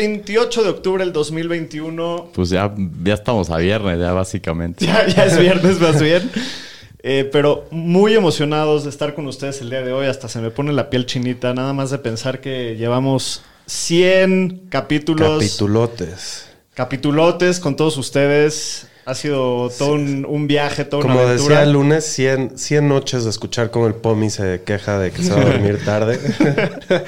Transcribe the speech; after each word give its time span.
28 0.00 0.62
de 0.62 0.68
octubre 0.70 1.04
del 1.04 1.12
2021. 1.12 2.30
Pues 2.32 2.48
ya, 2.48 2.74
ya 3.04 3.12
estamos 3.12 3.50
a 3.50 3.58
viernes, 3.58 3.98
ya 3.98 4.12
básicamente. 4.12 4.86
Ya, 4.86 5.06
ya 5.06 5.26
es 5.26 5.38
viernes 5.38 5.78
más 5.78 6.00
bien. 6.02 6.30
Eh, 7.02 7.28
pero 7.30 7.66
muy 7.70 8.14
emocionados 8.14 8.84
de 8.84 8.90
estar 8.90 9.14
con 9.14 9.26
ustedes 9.26 9.60
el 9.60 9.68
día 9.68 9.82
de 9.82 9.92
hoy. 9.92 10.06
Hasta 10.06 10.26
se 10.28 10.40
me 10.40 10.50
pone 10.50 10.72
la 10.72 10.88
piel 10.88 11.04
chinita, 11.04 11.52
nada 11.52 11.74
más 11.74 11.90
de 11.90 11.98
pensar 11.98 12.40
que 12.40 12.76
llevamos 12.76 13.42
100 13.66 14.68
capítulos. 14.70 15.38
Capitulotes. 15.38 16.46
capitulotes 16.72 17.60
con 17.60 17.76
todos 17.76 17.98
ustedes. 17.98 18.86
Ha 19.10 19.14
sido 19.16 19.70
todo 19.76 19.94
un, 19.94 20.24
un 20.28 20.46
viaje, 20.46 20.84
toda 20.84 21.02
Como 21.02 21.14
una 21.16 21.24
aventura. 21.24 21.56
decía 21.56 21.62
el 21.64 21.72
lunes, 21.72 22.04
100, 22.04 22.56
100 22.56 22.88
noches 22.88 23.24
de 23.24 23.30
escuchar 23.30 23.72
cómo 23.72 23.88
el 23.88 23.94
Pomi 23.94 24.30
se 24.30 24.62
queja 24.64 25.00
de 25.00 25.10
que 25.10 25.22
se 25.24 25.32
va 25.34 25.40
a 25.40 25.44
dormir 25.46 25.80
tarde. 25.84 26.20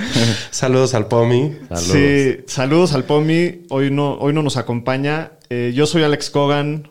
Saludos 0.51 0.95
al 0.95 1.07
Pomi. 1.07 1.57
Saludos. 1.69 1.85
Sí, 1.93 2.37
saludos 2.47 2.93
al 2.95 3.05
Pomi. 3.05 3.63
Hoy 3.71 3.91
no, 3.91 4.15
hoy 4.15 4.33
no 4.33 4.43
nos 4.43 4.57
acompaña. 4.57 5.33
Eh, 5.49 5.73
yo 5.75 5.87
soy 5.87 6.03
Alex 6.03 6.31
Cogan 6.31 6.89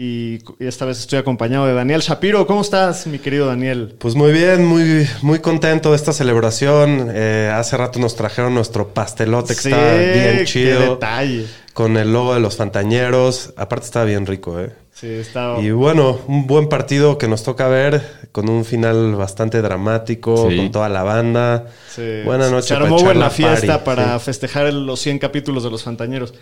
y, 0.00 0.38
y 0.60 0.66
esta 0.66 0.84
vez 0.84 1.00
estoy 1.00 1.18
acompañado 1.18 1.66
de 1.66 1.74
Daniel 1.74 2.00
Shapiro. 2.00 2.46
¿Cómo 2.46 2.60
estás, 2.60 3.06
mi 3.08 3.18
querido 3.18 3.46
Daniel? 3.46 3.96
Pues 3.98 4.14
muy 4.14 4.30
bien, 4.32 4.64
muy, 4.64 5.08
muy 5.22 5.40
contento 5.40 5.90
de 5.90 5.96
esta 5.96 6.12
celebración. 6.12 7.10
Eh, 7.12 7.50
hace 7.52 7.76
rato 7.76 7.98
nos 7.98 8.14
trajeron 8.14 8.54
nuestro 8.54 8.88
pastelote 8.94 9.56
que 9.56 9.60
Sí, 9.60 9.68
está 9.70 9.94
bien 9.96 10.38
qué 10.38 10.44
chido. 10.44 10.80
detalle. 10.94 11.46
Con 11.74 11.96
el 11.96 12.12
logo 12.12 12.32
de 12.34 12.40
los 12.40 12.56
Fantañeros. 12.56 13.52
Aparte 13.56 13.86
está 13.86 14.04
bien 14.04 14.24
rico, 14.24 14.60
¿eh? 14.60 14.72
Sí, 14.92 15.08
está... 15.08 15.56
Y 15.60 15.70
bueno, 15.72 16.20
un 16.28 16.46
buen 16.46 16.68
partido 16.68 17.18
que 17.18 17.26
nos 17.28 17.42
toca 17.44 17.66
ver, 17.68 18.02
con 18.32 18.48
un 18.48 18.64
final 18.64 19.14
bastante 19.16 19.62
dramático, 19.62 20.48
Sí. 20.48 20.56
con 20.56 20.70
toda 20.72 20.88
la 20.88 21.02
banda. 21.02 21.66
Sí. 21.92 22.22
Buena 22.24 22.48
noche. 22.50 22.68
Se 22.68 22.74
para 22.74 22.84
armó 22.86 22.96
echar 22.96 23.06
buena 23.06 23.20
la 23.26 23.30
fiesta 23.30 23.84
party, 23.84 23.84
para 23.84 24.18
sí. 24.18 24.24
festejar 24.24 24.72
los 24.72 25.00
100 25.00 25.18
capítulos 25.18 25.62
de 25.64 25.70
Los 25.70 25.82
Fantañeros. 25.82 26.34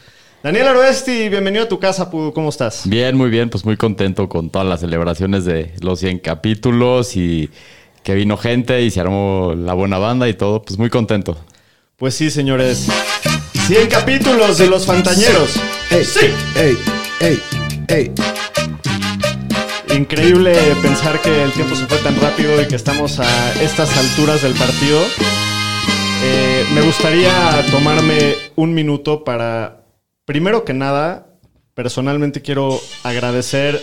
Daniel 0.47 0.69
Aroesti, 0.69 1.29
bienvenido 1.29 1.65
a 1.65 1.69
tu 1.69 1.81
casa, 1.81 2.09
Pudu. 2.09 2.33
¿Cómo 2.33 2.51
estás? 2.51 2.83
Bien, 2.89 3.17
muy 3.17 3.31
bien, 3.31 3.51
pues 3.51 3.65
muy 3.65 3.77
contento 3.77 4.29
con 4.29 4.49
todas 4.49 4.69
las 4.69 4.79
celebraciones 4.79 5.45
de 5.45 5.73
los 5.81 5.99
100 5.99 6.21
capítulos 6.21 7.17
y 7.17 7.51
que 8.05 8.15
vino 8.15 8.37
gente 8.37 8.81
y 8.83 8.93
se 8.93 9.01
armó 9.01 9.55
la 9.57 9.75
buena 9.75 9.99
banda 9.99 10.29
y 10.29 10.35
todo, 10.35 10.63
pues 10.63 10.79
muy 10.79 10.89
contento. 10.89 11.37
Pues 11.97 12.15
sí, 12.15 12.31
señores. 12.31 12.87
100 13.67 13.89
capítulos 13.89 14.59
de 14.59 14.69
Los 14.69 14.87
Fantañeros. 14.87 15.57
¡Ey! 15.91 16.05
Sí. 16.05 16.27
¡Ey! 16.55 16.79
¡Ey! 17.19 17.43
¡Ey! 17.89 18.13
Increíble 19.97 20.55
pensar 20.81 21.21
que 21.23 21.43
el 21.43 21.51
tiempo 21.55 21.75
se 21.75 21.87
fue 21.87 21.99
tan 21.99 22.15
rápido 22.21 22.63
y 22.63 22.69
que 22.69 22.77
estamos 22.77 23.19
a 23.19 23.53
estas 23.61 23.99
alturas 23.99 24.43
del 24.43 24.53
partido. 24.53 25.01
Eh, 26.23 26.65
me 26.73 26.83
gustaría 26.83 27.67
tomarme 27.73 28.37
un 28.55 28.75
minuto 28.75 29.25
para, 29.25 29.86
primero 30.27 30.65
que 30.65 30.75
nada, 30.75 31.29
personalmente 31.75 32.43
quiero 32.43 32.79
agradecer 33.03 33.81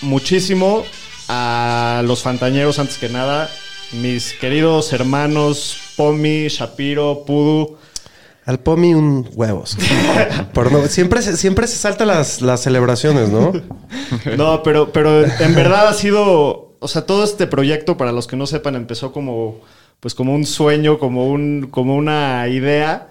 muchísimo 0.00 0.84
a 1.28 2.02
los 2.06 2.22
fantañeros 2.22 2.78
antes 2.78 2.96
que 2.98 3.08
nada, 3.08 3.50
mis 3.92 4.32
queridos 4.34 4.92
hermanos 4.92 5.76
Pomi, 5.96 6.48
Shapiro, 6.48 7.24
Pudu. 7.26 7.76
Al 8.44 8.58
Pomi 8.58 8.92
un 8.94 9.28
huevos. 9.34 9.76
Por 10.54 10.72
no- 10.72 10.86
siempre, 10.88 11.22
se, 11.22 11.36
siempre 11.36 11.66
se 11.68 11.76
saltan 11.76 12.08
las, 12.08 12.40
las 12.42 12.60
celebraciones, 12.62 13.28
¿no? 13.28 13.52
No, 14.36 14.62
pero, 14.62 14.92
pero 14.92 15.24
en 15.24 15.54
verdad 15.54 15.88
ha 15.88 15.94
sido, 15.94 16.74
o 16.80 16.88
sea, 16.88 17.06
todo 17.06 17.22
este 17.24 17.46
proyecto, 17.46 17.96
para 17.96 18.10
los 18.12 18.26
que 18.26 18.36
no 18.36 18.46
sepan, 18.46 18.74
empezó 18.74 19.12
como, 19.12 19.60
pues 20.00 20.14
como 20.14 20.34
un 20.34 20.44
sueño, 20.44 20.98
como 20.98 21.26
un, 21.28 21.68
como 21.70 21.94
una 21.96 22.48
idea. 22.48 23.08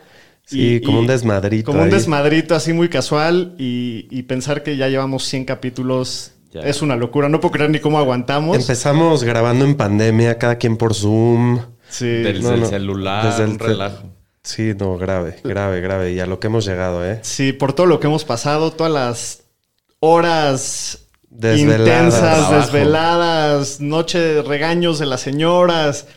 Sí, 0.51 0.81
como 0.81 1.00
un 1.00 1.07
desmadrito 1.07 1.72
Como 1.72 1.84
un 1.84 1.89
desmadrito 1.89 2.56
así 2.56 2.73
muy 2.73 2.89
casual 2.89 3.56
y, 3.57 4.07
y 4.12 4.23
pensar 4.23 4.63
que 4.63 4.75
ya 4.78 4.88
llevamos 4.89 5.23
100 5.25 5.45
capítulos 5.45 6.34
Ya. 6.51 6.62
es 6.62 6.81
una 6.81 6.95
locura. 6.95 7.29
No 7.29 7.39
puedo 7.39 7.51
creer 7.53 7.69
ni 7.69 7.79
cómo 7.79 7.97
aguantamos. 8.00 8.57
Empezamos 8.57 9.23
grabando 9.23 9.63
en 9.66 9.75
pandemia, 9.75 10.38
cada 10.38 10.57
quien 10.57 10.75
por 10.78 10.94
Zoom. 10.94 11.59
Sí. 11.89 12.06
Desde 12.07 12.41
no, 12.41 12.53
el 12.53 12.59
no. 12.62 12.66
celular, 12.67 13.25
Desde 13.25 13.44
el 13.44 13.50
un 13.51 13.59
relajo. 13.59 14.03
Sí, 14.44 14.73
no, 14.78 14.97
grave, 14.97 15.38
grave, 15.44 15.81
grave. 15.81 16.13
Y 16.13 16.19
a 16.19 16.25
lo 16.25 16.39
que 16.39 16.47
hemos 16.47 16.66
llegado, 16.66 17.06
¿eh? 17.06 17.19
Sí, 17.22 17.53
por 17.53 17.73
todo 17.73 17.85
lo 17.85 18.00
que 18.00 18.07
hemos 18.07 18.25
pasado, 18.25 18.72
todas 18.72 18.91
las 18.91 19.44
horas 20.00 21.07
Desveladas. 21.29 21.79
intensas, 22.16 22.51
desveladas, 22.73 23.79
noche 23.79 24.19
de 24.19 24.41
regaños 24.41 25.00
de 25.00 25.06
las 25.06 25.22
señoras. 25.22 26.07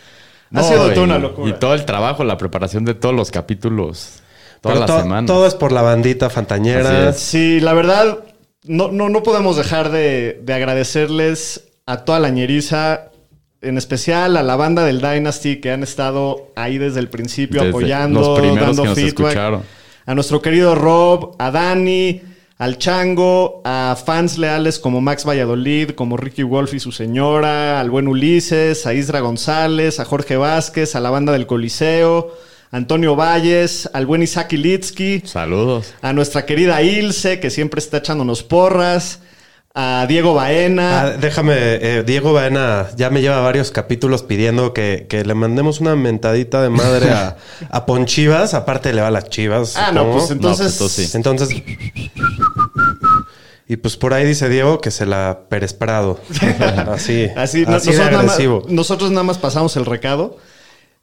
Ha 0.52 0.62
sido 0.62 0.88
toda 0.90 0.96
y- 0.96 0.98
una 1.04 1.18
locura. 1.18 1.50
Y 1.50 1.52
todo 1.60 1.74
el 1.74 1.84
trabajo, 1.84 2.24
la 2.24 2.36
preparación 2.38 2.84
de 2.84 2.94
todos 2.94 3.14
los 3.14 3.30
capítulos, 3.30 4.20
toda 4.64 4.74
Pero 4.74 4.80
la 4.80 4.86
to- 4.86 5.02
semana. 5.02 5.26
todo 5.26 5.46
es 5.46 5.54
por 5.54 5.70
la 5.72 5.82
bandita 5.82 6.30
fantañera. 6.30 7.12
Sí, 7.12 7.60
la 7.60 7.72
verdad, 7.74 8.18
no, 8.64 8.88
no, 8.90 9.08
no 9.10 9.22
podemos 9.22 9.56
dejar 9.56 9.90
de, 9.90 10.40
de 10.42 10.52
agradecerles 10.54 11.64
a 11.86 12.04
toda 12.04 12.18
la 12.18 12.30
ñeriza, 12.30 13.10
en 13.60 13.78
especial 13.78 14.36
a 14.36 14.42
la 14.42 14.56
banda 14.56 14.84
del 14.84 15.00
Dynasty 15.00 15.60
que 15.60 15.70
han 15.70 15.82
estado 15.82 16.48
ahí 16.56 16.78
desde 16.78 17.00
el 17.00 17.08
principio 17.08 17.60
Desde 17.60 17.70
apoyando, 17.70 18.20
los 18.20 18.40
primeros 18.40 18.66
dando 18.76 18.82
que 18.82 18.88
nos 18.88 18.98
feedback. 18.98 19.18
escucharon. 19.28 19.62
A 20.06 20.14
nuestro 20.14 20.40
querido 20.42 20.74
Rob, 20.74 21.34
a 21.38 21.50
Dani, 21.50 22.22
al 22.58 22.78
Chango, 22.78 23.62
a 23.64 23.96
fans 24.02 24.38
leales 24.38 24.78
como 24.78 25.00
Max 25.00 25.26
Valladolid, 25.26 25.90
como 25.90 26.16
Ricky 26.16 26.42
Wolf 26.42 26.72
y 26.74 26.80
su 26.80 26.92
señora, 26.92 27.80
al 27.80 27.90
buen 27.90 28.06
Ulises, 28.08 28.86
a 28.86 28.94
Isra 28.94 29.20
González, 29.20 30.00
a 30.00 30.04
Jorge 30.04 30.36
Vázquez, 30.36 30.94
a 30.94 31.00
la 31.00 31.10
banda 31.10 31.32
del 31.32 31.46
Coliseo, 31.46 32.32
Antonio 32.74 33.14
Valles, 33.14 33.88
al 33.92 34.04
buen 34.04 34.20
Isaac 34.24 34.52
Ilitsky, 34.54 35.22
Saludos. 35.24 35.94
a 36.02 36.12
nuestra 36.12 36.44
querida 36.44 36.82
Ilse, 36.82 37.38
que 37.38 37.50
siempre 37.50 37.78
está 37.78 37.98
echándonos 37.98 38.42
porras, 38.42 39.20
a 39.76 40.06
Diego 40.08 40.34
Baena. 40.34 41.00
Ah, 41.02 41.10
déjame, 41.10 41.54
eh, 41.56 42.02
Diego 42.04 42.32
Baena 42.32 42.88
ya 42.96 43.10
me 43.10 43.20
lleva 43.22 43.40
varios 43.40 43.70
capítulos 43.70 44.24
pidiendo 44.24 44.72
que, 44.72 45.06
que 45.08 45.24
le 45.24 45.34
mandemos 45.34 45.80
una 45.80 45.94
mentadita 45.94 46.62
de 46.62 46.70
madre 46.70 47.10
a, 47.10 47.36
a 47.70 47.86
Ponchivas. 47.86 48.54
Aparte 48.54 48.92
le 48.92 49.00
va 49.02 49.06
a 49.08 49.10
las 49.12 49.28
chivas. 49.30 49.76
Ah, 49.76 49.92
no, 49.92 50.10
pues 50.10 50.30
entonces... 50.32 50.72
No, 50.74 50.78
pues, 50.86 50.92
sí. 50.92 51.10
Entonces. 51.16 51.48
Y 53.66 53.76
pues 53.76 53.96
por 53.96 54.12
ahí 54.14 54.24
dice 54.26 54.48
Diego 54.48 54.80
que 54.80 54.90
se 54.90 55.06
la 55.06 55.40
Pérez 55.48 55.72
Prado. 55.72 56.20
Así. 56.92 57.24
Así, 57.36 57.64
así, 57.64 57.64
no- 57.64 57.66
de 57.66 57.72
nosotros, 57.72 57.96
nada 57.98 58.10
más, 58.10 58.24
agresivo. 58.32 58.62
nosotros 58.68 59.10
nada 59.10 59.22
más 59.22 59.38
pasamos 59.38 59.76
el 59.76 59.86
recado. 59.86 60.38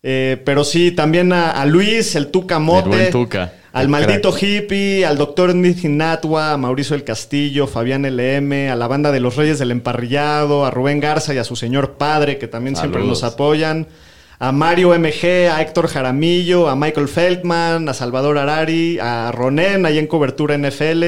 Eh, 0.04 0.42
pero 0.46 0.64
sí, 0.64 0.92
también 0.92 1.32
a, 1.32 1.52
a 1.52 1.66
Luis, 1.66 2.16
el 2.16 2.28
Tuca 2.28 2.60
Mote. 2.60 3.08
El 3.08 3.12
Tuca. 3.12 3.54
Al 3.74 3.84
El 3.84 3.90
maldito 3.90 4.36
hippie, 4.38 5.06
al 5.06 5.18
doctor 5.18 5.56
Nithinatwa, 5.56 6.52
a 6.52 6.58
Mauricio 6.58 6.94
del 6.94 7.06
Castillo, 7.06 7.68
Fabián 7.68 8.04
LM, 8.04 8.70
a 8.70 8.76
la 8.76 8.88
banda 8.88 9.14
de 9.14 9.22
los 9.22 9.38
Reyes 9.38 9.60
del 9.60 9.72
Emparrillado, 9.72 10.66
a 10.66 10.72
Rubén 10.72 11.00
Garza 11.00 11.34
y 11.34 11.38
a 11.38 11.46
su 11.46 11.56
señor 11.56 11.94
padre, 11.94 12.38
que 12.38 12.50
también 12.50 12.76
siempre 12.76 13.02
nos 13.02 13.24
apoyan. 13.24 13.88
A 14.40 14.52
Mario 14.52 14.90
MG, 14.98 15.50
a 15.50 15.62
Héctor 15.62 15.88
Jaramillo, 15.88 16.68
a 16.68 16.76
Michael 16.76 17.08
Feldman, 17.08 17.88
a 17.88 17.94
Salvador 17.94 18.38
Arari, 18.40 19.00
a 19.00 19.32
Ronen, 19.32 19.86
ahí 19.86 20.00
en 20.00 20.08
cobertura 20.08 20.58
NFL, 20.58 21.04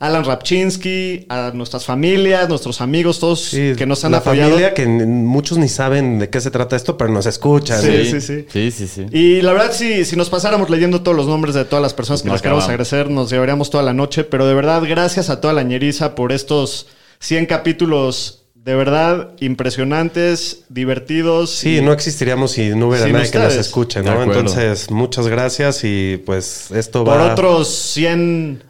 Alan 0.00 0.24
Rapchinsky, 0.24 1.26
a 1.28 1.52
nuestras 1.54 1.84
familias, 1.84 2.48
nuestros 2.48 2.80
amigos, 2.80 3.20
todos 3.20 3.40
Sí, 3.40 3.72
que 3.76 3.86
nos 3.86 4.04
han 4.04 4.12
la 4.12 4.18
apoyado. 4.18 4.50
familia 4.50 4.74
que 4.74 4.86
muchos 4.86 5.56
ni 5.58 5.68
saben 5.68 6.18
de 6.18 6.28
qué 6.30 6.40
se 6.40 6.50
trata 6.50 6.76
esto, 6.76 6.96
pero 6.98 7.10
nos 7.12 7.26
escuchan. 7.26 7.80
Sí, 7.80 8.04
sí, 8.10 8.20
sí. 8.20 8.46
Sí, 8.52 8.70
sí, 8.70 8.86
sí. 8.88 9.06
Y 9.12 9.40
la 9.42 9.52
verdad, 9.52 9.72
si, 9.72 10.04
si 10.04 10.16
nos 10.16 10.28
pasáramos 10.30 10.68
leyendo 10.70 11.02
todos 11.02 11.16
los 11.16 11.26
nombres 11.26 11.54
de 11.54 11.64
todas 11.64 11.82
las 11.82 11.94
personas 11.94 12.22
que 12.22 12.28
No 12.28 12.34
les 12.34 12.42
queremos 12.42 12.64
agradecer, 12.64 13.08
nos 13.10 13.30
llevaríamos 13.30 13.70
toda 13.70 13.82
la 13.84 13.92
noche. 13.94 14.24
Pero 14.24 14.46
de 14.46 14.54
verdad, 14.54 14.82
gracias 14.86 15.30
a 15.30 15.40
toda 15.40 15.54
la 15.54 15.62
ñeriza 15.62 16.14
por 16.14 16.32
estos 16.32 16.86
100 17.20 17.46
capítulos 17.46 18.40
de 18.54 18.74
verdad 18.74 19.32
impresionantes, 19.40 20.64
divertidos. 20.70 21.50
Sí, 21.50 21.76
y- 21.76 21.80
no 21.82 21.92
existiríamos 21.92 22.52
si 22.52 22.70
no 22.70 22.88
hubiera 22.88 23.06
nadie 23.08 23.30
que 23.30 23.38
nos 23.38 23.54
escuche, 23.54 24.02
¿no? 24.02 24.22
Entonces, 24.22 24.90
muchas 24.90 25.26
gracias 25.28 25.80
y 25.84 26.22
pues 26.24 26.70
esto 26.70 27.04
Por 27.04 27.18
va... 27.18 27.32
otros 27.32 27.68
100 27.68 28.62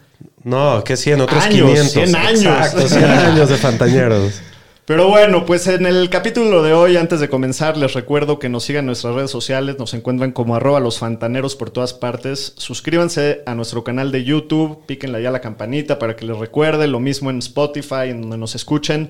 No, 0.45 0.83
que 0.83 0.95
100, 0.95 1.21
otros 1.21 1.43
Años, 1.43 1.91
500. 1.91 1.91
100 1.91 2.15
años. 2.15 2.43
Exacto, 2.43 2.87
100 2.87 3.03
años 3.03 3.49
de 3.49 3.57
Fantañeros. 3.57 4.41
Pero 4.85 5.09
bueno, 5.09 5.43
pues 5.43 5.65
en 5.65 5.87
el 5.87 6.11
capítulo 6.11 6.61
de 6.61 6.71
hoy, 6.71 6.97
antes 6.97 7.19
de 7.19 7.29
comenzar, 7.29 7.75
les 7.77 7.95
recuerdo 7.95 8.37
que 8.37 8.47
nos 8.47 8.63
sigan 8.63 8.81
en 8.81 8.85
nuestras 8.85 9.15
redes 9.15 9.31
sociales, 9.31 9.79
nos 9.79 9.95
encuentran 9.95 10.31
como 10.31 10.55
arroba 10.55 10.79
los 10.79 10.99
fantaneros 10.99 11.55
por 11.55 11.71
todas 11.71 11.95
partes. 11.95 12.53
Suscríbanse 12.57 13.41
a 13.47 13.55
nuestro 13.55 13.83
canal 13.83 14.11
de 14.11 14.23
YouTube, 14.23 14.85
píquenle 14.85 15.23
ya 15.23 15.31
la 15.31 15.41
campanita 15.41 15.97
para 15.97 16.15
que 16.15 16.25
les 16.25 16.37
recuerde, 16.37 16.85
lo 16.85 16.99
mismo 16.99 17.31
en 17.31 17.39
Spotify, 17.39 18.09
en 18.09 18.21
donde 18.21 18.37
nos 18.37 18.53
escuchen. 18.53 19.09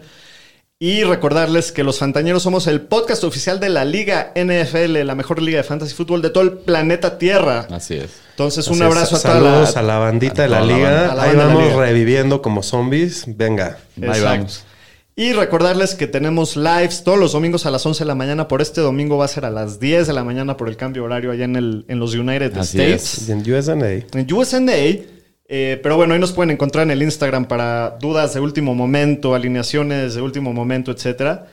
Y 0.78 1.04
recordarles 1.06 1.72
que 1.72 1.86
los 1.86 2.00
Fantañeros 2.00 2.44
somos 2.44 2.68
el 2.68 2.82
podcast 2.82 3.24
oficial 3.24 3.62
de 3.62 3.70
la 3.70 3.86
Liga 3.86 4.34
NFL, 4.36 5.04
la 5.06 5.16
mejor 5.16 5.42
liga 5.42 5.58
de 5.60 5.64
fantasy 5.64 5.94
fútbol 5.96 6.22
de 6.22 6.32
todo 6.32 6.44
el 6.44 6.52
planeta 6.52 7.18
Tierra. 7.18 7.66
Así 7.72 7.94
es. 7.94 8.10
Entonces, 8.32 8.66
Así 8.68 8.72
un 8.76 8.82
es, 8.82 8.82
abrazo 8.86 9.16
a 9.16 9.22
toda 9.22 9.34
Saludos 9.36 9.74
la... 9.76 9.80
a 9.80 9.84
la 9.84 9.98
bandita 10.00 10.42
a 10.42 10.46
de 10.46 10.52
la 10.52 10.62
liga. 10.66 10.92
banda. 10.92 11.12
A 11.14 11.16
la 11.16 11.24
Ahí 11.24 11.36
vamos 11.38 11.64
liga. 11.64 11.78
reviviendo 11.78 12.42
como 12.42 12.62
zombies. 12.62 13.24
Venga. 13.26 13.78
Ahí 13.96 14.04
Exacto. 14.10 14.26
vamos. 14.26 14.64
Y 15.16 15.32
recordarles 15.32 15.96
que 15.96 16.08
tenemos 16.08 16.58
lives 16.58 17.06
todos 17.06 17.18
los 17.18 17.32
domingos 17.32 17.66
a 17.66 17.72
las 17.72 17.86
11 17.86 18.04
de 18.04 18.08
la 18.10 18.16
mañana. 18.16 18.50
Por 18.50 18.62
este 18.62 18.82
domingo 18.82 19.16
va 19.18 19.24
a 19.24 19.30
ser 19.30 19.46
a 19.46 19.50
las 19.52 19.80
10 19.80 20.08
de 20.08 20.12
la 20.14 20.26
mañana 20.26 20.58
por 20.58 20.68
el 20.68 20.76
cambio 20.76 21.06
horario 21.06 21.32
allá 21.32 21.46
en, 21.46 21.56
el, 21.56 21.86
en 21.88 22.00
los 22.00 22.14
United 22.16 22.52
Así 22.58 22.82
States. 22.82 23.30
En 23.30 23.50
USNA. 23.50 23.92
En 24.12 24.34
USNA. 24.34 24.74
Eh, 25.48 25.80
pero 25.84 25.96
bueno, 25.96 26.14
ahí 26.14 26.20
nos 26.20 26.32
pueden 26.32 26.52
encontrar 26.52 26.84
en 26.84 26.92
el 26.92 27.04
Instagram 27.04 27.46
para 27.46 27.98
dudas 28.00 28.34
de 28.34 28.40
último 28.40 28.74
momento, 28.74 29.36
alineaciones 29.36 30.16
de 30.16 30.22
último 30.22 30.54
momento, 30.54 30.92
etcétera. 30.92 31.48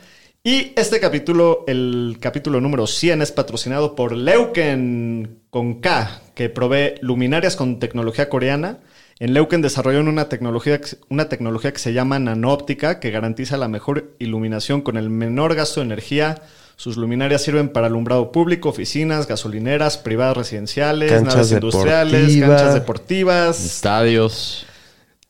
Y 0.45 0.73
este 0.77 0.99
capítulo, 0.99 1.65
el 1.69 2.17
capítulo 2.21 2.61
número 2.61 2.87
100, 2.87 3.23
es 3.23 3.31
patrocinado 3.31 3.95
por 3.95 4.13
Leuken 4.13 5.43
con 5.51 5.81
K, 5.81 6.21
que 6.35 6.49
provee 6.49 6.95
luminarias 7.01 7.55
con 7.55 7.79
tecnología 7.79 8.29
coreana. 8.29 8.81
En 9.21 9.35
Leuken 9.35 9.63
desarrollaron 9.63 10.09
una 10.09 10.29
tecnología, 10.29 10.81
una 11.11 11.29
tecnología 11.29 11.73
que 11.73 11.79
se 11.79 11.93
llama 11.93 12.19
nanoóptica, 12.19 12.99
que 12.99 13.13
garantiza 13.13 13.57
la 13.57 13.69
mejor 13.69 14.17
iluminación 14.19 14.81
con 14.81 14.97
el 14.97 15.11
menor 15.11 15.55
gasto 15.55 15.79
de 15.79 15.87
energía. 15.87 16.43
Sus 16.77 16.97
luminarias 16.97 17.43
sirven 17.43 17.69
para 17.69 17.87
alumbrado 17.87 18.33
público, 18.33 18.69
oficinas, 18.69 19.27
gasolineras, 19.29 19.99
privadas 19.99 20.37
residenciales, 20.37 21.11
Canchas 21.13 21.35
naves 21.35 21.53
industriales, 21.53 22.37
canchas 22.41 22.75
deportivas, 22.75 23.65
Estadios. 23.65 24.67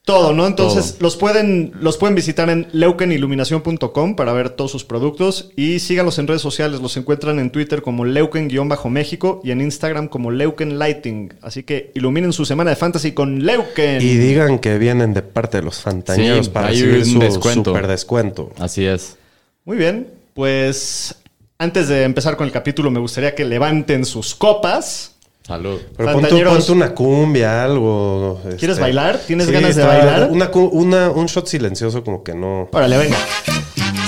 todo, 0.04 0.32
¿no? 0.32 0.46
Entonces 0.46 0.92
Todo. 0.94 1.02
los 1.02 1.16
pueden 1.16 1.72
los 1.80 1.96
pueden 1.98 2.14
visitar 2.16 2.48
en 2.50 2.66
leukeniluminación.com 2.72 4.16
para 4.16 4.32
ver 4.32 4.50
todos 4.50 4.70
sus 4.70 4.84
productos 4.84 5.50
y 5.56 5.78
síganlos 5.78 6.18
en 6.18 6.26
redes 6.26 6.42
sociales, 6.42 6.80
los 6.80 6.96
encuentran 6.96 7.38
en 7.38 7.50
Twitter 7.50 7.82
como 7.82 8.04
leuken-méxico 8.04 9.40
y 9.44 9.50
en 9.50 9.60
Instagram 9.60 10.08
como 10.08 10.30
leukenlighting. 10.30 11.34
Así 11.42 11.62
que 11.62 11.92
iluminen 11.94 12.32
su 12.32 12.44
semana 12.44 12.70
de 12.70 12.76
fantasy 12.76 13.12
con 13.12 13.44
Leuken. 13.44 14.00
Y 14.00 14.16
digan 14.16 14.58
que 14.58 14.78
vienen 14.78 15.14
de 15.14 15.22
parte 15.22 15.58
de 15.58 15.62
los 15.64 15.80
Fantañeros 15.80 16.46
Sí, 16.46 16.52
para 16.52 16.68
hay 16.68 16.82
recibir 16.82 16.98
un 16.98 17.04
su 17.04 17.18
descuento. 17.20 17.70
super 17.70 17.86
descuento. 17.86 18.50
Así 18.58 18.84
es. 18.86 19.16
Muy 19.64 19.76
bien, 19.76 20.08
pues 20.34 21.14
antes 21.62 21.88
de 21.88 22.02
empezar 22.02 22.36
con 22.36 22.46
el 22.46 22.52
capítulo 22.52 22.90
me 22.90 22.98
gustaría 23.00 23.34
que 23.34 23.44
levanten 23.44 24.04
sus 24.04 24.34
copas. 24.34 25.12
Salud. 25.46 25.80
Pero 25.96 26.12
ponte, 26.12 26.72
una 26.72 26.94
cumbia, 26.94 27.64
algo. 27.64 28.40
¿Quieres 28.42 28.62
este. 28.70 28.80
bailar? 28.80 29.18
¿Tienes 29.26 29.46
Sí, 29.48 29.52
ganas 29.52 29.74
de 29.74 29.84
bailar? 29.84 30.28
Una, 30.30 30.50
cu- 30.50 30.70
una- 30.72 31.10
un 31.10 31.26
shot 31.26 31.46
silencioso 31.48 32.04
como 32.04 32.22
que 32.22 32.34
no. 32.34 32.68
Órale, 32.72 32.96
venga. 32.98 33.16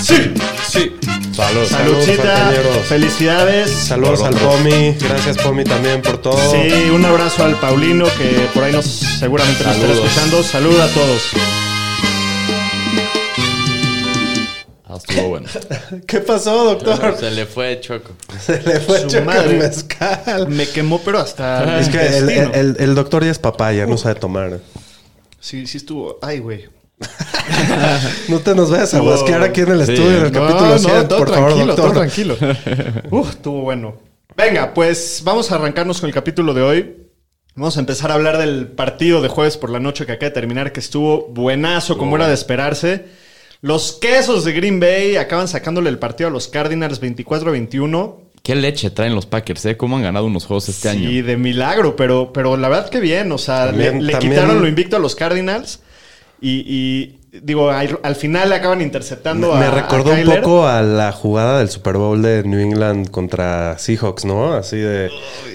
Sí. 0.01 0.33
Sí. 0.67 0.95
Salud. 1.33 1.65
Saludcita. 1.65 2.51
Felicidades. 2.87 3.69
Saludos 3.71 4.23
al. 4.23 4.33
Pomi. 4.35 4.93
Gracias, 4.99 5.37
Pomi, 5.37 5.63
también 5.65 6.01
por 6.01 6.17
todo. 6.19 6.37
Sí, 6.51 6.89
un 6.93 7.03
abrazo 7.03 7.43
al 7.43 7.55
Paulino 7.59 8.05
que 8.17 8.47
por 8.53 8.63
ahí 8.63 8.71
nos 8.71 8.85
seguramente 8.85 9.63
nos 9.65 9.75
estará 9.75 9.93
escuchando. 9.93 10.41
Salud 10.43 10.79
a 10.79 10.87
todos. 10.87 11.21
Estuvo 15.07 15.29
bueno. 15.29 15.47
¿Qué 16.07 16.19
pasó, 16.19 16.63
doctor? 16.65 17.15
Se 17.19 17.31
le 17.31 17.45
fue 17.45 17.79
Choco. 17.81 18.11
Se 18.39 18.61
le 18.61 18.79
fue 18.79 19.01
Su 19.01 19.07
Choco 19.07 19.25
madre. 19.25 19.51
el 19.51 19.57
mezcal. 19.59 20.47
Me 20.49 20.67
quemó, 20.67 21.01
pero 21.03 21.19
hasta. 21.19 21.79
Es 21.79 21.89
que 21.89 21.97
el, 22.05 22.29
intestino. 22.29 22.51
el- 22.53 22.75
el 22.79 22.95
doctor 22.95 23.23
ya 23.23 23.31
es 23.31 23.39
papá, 23.39 23.71
ya 23.73 23.85
no 23.85 23.97
sabe 23.97 24.15
tomar. 24.15 24.59
Sí, 25.39 25.67
sí 25.67 25.77
estuvo. 25.77 26.17
Ay, 26.21 26.39
güey. 26.39 26.65
No 28.29 28.39
te 28.39 28.55
nos 28.55 28.71
vayas 28.71 28.93
a 28.93 28.99
guasquear 28.99 29.43
aquí 29.43 29.61
en 29.61 29.71
el 29.71 29.85
Sí. 29.85 29.93
estudio 29.93 30.17
en 30.17 30.25
el 30.25 30.31
capítulo 30.31 30.79
100, 30.79 31.07
todo 31.07 31.19
por 31.19 31.29
favor, 31.33 31.49
tranquilo, 31.53 31.65
doctor. 31.75 31.85
todo 31.85 31.93
tranquilo. 31.99 32.37
Uf, 33.11 33.29
estuvo 33.31 33.61
bueno. 33.61 33.95
Venga, 34.35 34.73
pues 34.73 35.21
vamos 35.23 35.51
a 35.51 35.55
arrancarnos 35.55 35.99
con 35.99 36.07
el 36.07 36.13
capítulo 36.13 36.53
de 36.53 36.61
hoy. 36.61 36.95
Vamos 37.55 37.77
a 37.77 37.79
empezar 37.79 38.11
a 38.11 38.15
hablar 38.15 38.37
del 38.37 38.67
partido 38.67 39.21
de 39.21 39.29
jueves 39.29 39.57
por 39.57 39.69
la 39.69 39.79
noche 39.79 40.05
que 40.05 40.13
acaba 40.13 40.29
de 40.29 40.33
terminar, 40.33 40.71
que 40.73 40.79
estuvo 40.79 41.27
buenazo, 41.27 41.97
como 41.97 42.15
era 42.15 42.27
de 42.27 42.33
esperarse. 42.33 43.05
Los 43.61 43.93
quesos 43.93 44.43
de 44.45 44.53
Green 44.53 44.79
Bay 44.79 45.15
acaban 45.15 45.47
sacándole 45.47 45.89
el 45.89 45.97
partido 45.99 46.29
a 46.29 46.31
los 46.31 46.47
Cardinals 46.47 47.01
24-21. 47.01 48.15
Qué 48.43 48.53
leche 48.55 48.91
traen 48.91 49.15
los 49.15 49.25
Packers, 49.25 49.65
¿eh? 49.65 49.77
¿Cómo 49.77 49.97
han 49.97 50.03
ganado 50.03 50.25
unos 50.27 50.45
juegos 50.45 50.69
este 50.69 50.91
Sí, 50.91 50.97
año? 50.97 51.25
de 51.25 51.35
milagro, 51.37 51.95
pero, 51.95 52.31
pero 52.31 52.57
la 52.57 52.69
verdad 52.69 52.89
que 52.89 52.99
bien. 52.99 53.31
O 53.31 53.37
sea, 53.39 53.67
También- 53.67 53.99
le, 53.99 54.03
le 54.07 54.11
también- 54.11 54.33
quitaron 54.33 54.61
lo 54.61 54.67
invicto 54.67 54.97
a 54.97 54.99
los 54.99 55.15
Cardinals 55.15 55.79
y, 56.39 56.59
y, 56.67 57.39
digo, 57.41 57.71
al, 57.71 57.99
al 58.03 58.15
final 58.15 58.49
le 58.49 58.55
acaban 58.55 58.81
interceptando 58.81 59.51
a 59.53 59.59
Me 59.59 59.71
recordó 59.71 60.11
a 60.11 60.15
un 60.15 60.25
poco 60.25 60.67
a 60.67 60.83
la 60.83 61.11
jugada 61.11 61.57
del 61.57 61.69
Super 61.69 61.95
Bowl 61.97 62.21
de 62.21 62.43
New 62.43 62.59
England 62.59 63.09
contra 63.09 63.79
Seahawks, 63.79 64.25
¿no? 64.25 64.53
Así 64.53 64.77
de, 64.77 65.09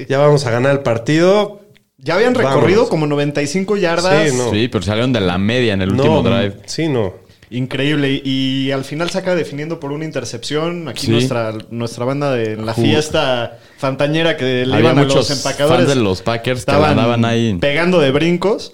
ya 0.08 0.18
vamos 0.18 0.44
a 0.46 0.50
ganar 0.50 0.72
el 0.72 0.80
partido. 0.80 1.60
Ya 1.98 2.14
habían 2.14 2.34
recorrido 2.34 2.60
Vámonos. 2.86 2.88
como 2.88 3.06
95 3.06 3.76
yardas. 3.76 4.30
Sí, 4.30 4.36
no. 4.36 4.50
Sí, 4.50 4.66
pero 4.68 4.82
salieron 4.82 5.12
de 5.12 5.20
la 5.20 5.38
media 5.38 5.74
en 5.74 5.82
el 5.82 5.90
último 5.90 6.22
no, 6.22 6.28
drive. 6.28 6.56
Sí, 6.66 6.88
no. 6.88 7.12
Increíble. 7.50 8.20
Y, 8.24 8.70
al 8.70 8.84
final 8.84 9.10
se 9.10 9.18
acaba 9.18 9.34
definiendo 9.36 9.80
por 9.80 9.90
una 9.92 10.04
intercepción. 10.04 10.88
Aquí 10.88 11.06
Sí. 11.06 11.10
nuestra, 11.12 11.52
nuestra 11.70 12.04
banda 12.04 12.30
de 12.32 12.56
la 12.56 12.74
fiesta 12.74 13.58
fantañera 13.76 14.36
que 14.36 14.64
le 14.64 14.72
Había 14.74 14.78
iban 14.90 14.98
a 14.98 15.02
muchos 15.02 15.28
los 15.28 15.30
empacadores. 15.30 15.86
fans 15.86 15.88
de 15.96 16.02
los 16.02 16.22
Packers 16.22 16.64
que 16.64 16.70
andaban 16.70 17.24
ahí. 17.24 17.56
pegando 17.60 17.98
de 18.00 18.10
brincos. 18.12 18.72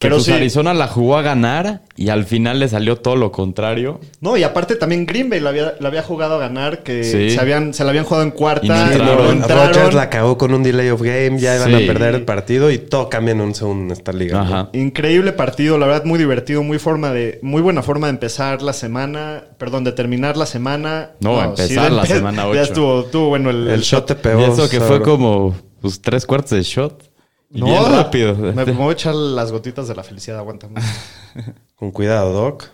Que 0.00 0.06
Pero 0.08 0.16
pues 0.16 0.24
sí. 0.24 0.32
Arizona 0.32 0.72
la 0.72 0.88
jugó 0.88 1.18
a 1.18 1.20
ganar 1.22 1.82
y 1.94 2.08
al 2.08 2.24
final 2.24 2.58
le 2.58 2.68
salió 2.68 2.96
todo 2.96 3.16
lo 3.16 3.30
contrario. 3.32 4.00
No, 4.22 4.34
y 4.38 4.42
aparte 4.44 4.76
también 4.76 5.04
Green 5.04 5.28
Bay 5.28 5.40
lo 5.40 5.50
había, 5.50 6.02
jugado 6.02 6.36
a 6.36 6.38
ganar, 6.38 6.82
que 6.82 7.04
Sí. 7.04 7.28
se, 7.32 7.38
habían, 7.38 7.74
se 7.74 7.84
la 7.84 7.90
habían 7.90 8.04
jugado 8.06 8.22
en 8.24 8.30
cuarta. 8.30 8.64
Y 8.64 8.68
no 8.70 8.80
entraron. 8.92 9.16
no 9.26 9.30
entraron. 9.32 9.74
Rodgers 9.74 9.94
la 9.94 10.08
cagó 10.08 10.38
con 10.38 10.54
un 10.54 10.62
delay 10.62 10.88
of 10.88 11.02
game, 11.02 11.38
ya 11.38 11.54
iban 11.56 11.68
Sí. 11.68 11.74
a 11.84 11.86
perder 11.86 12.14
el 12.14 12.22
partido 12.24 12.70
y 12.70 12.78
todo 12.78 13.10
cambia 13.10 13.32
en 13.32 13.42
un 13.42 13.54
segundo 13.54 13.84
en 13.84 13.90
esta 13.90 14.12
liga. 14.14 14.70
Increíble 14.72 15.34
partido, 15.34 15.76
la 15.76 15.84
verdad 15.86 16.06
muy 16.06 16.18
divertido, 16.18 16.62
muy 16.62 16.78
forma 16.78 17.12
de, 17.12 17.38
muy 17.42 17.60
buena 17.60 17.82
forma 17.82 18.06
de 18.06 18.12
empezar 18.14 18.62
la 18.62 18.72
semana, 18.72 19.44
perdón, 19.58 19.84
de 19.84 19.92
terminar 19.92 20.38
la 20.38 20.46
semana. 20.46 21.10
No, 21.20 21.44
empezar 21.44 21.90
de 21.90 21.96
la 21.96 22.04
empe- 22.04 22.06
semana 22.06 22.42
Ya 22.44 22.48
ocho. 22.48 22.62
estuvo, 22.62 23.00
estuvo 23.02 23.28
bueno 23.28 23.50
el, 23.50 23.68
El 23.68 23.82
shot 23.82 24.06
te 24.06 24.14
Y 24.14 24.16
pegó. 24.16 24.46
eso 24.46 24.66
que 24.70 24.80
fue 24.80 25.02
como 25.02 25.54
pues, 25.82 26.00
tres 26.00 26.24
cuartos 26.24 26.52
de 26.52 26.62
shot. 26.62 27.09
No, 27.50 27.66
bien 27.66 27.84
rápido. 27.92 28.34
Me, 28.36 28.52
me 28.64 28.72
voy 28.72 28.90
a 28.90 28.92
echar 28.92 29.14
las 29.14 29.50
gotitas 29.50 29.88
de 29.88 29.94
la 29.94 30.02
felicidad, 30.04 30.38
aguántame. 30.38 30.80
Con 31.74 31.90
cuidado, 31.90 32.32
Doc. 32.32 32.66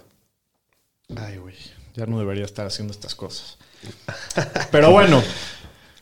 Ay, 1.17 1.39
güey, 1.39 1.55
ya 1.95 2.07
no 2.07 2.19
debería 2.19 2.45
estar 2.45 2.67
haciendo 2.67 2.93
estas 2.93 3.15
cosas. 3.15 3.57
Pero 4.71 4.91
bueno, 4.91 5.23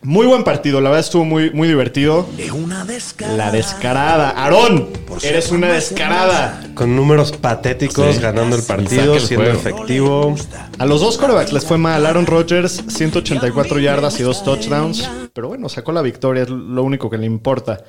muy 0.02 0.26
buen 0.26 0.42
partido, 0.42 0.80
la 0.80 0.88
verdad 0.90 1.04
estuvo 1.06 1.24
muy, 1.24 1.50
muy 1.50 1.68
divertido. 1.68 2.26
Es 2.38 2.50
una 2.50 2.84
descarada. 2.84 3.36
La 3.36 3.50
descarada. 3.52 4.30
Aarón, 4.30 4.88
eres 5.22 5.50
una 5.52 5.68
descarada. 5.72 6.70
Con 6.74 6.96
números 6.96 7.32
patéticos, 7.32 8.16
Sí. 8.16 8.20
ganando 8.22 8.56
el 8.56 8.62
partido, 8.64 9.20
siendo 9.20 9.44
juego. 9.44 9.58
efectivo. 9.60 10.34
A 10.78 10.86
los 10.86 11.00
dos 11.00 11.16
corebacks 11.18 11.52
les 11.52 11.64
fue 11.64 11.78
mal. 11.78 12.04
Aaron 12.06 12.26
Rodgers, 12.26 12.82
184 12.88 13.78
yardas 13.78 14.18
y 14.18 14.22
dos 14.24 14.42
touchdowns. 14.42 15.08
Pero 15.32 15.48
bueno, 15.48 15.68
sacó 15.68 15.92
la 15.92 16.02
victoria, 16.02 16.42
es 16.42 16.48
lo 16.50 16.82
único 16.82 17.08
que 17.10 17.18
le 17.18 17.26
importa. 17.26 17.84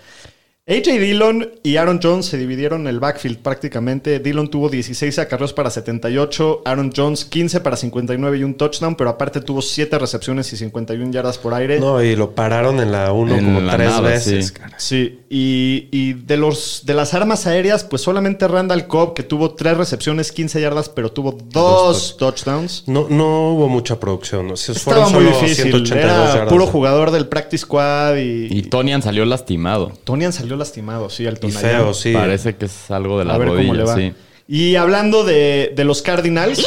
AJ 0.68 1.00
Dillon 1.00 1.52
y 1.62 1.76
Aaron 1.78 2.00
Jones 2.02 2.26
se 2.26 2.40
dividieron 2.40 2.88
el 2.88 3.00
backfield 3.00 3.38
prácticamente. 3.38 4.18
Dillon 4.18 4.50
tuvo 4.50 4.68
16 4.68 5.20
acarreos 5.20 5.54
para 5.54 5.70
78, 5.70 6.64
Aaron 6.66 6.92
Jones 6.96 7.24
15 7.26 7.60
para 7.60 7.78
59 7.78 8.40
y 8.40 8.44
un 8.44 8.56
touchdown, 8.56 8.96
pero 8.96 9.12
aparte 9.12 9.42
tuvo 9.42 9.62
7 9.62 10.00
recepciones 10.00 10.52
y 10.54 10.58
51 10.58 11.12
yardas 11.12 11.38
por 11.38 11.54
aire. 11.54 11.80
No, 11.80 12.02
y 12.02 12.16
lo 12.16 12.32
pararon 12.34 12.80
en 12.80 12.92
la 12.92 13.12
1 13.12 13.36
En 13.36 13.46
como 13.46 13.62
la 13.62 13.76
tres 13.76 14.02
veces. 14.02 14.48
sí. 14.48 14.54
cara. 14.54 14.80
Sí, 14.80 15.20
y, 15.30 15.88
y 15.92 16.14
de, 16.14 16.36
los, 16.38 16.82
de 16.84 16.96
las 16.96 17.14
armas 17.14 17.46
aéreas, 17.46 17.84
pues 17.84 18.02
solamente 18.02 18.48
Randall 18.48 18.88
Cobb, 18.88 19.14
que 19.14 19.22
tuvo 19.22 19.54
3 19.54 19.78
recepciones, 19.78 20.32
15 20.32 20.62
yardas, 20.62 20.90
pero 20.90 21.12
tuvo 21.12 21.32
2 21.34 22.18
touchdowns. 22.18 22.86
No, 22.88 23.06
no 23.08 23.52
hubo 23.52 23.70
mucha 23.70 24.00
producción. 24.00 24.50
O 24.50 24.58
sea, 24.58 24.74
Estaba 24.74 25.06
fueron 25.06 25.14
muy 25.26 25.32
difícil. 25.32 25.66
182 25.66 25.92
Era 25.92 26.34
yardas. 26.34 26.50
puro 26.52 26.66
jugador 26.66 27.12
del 27.12 27.28
practice 27.28 27.62
squad 27.66 28.16
y, 28.18 28.48
Y 28.50 28.64
Tonian 28.64 29.04
salió 29.04 29.26
lastimado. 29.26 29.92
Tonian 30.06 30.34
salió 30.34 30.55
lastimado, 30.56 31.10
sí, 31.10 31.26
al 31.28 31.36
Y 31.36 31.38
Tonayán. 31.40 31.62
feo, 31.62 31.94
sí. 31.94 32.14
Parece 32.14 32.56
que 32.56 32.66
es 32.66 32.90
algo 32.92 33.20
de 33.20 33.26
la 33.26 33.36
A 33.36 33.38
ver 33.38 33.50
cómo 33.50 33.62
le 33.74 33.84
rodilla, 33.84 33.84
va. 33.86 33.96
sí. 33.96 34.14
Y 34.48 34.76
hablando 34.76 35.24
de, 35.24 35.74
de 35.76 35.84
los 35.86 36.02
Cardinals, 36.02 36.66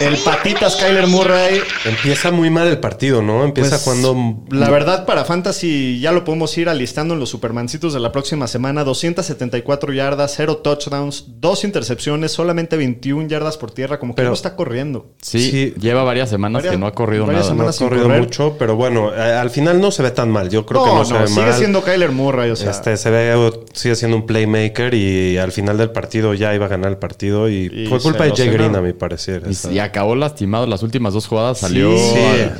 El 0.00 0.16
patitas 0.16 0.76
Kyler 0.76 1.06
Murray. 1.06 1.60
Empieza 1.84 2.30
muy 2.30 2.48
mal 2.48 2.66
el 2.66 2.78
partido, 2.78 3.20
¿no? 3.20 3.44
Empieza 3.44 3.70
Pues, 3.72 3.82
cuando... 3.82 4.16
La 4.50 4.70
verdad, 4.70 5.04
para 5.04 5.24
Fantasy 5.26 6.00
ya 6.00 6.10
lo 6.12 6.24
podemos 6.24 6.56
ir 6.56 6.68
alistando 6.70 7.12
en 7.14 7.20
los 7.20 7.28
Supermancitos 7.28 7.92
de 7.92 8.00
la 8.00 8.10
próxima 8.10 8.46
semana. 8.46 8.82
274 8.82 9.92
yardas, 9.92 10.32
0 10.36 10.56
touchdowns, 10.58 11.24
2 11.40 11.64
intercepciones, 11.64 12.32
solamente 12.32 12.76
21 12.78 13.28
yardas 13.28 13.58
por 13.58 13.72
tierra. 13.72 13.98
Como 13.98 14.14
que 14.14 14.16
Pero- 14.16 14.30
no 14.30 14.34
está 14.34 14.56
corriendo. 14.56 15.12
Sí, 15.20 15.50
Sí. 15.50 15.74
lleva 15.78 16.02
varias 16.02 16.30
semanas 16.30 16.62
Varias- 16.62 16.72
que 16.74 16.78
no 16.78 16.86
ha 16.86 16.92
corrido 16.94 17.26
varias 17.26 17.50
nada. 17.50 17.62
No 17.64 17.68
ha 17.68 17.72
corrido 17.72 18.04
correr. 18.04 18.20
mucho, 18.22 18.56
pero 18.58 18.76
bueno, 18.76 19.14
eh, 19.14 19.20
al 19.20 19.50
final 19.50 19.80
no 19.82 19.90
se 19.90 20.02
ve 20.02 20.10
tan 20.12 20.30
mal. 20.30 20.48
Yo 20.48 20.64
creo 20.64 20.82
que 20.84 20.90
no, 20.90 21.04
se 21.04 21.12
ve 21.14 21.26
sigue 21.28 21.40
mal. 21.42 21.54
siendo 21.54 21.82
Kyler 21.84 22.10
Murray. 22.10 22.50
O 22.50 22.56
sea, 22.56 22.70
Este, 22.70 22.96
se 22.96 23.10
ve, 23.10 23.52
sigue 23.74 23.94
siendo 23.96 24.16
un 24.16 24.24
playmaker 24.26 24.94
y 24.94 25.36
al 25.36 25.52
final 25.52 25.76
del 25.76 25.90
partido 25.90 26.32
ya 26.32 26.54
iba 26.54 26.64
a 26.66 26.68
ganar 26.68 26.90
el 26.90 26.96
partido 26.98 27.48
y, 27.50 27.70
Y 27.72 27.86
fue 27.86 28.00
culpa 28.00 28.24
de 28.24 28.30
Jay. 28.34 28.48
Green 28.48 28.74
a 28.76 28.80
mi 28.80 28.92
parecer. 28.94 29.42
Y. 29.48 29.54
acabó 29.90 30.14
lastimado. 30.16 30.66
Las 30.66 30.82
últimas 30.82 31.12
dos 31.14 31.26
jugadas 31.26 31.58
salió 31.58 31.96
Sí. 31.96 32.14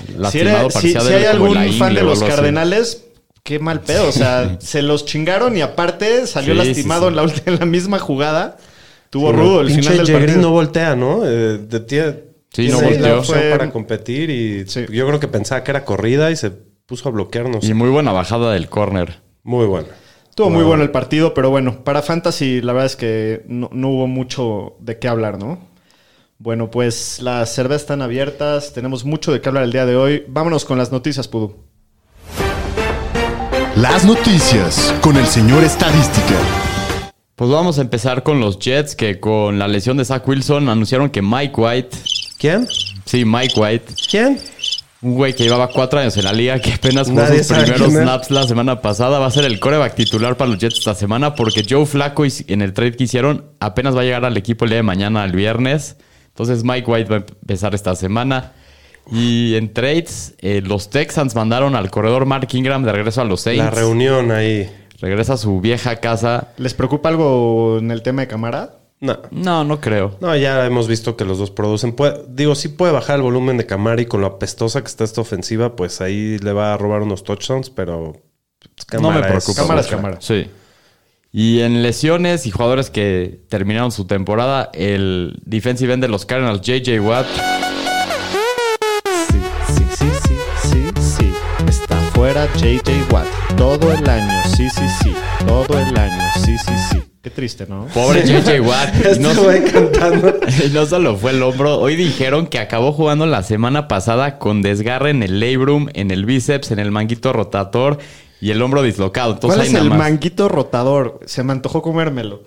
si, 0.07 0.13
lastimado. 0.19 0.71
si- 0.71 0.75
parecía 0.75 1.01
si 1.01 1.09
de- 1.09 1.17
hay 1.17 1.25
algún 1.25 1.55
la 1.55 1.73
fan 1.73 1.95
de 1.95 2.03
los. 2.03 2.23
Cardenales, 2.23 3.05
qué 3.43 3.59
mal 3.59 3.81
pedo. 3.81 4.09
O 4.09 4.13
sea, 4.13 4.57
se 4.61 4.83
los 4.83 5.05
chingaron 5.07 5.57
y 5.57 5.63
aparte 5.63 6.27
salió 6.27 6.55
Sí, 6.55 6.59
lastimado 6.69 7.03
sí, 7.03 7.07
sí. 7.07 7.09
En, 7.11 7.17
la, 7.17 7.23
ulti- 7.25 7.43
en 7.47 7.59
la 7.59 7.67
misma 7.67 7.99
jugada. 7.99 8.57
Tuvo 9.11 9.33
rudo 9.33 9.61
el 9.63 9.67
pinche 9.67 9.83
final 9.91 9.97
del 9.99 10.07
Green 10.07 10.21
partido. 10.27 10.43
no 10.43 10.51
voltea, 10.53 10.95
¿no? 10.97 11.23
Eh, 11.27 11.59
de- 11.59 11.81
tiene- 11.81 12.15
Sí, 12.53 12.69
no 12.69 12.81
volteó. 12.81 13.23
Fue- 13.25 13.51
para 13.51 13.71
competir 13.71 14.31
y 14.31 14.67
Sí. 14.69 14.87
yo 14.91 15.07
creo 15.07 15.19
que 15.21 15.29
pensaba 15.29 15.65
que 15.65 15.71
era 15.71 15.85
corrida 15.85 16.31
y 16.31 16.37
se 16.37 16.51
puso 16.51 17.09
a 17.09 17.13
bloquearnos. 17.13 17.65
Y 17.69 17.75
muy 17.75 17.89
buena 17.89 18.13
bajada 18.13 18.53
del 18.53 18.69
corner. 18.69 19.19
Muy 19.43 19.67
bueno. 19.67 19.89
Estuvo 20.29 20.49
muy 20.51 20.61
Wow. 20.61 20.69
bueno 20.69 20.83
el 20.85 20.91
partido, 20.91 21.35
pero 21.35 21.51
bueno, 21.51 21.83
para 21.85 22.03
Fantasy 22.03 22.61
la 22.61 22.73
verdad 22.73 22.87
es 22.87 22.97
que 22.97 23.43
no, 23.49 23.69
no 23.73 23.89
hubo 23.91 24.07
mucho 24.07 24.77
de 24.81 24.99
qué 24.99 25.09
hablar, 25.09 25.39
¿no? 25.39 25.59
Bueno, 26.43 26.71
pues 26.71 27.21
las 27.21 27.55
cervezas 27.55 27.83
están 27.83 28.01
abiertas, 28.01 28.73
tenemos 28.73 29.05
mucho 29.05 29.31
de 29.31 29.43
qué 29.43 29.51
hablar 29.51 29.65
el 29.65 29.73
día 29.73 29.85
de 29.85 29.95
hoy. 29.95 30.25
Vámonos 30.27 30.65
con 30.65 30.79
las 30.79 30.91
noticias, 30.91 31.29
Pudu. 31.29 31.55
Las 33.77 34.07
noticias 34.07 34.95
con 35.03 35.19
el 35.19 35.27
señor 35.27 35.63
Estadística. 35.63 36.39
Pues 37.37 37.51
vamos 37.51 37.77
a 37.77 37.83
empezar 37.83 38.23
con 38.23 38.41
los 38.41 38.59
Jets 38.59 38.97
que 38.97 39.21
con 39.21 39.59
la 39.59 39.69
lesión 39.69 39.99
de 39.99 40.07
Zach 40.07 40.27
Wilson 40.27 40.71
anunciaron 40.71 41.11
que 41.11 41.21
Mike 41.21 41.61
White, 41.61 41.99
¿Quién? 42.39 42.67
sí, 43.05 43.27
Mike 43.27 43.61
White, 43.61 43.93
¿Quién? 44.11 44.41
un 45.03 45.17
güey 45.17 45.35
que 45.35 45.43
llevaba 45.45 45.69
cuatro 45.69 46.01
años 46.01 46.17
en 46.17 46.25
la 46.25 46.33
liga, 46.33 46.59
que 46.59 46.73
apenas 46.73 47.09
jugó 47.09 47.21
Nadie 47.21 47.45
sus 47.45 47.55
primeros 47.55 47.93
snaps 47.93 48.31
la 48.31 48.45
semana 48.45 48.81
pasada, 48.81 49.19
va 49.19 49.27
a 49.27 49.31
ser 49.31 49.45
el 49.45 49.61
coreback 49.61 49.95
titular 49.95 50.39
para 50.39 50.51
los 50.51 50.59
Jets 50.59 50.79
esta 50.79 50.95
semana 50.95 51.35
porque 51.35 51.67
Joe 51.69 51.85
Flacco 51.85 52.25
en 52.25 52.63
el 52.63 52.73
trade 52.73 52.97
que 52.97 53.05
hicieron 53.05 53.45
apenas 53.61 53.95
va 53.95 54.01
a 54.01 54.05
llegar 54.05 54.25
al 54.25 54.39
equipo 54.39 54.65
el 54.65 54.71
día 54.71 54.79
de 54.79 54.85
mañana, 54.85 55.23
el 55.23 55.33
viernes. 55.33 55.99
Entonces 56.41 56.65
Mike 56.65 56.91
White 56.91 57.11
va 57.11 57.17
a 57.17 57.19
empezar 57.21 57.75
esta 57.75 57.95
semana. 57.95 58.53
Y 59.11 59.55
en 59.57 59.73
trades, 59.73 60.35
eh, 60.39 60.63
los 60.65 60.91
Texans 60.91 61.35
mandaron 61.35 61.75
al 61.75 61.91
corredor 61.91 62.27
Mark 62.27 62.49
Ingram 62.53 62.85
de 62.85 62.93
regreso 62.93 63.21
a 63.21 63.25
los 63.25 63.41
Saints. 63.41 63.65
La 63.65 63.71
reunión 63.71 64.31
ahí. 64.31 64.71
Regresa 65.01 65.35
a 65.35 65.37
su 65.37 65.61
vieja 65.61 65.97
casa. 65.97 66.49
¿Les 66.59 66.75
preocupa 66.75 67.09
algo 67.09 67.79
en 67.79 67.91
el 67.91 68.03
tema 68.03 68.23
de 68.23 68.29
cámara? 68.29 68.77
No. 69.01 69.19
No, 69.31 69.65
no 69.65 69.81
creo. 69.81 70.17
No, 70.21 70.37
ya 70.37 70.65
hemos 70.67 70.87
visto 70.87 71.17
que 71.17 71.25
los 71.25 71.39
dos 71.39 71.51
producen. 71.51 71.93
Puede- 71.95 72.23
digo, 72.29 72.55
sí 72.55 72.69
puede 72.69 72.93
bajar 72.93 73.17
el 73.17 73.23
volumen 73.23 73.57
de 73.57 73.65
Camara 73.67 74.01
y 74.03 74.07
con 74.07 74.21
lo 74.21 74.27
apestosa 74.27 74.83
que 74.83 74.89
está 74.89 75.05
esta 75.05 75.23
ofensiva, 75.23 75.75
pues 75.75 76.01
ahí 76.03 76.39
le 76.39 76.53
va 76.53 76.75
a 76.75 76.77
robar 76.77 77.01
unos 77.03 77.25
touchdowns, 77.25 77.71
pero 77.71 78.13
pues, 78.59 78.87
No 79.01 79.09
me 79.11 79.15
Camara 79.17 79.21
es- 79.21 79.45
preocupa. 79.45 79.63
Cámara 79.63 79.81
es 79.81 79.87
cámara. 79.87 80.17
Sí. 80.21 80.47
Y 81.33 81.61
en 81.61 81.83
lesiones 81.85 82.45
y 82.47 82.51
jugadores 82.51 82.91
que 82.91 83.41
terminaron 83.49 83.93
su 83.93 84.05
temporada, 84.05 84.69
el 84.75 85.39
defensive 85.45 85.93
end 85.95 86.03
de 86.03 86.09
los 86.09 86.27
Cardinals, 86.27 86.61
JJ 86.61 86.99
Watt, 87.01 87.27
Sí, 89.29 89.39
sí, 89.69 89.85
sí, 89.97 90.11
sí, 90.25 90.35
sí, 90.61 91.01
sí. 91.01 91.33
Está 91.69 91.97
fuera 92.15 92.49
JJ 92.57 93.13
Watt. 93.13 93.27
Todo 93.57 93.93
el 93.93 94.09
año, 94.09 94.43
sí, 94.57 94.69
sí, 94.71 94.83
sí. 95.05 95.15
Todo 95.47 95.79
el 95.79 95.97
año, 95.97 96.25
sí, 96.45 96.59
sí, 96.59 96.73
sí. 96.91 97.03
Qué 97.23 97.31
triste, 97.31 97.67
¿no? 97.69 97.87
pobre 97.95 98.23
JJ 98.27 98.61
Watt. 98.67 98.95
y 98.97 99.07
Este 99.07 99.21
no, 99.21 99.31
cantando. 99.73 100.35
y 100.67 100.69
no 100.71 100.85
solo 100.87 101.17
fue 101.17 101.31
el 101.31 101.43
hombro, 101.45 101.79
hoy 101.79 101.95
dijeron 101.95 102.49
que 102.49 102.59
acabó 102.59 102.93
jugando 102.93 103.27
la 103.27 103.45
semana 103.45 103.87
pasada 103.87 104.39
con 104.41 104.63
desgarre 104.63 105.11
en 105.11 105.23
el 105.23 105.39
labrum, 105.39 105.91
en 105.95 106.11
el 106.11 106.25
bíceps, 106.25 106.73
en 106.73 106.81
el 106.81 106.91
manguito 106.91 107.33
rotator 107.33 107.99
y 108.41 108.51
el 108.51 108.61
hombro 108.63 108.83
dislocado. 108.83 109.35
Entonces, 109.35 109.57
¿Cuál 109.59 109.67
es 109.67 109.73
nada 109.73 109.85
el 109.85 109.91
más. 109.91 109.99
manguito 109.99 110.49
rotador? 110.49 111.21
Se 111.27 111.43
me 111.43 111.53
antojó 111.53 111.83
comérmelo. 111.83 112.43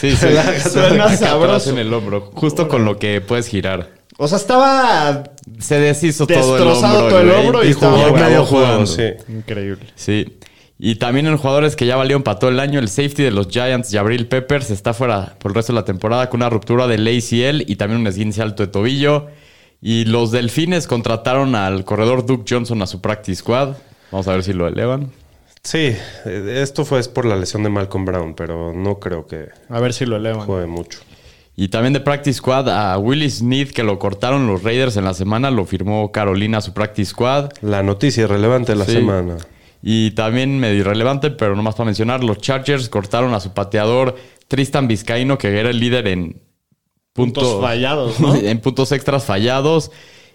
Sí, 0.00 0.16
sí. 0.16 0.26
Suena 0.70 1.04
Atrás 1.04 1.18
sabroso. 1.20 1.70
en 1.70 1.78
el 1.78 1.92
hombro, 1.92 2.30
justo 2.34 2.68
con 2.68 2.84
lo 2.84 2.98
que 2.98 3.20
puedes 3.20 3.48
girar. 3.48 3.90
O 4.18 4.28
sea, 4.28 4.38
estaba 4.38 5.24
Se 5.58 5.78
deshizo 5.80 6.26
todo 6.26 6.56
el 6.58 6.64
destrozado 6.64 6.98
hombro. 7.04 7.08
todo 7.10 7.20
el 7.20 7.30
hombro 7.30 7.64
y, 7.64 7.68
y 7.68 7.72
jugó 7.72 7.90
jugando. 7.92 8.18
medio 8.18 8.44
jugando. 8.44 8.86
sí. 8.86 9.02
Increíble. 9.28 9.86
Sí. 9.94 10.38
Y 10.78 10.96
también 10.96 11.26
en 11.26 11.36
jugadores 11.36 11.76
que 11.76 11.86
ya 11.86 11.94
valieron 11.96 12.22
para 12.24 12.38
todo 12.40 12.50
el 12.50 12.58
año, 12.58 12.80
el 12.80 12.88
safety 12.88 13.22
de 13.22 13.30
los 13.30 13.48
Giants, 13.48 13.90
Jabril 13.92 14.26
Peppers, 14.26 14.70
está 14.70 14.92
fuera 14.92 15.36
por 15.38 15.52
el 15.52 15.54
resto 15.54 15.72
de 15.72 15.78
la 15.78 15.84
temporada 15.84 16.28
con 16.28 16.38
una 16.40 16.50
ruptura 16.50 16.88
del 16.88 17.06
ACL 17.06 17.62
y 17.70 17.76
también 17.76 18.00
un 18.00 18.06
esguince 18.08 18.42
alto 18.42 18.64
de 18.64 18.66
tobillo. 18.66 19.28
Y 19.80 20.04
los 20.06 20.30
Delfines 20.32 20.86
contrataron 20.88 21.54
al 21.54 21.84
corredor 21.84 22.26
Duke 22.26 22.44
Johnson 22.48 22.82
a 22.82 22.86
su 22.86 23.00
practice 23.00 23.36
squad. 23.40 23.74
Vamos 24.12 24.28
a 24.28 24.32
ver 24.32 24.44
si 24.44 24.52
lo 24.52 24.68
elevan. 24.68 25.10
Sí, 25.64 25.96
esto 26.24 26.84
fue 26.84 26.98
es 27.00 27.08
por 27.08 27.24
la 27.24 27.36
lesión 27.36 27.62
de 27.62 27.68
Malcolm 27.70 28.04
Brown, 28.04 28.34
pero 28.34 28.72
no 28.72 28.98
creo 28.98 29.26
que 29.26 29.48
A 29.68 29.80
ver 29.80 29.92
si 29.92 30.06
lo 30.06 30.16
elevan. 30.16 30.46
juegue 30.46 30.66
mucho. 30.66 31.00
Y 31.54 31.68
también 31.68 31.92
de 31.92 32.00
practice 32.00 32.38
squad 32.38 32.68
a 32.68 32.96
Willis 32.98 33.38
Smith, 33.38 33.70
que 33.72 33.82
lo 33.82 33.98
cortaron 33.98 34.46
los 34.46 34.62
Raiders 34.62 34.96
en 34.96 35.04
la 35.04 35.14
semana, 35.14 35.50
lo 35.50 35.64
firmó 35.66 36.10
Carolina 36.10 36.58
a 36.58 36.60
su 36.62 36.72
practice 36.72 37.10
squad. 37.10 37.50
La 37.60 37.82
noticia 37.82 38.26
relevante 38.26 38.72
de 38.72 38.78
la 38.78 38.84
Sí. 38.86 38.92
semana. 38.92 39.36
Y 39.82 40.12
también 40.12 40.58
medio 40.58 40.78
irrelevante, 40.80 41.30
pero 41.30 41.54
nomás 41.54 41.74
para 41.74 41.86
mencionar, 41.86 42.24
los 42.24 42.38
Chargers 42.38 42.88
cortaron 42.88 43.34
a 43.34 43.40
su 43.40 43.52
pateador 43.52 44.16
Tristan 44.48 44.88
Vizcaíno, 44.88 45.38
que 45.38 45.58
era 45.58 45.70
el 45.70 45.78
líder 45.80 46.06
en 46.08 46.40
Puntos 47.12 47.44
punto- 47.44 47.60
fallados, 47.60 48.18
¿no? 48.20 48.34
en 48.34 48.58
puntos 48.60 48.90
extras 48.92 49.24
fallados. 49.24 49.90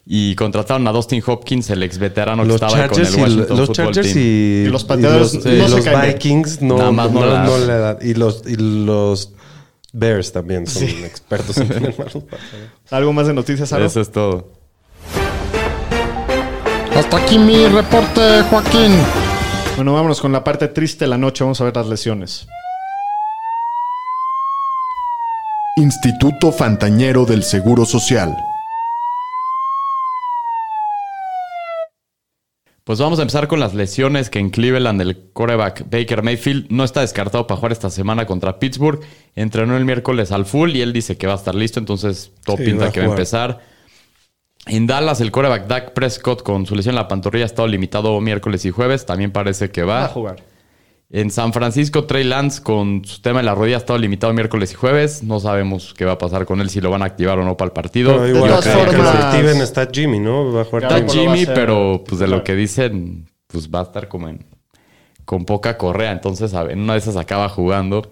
Y 0.10 0.36
contrataron 0.36 0.88
a 0.88 0.92
Dustin 0.94 1.22
Hopkins, 1.26 1.70
el 1.70 1.84
ex 1.84 1.98
veterano 1.98 2.44
que 2.44 2.48
Los 2.48 2.62
estaba 2.62 2.88
con 2.88 3.00
el 3.02 3.08
y, 3.08 3.22
Washington 3.22 3.58
los 3.58 3.68
Football 3.68 3.74
Chargers 3.94 4.14
Team. 4.14 4.18
y, 4.18 4.66
Y 4.66 4.70
los 4.70 4.84
pateadores 4.86 5.34
y 5.34 5.58
los, 5.58 5.72
no 5.72 5.82
se. 5.82 5.96
Vikings 6.08 6.62
no, 6.62 6.78
Nada 6.78 6.92
más 6.92 7.12
no 7.12 7.58
le 7.58 7.78
dan. 7.78 7.98
Y 8.02 8.14
los, 8.14 8.44
y 8.48 8.56
los 8.56 9.34
Bears 9.92 10.32
también 10.32 10.66
son 10.66 10.84
expertos 10.84 11.58
en 11.58 11.68
tener 11.68 11.96
malos. 11.98 12.24
¿Algo 12.90 13.12
más 13.12 13.28
de 13.28 13.34
noticias, 13.34 13.74
Aro? 13.74 13.86
Eso 13.86 14.00
es 14.00 14.10
todo. 14.12 14.48
Hasta 16.96 17.18
aquí 17.18 17.38
mi 17.38 17.68
reporte, 17.68 18.44
Joaquín. 18.50 18.92
Bueno, 19.76 19.94
vámonos 19.94 20.22
con 20.22 20.32
la 20.32 20.44
parte 20.44 20.70
triste 20.70 21.06
de 21.06 21.10
la 21.10 21.18
noche. 21.18 21.44
Vamos 21.44 21.60
a 21.60 21.66
ver 21.66 21.76
las 21.76 21.88
lesiones. 21.88 22.48
Instituto 25.76 26.52
Fantañero 26.52 27.26
del 27.26 27.44
Seguro 27.44 27.86
Social. 27.86 28.36
Pues 32.88 33.00
vamos 33.00 33.20
a 33.20 33.24
empezar 33.24 33.50
con 33.50 33.60
las 33.60 33.74
lesiones 33.74 34.30
que 34.30 34.40
en 34.40 34.50
Cleveland 34.50 35.02
el 35.02 35.18
quarterback 35.34 35.90
Baker 35.92 36.24
Mayfield 36.24 36.68
no 36.70 36.86
está 36.86 37.02
descartado 37.02 37.46
para 37.46 37.58
jugar 37.58 37.74
esta 37.74 37.90
semana 37.90 38.26
contra 38.26 38.60
Pittsburgh. 38.60 39.02
Entrenó 39.36 39.76
el 39.76 39.84
miércoles 39.84 40.32
al 40.32 40.46
full 40.46 40.74
y 40.74 40.80
él 40.80 40.94
dice 40.94 41.18
que 41.18 41.28
va 41.28 41.34
a 41.34 41.36
estar 41.36 41.54
listo, 41.54 41.82
entonces 41.82 42.32
todo 42.46 42.56
Sí, 42.56 42.64
pinta 42.64 42.86
va 42.86 42.92
que 42.94 43.02
va 43.02 43.08
a 43.08 43.10
empezar. 43.10 43.60
En 44.68 44.88
Dallas 44.88 45.20
el 45.20 45.34
quarterback 45.34 45.68
Dak 45.68 45.92
Prescott 45.92 46.44
con 46.44 46.66
su 46.66 46.76
lesión 46.76 46.94
en 46.94 47.02
la 47.02 47.10
pantorrilla 47.10 47.44
ha 47.44 47.48
estado 47.48 47.68
limitado 47.68 48.22
miércoles 48.22 48.64
y 48.64 48.72
jueves, 48.72 49.06
también 49.06 49.34
parece 49.34 49.70
que 49.70 49.84
Va 49.84 50.00
va. 50.00 50.06
a 50.06 50.08
jugar. 50.08 50.44
En 51.10 51.32
San 51.32 51.54
Francisco 51.54 52.04
Trey 52.04 52.26
Lance 52.26 52.62
con 52.62 53.06
su 53.06 53.22
tema 53.22 53.40
de 53.40 53.46
la 53.46 53.56
rodilla 53.56 53.78
ha 53.78 53.80
estado 53.80 53.98
limitado 53.98 54.34
miércoles 54.34 54.74
y 54.74 54.76
jueves. 54.76 55.24
No 55.24 55.40
sabemos 55.40 55.94
qué 55.94 56.04
va 56.04 56.14
a 56.14 56.18
pasar 56.18 56.46
con 56.46 56.60
él, 56.60 56.70
si 56.70 56.82
lo 56.82 56.90
van 56.90 57.02
a 57.02 57.06
activar 57.06 57.40
o 57.40 57.46
no 57.46 57.56
para 57.56 57.68
el 57.68 57.72
partido. 57.74 58.12
Pero 58.18 58.28
igual 58.28 58.50
todas 58.50 58.66
que, 58.66 58.72
que 58.72 58.98
lo 58.98 59.04
formas- 59.04 59.16
activen 59.26 59.62
está 59.62 59.88
Jimmy, 59.92 60.20
¿no? 60.20 60.52
Va 60.52 60.62
a 60.62 60.66
jugar 60.66 60.88
Claro, 60.88 60.98
Está 61.06 61.14
Jimmy. 61.14 61.44
A 61.46 61.54
pero 61.54 62.04
pues 62.06 62.20
de 62.20 62.28
lo 62.28 62.44
que 62.44 62.56
dicen, 62.56 63.26
pues 63.48 63.70
va 63.70 63.80
a 63.80 63.84
estar 63.84 64.10
como 64.10 64.28
en 64.28 64.46
con 65.24 65.46
poca 65.46 65.78
correa. 65.78 66.12
Entonces, 66.12 66.54
en 66.54 66.80
una 66.80 66.94
de 66.94 67.00
esas 67.00 67.16
acaba 67.16 67.48
jugando. 67.48 68.12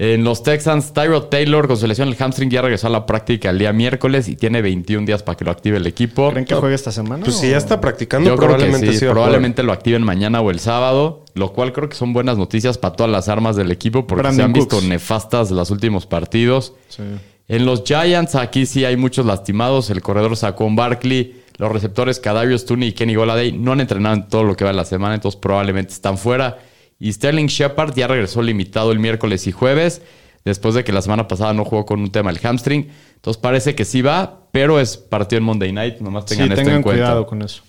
En 0.00 0.22
los 0.22 0.44
Texans, 0.44 0.92
Tyrod 0.92 1.24
Taylor 1.24 1.66
con 1.66 1.76
su 1.76 1.84
lesión 1.88 2.06
el 2.06 2.14
hamstring 2.16 2.48
ya 2.50 2.62
regresó 2.62 2.86
a 2.86 2.90
la 2.90 3.04
práctica 3.04 3.50
el 3.50 3.58
día 3.58 3.72
miércoles 3.72 4.28
y 4.28 4.36
tiene 4.36 4.62
21 4.62 5.04
días 5.04 5.24
para 5.24 5.36
que 5.36 5.44
lo 5.44 5.50
active 5.50 5.76
el 5.76 5.88
equipo. 5.88 6.30
¿Creen 6.30 6.44
que 6.44 6.54
juegue 6.54 6.76
esta 6.76 6.92
semana? 6.92 7.24
Pues 7.24 7.34
o- 7.34 7.40
si 7.40 7.50
ya 7.50 7.56
está 7.56 7.80
practicando, 7.80 8.30
Yo 8.30 8.36
creo 8.36 8.50
que 8.50 8.54
probablemente 8.54 8.96
sí, 8.96 9.04
probablemente 9.06 9.62
lo 9.64 9.72
activen 9.72 10.04
mañana 10.04 10.40
o 10.40 10.52
el 10.52 10.60
sábado, 10.60 11.24
lo 11.34 11.52
cual 11.52 11.72
creo 11.72 11.88
que 11.88 11.96
son 11.96 12.12
buenas 12.12 12.38
noticias 12.38 12.78
para 12.78 12.94
todas 12.94 13.10
las 13.10 13.28
armas 13.28 13.56
del 13.56 13.72
equipo 13.72 14.06
porque 14.06 14.32
se 14.32 14.40
han 14.40 14.52
visto 14.52 14.80
nefastas 14.82 15.50
los 15.50 15.72
últimos 15.72 16.06
partidos. 16.06 16.74
Sí. 16.88 17.02
En 17.48 17.66
los 17.66 17.82
Giants, 17.82 18.36
aquí 18.36 18.66
sí 18.66 18.84
hay 18.84 18.96
muchos 18.96 19.26
lastimados. 19.26 19.90
El 19.90 20.00
corredor 20.00 20.36
Saquon 20.36 20.76
Barkley, 20.76 21.42
los 21.56 21.72
receptores 21.72 22.20
Kadarius 22.20 22.66
Tooney 22.66 22.90
y 22.90 22.92
Kenny 22.92 23.16
Goladay 23.16 23.50
no 23.50 23.72
han 23.72 23.80
entrenado 23.80 24.14
en 24.14 24.28
todo 24.28 24.44
lo 24.44 24.54
que 24.54 24.62
va 24.62 24.70
de 24.70 24.76
la 24.76 24.84
semana, 24.84 25.16
entonces 25.16 25.40
probablemente 25.40 25.92
están 25.92 26.18
fuera. 26.18 26.58
Y 26.98 27.12
Sterling 27.12 27.46
Shepard 27.46 27.94
ya 27.94 28.06
regresó 28.08 28.42
limitado 28.42 28.90
el 28.92 28.98
miércoles 28.98 29.46
y 29.46 29.52
jueves. 29.52 30.02
después 30.44 30.74
de 30.74 30.82
que 30.82 30.92
la 30.92 31.02
semana 31.02 31.28
pasada 31.28 31.52
no 31.52 31.64
jugó 31.66 31.84
con 31.84 32.00
un 32.00 32.10
tema 32.10 32.32
del 32.32 32.40
hamstring. 32.42 32.88
Entonces 33.16 33.38
parece 33.40 33.74
que 33.74 33.84
sí 33.84 34.00
va, 34.00 34.44
pero 34.50 34.80
es 34.80 34.96
partido 34.96 35.38
en 35.38 35.44
Monday 35.44 35.72
Night, 35.72 35.98
nomás 36.00 36.24
Sí, 36.26 36.30
tengan 36.36 36.48
esto 36.52 36.56
tengan 36.62 36.76
en 36.76 36.82
cuenta. 36.82 37.02
cuidado 37.04 37.26
con 37.26 37.42
eso. 37.42 37.62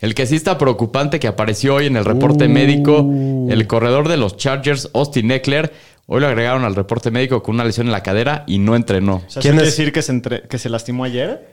El 0.00 0.14
que 0.14 0.24
sí 0.26 0.36
está 0.36 0.56
preocupante 0.56 1.20
que 1.20 1.26
apareció 1.28 1.74
hoy 1.74 1.86
en 1.86 1.96
el 1.96 2.04
reporte 2.06 2.48
médico, 2.48 3.06
el 3.50 3.66
corredor 3.66 4.08
de 4.08 4.16
los 4.16 4.36
Chargers, 4.38 4.88
Austin 4.94 5.30
Eckler, 5.32 5.72
hoy 6.06 6.20
lo 6.22 6.28
agregaron 6.28 6.64
al 6.64 6.74
reporte 6.74 7.10
médico 7.10 7.42
con 7.42 7.56
una 7.56 7.64
lesión 7.64 7.86
en 7.88 7.92
la 7.92 8.02
cadera 8.02 8.44
y 8.46 8.58
no 8.58 8.74
entrenó. 8.74 9.16
O 9.26 9.30
sea, 9.30 9.42
¿Quién 9.42 9.54
¿eso 9.54 9.60
quiere 9.60 9.68
es? 9.68 9.76
decir 9.76 9.92
que 9.92 10.02
se, 10.02 10.12
entre- 10.12 10.42
que 10.48 10.58
se 10.58 10.70
lastimó 10.70 11.04
ayer? 11.04 11.52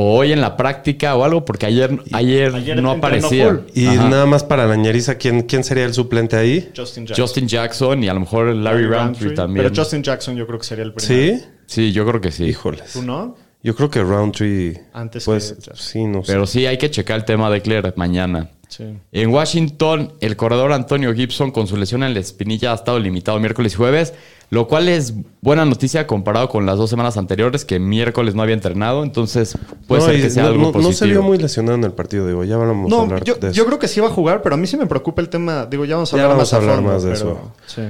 O 0.00 0.16
hoy 0.16 0.30
en 0.32 0.40
la 0.40 0.56
práctica 0.56 1.16
o 1.16 1.24
algo, 1.24 1.44
porque 1.44 1.66
ayer, 1.66 1.98
ayer, 2.12 2.54
ayer 2.54 2.80
no 2.80 2.92
aparecía. 2.92 3.62
Y 3.74 3.86
Ajá. 3.86 4.08
nada 4.08 4.26
más 4.26 4.44
para 4.44 4.64
la 4.66 4.76
ñeriza, 4.76 5.16
¿quién, 5.16 5.42
¿quién 5.42 5.64
sería 5.64 5.84
el 5.84 5.92
suplente 5.92 6.36
ahí? 6.36 6.70
Justin 6.76 7.04
Jackson. 7.06 7.24
Justin 7.24 7.48
Jackson 7.48 8.04
y 8.04 8.08
a 8.08 8.14
lo 8.14 8.20
mejor 8.20 8.54
Larry 8.54 8.86
Roundtree 8.86 9.34
también. 9.34 9.64
Pero 9.66 9.74
Justin 9.74 10.04
Jackson 10.04 10.36
yo 10.36 10.46
creo 10.46 10.60
que 10.60 10.66
sería 10.66 10.84
el 10.84 10.92
primero. 10.94 11.38
¿Sí? 11.38 11.44
Sí, 11.66 11.92
yo 11.92 12.06
creo 12.06 12.20
que 12.20 12.30
sí. 12.30 12.44
Híjoles. 12.44 12.92
¿Tú 12.92 13.02
no? 13.02 13.34
Yo 13.60 13.74
creo 13.74 13.90
que 13.90 14.00
Roundtree. 14.00 14.80
Antes 14.92 15.24
pues, 15.24 15.56
que- 15.64 15.72
sí, 15.74 16.04
no 16.04 16.22
sé. 16.24 16.32
Pero 16.32 16.46
sí, 16.46 16.64
hay 16.64 16.78
que 16.78 16.90
checar 16.90 17.16
el 17.18 17.24
tema 17.24 17.50
de 17.50 17.58
Eckler 17.58 17.92
mañana. 17.96 18.50
Sí. 18.68 18.84
En 19.12 19.30
Washington, 19.30 20.12
el 20.20 20.36
corredor 20.36 20.72
Antonio 20.72 21.14
Gibson 21.14 21.50
con 21.50 21.66
su 21.66 21.76
lesión 21.76 22.02
en 22.02 22.12
la 22.14 22.20
espinilla 22.20 22.72
ha 22.72 22.74
estado 22.74 22.98
limitado 22.98 23.38
miércoles 23.40 23.72
y 23.72 23.76
jueves, 23.76 24.12
lo 24.50 24.68
cual 24.68 24.88
es 24.90 25.14
buena 25.40 25.64
noticia 25.64 26.06
comparado 26.06 26.48
con 26.50 26.66
las 26.66 26.76
dos 26.76 26.90
semanas 26.90 27.16
anteriores 27.16 27.64
que 27.64 27.78
miércoles 27.78 28.34
no 28.34 28.42
había 28.42 28.54
entrenado, 28.54 29.02
entonces 29.04 29.56
puede 29.86 30.02
No, 30.02 30.06
ser 30.08 30.20
que 30.20 30.30
sea 30.30 30.42
no, 30.44 30.48
algo 30.50 30.60
no- 30.60 30.66
no 30.68 30.72
positivo. 30.72 30.92
se 30.98 31.06
vio 31.06 31.22
muy 31.22 31.38
lesionado 31.38 31.76
en 31.76 31.84
el 31.84 31.92
partido, 31.92 32.26
digo. 32.26 32.44
Ya 32.44 32.56
vamos 32.58 32.92
a 32.92 32.94
No, 32.94 33.02
hablar 33.02 33.24
yo, 33.24 33.34
de 33.36 33.48
eso. 33.48 33.56
yo 33.56 33.64
creo 33.66 33.78
que 33.78 33.88
sí 33.88 34.00
va 34.00 34.08
a 34.08 34.10
jugar, 34.10 34.42
pero 34.42 34.54
a 34.54 34.58
mí 34.58 34.66
sí 34.66 34.76
me 34.76 34.86
preocupa 34.86 35.22
el 35.22 35.28
tema. 35.30 35.64
Digo, 35.66 35.84
ya 35.86 35.94
vamos 35.96 36.12
a 36.12 36.16
Ya 36.16 36.22
hablar 36.24 36.36
vamos 36.36 36.48
más 36.48 36.52
a 36.52 36.56
hablar 36.56 36.74
fondo, 36.76 36.92
más 36.92 37.02
de 37.04 37.10
pero- 37.12 37.24
eso. 37.32 37.52
Sí. 37.66 37.82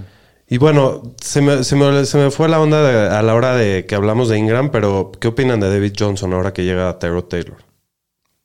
Y 0.51 0.59
bueno, 0.59 1.03
se 1.21 1.43
me, 1.43 1.63
se 1.65 1.75
me- 1.77 2.05
se 2.07 2.19
me 2.19 2.31
fue 2.31 2.49
la 2.49 2.61
onda 2.61 2.83
de- 2.83 3.15
a 3.17 3.21
la 3.23 3.35
hora 3.35 3.55
de 3.55 3.85
que 3.85 3.95
hablamos 3.97 4.29
de 4.29 4.39
Ingram, 4.39 4.71
pero 4.71 5.11
¿qué 5.21 5.29
opinan 5.29 5.59
de 5.61 5.69
David 5.69 5.93
Johnson 5.99 6.33
ahora 6.33 6.53
que 6.53 6.65
llega 6.65 6.89
a 6.89 6.99
Tyrod 7.01 7.25
Taylor? 7.25 7.57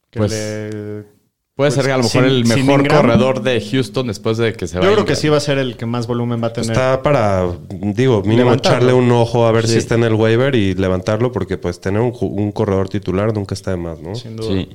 Que 0.09 0.19
Pues, 0.19 0.31
le- 0.31 1.12
Puede 1.55 1.69
Pues, 1.69 1.75
ser 1.75 1.85
que 1.85 1.91
a 1.91 1.97
lo 1.97 2.03
mejor 2.03 2.23
sin- 2.23 2.31
el 2.31 2.47
sin 2.47 2.65
mejor 2.65 2.79
Ingram. 2.81 3.01
corredor 3.01 3.43
de 3.43 3.61
Houston 3.61 4.07
después 4.07 4.37
de 4.37 4.53
que 4.53 4.65
se 4.67 4.79
vaya. 4.79 4.89
Yo 4.89 4.95
creo 4.95 5.05
que 5.05 5.15
sí 5.15 5.29
va 5.29 5.37
a 5.37 5.39
ser 5.39 5.59
el 5.59 5.77
que 5.77 5.85
más 5.85 6.07
volumen 6.07 6.41
va 6.41 6.47
a 6.47 6.53
tener. 6.53 6.71
Está 6.71 7.03
para, 7.03 7.47
digo, 7.69 8.21
mínimo 8.23 8.45
Levantarlo. 8.45 8.77
echarle 8.87 8.93
un 8.93 9.11
ojo 9.11 9.45
a 9.45 9.51
ver 9.51 9.67
Sí. 9.67 9.73
si 9.73 9.77
está 9.77 9.93
en 9.93 10.03
el 10.03 10.15
waiver 10.15 10.55
y 10.55 10.73
levantarlo, 10.73 11.31
porque 11.31 11.59
pues 11.59 11.79
tener 11.79 12.01
un, 12.01 12.11
un 12.21 12.51
corredor 12.51 12.89
titular 12.89 13.35
nunca 13.35 13.53
está 13.53 13.69
de 13.69 13.77
más, 13.77 13.99
¿no? 14.01 14.15
Sin 14.15 14.35
duda. 14.35 14.47
Sí. 14.49 14.69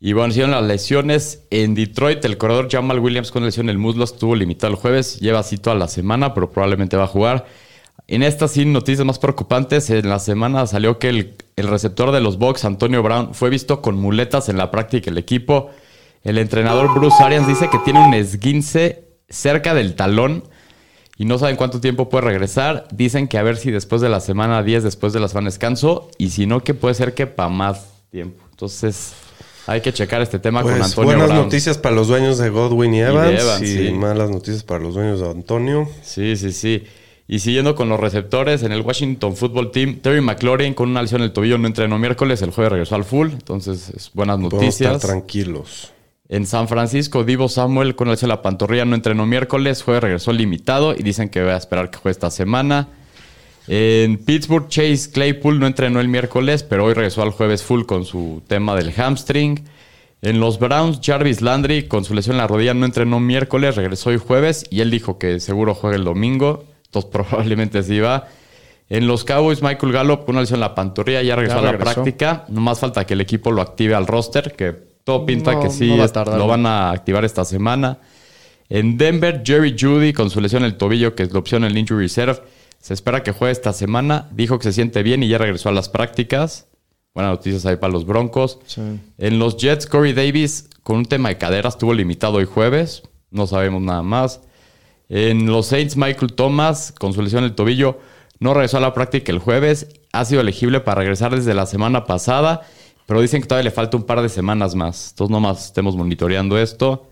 Y 0.00 0.12
bueno, 0.14 0.30
hicieron 0.30 0.50
las 0.50 0.64
lesiones. 0.64 1.44
En 1.50 1.74
Detroit, 1.76 2.24
el 2.24 2.38
corredor 2.38 2.68
Jamal 2.68 2.98
Williams 2.98 3.30
con 3.30 3.44
lesión 3.44 3.66
en 3.66 3.70
el 3.70 3.78
muslo 3.78 4.02
estuvo 4.02 4.34
limitado 4.34 4.72
el 4.72 4.78
jueves. 4.80 5.20
Lleva 5.20 5.38
así 5.40 5.58
toda 5.58 5.76
la 5.76 5.86
semana, 5.86 6.34
pero 6.34 6.50
probablemente 6.50 6.96
va 6.96 7.04
a 7.04 7.06
jugar. 7.06 7.46
En 8.08 8.24
estas 8.24 8.50
sí, 8.50 8.64
noticias 8.64 9.06
más 9.06 9.20
preocupantes. 9.20 9.88
En 9.90 10.08
la 10.08 10.18
semana 10.18 10.66
salió 10.66 10.98
que 10.98 11.10
el, 11.10 11.34
el 11.54 11.68
receptor 11.68 12.10
de 12.10 12.20
los 12.20 12.38
Bucks, 12.38 12.64
Antonio 12.64 13.00
Brown, 13.04 13.32
fue 13.34 13.48
visto 13.50 13.80
con 13.80 13.94
muletas 13.96 14.48
en 14.48 14.56
la 14.56 14.72
práctica 14.72 15.04
del 15.12 15.18
equipo. 15.18 15.70
El 16.22 16.38
entrenador 16.38 16.92
Bruce 16.94 17.22
Arians 17.22 17.46
dice 17.46 17.68
que 17.70 17.78
tiene 17.78 18.04
un 18.06 18.14
esguince 18.14 19.04
cerca 19.28 19.74
del 19.74 19.94
talón 19.94 20.44
y 21.16 21.24
no 21.24 21.38
saben 21.38 21.56
cuánto 21.56 21.80
tiempo 21.80 22.08
puede 22.08 22.24
regresar. 22.26 22.86
Dicen 22.92 23.28
que 23.28 23.38
a 23.38 23.42
ver 23.42 23.56
si 23.56 23.70
después 23.70 24.00
de 24.00 24.08
la 24.08 24.20
semana 24.20 24.62
10, 24.62 24.82
después 24.82 25.12
de 25.12 25.20
la 25.20 25.28
semana 25.28 25.46
de 25.46 25.52
descanso, 25.52 26.10
y 26.18 26.30
si 26.30 26.46
no, 26.46 26.60
que 26.60 26.74
puede 26.74 26.94
ser 26.94 27.14
que 27.14 27.26
para 27.26 27.48
más 27.48 27.86
tiempo. 28.10 28.42
Entonces, 28.50 29.12
hay 29.66 29.80
que 29.80 29.92
checar 29.92 30.20
este 30.22 30.38
tema 30.38 30.62
con 30.62 30.72
Pues 30.72 30.84
Antonio 30.84 31.10
buenas 31.12 31.28
Brown. 31.28 31.44
noticias 31.44 31.78
para 31.78 31.94
los 31.94 32.08
dueños 32.08 32.38
de 32.38 32.48
Godwin 32.50 32.94
y 32.94 33.00
Evans 33.00 33.32
y, 33.32 33.42
Evans, 33.42 33.68
sí. 33.68 33.90
malas 33.92 34.30
noticias 34.30 34.62
para 34.62 34.80
los 34.80 34.94
dueños 34.94 35.20
de 35.20 35.30
Antonio. 35.30 35.88
Sí, 36.02 36.36
sí, 36.36 36.52
sí. 36.52 36.84
Y 37.28 37.38
siguiendo 37.38 37.74
con 37.76 37.88
los 37.88 38.00
receptores, 38.00 38.62
en 38.64 38.72
el 38.72 38.80
Washington 38.82 39.36
Football 39.36 39.70
Team, 39.70 40.00
Terry 40.02 40.20
McLaurin 40.20 40.74
con 40.74 40.90
una 40.90 41.00
lesión 41.00 41.20
en 41.20 41.26
el 41.26 41.32
tobillo 41.32 41.58
no 41.58 41.66
entrenó 41.68 41.98
miércoles, 41.98 42.42
el 42.42 42.50
jueves 42.50 42.72
regresó 42.72 42.96
al 42.96 43.04
full, 43.04 43.28
entonces 43.30 43.90
es 43.90 44.10
buenas 44.12 44.36
Podemos 44.38 44.52
estar 44.54 44.92
noticias. 44.94 45.00
tranquilos. 45.00 45.92
En 46.32 46.46
San 46.46 46.68
Francisco, 46.68 47.24
Divo 47.24 47.48
Samuel 47.48 47.96
con 47.96 48.08
en 48.08 48.28
la 48.28 48.40
pantorrilla 48.40 48.84
no 48.84 48.94
entrenó 48.94 49.26
miércoles, 49.26 49.82
jueves 49.82 50.04
regresó 50.04 50.32
limitado 50.32 50.94
y 50.96 51.02
dicen 51.02 51.28
que 51.28 51.42
va 51.42 51.54
a 51.54 51.56
esperar 51.56 51.90
que 51.90 51.98
juegue 51.98 52.12
esta 52.12 52.30
semana. 52.30 52.86
En 53.66 54.16
Pittsburgh, 54.16 54.68
Chase 54.68 55.10
Claypool 55.10 55.58
no 55.58 55.66
entrenó 55.66 55.98
el 55.98 56.06
miércoles, 56.06 56.62
pero 56.62 56.84
hoy 56.84 56.94
regresó 56.94 57.22
al 57.22 57.32
jueves 57.32 57.64
full 57.64 57.82
con 57.82 58.04
su 58.04 58.44
tema 58.46 58.76
del 58.76 58.92
hamstring. 58.92 59.64
En 60.22 60.38
los 60.38 60.60
Browns, 60.60 61.00
Jarvis 61.02 61.42
Landry 61.42 61.88
con 61.88 62.04
su 62.04 62.14
lesión 62.14 62.36
en 62.36 62.42
la 62.42 62.46
rodilla 62.46 62.74
no 62.74 62.86
entrenó 62.86 63.18
miércoles, 63.18 63.74
regresó 63.74 64.10
hoy 64.10 64.18
jueves 64.18 64.66
y 64.70 64.82
él 64.82 64.92
dijo 64.92 65.18
que 65.18 65.40
seguro 65.40 65.74
juega 65.74 65.96
el 65.96 66.04
domingo, 66.04 66.64
entonces 66.84 67.10
probablemente 67.12 67.82
sí 67.82 67.98
va. 67.98 68.28
En 68.88 69.08
los 69.08 69.24
Cowboys, 69.24 69.62
Michael 69.62 69.92
Gallup 69.92 70.26
con 70.26 70.36
una 70.36 70.42
lesión 70.42 70.58
en 70.58 70.60
la 70.60 70.76
pantorrilla 70.76 71.22
ya 71.22 71.34
regresó 71.34 71.56
Ya 71.56 71.60
a 71.60 71.64
la 71.64 71.72
regresó. 71.72 71.94
práctica. 71.94 72.44
No 72.46 72.60
más 72.60 72.78
falta 72.78 73.04
que 73.04 73.14
el 73.14 73.20
equipo 73.20 73.50
lo 73.50 73.62
active 73.62 73.96
al 73.96 74.06
roster, 74.06 74.52
que 74.52 74.89
todo 75.10 75.26
pinta 75.26 75.52
No, 75.52 75.60
que 75.62 75.70
sí 75.70 75.88
no 75.88 75.96
va 75.98 76.02
a 76.04 76.06
es- 76.06 76.12
tardar. 76.12 76.38
lo 76.38 76.46
van 76.46 76.66
a 76.66 76.90
activar 76.90 77.24
esta 77.24 77.44
semana. 77.44 77.98
En 78.68 78.96
Denver, 78.96 79.42
Jerry 79.44 79.74
Judy 79.78 80.12
con 80.12 80.30
su 80.30 80.40
lesión 80.40 80.62
en 80.62 80.66
el 80.70 80.76
tobillo, 80.76 81.14
que 81.14 81.24
es 81.24 81.32
la 81.32 81.38
opción 81.40 81.64
en 81.64 81.72
el 81.72 81.78
Injury 81.78 82.02
Reserve, 82.04 82.40
se 82.78 82.94
espera 82.94 83.22
que 83.22 83.32
juegue 83.32 83.52
esta 83.52 83.72
semana. 83.72 84.28
Dijo 84.32 84.58
que 84.58 84.64
se 84.64 84.72
siente 84.72 85.02
bien 85.02 85.22
y 85.22 85.28
ya 85.28 85.38
regresó 85.38 85.68
a 85.68 85.72
las 85.72 85.88
prácticas. 85.88 86.66
Buenas 87.14 87.32
noticias 87.32 87.66
ahí 87.66 87.76
para 87.76 87.92
los 87.92 88.06
Broncos. 88.06 88.60
Sí. 88.66 88.80
En 89.18 89.38
los 89.40 89.56
Jets, 89.56 89.86
Corey 89.86 90.12
Davis 90.12 90.68
con 90.84 90.96
un 90.98 91.04
tema 91.06 91.28
de 91.30 91.38
caderas 91.38 91.74
estuvo 91.74 91.92
limitado 91.92 92.34
hoy 92.38 92.44
jueves. 92.46 93.02
No 93.30 93.46
sabemos 93.48 93.82
nada 93.82 94.02
más. 94.02 94.40
En 95.08 95.46
los 95.46 95.66
Saints, 95.66 95.96
Michael 95.96 96.32
Thomas 96.34 96.92
con 96.96 97.12
su 97.12 97.20
lesión 97.22 97.42
en 97.42 97.50
el 97.50 97.56
tobillo 97.56 97.98
no 98.38 98.54
regresó 98.54 98.76
a 98.76 98.80
la 98.80 98.94
práctica 98.94 99.32
el 99.32 99.40
jueves. 99.40 99.88
Ha 100.12 100.24
sido 100.24 100.40
elegible 100.40 100.80
para 100.80 101.00
regresar 101.00 101.34
desde 101.34 101.52
la 101.54 101.66
semana 101.66 102.04
pasada, 102.06 102.62
pero 103.10 103.20
dicen 103.20 103.42
que 103.42 103.48
todavía 103.48 103.64
le 103.64 103.74
falta 103.74 103.96
un 103.96 104.04
par 104.04 104.22
de 104.22 104.28
semanas 104.28 104.76
más. 104.76 105.08
Entonces, 105.10 105.32
nomás 105.32 105.64
estemos 105.64 105.96
monitoreando 105.96 106.56
esto. 106.56 107.08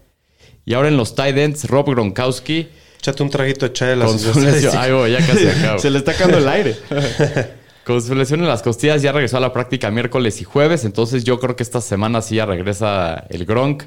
Y 0.65 0.75
ahora 0.75 0.87
en 0.87 0.97
los 0.97 1.17
tight 1.17 1.37
ends, 1.37 1.65
Rob 1.65 1.91
Gronkowski 1.91 2.69
Échate 3.01 3.21
un 3.21 3.31
traguito 3.31 3.67
de 3.67 3.73
chela. 3.73 4.05
con 4.05 4.17
su 4.17 4.39
lesión. 4.39 4.77
Ay, 4.79 4.93
voy, 4.93 5.11
ya 5.11 5.27
casi 5.27 5.49
acabo. 5.49 5.79
Se 5.81 5.91
le 5.91 5.99
está 5.99 6.13
cagando 6.13 6.39
el 6.39 6.47
aire. 6.47 6.77
Con 7.85 8.01
su 8.01 8.15
lesión 8.15 8.39
en 8.39 8.47
las 8.47 8.63
costillas 8.63 9.03
ya 9.03 9.11
regresó 9.11 9.39
a 9.39 9.41
la 9.41 9.53
práctica 9.53 9.91
miércoles 9.91 10.41
y 10.41 10.45
jueves, 10.45 10.85
entonces 10.85 11.25
yo 11.25 11.41
creo 11.41 11.57
que 11.57 11.65
esta 11.65 11.81
semana 11.81 12.23
sí 12.23 12.37
ya 12.37 12.47
regresa 12.47 13.27
el 13.29 13.45
Gronk. 13.45 13.83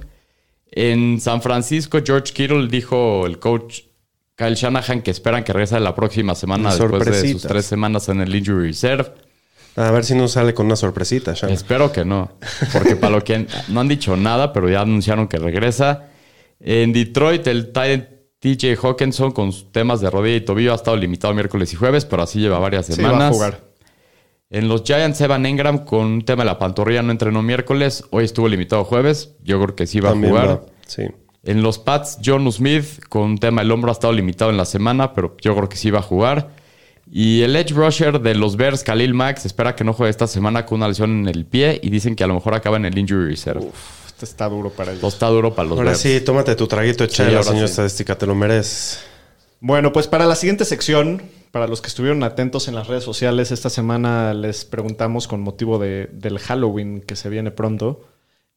En 0.69 1.21
San 1.21 1.41
Francisco, 1.41 1.99
George 2.05 2.33
Kittle 2.33 2.67
dijo 2.67 3.25
el 3.25 3.39
coach 3.39 3.83
Kyle 4.35 4.55
Shanahan 4.55 5.01
que 5.01 5.11
esperan 5.11 5.45
que 5.45 5.53
regrese 5.53 5.79
la 5.79 5.95
próxima 5.95 6.35
semana 6.35 6.75
después 6.75 7.05
de 7.05 7.31
sus 7.31 7.43
tres 7.43 7.65
semanas 7.65 8.09
en 8.09 8.19
el 8.19 8.35
Injury 8.35 8.67
Reserve. 8.67 9.13
A 9.75 9.89
ver 9.91 10.03
si 10.03 10.15
nos 10.15 10.31
sale 10.33 10.53
con 10.53 10.65
una 10.65 10.75
sorpresita, 10.75 11.33
Shanna. 11.33 11.53
Espero 11.53 11.91
que 11.91 12.03
no, 12.05 12.31
porque 12.73 12.95
para 12.95 13.15
lo 13.15 13.23
que 13.23 13.47
no 13.69 13.79
han 13.79 13.87
dicho 13.87 14.17
nada, 14.17 14.51
pero 14.53 14.69
ya 14.69 14.81
anunciaron 14.81 15.27
que 15.27 15.37
regresa. 15.37 16.07
En 16.59 16.91
Detroit, 16.93 17.47
el 17.47 17.71
tight 17.71 18.05
TJ 18.39 18.75
Hawkinson 18.81 19.31
con 19.31 19.51
sus 19.51 19.71
temas 19.71 20.01
de 20.01 20.09
rodilla 20.09 20.35
y 20.37 20.41
tobillo 20.41 20.73
ha 20.73 20.75
estado 20.75 20.97
limitado 20.97 21.33
miércoles 21.33 21.71
y 21.73 21.75
jueves, 21.75 22.05
pero 22.05 22.23
así 22.23 22.39
lleva 22.39 22.59
varias 22.59 22.87
Sí, 22.87 22.93
semanas. 22.93 23.19
va 23.19 23.27
a 23.27 23.31
jugar. 23.31 23.61
En 24.49 24.67
los 24.67 24.83
Giants, 24.83 25.21
Evan 25.21 25.45
Engram 25.45 25.85
con 25.85 26.05
un 26.05 26.21
tema 26.23 26.43
de 26.43 26.47
la 26.47 26.59
pantorrilla 26.59 27.01
no 27.01 27.11
entrenó 27.11 27.41
miércoles. 27.41 28.03
Hoy 28.11 28.25
estuvo 28.25 28.49
limitado 28.49 28.83
jueves. 28.83 29.35
Yo 29.43 29.61
creo 29.63 29.75
que 29.75 29.87
sí 29.87 30.01
va 30.01 30.09
También 30.09 30.35
a 30.35 30.41
jugar. 30.41 30.57
va, 30.57 30.65
Sí. 30.87 31.03
En 31.43 31.63
los 31.63 31.79
Pats, 31.79 32.19
John 32.23 32.51
Smith 32.51 33.05
con 33.07 33.21
un 33.23 33.37
tema 33.37 33.61
del 33.61 33.71
hombro 33.71 33.89
ha 33.89 33.93
estado 33.93 34.11
limitado 34.11 34.51
en 34.51 34.57
la 34.57 34.65
semana, 34.65 35.13
pero 35.13 35.37
yo 35.41 35.55
creo 35.55 35.69
que 35.69 35.77
sí 35.77 35.89
va 35.89 35.99
a 35.99 36.03
jugar. 36.03 36.49
Y 37.13 37.41
el 37.41 37.55
edge 37.57 37.73
rusher 37.73 38.21
de 38.21 38.35
los 38.35 38.55
Bears, 38.55 38.83
Khalil 38.83 39.13
Max, 39.13 39.45
espera 39.45 39.75
que 39.75 39.83
no 39.83 39.91
juegue 39.91 40.09
esta 40.09 40.27
semana 40.27 40.65
con 40.65 40.77
una 40.77 40.87
lesión 40.87 41.11
en 41.19 41.27
el 41.27 41.45
pie 41.45 41.77
y 41.83 41.89
dicen 41.89 42.15
que 42.15 42.23
a 42.23 42.27
lo 42.27 42.35
mejor 42.35 42.53
acaba 42.53 42.77
en 42.77 42.85
el 42.85 42.97
injury 42.97 43.25
reserve. 43.31 43.67
Este 44.07 44.23
está 44.25 44.47
duro 44.47 44.69
para 44.69 44.91
ellos. 44.91 44.99
Entonces 44.99 45.15
está 45.15 45.27
duro 45.27 45.53
para 45.53 45.67
los 45.67 45.77
Ahora 45.77 45.89
Bears. 45.91 46.01
sí, 46.01 46.21
tómate 46.21 46.55
tu 46.55 46.67
traguito 46.67 47.03
de 47.03 47.09
Sí, 47.09 47.17
chela, 47.17 47.39
ahora 47.39 47.43
señor 47.43 47.67
sí. 47.67 47.71
estadística, 47.71 48.17
te 48.17 48.25
lo 48.25 48.33
mereces. 48.35 49.01
Bueno, 49.59 49.91
pues 49.91 50.07
para 50.07 50.25
la 50.25 50.35
siguiente 50.35 50.63
sección, 50.63 51.21
para 51.51 51.67
los 51.67 51.81
que 51.81 51.87
estuvieron 51.89 52.23
atentos 52.23 52.67
en 52.69 52.75
las 52.75 52.87
redes 52.87 53.03
sociales, 53.03 53.51
esta 53.51 53.69
semana 53.69 54.33
les 54.33 54.63
preguntamos 54.63 55.27
con 55.27 55.41
motivo 55.41 55.79
de- 55.79 56.09
del 56.13 56.39
Halloween 56.39 57.01
que 57.01 57.17
se 57.17 57.27
viene 57.29 57.51
pronto, 57.51 58.05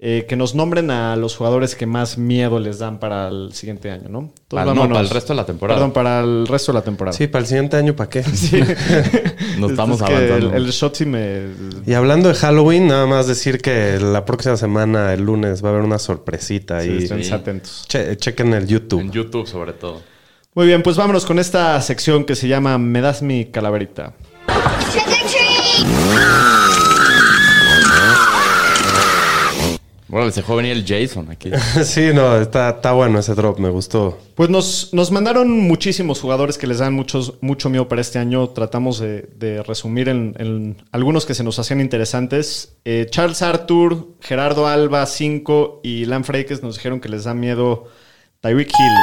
eh, 0.06 0.26
que 0.28 0.36
nos 0.36 0.54
nombren 0.54 0.90
a 0.90 1.16
los 1.16 1.34
jugadores 1.34 1.74
que 1.74 1.86
más 1.86 2.18
miedo 2.18 2.60
les 2.60 2.78
dan 2.78 3.00
para 3.00 3.28
el 3.28 3.54
siguiente 3.54 3.90
año, 3.90 4.10
¿no? 4.10 4.18
Entonces, 4.18 4.44
Para- 4.50 4.74
no, 4.74 4.86
para 4.86 5.00
el 5.00 5.08
resto 5.08 5.32
de 5.32 5.36
la 5.38 5.46
temporada. 5.46 5.78
Perdón, 5.78 5.92
para 5.94 6.20
el 6.20 6.46
resto 6.46 6.72
de 6.72 6.78
la 6.78 6.84
temporada. 6.84 7.16
Sí, 7.16 7.26
para 7.26 7.40
el 7.40 7.46
siguiente 7.46 7.76
año, 7.78 7.96
¿para 7.96 8.10
qué? 8.10 8.20
Nos 9.58 9.70
estamos 9.70 10.00
Es 10.02 10.06
que 10.06 10.14
avanzando. 10.14 10.56
El, 10.56 10.64
el 10.66 10.70
shot 10.72 10.94
sí 10.94 11.06
me... 11.06 11.44
Y 11.86 11.94
hablando 11.94 12.28
de 12.28 12.34
Halloween, 12.34 12.86
nada 12.88 13.06
más 13.06 13.26
decir 13.26 13.62
que 13.62 13.98
la 13.98 14.26
próxima 14.26 14.58
semana, 14.58 15.14
el 15.14 15.22
lunes, 15.22 15.64
va 15.64 15.68
a 15.70 15.72
haber 15.72 15.84
una 15.84 15.98
sorpresita 15.98 16.82
Sí, 16.82 16.90
y 16.90 17.02
estén 17.04 17.24
Sí. 17.24 17.32
atentos. 17.32 17.86
che- 17.88 18.14
chequen 18.18 18.52
el 18.52 18.66
YouTube. 18.66 19.00
En 19.00 19.10
YouTube 19.10 19.46
sobre 19.46 19.72
todo. 19.72 20.02
Muy 20.54 20.66
bien, 20.66 20.82
pues 20.82 20.96
vámonos 20.98 21.24
con 21.24 21.38
esta 21.38 21.80
sección 21.80 22.24
que 22.24 22.36
se 22.36 22.46
llama 22.46 22.76
Me 22.76 23.00
das 23.00 23.22
mi 23.22 23.46
calaverita. 23.46 24.12
Bueno, 30.14 30.30
se 30.30 30.42
joven 30.42 30.66
y 30.66 30.70
el 30.70 30.86
Jason 30.86 31.28
aquí. 31.28 31.50
sí, 31.82 32.10
no, 32.14 32.40
está, 32.40 32.68
está 32.68 32.92
bueno 32.92 33.18
ese 33.18 33.34
drop, 33.34 33.58
me 33.58 33.68
gustó. 33.68 34.16
Pues 34.36 34.48
nos, 34.48 34.94
nos 34.94 35.10
mandaron 35.10 35.50
muchísimos 35.50 36.20
jugadores 36.20 36.56
que 36.56 36.68
les 36.68 36.78
dan 36.78 36.94
muchos, 36.94 37.34
mucho 37.40 37.68
miedo 37.68 37.88
para 37.88 38.00
este 38.00 38.20
año. 38.20 38.50
Tratamos 38.50 39.00
de, 39.00 39.22
de 39.36 39.64
resumir 39.64 40.08
en, 40.08 40.36
en 40.38 40.76
algunos 40.92 41.26
que 41.26 41.34
se 41.34 41.42
nos 41.42 41.58
hacían 41.58 41.80
interesantes. 41.80 42.76
Eh, 42.84 43.08
Charles 43.10 43.42
Arthur, 43.42 44.06
Gerardo 44.20 44.68
Alba, 44.68 45.04
5 45.04 45.80
y 45.82 46.04
Lan 46.04 46.22
Freikes 46.22 46.60
nos 46.62 46.76
dijeron 46.76 47.00
que 47.00 47.08
les 47.08 47.24
da 47.24 47.34
miedo 47.34 47.88
Tyreek 48.40 48.68
Hill. 48.68 48.94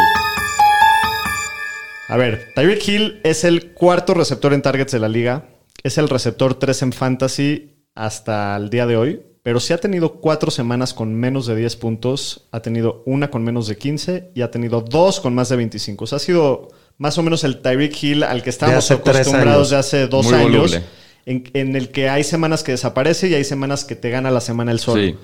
A 2.07 2.15
ver, 2.15 2.53
Tyreek 2.55 2.87
Hill 2.87 3.19
es 3.25 3.43
el 3.43 3.73
cuarto 3.73 4.13
receptor 4.13 4.53
en 4.53 4.61
targets 4.61 4.93
de 4.93 4.99
la 4.99 5.09
liga. 5.09 5.49
Es 5.83 5.97
el 5.97 6.07
receptor 6.07 6.53
3 6.53 6.83
en 6.83 6.93
fantasy 6.93 7.83
hasta 7.95 8.55
el 8.55 8.69
día 8.69 8.85
de 8.85 8.95
hoy. 8.95 9.21
Pero 9.43 9.59
sí 9.59 9.73
ha 9.73 9.77
tenido 9.79 10.13
cuatro 10.21 10.51
semanas 10.51 10.93
con 10.93 11.15
menos 11.15 11.47
de 11.47 11.55
10 11.55 11.75
puntos, 11.77 12.47
ha 12.51 12.61
tenido 12.61 13.01
una 13.07 13.31
con 13.31 13.43
menos 13.43 13.67
de 13.67 13.75
15 13.75 14.31
y 14.35 14.41
ha 14.43 14.51
tenido 14.51 14.81
dos 14.81 15.19
con 15.19 15.33
más 15.33 15.49
de 15.49 15.55
25. 15.55 16.03
O 16.03 16.07
sea, 16.07 16.17
ha 16.17 16.19
sido 16.19 16.67
más 16.99 17.17
o 17.17 17.23
menos 17.23 17.43
el 17.43 17.61
Tyreek 17.61 18.03
Hill 18.03 18.23
al 18.23 18.43
que 18.43 18.51
estábamos 18.51 18.85
acostumbrados 19.23 19.69
de 19.71 19.77
hace 19.77 20.07
dos 20.07 20.25
Muy 20.27 20.35
años. 20.35 20.79
En, 21.25 21.49
en 21.53 21.75
el 21.75 21.89
que 21.89 22.09
hay 22.09 22.23
semanas 22.23 22.63
que 22.63 22.71
desaparece 22.73 23.29
y 23.29 23.33
hay 23.33 23.43
semanas 23.43 23.83
que 23.83 23.95
te 23.95 24.09
gana 24.11 24.29
la 24.29 24.41
semana 24.41 24.71
el 24.71 24.79
solo. 24.79 25.01
Sí. 25.01 25.15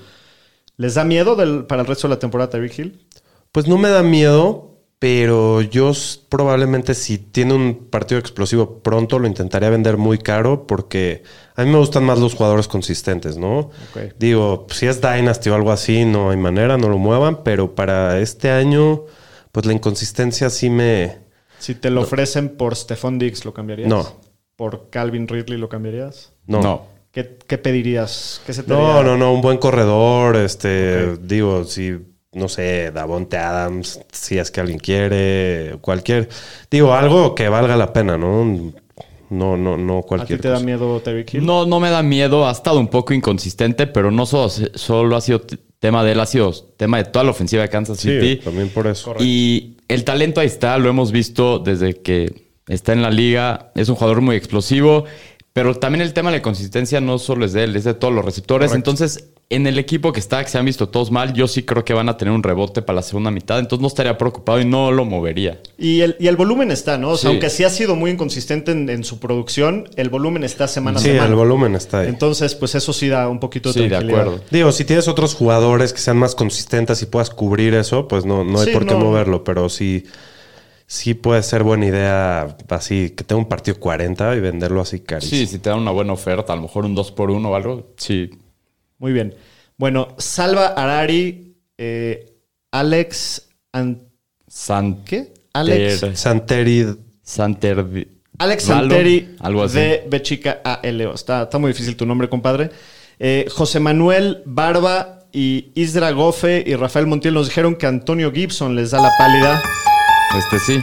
¿Les 0.76 0.94
da 0.94 1.04
miedo 1.04 1.34
del- 1.36 1.64
para 1.66 1.82
el 1.82 1.86
resto 1.88 2.08
de 2.08 2.14
la 2.14 2.18
temporada 2.20 2.50
Tyreek 2.50 2.76
Hill? 2.78 3.00
Pues 3.52 3.66
no 3.68 3.78
me 3.78 3.88
da 3.88 4.02
miedo, 4.02 4.77
pero 4.98 5.60
yo 5.60 5.92
probablemente 6.28 6.94
si 6.94 7.18
tiene 7.18 7.54
un 7.54 7.86
partido 7.88 8.18
explosivo 8.18 8.80
pronto 8.82 9.18
lo 9.18 9.28
intentaría 9.28 9.70
vender 9.70 9.96
muy 9.96 10.18
caro 10.18 10.66
porque 10.66 11.22
a 11.54 11.62
mí 11.64 11.70
me 11.70 11.78
gustan 11.78 12.04
más 12.04 12.18
los 12.18 12.34
jugadores 12.34 12.66
consistentes, 12.66 13.36
¿no? 13.36 13.58
Ok. 13.58 14.14
Digo, 14.18 14.66
si 14.70 14.86
es 14.86 15.00
Dynasty 15.00 15.50
o 15.50 15.54
algo 15.54 15.70
así, 15.70 16.04
no 16.04 16.30
hay 16.30 16.36
manera, 16.36 16.76
no 16.78 16.88
lo 16.88 16.98
muevan, 16.98 17.44
pero 17.44 17.74
para 17.76 18.18
este 18.18 18.50
año, 18.50 19.04
pues 19.52 19.66
la 19.66 19.72
inconsistencia 19.72 20.50
sí 20.50 20.68
me... 20.70 21.18
Si 21.58 21.74
te 21.74 21.90
lo 21.90 22.02
ofrecen 22.02 22.50
por 22.56 22.74
Stephon 22.76 23.18
Diggs, 23.18 23.44
¿lo 23.44 23.54
cambiarías? 23.54 23.88
No. 23.88 24.16
¿Por 24.56 24.90
Calvin 24.90 25.28
Ridley 25.28 25.58
lo 25.58 25.68
cambiarías? 25.68 26.32
No. 26.46 26.60
No. 26.60 26.86
¿Qué, 27.12 27.38
qué 27.46 27.58
pedirías? 27.58 28.40
¿Qué 28.46 28.52
se 28.52 28.62
te 28.64 28.72
No, 28.72 28.92
haría? 28.98 29.10
no, 29.10 29.16
no, 29.16 29.32
un 29.32 29.40
buen 29.40 29.58
corredor, 29.58 30.36
este, 30.36 31.16
digo, 31.18 31.64
si, 31.64 31.96
no 32.38 32.48
sé, 32.48 32.90
Davonte 32.92 33.36
Adams, 33.36 34.00
si 34.12 34.38
es 34.38 34.50
que 34.50 34.60
alguien 34.60 34.78
quiere, 34.78 35.76
cualquier, 35.80 36.28
digo, 36.70 36.94
algo 36.94 37.34
que 37.34 37.48
valga 37.48 37.76
la 37.76 37.92
pena, 37.92 38.16
¿no? 38.16 38.72
No, 39.30 39.58
no, 39.58 39.76
no 39.76 39.98
¿A 39.98 40.02
ti 40.02 40.08
cualquier 40.08 40.40
te 40.40 40.48
da 40.48 40.60
miedo 40.60 41.00
Tyreek 41.00 41.34
Hill? 41.34 41.44
No, 41.44 41.66
no 41.66 41.80
me 41.80 41.90
da 41.90 42.02
miedo. 42.02 42.48
Ha 42.48 42.52
estado 42.52 42.80
un 42.80 42.88
poco 42.88 43.12
inconsistente, 43.12 43.86
pero 43.86 44.10
no 44.10 44.24
solo, 44.24 44.48
solo 44.48 45.16
ha 45.16 45.20
sido 45.20 45.42
tema 45.78 46.02
de 46.02 46.12
él, 46.12 46.20
ha 46.20 46.26
sido 46.26 46.52
tema 46.76 46.96
de 46.96 47.04
toda 47.04 47.24
la 47.24 47.32
ofensiva 47.32 47.62
de 47.62 47.68
Kansas 47.68 47.98
Sí, 47.98 48.08
City. 48.08 48.36
también 48.42 48.70
por 48.70 48.86
eso. 48.86 49.14
Y 49.20 49.76
el 49.88 50.04
talento 50.04 50.40
ahí 50.40 50.46
está, 50.46 50.78
lo 50.78 50.88
hemos 50.88 51.12
visto 51.12 51.58
desde 51.58 51.94
que 52.00 52.48
está 52.68 52.94
en 52.94 53.02
la 53.02 53.10
liga. 53.10 53.70
Es 53.74 53.88
un 53.90 53.96
jugador 53.96 54.22
muy 54.22 54.34
explosivo, 54.34 55.04
pero 55.52 55.74
también 55.74 56.02
el 56.02 56.14
tema 56.14 56.30
de 56.30 56.38
la 56.38 56.42
consistencia 56.42 57.00
no 57.02 57.18
solo 57.18 57.44
es 57.44 57.52
de 57.52 57.64
él, 57.64 57.76
es 57.76 57.84
de 57.84 57.94
todos 57.94 58.14
los 58.14 58.24
receptores. 58.24 58.72
Entonces, 58.72 59.28
en 59.50 59.66
el 59.66 59.78
equipo 59.78 60.12
que 60.12 60.20
está, 60.20 60.44
que 60.44 60.50
se 60.50 60.58
han 60.58 60.66
visto 60.66 60.90
todos 60.90 61.10
mal, 61.10 61.32
yo 61.32 61.48
sí 61.48 61.62
creo 61.62 61.82
que 61.82 61.94
van 61.94 62.10
a 62.10 62.18
tener 62.18 62.34
un 62.34 62.42
rebote 62.42 62.82
para 62.82 62.96
la 62.96 63.02
segunda 63.02 63.30
mitad. 63.30 63.58
Entonces, 63.58 63.80
no 63.80 63.86
estaría 63.88 64.18
preocupado 64.18 64.60
y 64.60 64.66
no 64.66 64.92
lo 64.92 65.06
movería. 65.06 65.58
Y 65.78 66.02
el, 66.02 66.16
y 66.20 66.26
el 66.26 66.36
volumen 66.36 66.70
está, 66.70 66.98
¿no? 66.98 67.10
O 67.12 67.16
sea, 67.16 67.30
Sí. 67.30 67.34
aunque 67.34 67.48
sí 67.48 67.64
ha 67.64 67.70
sido 67.70 67.96
muy 67.96 68.10
inconsistente 68.10 68.72
en, 68.72 68.90
en 68.90 69.04
su 69.04 69.18
producción, 69.18 69.88
el 69.96 70.10
volumen 70.10 70.44
está 70.44 70.68
semana 70.68 70.98
a 70.98 71.02
Sí, 71.02 71.08
semana. 71.08 71.28
el 71.28 71.34
volumen 71.34 71.74
está 71.76 72.00
ahí. 72.00 72.08
Entonces, 72.08 72.54
pues 72.54 72.74
eso 72.74 72.92
sí 72.92 73.08
da 73.08 73.26
un 73.30 73.40
poquito 73.40 73.70
de 73.70 73.72
Sí, 73.72 73.80
de 73.80 73.88
tranquilidad. 73.88 74.20
acuerdo. 74.20 74.44
Digo, 74.50 74.70
si 74.70 74.84
tienes 74.84 75.08
otros 75.08 75.34
jugadores 75.34 75.94
que 75.94 76.00
sean 76.00 76.18
más 76.18 76.34
consistentes 76.34 77.00
y 77.00 77.06
puedas 77.06 77.30
cubrir 77.30 77.72
eso, 77.72 78.06
pues 78.06 78.26
no, 78.26 78.44
no 78.44 78.60
hay 78.60 78.66
Sí, 78.66 78.72
por 78.72 78.84
qué 78.84 78.92
no. 78.92 79.00
moverlo, 79.00 79.44
pero 79.44 79.70
sí, 79.70 80.04
sí 80.86 81.14
puede 81.14 81.42
ser 81.42 81.62
buena 81.62 81.86
idea 81.86 82.54
así, 82.68 83.14
que 83.16 83.24
tenga 83.24 83.40
un 83.40 83.48
partido 83.48 83.78
40 83.80 84.36
y 84.36 84.40
venderlo 84.40 84.82
así 84.82 85.00
carísimo. 85.00 85.38
Sí, 85.40 85.46
si 85.46 85.58
te 85.58 85.70
dan 85.70 85.78
una 85.78 85.90
buena 85.90 86.12
oferta, 86.12 86.52
a 86.52 86.56
lo 86.56 86.62
mejor 86.62 86.84
un 86.84 86.94
2 86.94 87.12
por 87.12 87.30
1 87.30 87.48
o 87.50 87.54
algo, 87.54 87.94
sí. 87.96 88.30
Muy 88.98 89.12
bien. 89.12 89.34
Bueno, 89.76 90.14
Salva 90.18 90.66
Arari, 90.68 91.56
eh, 91.76 92.32
Alex... 92.72 93.48
An- 93.72 94.02
San 94.46 95.04
¿Qué? 95.04 95.32
Alex... 95.52 96.04
Santeri, 96.14 96.86
Santer 97.22 97.84
Alex 98.38 98.62
Santeri 98.62 99.36
algo 99.40 99.64
así. 99.64 99.78
de 99.78 100.04
Bechica 100.08 100.60
ALO. 100.64 101.14
Está, 101.14 101.42
está 101.42 101.58
muy 101.58 101.72
difícil 101.72 101.96
tu 101.96 102.06
nombre, 102.06 102.28
compadre. 102.28 102.70
Eh, 103.18 103.46
José 103.50 103.80
Manuel 103.80 104.42
Barba 104.46 105.26
y 105.32 105.72
Isra 105.74 106.10
Gofe 106.12 106.62
y 106.66 106.74
Rafael 106.76 107.06
Montiel 107.06 107.34
nos 107.34 107.48
dijeron 107.48 107.76
que 107.76 107.86
Antonio 107.86 108.32
Gibson 108.32 108.76
les 108.76 108.92
da 108.92 109.02
la 109.02 109.10
pálida. 109.18 109.62
Este 110.38 110.58
sí. 110.60 110.80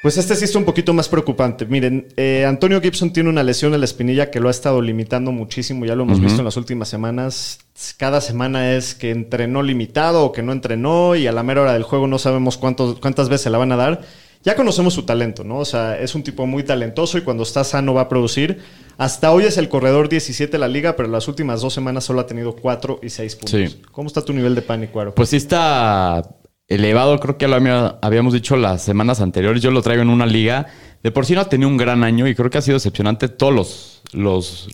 Pues 0.00 0.16
este 0.16 0.36
sí 0.36 0.44
está 0.44 0.58
un 0.58 0.64
poquito 0.64 0.94
más 0.94 1.08
preocupante. 1.08 1.66
Miren, 1.66 2.06
eh, 2.16 2.44
Antonio 2.46 2.80
Gibson 2.80 3.12
tiene 3.12 3.30
una 3.30 3.42
lesión 3.42 3.74
en 3.74 3.80
la 3.80 3.84
espinilla 3.84 4.30
que 4.30 4.38
lo 4.38 4.46
ha 4.46 4.50
estado 4.52 4.80
limitando 4.80 5.32
muchísimo, 5.32 5.84
ya 5.84 5.96
lo 5.96 6.04
hemos 6.04 6.20
visto 6.20 6.38
en 6.38 6.44
las 6.44 6.56
últimas 6.56 6.88
semanas. 6.88 7.58
Cada 7.96 8.20
semana 8.20 8.74
es 8.74 8.94
que 8.94 9.10
entrenó 9.10 9.62
limitado 9.62 10.24
o 10.24 10.30
que 10.32 10.42
no 10.42 10.52
entrenó 10.52 11.16
y 11.16 11.26
a 11.26 11.32
la 11.32 11.42
mera 11.42 11.62
hora 11.62 11.72
del 11.72 11.82
juego 11.82 12.06
no 12.06 12.18
sabemos 12.18 12.58
cuántos, 12.58 13.00
cuántas 13.00 13.28
veces 13.28 13.42
se 13.42 13.50
la 13.50 13.58
van 13.58 13.72
a 13.72 13.76
dar. 13.76 14.02
Ya 14.44 14.54
conocemos 14.54 14.94
su 14.94 15.02
talento, 15.02 15.42
¿no? 15.42 15.58
O 15.58 15.64
sea, 15.64 15.98
es 15.98 16.14
un 16.14 16.22
tipo 16.22 16.46
muy 16.46 16.62
talentoso 16.62 17.18
y 17.18 17.22
cuando 17.22 17.42
está 17.42 17.64
sano 17.64 17.92
va 17.92 18.02
a 18.02 18.08
producir. 18.08 18.60
Hasta 18.98 19.32
hoy 19.32 19.44
es 19.44 19.58
el 19.58 19.68
corredor 19.68 20.08
17 20.08 20.50
de 20.50 20.58
la 20.58 20.68
liga, 20.68 20.94
pero 20.94 21.08
las 21.08 21.26
últimas 21.26 21.60
dos 21.60 21.74
semanas 21.74 22.04
solo 22.04 22.20
ha 22.20 22.26
tenido 22.26 22.54
4 22.54 23.00
y 23.02 23.10
6 23.10 23.36
puntos. 23.36 23.50
Sí. 23.50 23.82
¿Cómo 23.90 24.06
está 24.06 24.24
tu 24.24 24.32
nivel 24.32 24.54
de 24.54 24.62
pánico, 24.62 25.00
Aro? 25.00 25.14
Pues 25.14 25.30
sí 25.30 25.36
está 25.36 26.22
elevado, 26.68 27.18
creo 27.18 27.38
que 27.38 27.48
lo 27.48 27.56
había- 27.56 27.98
habíamos 28.02 28.32
dicho 28.34 28.56
las 28.56 28.82
semanas 28.82 29.20
anteriores. 29.20 29.62
Yo 29.62 29.70
lo 29.70 29.82
traigo 29.82 30.02
en 30.02 30.10
una 30.10 30.26
liga. 30.26 30.66
De 31.02 31.10
por 31.10 31.24
sí 31.26 31.34
no 31.34 31.40
ha 31.40 31.48
tenido 31.48 31.68
un 31.68 31.76
gran 31.76 32.04
año 32.04 32.26
y 32.28 32.34
creo 32.34 32.50
que 32.50 32.58
ha 32.58 32.62
sido 32.62 32.76
decepcionante 32.76 33.28
todos 33.28 33.54
los... 33.54 34.02
los 34.12 34.68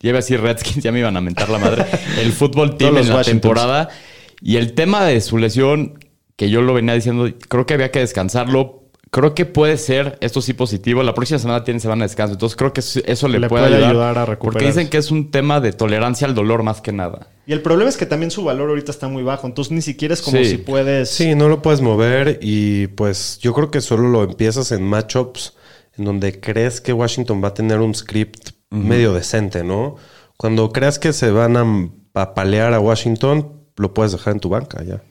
ya 0.00 0.10
iba 0.10 0.18
a 0.18 0.20
decir 0.20 0.40
Redskins, 0.40 0.76
ya 0.84 0.92
me 0.92 1.00
iban 1.00 1.16
a 1.16 1.20
mentar 1.20 1.48
la 1.48 1.58
madre. 1.58 1.84
El 2.20 2.32
fútbol 2.32 2.76
team 2.76 2.98
en 2.98 3.08
la 3.08 3.22
temporada. 3.24 3.88
Y 4.40 4.56
el 4.56 4.74
tema 4.74 5.04
de 5.04 5.20
su 5.20 5.36
lesión, 5.38 5.98
que 6.36 6.48
yo 6.50 6.62
lo 6.62 6.72
venía 6.74 6.94
diciendo, 6.94 7.28
creo 7.48 7.66
que 7.66 7.74
había 7.74 7.90
que 7.90 7.98
descansarlo. 7.98 8.84
Creo 9.10 9.34
que 9.34 9.46
puede 9.46 9.76
ser, 9.78 10.18
esto 10.20 10.42
sí 10.42 10.52
positivo. 10.52 11.02
La 11.02 11.14
próxima 11.14 11.38
semana 11.38 11.64
tiene 11.64 11.80
semana 11.80 12.04
de 12.04 12.08
descanso. 12.08 12.34
Entonces 12.34 12.56
creo 12.56 12.72
que 12.74 12.80
eso 12.80 13.28
le, 13.28 13.38
Le 13.38 13.48
puede, 13.48 13.64
puede 13.64 13.76
ayudar. 13.76 13.90
ayudar 13.90 14.10
a 14.18 14.26
Porque 14.26 14.30
recuperarse. 14.32 14.66
dicen 14.66 14.90
que 14.90 14.98
es 14.98 15.10
un 15.10 15.30
tema 15.30 15.60
de 15.60 15.72
tolerancia 15.72 16.26
al 16.26 16.34
dolor 16.34 16.62
más 16.62 16.80
que 16.82 16.92
nada. 16.92 17.28
Y 17.46 17.52
el 17.52 17.62
problema 17.62 17.88
es 17.88 17.96
que 17.96 18.04
también 18.04 18.30
su 18.30 18.44
valor 18.44 18.68
ahorita 18.68 18.90
está 18.90 19.08
muy 19.08 19.22
bajo, 19.22 19.46
entonces 19.46 19.72
ni 19.72 19.80
siquiera 19.80 20.12
es 20.12 20.20
como 20.20 20.36
Sí. 20.36 20.44
si 20.44 20.56
puedes... 20.58 21.08
Sí, 21.08 21.34
no 21.34 21.48
lo 21.48 21.62
puedes 21.62 21.80
mover 21.80 22.38
y 22.42 22.88
pues 22.88 23.38
yo 23.40 23.54
creo 23.54 23.70
que 23.70 23.80
solo 23.80 24.08
lo 24.08 24.22
empiezas 24.24 24.70
en 24.72 24.82
matchups 24.82 25.54
en 25.96 26.04
donde 26.04 26.38
crees 26.40 26.80
que 26.82 26.92
Washington 26.92 27.42
va 27.42 27.48
a 27.48 27.54
tener 27.54 27.80
un 27.80 27.94
script 27.94 28.50
medio 28.70 29.14
decente, 29.14 29.64
¿no? 29.64 29.96
Cuando 30.36 30.70
creas 30.70 30.98
que 30.98 31.14
se 31.14 31.30
van 31.30 31.56
a, 31.56 32.20
a 32.20 32.34
palear 32.34 32.74
a 32.74 32.80
Washington, 32.80 33.54
lo 33.76 33.94
puedes 33.94 34.12
dejar 34.12 34.34
en 34.34 34.40
tu 34.40 34.50
banca 34.50 34.84
ya. 34.84 35.02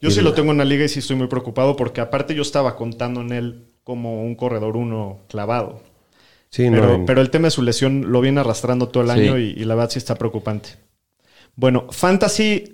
Yo 0.00 0.10
sí 0.10 0.20
lo 0.20 0.34
tengo 0.34 0.52
en 0.52 0.58
la 0.58 0.64
liga 0.64 0.84
y 0.84 0.88
sí 0.88 0.98
estoy 0.98 1.16
muy 1.16 1.26
preocupado 1.26 1.74
porque 1.76 2.00
aparte 2.00 2.34
yo 2.34 2.42
estaba 2.42 2.76
contando 2.76 3.20
en 3.22 3.32
él 3.32 3.64
como 3.84 4.22
un 4.24 4.34
corredor 4.34 4.76
uno 4.76 5.20
clavado. 5.28 5.80
Sí, 6.50 6.68
Pero, 6.70 6.98
no. 6.98 7.06
pero 7.06 7.20
el 7.20 7.30
tema 7.30 7.46
de 7.48 7.50
su 7.50 7.62
lesión 7.62 8.12
lo 8.12 8.20
viene 8.20 8.40
arrastrando 8.40 8.88
todo 8.88 9.02
el 9.02 9.10
Sí. 9.10 9.20
año 9.20 9.38
y, 9.38 9.50
y 9.56 9.64
la 9.64 9.74
verdad 9.74 9.90
sí 9.90 9.98
está 9.98 10.14
preocupante. 10.14 10.70
Bueno, 11.54 11.86
Fantasy 11.90 12.72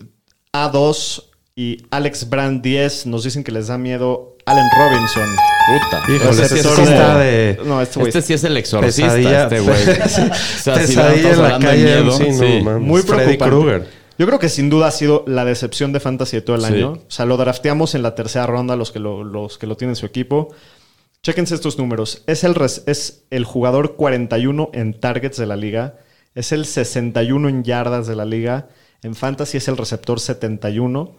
A2 0.53 1.25
y 1.55 1.79
Alex 1.91 2.29
Brand 2.29 2.63
10 2.63 3.07
nos 3.07 3.25
dicen 3.25 3.45
que 3.45 3.53
les 3.53 3.69
da 3.69 3.79
miedo 3.79 4.37
Allen 4.47 4.65
Robinson. 4.77 5.29
Puta. 5.69 6.03
Híjole, 6.13 6.31
Ese 6.31 6.45
ese 6.45 6.57
sí 6.57 6.69
sí 6.75 6.83
es 6.83 6.89
de 6.91 7.61
No, 7.65 7.81
este 7.81 8.03
Este 8.03 8.23
sí 8.23 8.33
es 8.35 8.45
el 8.45 8.57
exorcista, 8.57 9.03
pesadilla. 9.15 9.43
este 9.45 9.61
güey. 9.61 9.75
O 9.75 10.09
sea, 10.09 10.75
si 10.81 10.95
pesadilla 10.95 11.15
estamos 11.31 11.37
en 11.39 11.43
la 11.53 11.59
calle. 11.61 11.85
miedo, 11.85 12.13
sí, 12.13 12.33
sí. 12.33 12.59
no, 12.59 12.65
man. 12.65 12.83
muy 12.83 13.03
Freddy 13.03 13.37
preocupante. 13.37 13.51
Krueger. 13.57 14.02
Yo 14.23 14.27
creo 14.29 14.39
que 14.39 14.49
sin 14.49 14.71
duda 14.71 14.87
ha 14.87 14.91
sido 14.93 15.25
la 15.27 15.45
decepción 15.45 15.93
de 15.93 15.99
Fantasy 15.99 16.37
de 16.37 16.43
todo 16.43 16.55
el 16.55 16.63
Sí. 16.63 16.69
año. 16.75 16.93
O 16.93 16.99
sea, 17.11 17.27
lo 17.27 17.37
drafteamos 17.37 17.97
en 17.97 18.03
la 18.05 18.15
tercera 18.15 18.47
ronda 18.47 18.77
los 18.77 18.93
que 18.93 19.01
lo, 19.01 19.25
los 19.25 19.59
que 19.59 19.67
lo 19.67 19.77
tienen 19.77 19.93
en 19.93 19.97
su 19.97 20.07
equipo. 20.07 20.55
Chéquense 21.25 21.57
estos 21.57 21.77
números. 21.77 22.23
Es 22.29 22.45
el, 22.45 22.55
res- 22.55 22.85
es 22.87 23.25
el 23.31 23.45
jugador 23.45 23.97
41 23.97 24.71
en 24.75 24.95
targets 24.95 25.39
de 25.39 25.47
la 25.47 25.57
liga. 25.57 25.97
Es 26.37 26.53
el 26.53 26.67
61 26.67 27.49
en 27.49 27.65
yardas 27.65 28.07
de 28.07 28.15
la 28.15 28.25
liga. 28.25 28.69
En 29.03 29.17
Fantasy 29.17 29.57
es 29.57 29.67
el 29.67 29.77
receptor 29.77 30.21
71. 30.21 31.17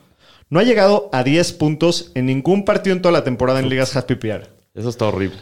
No 0.50 0.60
ha 0.62 0.64
llegado 0.64 1.10
a 1.12 1.26
10 1.26 1.52
puntos 1.52 2.10
en 2.16 2.28
ningún 2.28 2.64
partido 2.64 2.96
en 2.96 3.02
toda 3.02 3.12
la 3.12 3.26
temporada 3.26 3.60
en 3.60 3.68
ligas 3.68 3.98
half 3.98 4.06
PPR. 4.06 4.48
Eso 4.76 4.88
está 4.88 5.08
horrible. 5.08 5.36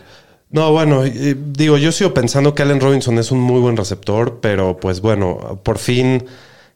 No, 0.50 0.72
bueno, 0.72 1.04
digo, 1.04 1.78
yo 1.78 1.92
sigo 1.92 2.12
pensando 2.12 2.56
que 2.56 2.64
Allen 2.64 2.82
Robinson 2.82 3.20
es 3.20 3.32
un 3.32 3.40
muy 3.40 3.60
buen 3.62 3.78
receptor, 3.78 4.40
pero 4.42 4.78
pues 4.80 5.00
bueno, 5.00 5.60
por 5.64 5.78
fin 5.78 6.26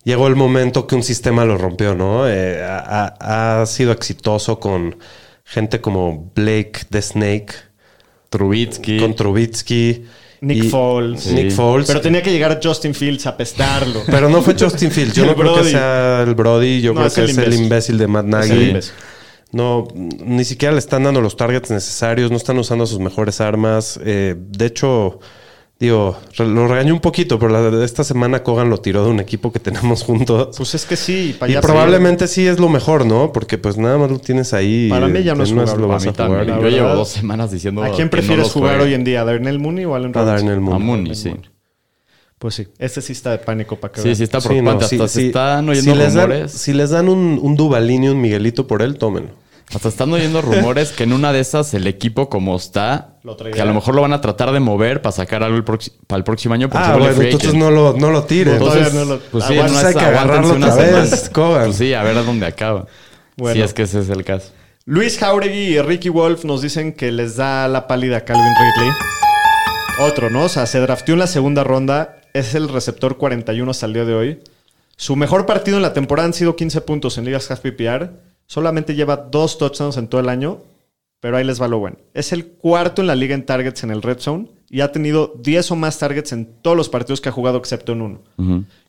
llegó 0.06 0.28
el 0.28 0.38
momento 0.38 0.88
que 0.88 0.96
un 0.96 1.04
sistema 1.04 1.44
lo 1.44 1.58
rompió, 1.58 1.94
¿no? 1.96 2.26
Eh, 2.30 2.64
ha, 2.64 3.64
sido 3.68 3.92
exitoso 3.92 4.60
con 4.62 4.98
gente 5.44 5.82
como 5.82 6.32
Blake 6.34 6.86
the 6.90 7.02
Snake, 7.02 7.54
Trubitsky. 8.30 9.00
con 9.00 9.14
Trubitsky, 9.16 10.06
Nick 10.42 10.70
Foles. 10.70 11.28
Nick 11.28 11.52
Foles. 11.52 11.88
Pero 11.88 12.02
tenía 12.02 12.22
que 12.22 12.32
llegar 12.32 12.60
Justin 12.64 12.94
Fields 12.94 13.26
a 13.26 13.36
pestarlo. 13.36 14.04
Pero 14.08 14.30
no 14.30 14.42
fue 14.42 14.56
Justin 14.58 14.92
Fields. 14.92 15.14
Yo 15.16 15.26
no 15.26 15.36
creo 15.36 15.56
que 15.56 15.64
sea 15.72 16.22
el 16.22 16.36
Brody. 16.36 16.82
Yo 16.82 16.94
No, 16.94 17.00
creo 17.00 17.08
es 17.08 17.14
que 17.16 17.22
el 17.22 17.30
es 17.32 17.38
el 17.38 17.54
imbécil. 17.54 17.98
de 17.98 18.08
Matt 18.08 18.26
Es 18.28 18.50
el 18.50 18.58
Nagy. 18.58 18.68
imbécil. 18.68 18.94
No, 19.52 19.88
ni 19.96 20.44
siquiera 20.44 20.74
le 20.74 20.80
están 20.80 21.04
dando 21.04 21.22
los 21.22 21.36
targets 21.38 21.72
necesarios. 21.72 22.30
No 22.30 22.38
están 22.38 22.60
usando 22.60 22.86
sus 22.86 23.00
mejores 23.00 23.42
armas. 23.42 24.00
Eh, 24.04 24.36
de 24.38 24.66
hecho, 24.66 25.20
digo, 25.80 26.18
lo 26.40 26.68
regañó 26.68 26.94
un 26.94 27.00
poquito, 27.00 27.38
pero 27.38 27.70
la- 27.70 27.84
esta 27.84 28.04
semana 28.04 28.44
Kogan 28.44 28.70
lo 28.70 28.78
tiró 28.78 29.04
de 29.04 29.12
un 29.12 29.20
equipo 29.20 29.52
que 29.52 29.60
tenemos 29.60 30.04
juntos. 30.06 30.56
Pues 30.58 30.76
es 30.76 30.86
que 30.86 30.96
sí, 30.96 31.36
para 31.38 31.52
y 31.52 31.56
probablemente 31.58 32.28
sí 32.28 32.48
es 32.48 32.60
lo 32.60 32.70
mejor, 32.70 33.06
¿no? 33.06 33.32
Porque 33.34 33.58
pues 33.58 33.78
nada 33.78 33.98
más 33.98 34.10
lo 34.12 34.20
tienes 34.20 34.54
ahí. 34.54 34.90
Para 34.90 35.08
mí 35.08 35.22
ya 35.24 35.36
no 35.36 35.44
es 35.44 35.52
jugable. 35.52 35.78
lo 35.78 35.86
A 35.86 35.88
vas 35.96 36.08
a 36.08 36.14
jugar. 36.14 36.46
Yo 36.48 36.70
llevo 36.70 36.90
dos 36.96 37.10
semanas 37.10 37.52
diciendo. 37.52 37.84
¿A 37.84 37.88
quién 37.88 37.98
que 37.98 38.04
no 38.06 38.10
prefieres 38.12 38.52
jugar 38.52 38.76
juegue. 38.78 38.90
hoy 38.90 38.94
en 38.96 39.04
día? 39.04 39.22
¿A 39.22 39.26
Darnell 39.26 39.60
Mooney 39.60 39.86
o 39.86 39.94
a 39.94 39.98
Allen 39.98 40.12
A 40.12 40.14
Robinson? 40.22 40.36
Darnell 40.48 40.62
Mooney. 40.62 40.82
A 40.82 40.86
Mooney, 40.86 41.16
sí. 41.16 41.34
Pues 42.38 42.54
sí, 42.56 42.68
este 42.80 43.02
sí 43.02 43.14
está 43.14 43.32
de 43.32 43.38
pánico 43.40 43.78
para 43.78 43.94
que 43.94 44.02
Sí, 44.02 44.08
vean. 44.10 44.16
sí 44.18 44.24
está 44.24 44.42
Sí, 44.42 44.48
preocupante. 44.50 44.84
no, 44.84 44.88
sí, 44.90 44.98
se 44.98 45.08
sí. 45.08 45.28
están 45.28 45.66
si 45.66 45.72
oyendo 45.72 45.96
les 45.96 46.14
dan, 46.14 46.30
rumores. 46.30 46.52
si 46.52 46.74
les 46.74 46.90
dan 46.90 47.08
un, 47.10 47.40
un 47.42 47.56
Duvalín 47.56 48.04
y 48.04 48.10
un 48.10 48.20
Miguelito 48.22 48.68
por 48.68 48.82
él, 48.82 48.98
tómenlo. 48.98 49.30
Hasta 49.74 49.90
están 49.90 50.14
oyendo 50.14 50.42
rumores 50.42 50.92
que 50.92 51.04
en 51.04 51.12
una 51.14 51.34
de 51.34 51.40
esas 51.40 51.74
el 51.74 51.88
equipo 51.88 52.30
como 52.30 52.56
está, 52.56 53.16
Lo 53.24 53.36
que 53.36 53.60
a 53.60 53.66
lo 53.66 53.74
mejor 53.74 53.96
lo 53.96 54.02
van 54.04 54.14
a 54.14 54.22
tratar 54.22 54.52
de 54.52 54.60
mover 54.60 55.02
para 55.02 55.12
sacar 55.12 55.42
algo 55.44 55.58
el 55.58 55.64
para 55.64 56.18
el 56.18 56.24
próximo 56.24 56.54
año. 56.54 56.70
porque 56.70 56.86
Ah, 56.88 56.96
bueno, 56.98 57.22
entonces 57.22 57.50
agent. 57.50 57.64
no 57.64 57.72
lo, 57.72 57.94
no 57.94 58.12
lo 58.12 58.24
tiren. 58.26 58.60
Todavía 58.60 58.84
Entonces, 58.88 59.08
no 59.08 59.16
lo- 59.16 59.20
Pues 59.32 59.44
sí, 59.46 59.54
Aguanta, 59.54 59.82
no 59.82 59.88
hay 59.88 59.94
que 59.96 60.00
agarrarlo 60.06 60.54
otra 60.54 60.76
vez. 60.76 61.32
Pues 61.34 61.76
sí, 61.76 61.94
a 61.94 62.04
ver 62.04 62.18
a 62.18 62.22
dónde 62.24 62.46
acaba. 62.46 62.86
Bueno. 63.36 63.56
Si 63.56 63.62
es 63.62 63.74
que 63.74 63.84
ese 63.84 64.00
es 64.00 64.10
el 64.10 64.24
caso. 64.24 64.52
Luis 64.86 65.18
Jauregui 65.18 65.76
y 65.76 65.82
Ricky 65.82 66.10
Wolf 66.10 66.46
nos 66.46 66.62
dicen 66.62 66.94
que 66.94 67.12
les 67.12 67.36
da 67.36 67.68
la 67.68 67.88
pálida 67.88 68.18
a 68.18 68.22
Calvin 68.22 68.54
Ridley. 68.78 68.92
Otro, 70.00 70.30
¿no? 70.30 70.44
O 70.44 70.50
sea, 70.50 70.66
se 70.68 70.80
drafteó 70.80 71.14
en 71.14 71.20
la 71.20 71.28
segunda 71.28 71.64
ronda. 71.64 72.18
Es 72.34 72.54
el 72.54 72.70
receptor 72.70 73.18
41 73.18 73.72
hasta 73.72 73.86
el 73.88 73.94
día 73.94 74.06
de 74.06 74.14
hoy. 74.14 74.40
Su 74.98 75.16
mejor 75.16 75.46
partido 75.46 75.78
en 75.78 75.84
la 75.84 75.94
temporada 75.94 76.28
han 76.28 76.34
sido 76.34 76.56
15 76.56 76.82
puntos 76.82 77.18
en 77.18 77.26
ligas 77.26 77.50
half 77.50 77.62
PPR. 77.62 78.12
Solamente 78.48 78.96
lleva 78.96 79.18
dos 79.18 79.58
touchdowns 79.58 79.98
en 79.98 80.08
todo 80.08 80.22
el 80.22 80.30
año. 80.30 80.62
Pero 81.22 81.38
ahí 81.38 81.44
les 81.44 81.60
va 81.60 81.68
lo 81.68 81.80
bueno. 81.80 81.98
Es 82.14 82.34
el 82.34 82.46
cuarto 82.46 83.02
en 83.02 83.08
la 83.08 83.16
liga 83.16 83.34
en 83.34 83.46
targets 83.46 83.84
en 83.84 83.90
el 83.90 84.04
red 84.04 84.20
zone. 84.20 84.48
Y 84.70 84.82
ha 84.82 84.92
tenido 84.92 85.34
10 85.40 85.72
o 85.72 85.76
más 85.76 85.98
targets 85.98 86.32
en 86.34 86.46
todos 86.62 86.78
los 86.78 86.90
partidos 86.90 87.20
que 87.22 87.30
ha 87.30 87.32
jugado 87.32 87.58
excepto 87.58 87.94
en 87.94 88.02
uno. 88.02 88.20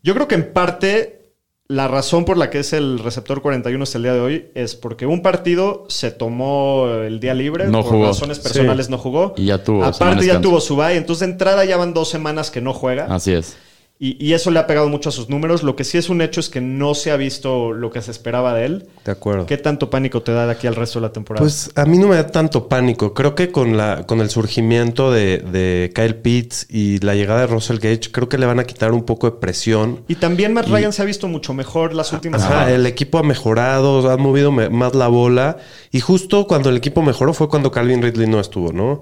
Yo 0.02 0.14
creo 0.14 0.28
que 0.28 0.34
en 0.34 0.52
parte 0.52 1.22
la 1.68 1.88
razón 1.88 2.24
por 2.24 2.36
la 2.36 2.48
que 2.50 2.58
es 2.60 2.72
el 2.72 2.98
receptor 2.98 3.42
41 3.42 3.82
hasta 3.82 3.96
el 3.98 4.04
día 4.04 4.12
de 4.14 4.20
hoy 4.20 4.48
es 4.54 4.74
porque 4.76 5.06
un 5.06 5.20
partido 5.22 5.84
se 5.88 6.10
tomó 6.12 6.86
el 6.88 7.18
día 7.20 7.34
libre, 7.34 7.66
No 7.68 7.82
por 7.82 7.92
jugó. 7.92 8.06
razones 8.08 8.38
personales 8.38 8.86
Sí. 8.86 8.92
no 8.92 8.98
jugó. 8.98 9.34
Y 9.36 9.46
ya 9.46 9.62
tuvo 9.64 9.82
Aparte 9.84 10.26
ya 10.26 10.40
tuvo 10.40 10.60
su 10.60 10.76
bye, 10.76 10.96
entonces 10.96 11.26
de 11.26 11.32
entrada 11.32 11.64
ya 11.64 11.76
van 11.76 11.92
dos 11.94 12.08
semanas 12.08 12.50
que 12.50 12.60
no 12.60 12.72
juega. 12.72 13.06
Así 13.06 13.32
es. 13.32 13.56
Y, 13.98 14.22
y 14.22 14.34
eso 14.34 14.50
le 14.50 14.58
ha 14.58 14.66
pegado 14.66 14.90
mucho 14.90 15.08
a 15.08 15.12
sus 15.12 15.30
números. 15.30 15.62
Lo 15.62 15.74
que 15.74 15.82
sí 15.82 15.96
es 15.96 16.10
un 16.10 16.20
hecho 16.20 16.38
es 16.40 16.50
que 16.50 16.60
no 16.60 16.94
se 16.94 17.10
ha 17.12 17.16
visto 17.16 17.72
lo 17.72 17.90
que 17.90 18.02
se 18.02 18.10
esperaba 18.10 18.52
de 18.52 18.66
él. 18.66 18.88
de 19.06 19.12
acuerdo. 19.12 19.46
¿Qué 19.46 19.56
tanto 19.56 19.88
pánico 19.88 20.20
te 20.22 20.32
da 20.32 20.44
de 20.44 20.52
aquí 20.52 20.66
al 20.66 20.74
resto 20.74 20.98
de 21.00 21.06
la 21.06 21.12
temporada? 21.14 21.42
Pues 21.42 21.70
a 21.74 21.86
mí 21.86 21.96
no 21.96 22.08
me 22.08 22.16
da 22.16 22.26
tanto 22.26 22.68
pánico. 22.68 23.14
Creo 23.14 23.34
que 23.34 23.50
con, 23.50 23.78
la, 23.78 24.04
con 24.06 24.20
el 24.20 24.28
surgimiento 24.28 25.10
de, 25.10 25.38
de 25.38 25.92
Kyle 25.94 26.14
Pitts 26.16 26.66
y 26.68 26.98
la 26.98 27.14
llegada 27.14 27.40
de 27.40 27.46
Russell 27.46 27.78
Gage, 27.78 28.10
creo 28.12 28.28
que 28.28 28.36
le 28.36 28.44
van 28.44 28.58
a 28.60 28.64
quitar 28.64 28.92
un 28.92 29.04
poco 29.04 29.30
de 29.30 29.38
presión. 29.38 30.04
y 30.08 30.16
también 30.16 30.52
Matt 30.52 30.68
Ryan 30.68 30.92
se 30.92 31.00
ha 31.00 31.06
visto 31.06 31.26
mucho 31.26 31.54
mejor 31.54 31.94
las 31.94 32.12
últimas 32.12 32.42
Ajá, 32.42 32.50
semanas. 32.50 32.72
el 32.72 32.84
equipo 32.84 33.16
ha 33.16 33.22
mejorado, 33.22 34.10
ha 34.10 34.18
movido 34.18 34.52
más 34.52 34.94
la 34.94 35.08
bola. 35.08 35.56
Y 35.90 36.00
justo 36.00 36.46
cuando 36.46 36.68
el 36.68 36.76
equipo 36.76 37.00
mejoró 37.00 37.32
fue 37.32 37.48
cuando 37.48 37.70
Calvin 37.70 38.02
Ridley 38.02 38.26
no 38.28 38.40
estuvo, 38.40 38.74
¿no? 38.74 39.00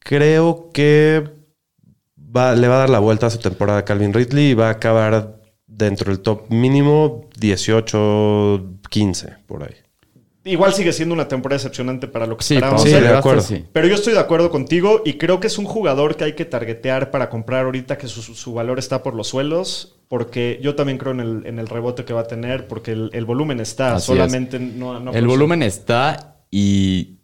Creo 0.00 0.70
que 0.72 1.22
va- 2.34 2.54
le 2.54 2.68
va 2.68 2.76
a 2.76 2.78
dar 2.80 2.90
la 2.90 2.98
vuelta 2.98 3.26
a 3.26 3.30
su 3.30 3.38
temporada 3.38 3.80
a 3.80 3.84
Calvin 3.84 4.12
Ridley 4.12 4.50
y 4.50 4.54
va 4.54 4.68
a 4.68 4.72
acabar 4.72 5.40
dentro 5.66 6.10
del 6.12 6.20
top 6.20 6.50
mínimo 6.50 7.28
18, 7.38 8.66
15, 8.90 9.36
por 9.46 9.62
ahí. 9.64 9.74
Igual 10.42 10.72
sigue 10.72 10.92
siendo 10.94 11.14
una 11.14 11.28
temporada 11.28 11.58
decepcionante 11.58 12.08
para 12.08 12.26
lo 12.26 12.36
que 12.38 12.44
Sí, 12.44 12.54
esperábamos. 12.54 12.82
para 12.84 12.96
Sí, 12.98 13.02
de 13.06 13.16
acuerdo. 13.16 13.42
sí. 13.42 13.64
Pero 13.72 13.86
yo 13.88 13.94
estoy 13.94 14.14
de 14.14 14.20
acuerdo 14.20 14.50
contigo 14.50 15.02
y 15.04 15.14
creo 15.18 15.38
que 15.38 15.48
es 15.48 15.58
un 15.58 15.66
jugador 15.66 16.16
que 16.16 16.24
hay 16.24 16.32
que 16.34 16.46
targetear 16.46 17.10
para 17.10 17.28
comprar 17.28 17.66
ahorita 17.66 17.98
que 17.98 18.08
su, 18.08 18.22
su 18.22 18.54
valor 18.54 18.78
está 18.78 19.02
por 19.02 19.14
los 19.14 19.28
suelos. 19.28 19.96
Porque 20.08 20.58
yo 20.62 20.74
también 20.74 20.96
creo 20.98 21.12
en 21.12 21.20
el, 21.20 21.46
en 21.46 21.58
el 21.58 21.68
rebote 21.68 22.04
que 22.06 22.12
va 22.14 22.22
a 22.22 22.26
tener, 22.26 22.66
porque 22.68 22.92
el, 22.92 23.10
el 23.12 23.26
volumen 23.26 23.60
está. 23.60 23.96
Así 23.96 24.06
solamente 24.06 24.58
no, 24.58 24.98
no 24.98 25.12
El 25.12 25.26
volumen 25.26 25.62
está 25.62 26.38
y 26.50 27.18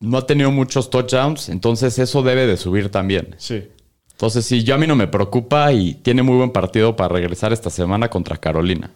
no 0.00 0.18
ha 0.18 0.26
tenido 0.26 0.50
muchos 0.50 0.90
touchdowns, 0.90 1.48
entonces 1.50 1.98
eso 1.98 2.22
debe 2.22 2.46
de 2.46 2.56
subir 2.56 2.88
también. 2.90 3.36
Sí. 3.38 3.68
Entonces 4.14 4.46
sí, 4.46 4.62
yo 4.64 4.74
a 4.74 4.78
mí 4.78 4.86
no 4.86 4.96
me 4.96 5.06
preocupa 5.08 5.72
y 5.72 5.94
tiene 5.94 6.22
muy 6.22 6.36
buen 6.36 6.50
partido 6.50 6.96
para 6.96 7.12
regresar 7.12 7.52
esta 7.52 7.68
semana 7.70 8.08
contra 8.08 8.36
Carolina. 8.36 8.90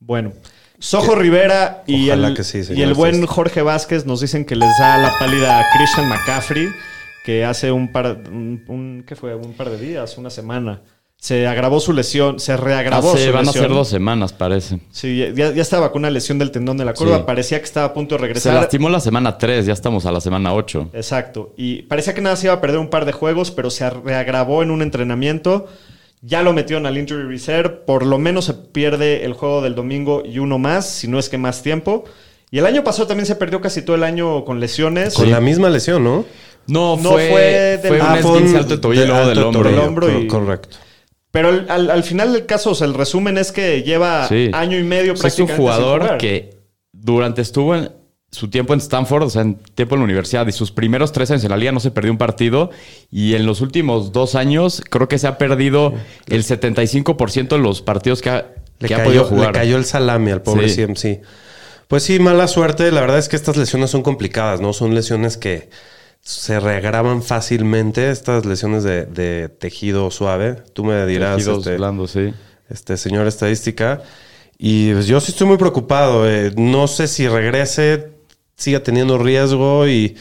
Bueno. 0.00 0.32
Sojo 0.80 1.16
Rivera 1.16 1.82
y 1.88 2.06
Ojalá 2.08 2.28
el, 2.28 2.34
que 2.34 2.44
sí, 2.44 2.58
y 2.58 2.64
señor 2.64 2.86
el 2.88 2.94
buen. 2.94 3.26
Jorge 3.26 3.62
Vázquez 3.62 4.06
nos 4.06 4.20
dicen 4.20 4.44
que 4.44 4.54
les 4.54 4.70
da 4.78 4.96
la 4.98 5.12
pálida 5.18 5.58
a 5.58 5.64
Christian 5.76 6.08
McCaffrey, 6.08 6.68
que 7.24 7.44
hace 7.44 7.72
un 7.72 7.90
par, 7.90 8.22
un, 8.30 8.62
un- 8.68 9.04
¿qué 9.04 9.16
fue? 9.16 9.34
Un 9.34 9.54
par 9.54 9.70
de 9.70 9.78
días, 9.78 10.16
una 10.18 10.30
semana. 10.30 10.80
Se 11.20 11.48
agravó 11.48 11.80
su 11.80 11.92
lesión, 11.92 12.38
se 12.38 12.56
reagravó 12.56 13.12
Hace- 13.12 13.26
su 13.26 13.32
van 13.32 13.48
a 13.48 13.52
ser 13.52 13.68
dos 13.68 13.88
semanas, 13.88 14.32
parece. 14.32 14.78
Sí, 14.92 15.18
ya, 15.34 15.52
ya 15.52 15.62
estaba 15.62 15.90
con 15.90 16.02
una 16.02 16.10
lesión 16.10 16.38
del 16.38 16.52
tendón 16.52 16.76
de 16.76 16.84
la 16.84 16.94
curva. 16.94 17.16
Sí. 17.18 17.22
Parecía 17.26 17.58
que 17.58 17.64
estaba 17.64 17.86
a 17.86 17.92
punto 17.92 18.14
de 18.14 18.20
Se 18.20 18.26
regresar. 18.26 18.54
lastimó 18.54 18.88
la 18.88 19.00
semana 19.00 19.36
3, 19.36 19.66
ya 19.66 19.72
estamos 19.72 20.06
a 20.06 20.12
la 20.12 20.20
semana 20.20 20.54
8. 20.54 20.90
Exacto. 20.92 21.52
Y 21.56 21.82
parecía 21.82 22.14
que 22.14 22.20
nada 22.20 22.36
se 22.36 22.46
iba 22.46 22.54
a 22.54 22.60
perder 22.60 22.78
un 22.78 22.88
par 22.88 23.04
de 23.04 23.10
juegos, 23.12 23.50
pero 23.50 23.68
se 23.70 23.90
reagravó 23.90 24.62
en 24.62 24.70
un 24.70 24.80
entrenamiento. 24.80 25.66
Ya 26.22 26.42
lo 26.42 26.52
metieron 26.52 26.86
al 26.86 26.96
injury 26.96 27.24
reserve. 27.24 27.68
Por 27.84 28.06
lo 28.06 28.18
menos 28.18 28.44
se 28.44 28.54
pierde 28.54 29.24
el 29.24 29.32
juego 29.32 29.60
del 29.60 29.74
domingo 29.74 30.22
y 30.24 30.38
uno 30.38 30.58
más, 30.58 30.88
si 30.88 31.08
no 31.08 31.18
es 31.18 31.28
que 31.28 31.36
más 31.36 31.62
tiempo. 31.64 32.04
Y 32.52 32.58
el 32.58 32.66
año 32.66 32.84
pasado 32.84 33.08
también 33.08 33.26
se 33.26 33.34
perdió 33.34 33.60
casi 33.60 33.82
todo 33.82 33.96
el 33.96 34.04
año 34.04 34.44
con 34.44 34.60
lesiones. 34.60 35.14
Con 35.14 35.30
la 35.32 35.40
misma 35.40 35.68
lesión, 35.68 36.04
¿no? 36.04 36.24
No, 36.68 36.96
No, 36.96 37.10
fue, 37.10 37.28
fue 37.28 37.78
fue, 37.82 37.90
del- 37.90 38.00
un 38.02 38.06
Ah, 38.06 38.16
fue 38.22 38.30
esguince 38.34 38.54
un- 38.54 38.60
alto 38.60 38.80
tobillo 38.80 39.02
de 39.02 39.28
del 39.30 39.38
hombro. 39.42 39.70
Del 39.70 39.78
hombro 39.80 40.18
y- 40.20 40.26
Correcto. 40.28 40.76
Pero 41.38 41.48
al, 41.50 41.66
al- 41.68 41.90
al 41.90 42.02
final 42.02 42.32
del 42.32 42.46
caso, 42.46 42.70
o 42.70 42.74
sea, 42.74 42.86
el 42.88 42.94
resumen 42.94 43.38
es 43.38 43.52
que 43.52 43.82
lleva 43.84 44.26
Sí. 44.28 44.50
año 44.52 44.76
y 44.78 44.82
medio 44.82 45.12
O 45.12 45.16
sea, 45.16 45.28
es 45.28 45.38
un 45.38 45.46
prácticamente 45.46 45.52
sin 45.52 45.56
jugador 45.56 46.00
jugar. 46.02 46.18
que 46.18 46.50
durante 46.92 47.42
estuvo 47.42 47.76
en 47.76 47.90
su 48.30 48.50
tiempo 48.50 48.74
en 48.74 48.80
Stanford, 48.80 49.22
o 49.22 49.30
sea, 49.30 49.42
en 49.42 49.54
tiempo 49.74 49.94
en 49.94 50.00
la 50.00 50.04
universidad, 50.04 50.46
y 50.48 50.52
sus 50.52 50.72
primeros 50.72 51.12
tres 51.12 51.30
años 51.30 51.44
en 51.44 51.50
la 51.50 51.56
liga 51.56 51.72
no 51.72 51.80
se 51.80 51.90
perdió 51.92 52.10
un 52.12 52.18
partido. 52.18 52.70
Y 53.10 53.34
en 53.34 53.46
los 53.46 53.60
últimos 53.60 54.12
dos 54.12 54.34
años 54.34 54.82
creo 54.90 55.08
que 55.08 55.16
se 55.18 55.26
ha 55.28 55.38
perdido 55.38 55.94
el 56.26 56.42
75% 56.44 57.56
de 57.56 57.62
los 57.62 57.80
partidos 57.82 58.20
que 58.20 58.30
ha, 58.30 58.46
Le 58.80 58.88
que 58.88 58.94
ha 58.94 58.98
cayó, 58.98 59.08
podido 59.08 59.24
jugar. 59.24 59.46
le 59.48 59.52
cayó 59.52 59.76
el 59.76 59.84
salami 59.84 60.30
al 60.32 60.42
pobre 60.42 60.68
Sí. 60.68 60.74
CMC. 60.84 61.22
Pues 61.86 62.02
sí, 62.02 62.18
mala 62.18 62.48
suerte. 62.48 62.90
La 62.92 63.00
verdad 63.00 63.18
es 63.18 63.28
que 63.28 63.36
estas 63.36 63.56
lesiones 63.56 63.90
son 63.90 64.02
complicadas, 64.02 64.60
¿no? 64.60 64.72
Son 64.74 64.94
lesiones 64.94 65.36
que 65.38 65.70
se 66.20 66.60
reagravan 66.60 67.22
fácilmente. 67.22 68.10
Estas 68.10 68.44
lesiones 68.44 68.84
de, 68.84 69.06
de 69.06 69.48
tejido 69.48 70.10
suave. 70.10 70.56
Tú 70.72 70.84
me 70.84 71.06
dirás, 71.06 71.36
Tejidos 71.36 71.58
este, 71.66 71.76
blandos, 71.76 72.10
sí. 72.12 72.32
este 72.68 72.96
señor 72.96 73.26
estadística. 73.26 74.02
Y 74.58 74.92
pues, 74.92 75.06
yo 75.06 75.20
sí 75.20 75.32
estoy 75.32 75.46
muy 75.46 75.56
preocupado. 75.56 76.28
eh, 76.28 76.52
no 76.56 76.86
sé 76.88 77.06
si 77.08 77.28
regrese, 77.28 78.10
siga 78.56 78.82
teniendo 78.82 79.18
riesgo 79.18 79.86
y 79.86 80.16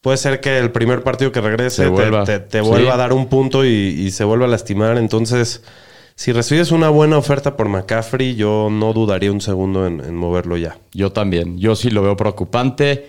puede 0.00 0.16
ser 0.16 0.40
que 0.40 0.58
el 0.58 0.70
primer 0.72 1.02
partido 1.02 1.30
que 1.32 1.40
regrese 1.40 1.76
Se 1.76 1.82
te, 1.84 1.88
vuelva. 1.90 2.24
te- 2.24 2.40
te 2.40 2.62
Sí. 2.62 2.68
vuelva 2.68 2.94
a 2.94 2.96
dar 2.96 3.12
un 3.12 3.26
punto 3.28 3.64
y, 3.64 3.68
y 3.68 4.10
se 4.10 4.24
vuelva 4.24 4.46
a 4.46 4.48
lastimar. 4.48 4.96
Entonces, 4.98 5.62
si 6.16 6.32
recibes 6.32 6.72
una 6.72 6.88
buena 6.88 7.16
oferta 7.18 7.56
por 7.56 7.68
McCaffrey, 7.68 8.34
yo 8.34 8.68
no 8.70 8.92
dudaría 8.92 9.30
un 9.32 9.40
segundo 9.40 9.86
en, 9.86 10.00
en 10.00 10.14
moverlo 10.16 10.56
ya. 10.56 10.78
Yo 10.92 11.12
también. 11.12 11.58
Yo 11.58 11.76
sí 11.76 11.90
lo 11.90 12.02
veo 12.02 12.16
preocupante 12.16 13.06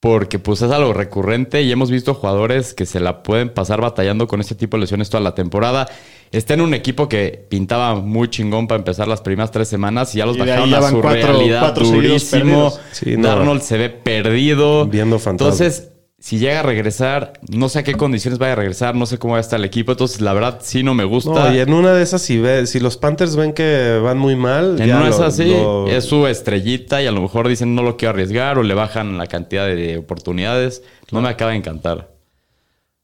porque 0.00 0.38
pues 0.38 0.62
es 0.62 0.70
algo 0.72 0.94
recurrente 0.94 1.60
y 1.62 1.70
hemos 1.70 1.90
visto 1.90 2.14
jugadores 2.14 2.72
que 2.72 2.86
se 2.86 3.00
la 3.00 3.22
pueden 3.22 3.50
pasar 3.50 3.82
batallando 3.82 4.26
con 4.26 4.40
este 4.40 4.54
tipo 4.54 4.76
de 4.76 4.82
lesiones 4.82 5.10
toda 5.10 5.22
la 5.22 5.34
temporada. 5.34 5.88
Está 6.32 6.54
en 6.54 6.62
un 6.62 6.72
equipo 6.72 7.08
que 7.08 7.44
pintaba 7.50 7.94
muy 7.96 8.28
chingón 8.30 8.66
para 8.66 8.78
empezar 8.78 9.08
las 9.08 9.20
primeras 9.20 9.50
tres 9.50 9.68
semanas 9.68 10.14
y 10.14 10.18
ya 10.18 10.26
los 10.26 10.36
Y 10.36 10.40
bajaron 10.40 10.72
a 10.72 10.88
su 10.88 11.00
cuatro- 11.02 11.10
realidad 11.22 11.60
cuatro 11.60 11.84
durísimo. 11.86 12.72
Sí, 12.92 13.16
no. 13.18 13.28
Darnold 13.28 13.60
se 13.60 13.76
ve 13.76 13.90
perdido. 13.90 14.86
Viendo 14.86 15.18
fantasmas. 15.18 15.60
Entonces, 15.60 15.88
si 16.22 16.38
llega 16.38 16.60
a 16.60 16.62
regresar, 16.62 17.32
no 17.48 17.68
sé 17.70 17.78
a 17.78 17.82
qué 17.82 17.94
condiciones 17.94 18.38
vaya 18.38 18.52
a 18.52 18.56
regresar, 18.56 18.94
no 18.94 19.06
sé 19.06 19.16
cómo 19.18 19.32
va 19.32 19.38
a 19.38 19.40
estar 19.40 19.58
el 19.58 19.64
equipo. 19.64 19.92
Entonces, 19.92 20.20
la 20.20 20.34
verdad, 20.34 20.58
sí 20.62 20.82
no 20.82 20.92
me 20.94 21.04
gusta. 21.04 21.30
No, 21.48 21.54
y 21.54 21.58
en 21.58 21.72
una 21.72 21.92
de 21.94 22.02
esas, 22.02 22.20
si, 22.20 22.38
ve, 22.38 22.66
si 22.66 22.78
los 22.78 22.98
Panthers 22.98 23.36
ven 23.36 23.54
que 23.54 23.98
van 24.02 24.18
muy 24.18 24.36
mal, 24.36 24.78
En 24.80 24.86
ya 24.88 24.96
una 24.98 25.08
lo- 25.08 25.14
es 25.14 25.20
así, 25.20 25.50
lo- 25.50 25.88
es 25.88 26.04
su 26.04 26.26
estrellita 26.26 27.02
y 27.02 27.06
a 27.06 27.12
lo 27.12 27.22
mejor 27.22 27.48
dicen 27.48 27.74
no 27.74 27.82
lo 27.82 27.96
quiero 27.96 28.10
arriesgar 28.12 28.58
o 28.58 28.62
le 28.62 28.74
bajan 28.74 29.16
la 29.16 29.26
cantidad 29.28 29.66
de 29.66 29.96
oportunidades. 29.96 30.82
No 31.10 31.22
me 31.22 31.30
acaba 31.30 31.52
de 31.52 31.56
encantar. 31.56 32.10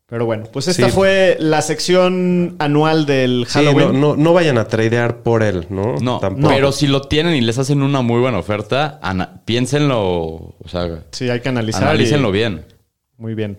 Pero 0.08 0.24
bueno, 0.24 0.44
pues 0.52 0.68
esta 0.68 0.86
Sí. 0.86 0.92
fue 0.92 1.36
la 1.40 1.62
sección 1.62 2.54
anual 2.60 3.06
del 3.06 3.44
Sí, 3.48 3.54
Halloween. 3.54 3.98
no, 4.00 4.14
no, 4.14 4.16
no 4.16 4.32
vayan 4.34 4.56
a 4.56 4.68
tradear 4.68 5.22
por 5.24 5.42
él, 5.42 5.66
¿no? 5.68 5.96
No, 6.00 6.20
Tampoco. 6.20 6.48
pero 6.48 6.70
si 6.70 6.86
lo 6.86 7.00
tienen 7.00 7.34
y 7.34 7.40
les 7.40 7.58
hacen 7.58 7.82
una 7.82 8.02
muy 8.02 8.20
buena 8.20 8.38
oferta, 8.38 9.00
ana- 9.02 9.40
piénsenlo, 9.44 9.98
o 10.04 10.68
sea, 10.68 11.00
Sí, 11.10 11.28
hay 11.28 11.40
que 11.40 11.48
analizar. 11.48 11.82
y- 11.82 11.84
analícenlo 11.86 12.30
bien. 12.30 12.64
Muy 13.18 13.34
bien. 13.34 13.58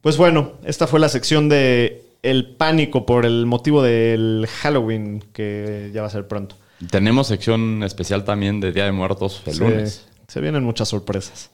Pues 0.00 0.16
bueno, 0.16 0.52
esta 0.64 0.86
fue 0.86 1.00
la 1.00 1.08
sección 1.08 1.48
de 1.48 2.02
el 2.22 2.56
pánico 2.56 3.04
por 3.06 3.24
el 3.26 3.46
motivo 3.46 3.82
del 3.82 4.46
Halloween 4.62 5.22
que 5.32 5.90
ya 5.94 6.00
va 6.02 6.06
a 6.08 6.10
ser 6.10 6.26
pronto. 6.28 6.56
Tenemos 6.90 7.28
sección 7.28 7.82
especial 7.82 8.24
también 8.24 8.60
de 8.60 8.72
Día 8.72 8.84
de 8.84 8.92
Muertos 8.92 9.42
el 9.46 9.54
Sí, 9.54 9.60
lunes. 9.60 10.06
se 10.28 10.40
vienen 10.40 10.64
muchas 10.64 10.88
sorpresas. 10.88 11.50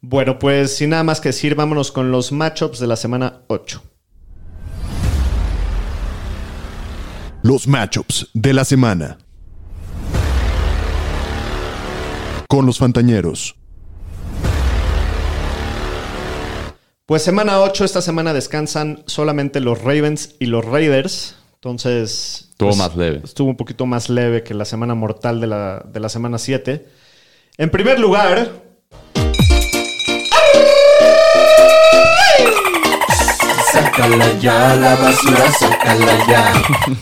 Bueno, 0.00 0.38
pues 0.38 0.76
sin 0.76 0.90
nada 0.90 1.02
más 1.04 1.20
que 1.20 1.30
decir, 1.30 1.54
vámonos 1.54 1.90
con 1.92 2.10
los 2.10 2.32
matchups 2.32 2.78
de 2.78 2.86
la 2.86 2.96
semana 2.96 3.40
8. 3.48 3.82
Los 7.42 7.66
matchups 7.66 8.28
de 8.32 8.52
la 8.54 8.64
semana. 8.64 9.18
Con 12.48 12.66
los 12.66 12.78
Fantañeros. 12.78 13.56
Pues 17.06 17.22
semana 17.22 17.60
8, 17.60 17.84
esta 17.84 18.00
semana 18.00 18.32
descansan 18.32 19.02
solamente 19.04 19.60
los 19.60 19.82
Ravens 19.82 20.36
y 20.38 20.46
los 20.46 20.64
Raiders. 20.64 21.36
Entonces. 21.56 22.48
Estuvo 22.52 22.70
pues, 22.70 22.78
más 22.78 22.96
leve. 22.96 23.20
Estuvo 23.22 23.50
un 23.50 23.56
poquito 23.56 23.84
más 23.84 24.08
leve 24.08 24.42
que 24.42 24.54
la 24.54 24.64
semana 24.64 24.94
mortal 24.94 25.38
de 25.38 25.46
la, 25.46 25.84
de 25.86 26.00
la 26.00 26.08
semana 26.08 26.38
7. 26.38 26.86
En 27.58 27.70
primer 27.70 28.00
lugar. 28.00 28.52
Sácala 33.74 34.38
ya, 34.40 34.76
la 34.76 34.94
basura, 34.96 35.50
sácala 35.52 36.26
ya. 36.28 36.52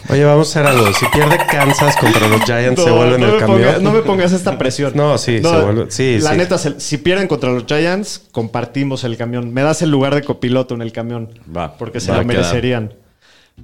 Oye, 0.08 0.24
vamos 0.24 0.48
a 0.48 0.60
hacer 0.60 0.66
algo. 0.72 0.92
Si 0.94 1.06
pierde 1.06 1.36
Kansas 1.50 1.96
contra 1.96 2.26
los 2.28 2.42
Giants, 2.44 2.82
se 2.82 2.88
No, 2.88 2.96
vuelve 2.96 3.14
en 3.16 3.20
no 3.20 3.26
el 3.28 3.32
me 3.34 3.38
camión. 3.40 3.60
pongas- 3.60 3.80
no 3.82 3.92
me 3.92 4.00
pongas 4.02 4.32
esta 4.32 4.56
presión. 4.58 4.92
No, 4.94 5.18
sí, 5.18 5.38
se 5.42 5.48
vuelve- 5.48 5.90
sí, 5.90 6.18
La 6.20 6.30
sí. 6.30 6.36
neta, 6.38 6.56
se- 6.58 6.80
si 6.80 6.96
pierden 6.98 7.28
contra 7.28 7.50
los 7.52 7.64
Giants, 7.66 8.22
compartimos 8.32 9.04
el 9.04 9.16
camión. 9.16 9.52
Me 9.52 9.62
das 9.62 9.82
el 9.82 9.90
lugar 9.90 10.14
de 10.14 10.22
copiloto 10.22 10.74
en 10.74 10.82
el 10.82 10.92
camión. 10.92 11.38
Va, 11.54 11.76
porque 11.76 12.00
se 12.00 12.10
va 12.10 12.18
lo 12.18 12.22
quedar. 12.22 12.36
merecerían. 12.38 12.94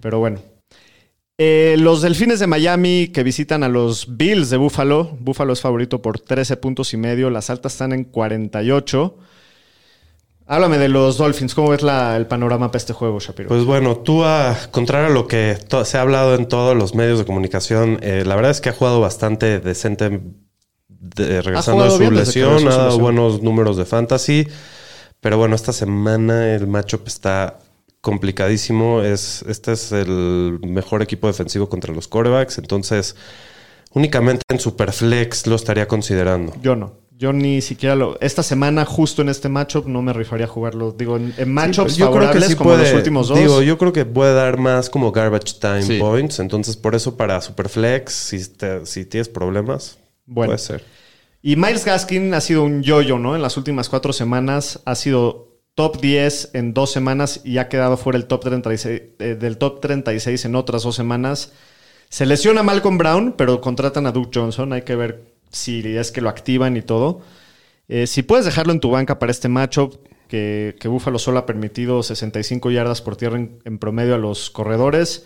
Pero 0.02 0.18
bueno. 0.18 0.38
Eh, 1.40 1.76
los 1.78 2.02
Delfines 2.02 2.40
de 2.40 2.46
Miami 2.48 3.08
que 3.14 3.22
visitan 3.22 3.62
a 3.62 3.68
los 3.68 4.16
Bills 4.16 4.50
de 4.50 4.56
Buffalo. 4.56 5.16
Buffalo 5.20 5.52
es 5.52 5.60
favorito 5.60 6.02
por 6.02 6.18
13 6.18 6.56
puntos 6.56 6.92
y 6.94 6.96
medio. 6.96 7.30
Las 7.30 7.48
altas 7.48 7.72
están 7.72 7.92
en 7.92 8.04
48. 8.04 9.16
Háblame 10.48 10.78
de 10.78 10.88
los 10.88 11.18
Dolphins. 11.18 11.54
¿Cómo 11.54 11.70
ves 11.70 11.82
la- 11.82 12.16
el 12.16 12.26
panorama 12.26 12.68
para 12.70 12.78
este 12.78 12.92
juego, 12.94 13.20
Shapiro? 13.20 13.48
Pues 13.48 13.64
bueno, 13.64 13.98
tú, 13.98 14.24
a, 14.24 14.56
contrario 14.70 15.08
a 15.08 15.10
lo 15.10 15.26
que 15.26 15.58
se 15.84 15.98
ha 15.98 16.00
hablado 16.00 16.34
en 16.34 16.46
todos 16.48 16.74
los 16.76 16.94
medios 16.94 17.18
de 17.18 17.26
comunicación, 17.26 17.98
eh, 18.02 18.24
la 18.26 18.34
verdad 18.34 18.50
es 18.50 18.60
que 18.62 18.70
ha 18.70 18.72
jugado 18.72 19.00
bastante 19.00 19.60
decente 19.60 20.20
de- 20.88 21.42
regresando 21.42 21.84
de 21.84 21.90
jugado 21.90 21.90
su 21.90 21.98
bien 21.98 22.14
lesión, 22.16 22.66
ha 22.68 22.76
dado 22.76 22.98
buenos 22.98 23.42
números 23.42 23.76
de 23.76 23.84
fantasy, 23.84 24.48
pero 25.20 25.36
bueno, 25.36 25.54
esta 25.54 25.72
semana 25.72 26.54
el 26.54 26.66
matchup 26.66 27.06
está 27.06 27.58
complicadísimo. 28.00 29.02
Es, 29.02 29.42
este 29.48 29.72
es 29.72 29.92
el 29.92 30.60
mejor 30.66 31.02
equipo 31.02 31.26
defensivo 31.26 31.68
contra 31.68 31.92
los 31.92 32.08
corebacks, 32.08 32.56
entonces 32.58 33.16
únicamente 33.92 34.42
en 34.48 34.60
Superflex 34.60 35.46
lo 35.46 35.56
estaría 35.56 35.86
considerando. 35.86 36.54
Yo 36.62 36.74
no. 36.74 36.94
Yo 37.18 37.32
ni 37.32 37.60
siquiera 37.62 37.96
lo. 37.96 38.16
Esta 38.20 38.44
semana, 38.44 38.84
justo 38.84 39.22
en 39.22 39.28
este 39.28 39.48
matchup, 39.48 39.88
no 39.88 40.02
me 40.02 40.12
rifaría 40.12 40.46
a 40.46 40.48
jugarlo. 40.48 40.92
Digo, 40.92 41.16
en, 41.16 41.34
en 41.36 41.52
matchups 41.52 41.94
Sí, 41.94 41.98
yo 41.98 42.06
creo 42.12 42.20
que 42.20 42.26
favorables 42.26 42.48
sí 42.50 42.54
como 42.54 42.70
puede- 42.70 42.82
los 42.84 42.92
últimos 42.94 43.26
dos. 43.28 43.38
Digo, 43.40 43.60
yo 43.62 43.76
creo 43.76 43.92
que 43.92 44.04
puede 44.04 44.34
dar 44.34 44.56
más 44.58 44.88
como 44.88 45.10
garbage 45.10 45.54
time 45.60 45.82
Sí. 45.82 45.98
points. 45.98 46.38
Entonces, 46.38 46.76
por 46.76 46.94
eso 46.94 47.16
para 47.16 47.40
Superflex, 47.40 48.12
si, 48.12 48.48
te- 48.48 48.86
si 48.86 49.04
tienes 49.04 49.28
problemas, 49.28 49.98
Bueno. 50.26 50.50
puede 50.50 50.58
ser. 50.58 50.84
Y 51.42 51.56
Miles 51.56 51.84
Gaskin 51.84 52.32
ha 52.34 52.40
sido 52.40 52.62
un 52.62 52.82
yo-yo, 52.84 53.18
¿no? 53.18 53.34
En 53.34 53.42
las 53.42 53.56
últimas 53.56 53.88
cuatro 53.88 54.12
semanas 54.12 54.80
ha 54.84 54.94
sido 54.94 55.56
top 55.74 56.00
10 56.00 56.50
en 56.54 56.72
dos 56.72 56.92
semanas 56.92 57.40
y 57.44 57.58
ha 57.58 57.68
quedado 57.68 57.96
fuera 57.96 58.16
el 58.16 58.26
top 58.26 58.42
36, 58.44 59.02
eh, 59.18 59.36
del 59.38 59.58
top 59.58 59.80
36 59.80 60.44
en 60.44 60.54
otras 60.54 60.84
dos 60.84 60.94
semanas. 60.94 61.52
Se 62.10 62.26
lesiona 62.26 62.62
Malcolm 62.62 62.96
Brown, 62.96 63.34
pero 63.36 63.60
contratan 63.60 64.06
a 64.06 64.12
Duke 64.12 64.30
Johnson. 64.32 64.72
Hay 64.72 64.82
que 64.82 64.94
ver 64.94 65.36
si 65.50 65.80
es 65.96 66.12
que 66.12 66.20
lo 66.20 66.28
activan 66.28 66.76
y 66.76 66.82
todo. 66.82 67.20
Eh, 67.88 68.06
si 68.06 68.22
puedes 68.22 68.44
dejarlo 68.44 68.72
en 68.72 68.80
tu 68.80 68.90
banca 68.90 69.18
para 69.18 69.32
este 69.32 69.48
matchup, 69.48 69.96
que, 70.28 70.76
que 70.78 70.88
Buffalo 70.88 71.18
solo 71.18 71.38
ha 71.38 71.46
permitido 71.46 72.02
65 72.02 72.70
yardas 72.70 73.00
por 73.00 73.16
tierra 73.16 73.36
en, 73.38 73.60
en 73.64 73.78
promedio 73.78 74.14
a 74.14 74.18
los 74.18 74.50
corredores, 74.50 75.24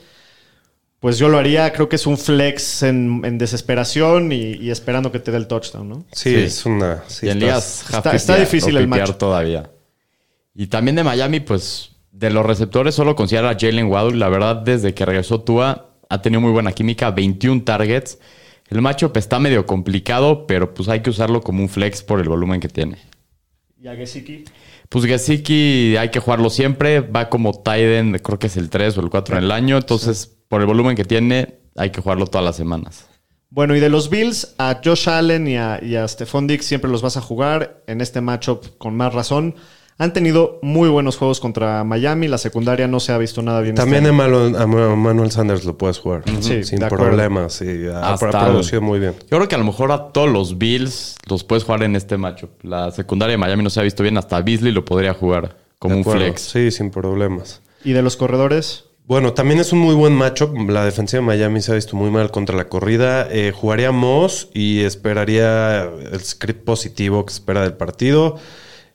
pues 1.00 1.18
yo 1.18 1.28
lo 1.28 1.38
haría. 1.38 1.72
Creo 1.72 1.88
que 1.88 1.96
es 1.96 2.06
un 2.06 2.16
flex 2.16 2.84
en, 2.84 3.22
en 3.24 3.36
desesperación 3.38 4.30
y, 4.30 4.52
y 4.54 4.70
esperando 4.70 5.10
que 5.10 5.18
te 5.18 5.32
dé 5.32 5.38
el 5.38 5.48
touchdown, 5.48 5.88
¿no? 5.88 6.04
Sí, 6.12 6.30
Sí. 6.30 6.34
es 6.36 6.64
una. 6.66 7.02
sí 7.08 7.26
y 7.26 7.30
en 7.30 7.42
estás- 7.42 7.82
está- 7.92 8.14
está 8.14 8.36
difícil 8.36 8.76
el 8.76 8.84
PPR 8.88 9.00
match. 9.08 9.16
todavía. 9.18 9.70
Y 10.54 10.68
también 10.68 10.94
de 10.94 11.02
Miami, 11.02 11.40
pues 11.40 11.90
de 12.12 12.30
los 12.30 12.46
receptores 12.46 12.94
solo 12.94 13.16
considera 13.16 13.50
a 13.50 13.56
Jalen 13.58 13.86
Waddle. 13.86 14.18
La 14.18 14.28
verdad, 14.28 14.54
desde 14.56 14.94
que 14.94 15.04
regresó 15.04 15.40
Tua, 15.40 15.96
ha 16.08 16.22
tenido 16.22 16.40
muy 16.40 16.52
buena 16.52 16.70
química, 16.70 17.10
21 17.10 17.64
targets. 17.64 18.18
El 18.72 18.80
matchup 18.80 19.14
está 19.18 19.38
medio 19.38 19.66
complicado, 19.66 20.46
pero 20.46 20.72
pues 20.72 20.88
hay 20.88 21.00
que 21.00 21.10
usarlo 21.10 21.42
como 21.42 21.62
un 21.62 21.68
flex 21.68 22.02
por 22.02 22.20
el 22.20 22.28
volumen 22.30 22.58
que 22.58 22.68
tiene. 22.68 22.96
Y 23.78 23.86
a 23.86 23.94
Gesicki. 23.94 24.44
Pues 24.88 25.04
Gesicki 25.04 25.94
hay 25.98 26.10
que 26.10 26.20
jugarlo 26.20 26.48
siempre. 26.48 27.00
Va 27.00 27.28
como 27.28 27.52
Tiden, 27.52 28.18
creo 28.20 28.38
que 28.38 28.46
es 28.46 28.56
el 28.56 28.70
3 28.70 28.96
o 28.96 29.00
el 29.02 29.10
4 29.10 29.36
en 29.36 29.44
el 29.44 29.50
año. 29.50 29.76
Entonces, 29.76 30.26
por 30.48 30.62
el 30.62 30.66
volumen 30.66 30.96
que 30.96 31.04
tiene, 31.04 31.58
hay 31.76 31.90
que 31.90 32.00
jugarlo 32.00 32.26
todas 32.26 32.46
las 32.46 32.56
semanas. 32.56 33.10
Bueno, 33.50 33.76
y 33.76 33.80
de 33.80 33.90
los 33.90 34.08
Bills, 34.08 34.54
a 34.56 34.80
Josh 34.82 35.06
Allen 35.06 35.46
y 35.46 35.58
a, 35.58 35.78
y 35.82 35.96
a 35.96 36.08
Stephon 36.08 36.46
Diggs 36.46 36.64
siempre 36.64 36.90
los 36.90 37.02
vas 37.02 37.18
a 37.18 37.20
jugar 37.20 37.82
en 37.86 38.00
este 38.00 38.22
matchup 38.22 38.78
con 38.78 38.96
más 38.96 39.12
razón. 39.12 39.54
Han 39.98 40.12
tenido 40.12 40.58
muy 40.62 40.88
buenos 40.88 41.16
juegos 41.16 41.38
contra 41.38 41.84
Miami. 41.84 42.26
La 42.26 42.38
secundaria 42.38 42.88
no 42.88 42.98
se 42.98 43.12
ha 43.12 43.18
visto 43.18 43.42
nada 43.42 43.60
bien. 43.60 43.74
También 43.74 44.04
este. 44.04 44.16
Manuel, 44.16 44.56
a 44.56 44.66
Manuel 44.66 45.30
Sanders 45.30 45.64
lo 45.64 45.76
puedes 45.76 45.98
jugar. 45.98 46.24
Sí, 46.40 46.64
sin 46.64 46.80
problemas. 46.80 47.60
Y 47.62 47.86
ha, 47.88 48.12
Hasta 48.12 48.28
ha 48.28 48.46
producido 48.46 48.80
muy 48.80 48.98
bien. 48.98 49.14
Yo 49.30 49.36
creo 49.36 49.48
que 49.48 49.54
a 49.54 49.58
lo 49.58 49.64
mejor 49.64 49.92
a 49.92 50.08
todos 50.08 50.30
los 50.30 50.58
Bills 50.58 51.16
los 51.28 51.44
puedes 51.44 51.64
jugar 51.64 51.82
en 51.82 51.94
este 51.94 52.16
matchup. 52.16 52.50
La 52.62 52.90
secundaria 52.90 53.32
de 53.32 53.38
Miami 53.38 53.62
no 53.62 53.70
se 53.70 53.80
ha 53.80 53.82
visto 53.82 54.02
bien. 54.02 54.16
Hasta 54.16 54.40
Beasley 54.40 54.72
lo 54.72 54.84
podría 54.84 55.14
jugar 55.14 55.56
como 55.78 55.96
un 55.96 56.04
flex. 56.04 56.40
Sí, 56.40 56.70
sin 56.70 56.90
problemas. 56.90 57.60
Y 57.84 57.92
de 57.92 58.02
los 58.02 58.16
corredores, 58.16 58.84
Bueno, 59.06 59.32
también 59.34 59.58
es 59.60 59.72
un 59.72 59.80
muy 59.80 59.94
buen 59.94 60.14
matchup. 60.14 60.56
La 60.70 60.84
defensiva 60.84 61.20
de 61.20 61.26
Miami 61.26 61.60
se 61.60 61.72
ha 61.72 61.74
visto 61.74 61.96
muy 61.96 62.10
mal 62.10 62.30
contra 62.30 62.56
la 62.56 62.68
corrida. 62.68 63.28
Eh, 63.30 63.52
jugaría 63.54 63.92
Moss 63.92 64.48
y 64.54 64.80
esperaría 64.82 65.82
el 65.82 66.20
script 66.20 66.64
positivo 66.64 67.26
que 67.26 67.32
espera 67.32 67.62
del 67.62 67.74
partido. 67.74 68.38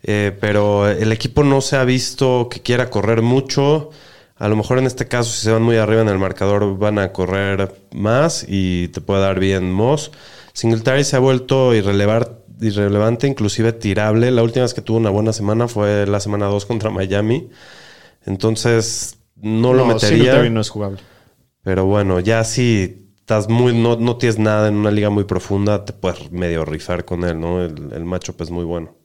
Eh, 0.10 0.32
pero 0.40 0.88
el 0.88 1.12
equipo 1.12 1.44
no 1.44 1.60
se 1.60 1.76
ha 1.76 1.84
visto 1.84 2.48
que 2.50 2.62
quiera 2.62 2.90
correr 2.90 3.22
mucho. 3.22 3.90
A 4.38 4.48
lo 4.48 4.56
mejor 4.56 4.80
en 4.80 4.86
este 4.86 5.06
caso, 5.06 5.32
si 5.32 5.44
se 5.44 5.52
van 5.52 5.64
muy 5.64 5.76
arriba 5.76 6.02
en 6.02 6.08
el 6.08 6.18
marcador, 6.18 6.78
van 6.78 6.98
a 6.98 7.12
correr 7.12 7.76
más 7.92 8.46
y 8.48 8.88
te 8.88 9.02
puede 9.02 9.20
dar 9.22 9.38
bien 9.38 9.70
Moss. 9.70 10.12
Singletary 10.54 11.04
se 11.04 11.18
ha 11.18 11.20
vuelto 11.20 11.76
irrelevante, 11.76 13.28
inclusive 13.28 13.74
tirable. 13.74 14.32
La 14.32 14.44
última 14.44 14.64
vez 14.64 14.74
que 14.74 14.82
tuvo 14.82 14.98
una 14.98 15.10
buena 15.10 15.34
semana 15.34 15.68
fue 15.68 16.08
la 16.08 16.22
semana 16.22 16.46
2 16.46 16.66
contra 16.66 16.90
Miami. 16.90 17.50
Entonces, 18.26 19.18
no, 19.36 19.74
lo 19.74 19.86
metería. 19.86 20.10
Singletary 20.10 20.50
no 20.52 20.62
es 20.62 20.70
jugable. 20.70 21.00
Pero 21.64 21.86
bueno, 21.86 22.22
ya 22.22 22.46
si 22.46 23.12
estás 23.18 23.50
muy, 23.50 23.78
no, 23.78 23.98
no 23.98 24.16
tienes 24.16 24.40
nada 24.40 24.70
en 24.70 24.76
una 24.76 24.92
liga 24.92 25.10
muy 25.10 25.26
profunda, 25.26 25.84
te 25.84 25.92
puedes 25.92 26.32
medio 26.32 26.64
rifar 26.64 27.04
con 27.04 27.26
él, 27.26 27.38
¿no? 27.42 27.62
El, 27.62 27.92
el 27.92 28.06
matchup 28.06 28.42
es 28.42 28.52
muy 28.52 28.64
bueno. 28.64 28.96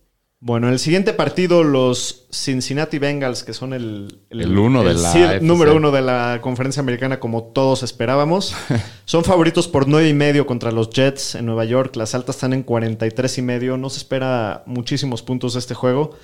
Bueno, 0.44 0.66
en 0.66 0.72
el 0.72 0.80
siguiente 0.80 1.12
partido, 1.12 1.62
los 1.62 2.26
Cincinnati 2.32 2.98
Bengals, 2.98 3.44
que 3.44 3.52
son 3.52 3.72
el, 3.72 4.18
El 4.28 4.58
uno 4.58 4.82
de 4.82 4.94
la 4.94 5.38
número 5.38 5.76
uno 5.76 5.92
de 5.92 6.02
la 6.02 6.40
conferencia 6.42 6.80
americana, 6.80 7.20
como 7.20 7.44
todos 7.44 7.84
esperábamos, 7.84 8.52
son 9.04 9.22
favoritos 9.22 9.68
por 9.68 9.86
nueve 9.86 10.08
y 10.08 10.14
medio 10.14 10.44
contra 10.44 10.72
los 10.72 10.90
Jets 10.90 11.36
en 11.36 11.46
Nueva 11.46 11.64
York. 11.64 11.94
Las 11.94 12.16
altas 12.16 12.34
están 12.34 12.54
en 12.54 12.64
43 12.64 13.38
y 13.38 13.42
medio. 13.42 13.76
No 13.76 13.88
se 13.88 13.98
espera 13.98 14.64
muchísimos 14.66 15.22
puntos 15.22 15.52
de 15.52 15.60
este 15.60 15.74
juego. 15.74 16.16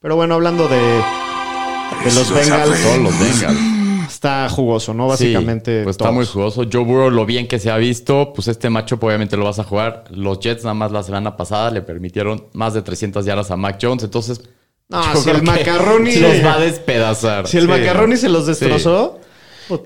Pero 0.00 0.16
bueno, 0.16 0.34
hablando 0.34 0.66
de, 0.66 0.76
de 0.76 2.12
los 2.12 2.28
Bengals, 2.34 2.82
Todos 2.82 2.98
los 2.98 3.20
Bengals. 3.20 3.69
Está 4.14 4.48
jugoso, 4.48 4.92
¿no? 4.94 5.06
Básicamente. 5.08 5.78
Sí, 5.80 5.84
pues 5.84 5.94
está 5.94 6.10
muy 6.10 6.26
jugoso. 6.26 6.64
Joe 6.70 6.84
Burrow, 6.84 7.10
lo 7.10 7.26
bien 7.26 7.46
que 7.48 7.58
se 7.58 7.70
ha 7.70 7.76
visto, 7.76 8.32
pues 8.34 8.48
este 8.48 8.70
matchup 8.70 9.02
obviamente 9.04 9.36
lo 9.36 9.44
vas 9.44 9.58
a 9.58 9.64
jugar. 9.64 10.04
Los 10.10 10.40
Jets 10.40 10.64
nada 10.64 10.74
más 10.74 10.92
la 10.92 11.02
semana 11.02 11.36
pasada 11.36 11.70
le 11.70 11.82
permitieron 11.82 12.46
más 12.52 12.74
de 12.74 12.82
300 12.82 13.24
yardas 13.24 13.50
a 13.50 13.56
Mac 13.56 13.78
Jones, 13.80 14.04
entonces 14.04 14.40
No, 14.88 15.02
yo 15.14 15.20
si 15.20 15.30
creo 15.30 15.36
el 15.36 15.42
macarroni- 15.44 16.16
los 16.20 16.44
va 16.44 16.54
a 16.54 16.60
despedazar. 16.60 17.46
Si 17.46 17.56
el 17.58 17.64
Sí. 17.64 17.68
macarroni 17.68 18.16
se 18.16 18.28
los 18.28 18.46
destrozó. 18.46 19.18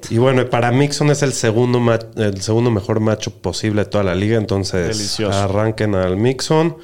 Y 0.09 0.17
bueno, 0.17 0.49
para 0.49 0.73
Mixon 0.73 1.11
es 1.11 1.23
el 1.23 1.35
segundo, 1.35 1.79
el 2.17 2.41
segundo 2.41 2.71
mejor 2.71 3.01
matchup 3.01 3.35
posible 3.43 3.85
de 3.85 3.91
toda 3.91 4.03
la 4.03 4.15
liga. 4.15 4.39
Entonces, 4.39 4.97
Delicioso. 4.97 5.39
arranquen 5.39 5.95
al 5.95 6.17
Mixon. 6.17 6.79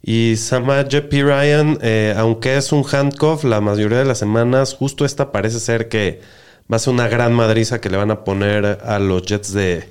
Y 0.00 0.36
Samaje 0.36 1.02
P. 1.02 1.24
Ryan, 1.24 1.78
eh, 1.82 2.14
aunque 2.16 2.56
es 2.56 2.70
un 2.70 2.84
handcuff, 2.88 3.42
la 3.42 3.60
mayoría 3.60 3.98
de 3.98 4.04
las 4.04 4.18
semanas, 4.18 4.74
justo 4.78 5.04
esta 5.04 5.32
parece 5.32 5.58
ser 5.58 5.88
que 5.88 6.20
va 6.70 6.76
a 6.76 6.78
ser 6.78 6.92
una 6.92 7.08
gran 7.08 7.32
madriza 7.32 7.80
que 7.80 7.88
le 7.88 7.96
van 7.96 8.10
a 8.10 8.24
poner 8.24 8.78
a 8.84 8.98
los 8.98 9.22
Jets 9.22 9.52
de 9.52 9.88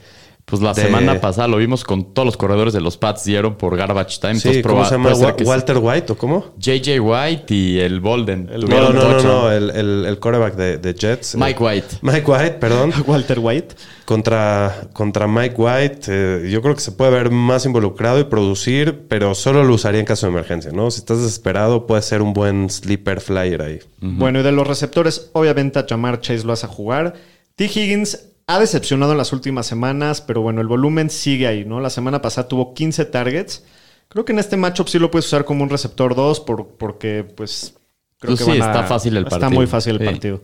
Pues 0.50 0.62
la 0.62 0.72
de- 0.74 0.82
semana 0.82 1.20
pasada 1.20 1.50
lo 1.50 1.58
vimos 1.58 1.84
con 1.84 2.14
todos 2.14 2.26
los 2.26 2.38
corredores 2.38 2.74
de 2.74 2.80
los 2.80 2.96
Pats 2.96 3.26
dieron 3.26 3.56
por 3.58 3.76
garbage 3.76 4.18
time. 4.22 4.36
Sí, 4.40 4.62
¿cómo 4.62 4.86
se 4.86 4.92
llama? 4.92 5.14
sí. 5.14 5.44
¿Walter 5.44 5.78
White 5.78 6.14
o 6.14 6.18
cómo? 6.18 6.54
JJ 6.58 7.02
White 7.02 7.54
y 7.54 7.80
el 7.80 8.00
Bolden. 8.00 8.46
No, 8.54 8.60
tuvieron 8.62 8.96
no, 8.96 9.02
no, 9.04 9.10
touchdown. 9.10 9.28
no, 9.42 9.52
el, 9.52 9.70
el, 9.72 10.06
el 10.06 10.20
quarterback 10.20 10.56
de, 10.56 10.78
de 10.78 10.94
Jets. 10.94 11.36
Mike 11.36 11.62
White. 11.62 11.88
Mike 12.02 12.24
White, 12.32 12.52
perdón. 12.62 12.94
Walter 13.08 13.40
White. 13.40 13.76
Contra, 14.06 14.88
contra 14.94 15.28
Mike 15.28 15.56
White, 15.58 16.00
eh, 16.08 16.50
yo 16.50 16.62
creo 16.62 16.74
que 16.76 16.80
se 16.80 16.94
puede 16.94 17.12
ver 17.12 17.30
más 17.30 17.66
involucrado 17.66 18.18
y 18.22 18.24
producir, 18.24 19.06
pero 19.10 19.36
solo 19.36 19.66
lo 19.66 19.74
usaría 19.74 20.00
en 20.00 20.06
caso 20.06 20.28
de 20.28 20.32
emergencia, 20.32 20.72
¿no? 20.72 20.90
Si 20.92 21.00
estás 21.00 21.18
desesperado, 21.22 21.86
puede 21.88 22.02
ser 22.04 22.22
un 22.22 22.32
buen 22.32 22.70
sleeper 22.70 23.20
flyer 23.20 23.62
ahí. 23.62 23.80
Bueno, 24.00 24.40
y 24.40 24.44
de 24.44 24.54
los 24.54 24.66
receptores, 24.66 25.30
obviamente 25.34 25.78
a 25.78 25.86
Jamar 25.86 26.22
Chase 26.22 26.46
lo 26.46 26.54
hace 26.54 26.68
a 26.68 26.70
jugar. 26.70 27.16
T. 27.58 27.66
Higgins 27.66 28.30
ha 28.48 28.60
decepcionado 28.60 29.12
en 29.12 29.18
las 29.18 29.34
últimas 29.34 29.68
semanas, 29.68 30.22
pero 30.22 30.42
bueno, 30.42 30.62
el 30.62 30.68
volumen 30.68 31.10
sigue 31.10 31.48
ahí, 31.48 31.66
¿no? 31.66 31.80
La 31.82 31.90
semana 31.90 32.22
pasada 32.22 32.48
tuvo 32.48 32.74
15 32.74 33.06
targets. 33.06 33.64
Creo 34.08 34.24
que 34.24 34.32
en 34.32 34.40
este 34.40 34.56
matchup 34.56 34.88
sí 34.88 35.00
lo 35.00 35.12
puedes 35.12 35.26
usar 35.28 35.44
como 35.44 35.64
un 35.64 35.70
receptor 35.70 36.16
2 36.16 36.40
por, 36.42 36.68
porque, 36.78 37.26
pues... 37.36 37.74
Creo 38.20 38.36
Pues 38.36 38.40
que 38.48 38.52
sí, 38.54 38.60
van 38.60 38.70
a- 38.70 38.72
está 38.74 38.84
fácil 38.88 39.16
el 39.18 39.24
Está 39.26 39.38
partido. 39.40 39.52
muy 39.60 39.68
fácil 39.68 39.94
el 39.96 40.00
Sí. 40.00 40.06
partido. 40.06 40.42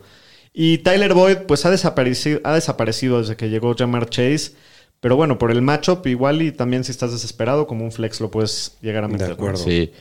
Y 0.53 0.77
Tyler 0.79 1.13
Boyd, 1.15 1.37
pues 1.47 1.65
ha 1.65 1.71
desaparecido, 1.71 2.39
ha 2.43 2.53
desaparecido 2.53 3.19
desde 3.19 3.35
que 3.35 3.49
llegó 3.49 3.73
Jamar 3.75 4.07
Chase. 4.09 4.51
Pero 4.99 5.15
bueno, 5.15 5.39
por 5.39 5.49
el 5.49 5.61
matchup, 5.63 6.05
igual 6.05 6.41
y 6.43 6.51
también 6.51 6.83
si 6.83 6.91
estás 6.91 7.11
desesperado, 7.11 7.65
como 7.65 7.83
un 7.83 7.91
flex 7.91 8.21
lo 8.21 8.29
puedes 8.29 8.77
llegar 8.81 9.03
a 9.05 9.07
meter. 9.07 9.29
¿no? 9.29 9.33
acuerdo. 9.33 9.57
Sí. 9.63 9.91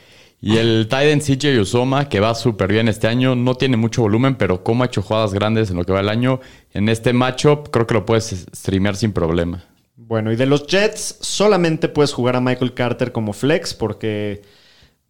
Y 0.45 0.57
el 0.57 0.89
Titan 0.89 1.21
CJ 1.21 1.61
Usoma, 1.61 2.09
que 2.09 2.19
va 2.19 2.35
súper 2.35 2.69
bien 2.69 2.89
este 2.89 3.07
año, 3.07 3.33
no 3.33 3.55
tiene 3.55 3.77
mucho 3.77 4.01
volumen, 4.01 4.35
pero 4.35 4.61
como 4.61 4.83
ha 4.83 4.87
hecho 4.87 5.01
jugadas 5.01 5.33
grandes 5.33 5.71
en 5.71 5.77
lo 5.77 5.85
que 5.85 5.93
va 5.93 6.01
el 6.01 6.09
año, 6.09 6.41
en 6.73 6.89
este 6.89 7.13
matchup 7.13 7.69
creo 7.69 7.87
que 7.87 7.93
lo 7.93 8.05
puedes 8.05 8.45
streamear 8.53 8.97
sin 8.97 9.13
problema. 9.13 9.63
Bueno, 9.95 10.33
y 10.33 10.35
de 10.35 10.45
los 10.45 10.67
Jets, 10.67 11.19
solamente 11.21 11.87
puedes 11.87 12.11
jugar 12.11 12.35
a 12.35 12.41
Michael 12.41 12.73
Carter 12.73 13.13
como 13.13 13.31
flex, 13.31 13.73
porque 13.73 14.41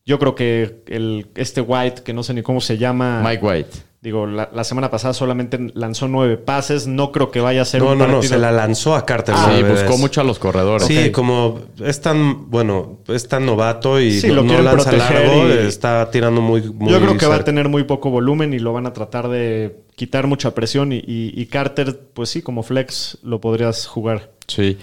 yo 0.05 0.19
creo 0.19 0.35
que 0.35 0.83
el, 0.85 1.25
este 1.33 1.61
White, 1.61 2.03
que 2.03 2.13
no 2.13 2.21
sé 2.21 2.35
ni 2.35 2.43
cómo 2.43 2.61
se 2.61 2.77
llama. 2.77 3.23
Mike 3.27 3.43
White. 3.43 3.71
Digo, 4.03 4.27
la, 4.27 4.49
la 4.53 4.65
semana 4.65 4.91
pasada 4.91 5.13
solamente 5.13 5.57
lanzó 5.75 6.09
nueve 6.09 6.35
pases. 6.35 6.87
No 6.87 7.13
creo 7.13 7.31
que 7.31 7.39
vaya 7.39 7.61
a 7.61 7.65
ser 7.65 7.81
No, 7.81 7.93
un 7.93 7.97
no, 7.99 8.05
no, 8.05 8.13
partido. 8.15 8.33
se 8.33 8.37
la 8.37 8.51
lanzó 8.51 8.95
a 8.97 9.05
Carter. 9.05 9.33
sí, 9.33 9.41
nueve 9.47 9.71
buscó 9.71 9.97
mucho 9.97 10.19
a 10.19 10.25
los 10.25 10.39
corredores. 10.39 10.85
Sí, 10.87 11.09
como 11.11 11.59
es 11.81 12.01
tan, 12.01 12.49
bueno, 12.51 12.97
es 13.07 13.29
tan 13.29 13.45
novato 13.45 14.01
y 14.01 14.11
Sí, 14.19 14.27
no, 14.27 14.33
lo 14.35 14.41
no 14.41 14.47
quieren 14.49 14.65
lanza 14.65 14.89
proteger 14.89 15.25
largo, 15.29 15.47
y- 15.47 15.67
está 15.67 16.11
tirando 16.11 16.41
muy, 16.41 16.61
muy 16.63 16.91
Yo 16.91 16.99
creo 16.99 17.17
que 17.17 17.25
va 17.27 17.35
a 17.35 17.43
tener 17.45 17.69
muy 17.69 17.85
poco 17.85 18.09
volumen 18.09 18.53
y 18.53 18.59
lo 18.59 18.73
van 18.73 18.87
a 18.87 18.91
tratar 18.91 19.29
de 19.29 19.77
quitar 19.95 20.27
mucha 20.27 20.53
presión. 20.53 20.91
Y, 20.91 20.97
y- 20.97 21.31
y 21.33 21.45
Carter, 21.45 21.97
pues 22.13 22.29
sí, 22.29 22.41
como 22.41 22.61
flex 22.63 23.19
lo 23.23 23.39
podrías 23.39 23.87
jugar. 23.87 24.31
Sí. 24.47 24.77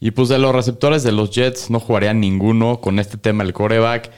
Y 0.00 0.12
pues 0.12 0.30
de 0.30 0.38
los 0.38 0.54
receptores 0.54 1.02
de 1.02 1.12
los 1.12 1.30
Jets 1.30 1.68
no 1.70 1.78
jugaría 1.78 2.14
ninguno 2.14 2.80
con 2.80 2.98
este 2.98 3.18
tema 3.18 3.44
del 3.44 3.52
coreback. 3.52 4.10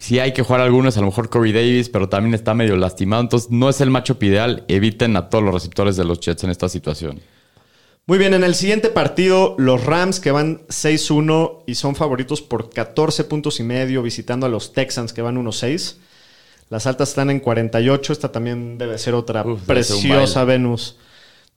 Si 0.00 0.18
hay 0.18 0.32
que 0.32 0.42
jugar 0.42 0.62
algunos, 0.62 0.96
a 0.96 1.00
lo 1.00 1.06
mejor 1.06 1.28
Corey 1.28 1.52
Davis, 1.52 1.90
pero 1.90 2.08
también 2.08 2.32
está 2.32 2.54
medio 2.54 2.74
lastimado. 2.76 3.22
Entonces 3.22 3.50
no 3.50 3.68
es 3.68 3.82
el 3.82 3.90
matchup 3.90 4.22
ideal. 4.22 4.64
Eviten 4.66 5.14
a 5.14 5.28
todos 5.28 5.44
los 5.44 5.52
receptores 5.52 5.94
de 5.96 6.04
los 6.04 6.20
Jets 6.20 6.42
en 6.42 6.50
esta 6.50 6.70
situación. 6.70 7.20
Muy 8.06 8.16
bien, 8.16 8.32
en 8.32 8.42
el 8.42 8.54
siguiente 8.54 8.88
partido, 8.88 9.54
los 9.58 9.84
Rams 9.84 10.18
que 10.18 10.30
van 10.30 10.66
6-1 10.68 11.64
y 11.66 11.74
son 11.74 11.96
favoritos 11.96 12.40
por 12.40 12.70
14 12.70 13.24
puntos 13.24 13.60
y 13.60 13.62
medio, 13.62 14.02
visitando 14.02 14.46
a 14.46 14.48
los 14.48 14.72
Texans 14.72 15.12
que 15.12 15.20
van 15.20 15.36
1-6. 15.36 15.96
Las 16.70 16.86
altas 16.86 17.10
están 17.10 17.28
en 17.28 17.38
48. 17.38 18.14
Esta 18.14 18.32
también 18.32 18.78
debe 18.78 18.96
ser 18.96 19.14
otra 19.14 19.44
Uf, 19.46 19.60
preciosa 19.66 20.44
Venus. 20.44 20.96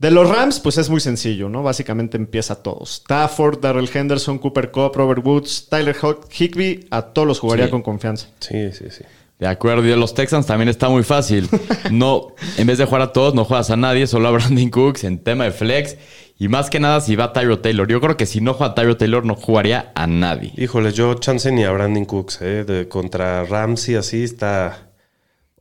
De 0.03 0.11
los 0.11 0.29
Rams, 0.29 0.59
pues 0.59 0.77
es 0.77 0.89
muy 0.89 0.99
sencillo, 0.99 1.47
¿no? 1.47 1.63
Básicamente 1.63 2.17
empieza 2.17 2.61
todo. 2.61 2.83
Stafford, 2.83 3.59
Darrell 3.61 3.89
Henderson, 3.91 4.37
Cooper 4.37 4.69
Cup, 4.69 4.91
Robert 4.95 5.25
Woods, 5.25 5.67
Tyler 5.69 5.95
Higby, 6.29 6.87
a 6.91 7.01
todos 7.03 7.25
los 7.25 7.39
jugaría 7.39 7.65
Sí. 7.67 7.71
con 7.71 7.81
confianza. 7.81 8.27
Sí, 8.41 8.73
sí, 8.73 8.85
sí. 8.89 9.05
De 9.39 9.47
acuerdo, 9.47 9.85
y 9.85 9.87
de 9.87 9.95
los 9.95 10.13
Texans 10.13 10.45
también 10.45 10.67
está 10.67 10.89
muy 10.89 11.03
fácil. 11.03 11.47
No, 11.89 12.27
en 12.57 12.67
vez 12.67 12.79
de 12.79 12.85
jugar 12.85 13.01
a 13.01 13.11
todos, 13.13 13.33
no 13.33 13.45
juegas 13.45 13.69
a 13.69 13.77
nadie, 13.77 14.05
solo 14.05 14.27
a 14.27 14.31
Brandon 14.31 14.69
Cooks 14.69 15.05
en 15.05 15.19
tema 15.19 15.45
de 15.45 15.51
flex. 15.51 15.95
Y 16.37 16.49
más 16.49 16.69
que 16.69 16.81
nada, 16.81 16.99
si 16.99 17.15
va 17.15 17.31
Tyro 17.31 17.59
Taylor. 17.59 17.87
Yo 17.87 18.01
creo 18.01 18.17
que 18.17 18.25
si 18.25 18.41
no 18.41 18.53
juega 18.55 18.75
Tyro 18.75 18.97
Taylor, 18.97 19.23
no 19.25 19.35
jugaría 19.35 19.93
a 19.95 20.05
nadie. 20.05 20.51
Híjole, 20.57 20.91
yo 20.91 21.13
chance 21.13 21.49
ni 21.49 21.63
a 21.63 21.71
Brandon 21.71 22.03
Cooks, 22.03 22.41
¿eh? 22.41 22.65
De, 22.65 22.89
contra 22.89 23.45
Ramsey 23.45 23.95
así 23.95 24.21
está 24.23 24.89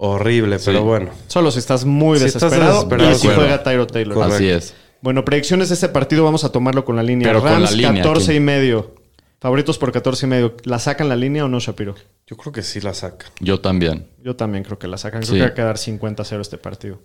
horrible, 0.05 0.59
pero 0.65 0.83
bueno. 0.85 1.11
Solo 1.29 1.51
si 1.51 1.59
estás 1.61 1.85
muy 1.85 2.19
Si 2.19 2.25
estás 2.27 2.43
desesperado, 2.43 2.75
desesperado, 2.85 3.11
y 3.13 3.15
si 3.15 3.27
claro. 3.27 3.41
juega 3.41 3.63
Tyro 3.63 3.87
Taylor. 3.87 4.15
Correcto. 4.15 4.35
Así 4.37 4.49
es. 4.49 4.75
Bueno, 5.01 5.25
predicciones 5.25 5.69
de 5.69 5.75
este 5.75 5.89
partido 5.89 6.25
vamos 6.25 6.45
a 6.45 6.51
tomarlo 6.53 6.85
con 6.85 6.97
la 6.97 7.03
línea. 7.03 7.29
Pero 7.29 7.41
con 7.41 7.51
Rams 7.51 7.71
la 7.71 7.77
línea, 7.77 8.03
14 8.03 8.35
y 8.35 8.41
medio. 8.41 8.95
Favoritos 9.41 9.79
por 9.79 9.91
14 9.93 10.27
y 10.27 10.29
medio. 10.29 10.57
¿La 10.65 10.79
sacan 10.79 11.09
la 11.09 11.17
línea 11.17 11.45
o 11.45 11.49
no, 11.49 11.59
Shapiro? 11.59 11.95
Yo 12.27 12.37
creo 12.37 12.53
que 12.53 12.63
sí 12.63 12.81
la 12.81 12.95
saca. 12.95 13.27
Yo 13.41 13.61
también. 13.61 14.07
Yo 14.23 14.37
también 14.37 14.63
creo 14.65 14.79
que 14.79 14.87
la 14.87 14.99
sacan. 14.99 15.23
Creo 15.23 15.33
Sí. 15.33 15.39
que 15.39 15.43
va 15.43 15.49
a 15.49 15.55
quedar 15.55 15.79
50-0 15.79 16.41
este 16.41 16.59
partido. 16.59 17.01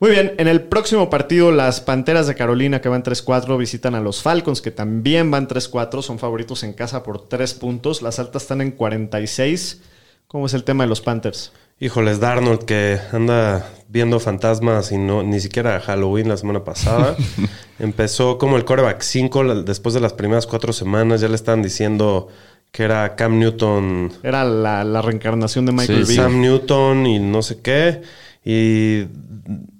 Muy 0.00 0.10
bien, 0.10 0.34
en 0.38 0.48
el 0.48 0.62
próximo 0.62 1.08
partido, 1.08 1.52
las 1.52 1.80
Panteras 1.80 2.26
de 2.26 2.34
Carolina, 2.34 2.80
que 2.80 2.88
van 2.88 3.04
3-4, 3.04 3.56
visitan 3.56 3.94
a 3.94 4.00
los 4.00 4.22
Falcons, 4.22 4.60
que 4.60 4.72
también 4.72 5.30
van 5.30 5.46
3-4. 5.46 6.02
Son 6.02 6.18
favoritos 6.18 6.64
en 6.64 6.72
casa 6.72 7.04
por 7.04 7.28
3 7.28 7.54
puntos. 7.54 8.02
Las 8.02 8.18
altas 8.18 8.42
están 8.42 8.60
en 8.60 8.72
46. 8.72 9.82
¿Cómo 10.26 10.46
es 10.46 10.54
el 10.54 10.64
tema 10.64 10.82
de 10.82 10.88
los 10.88 11.00
Panthers? 11.00 11.52
Híjoles, 11.84 12.18
Darnold 12.18 12.64
que 12.64 12.98
anda 13.12 13.68
viendo 13.88 14.18
fantasmas 14.18 14.90
y 14.90 14.96
no 14.96 15.22
ni 15.22 15.38
siquiera 15.38 15.78
Halloween 15.80 16.28
la 16.30 16.38
semana 16.38 16.64
pasada. 16.64 17.14
Empezó 17.78 18.38
como 18.38 18.56
el 18.56 18.64
coreback 18.64 19.02
5 19.02 19.42
la- 19.42 19.54
después 19.56 19.94
de 19.94 20.00
las 20.00 20.14
primeras 20.14 20.46
cuatro 20.46 20.72
semanas. 20.72 21.20
Ya 21.20 21.28
le 21.28 21.34
estaban 21.34 21.60
diciendo 21.62 22.28
que 22.72 22.84
era 22.84 23.16
Cam 23.16 23.38
Newton, 23.38 24.12
Era 24.22 24.44
la, 24.44 24.82
la 24.82 25.02
reencarnación 25.02 25.66
de 25.66 25.72
Michael 25.72 26.06
Sí, 26.06 26.12
Vick. 26.12 26.22
Sam 26.22 26.40
Newton 26.40 27.06
y 27.06 27.18
no 27.18 27.42
sé 27.42 27.60
qué. 27.60 28.00
Y 28.44 29.00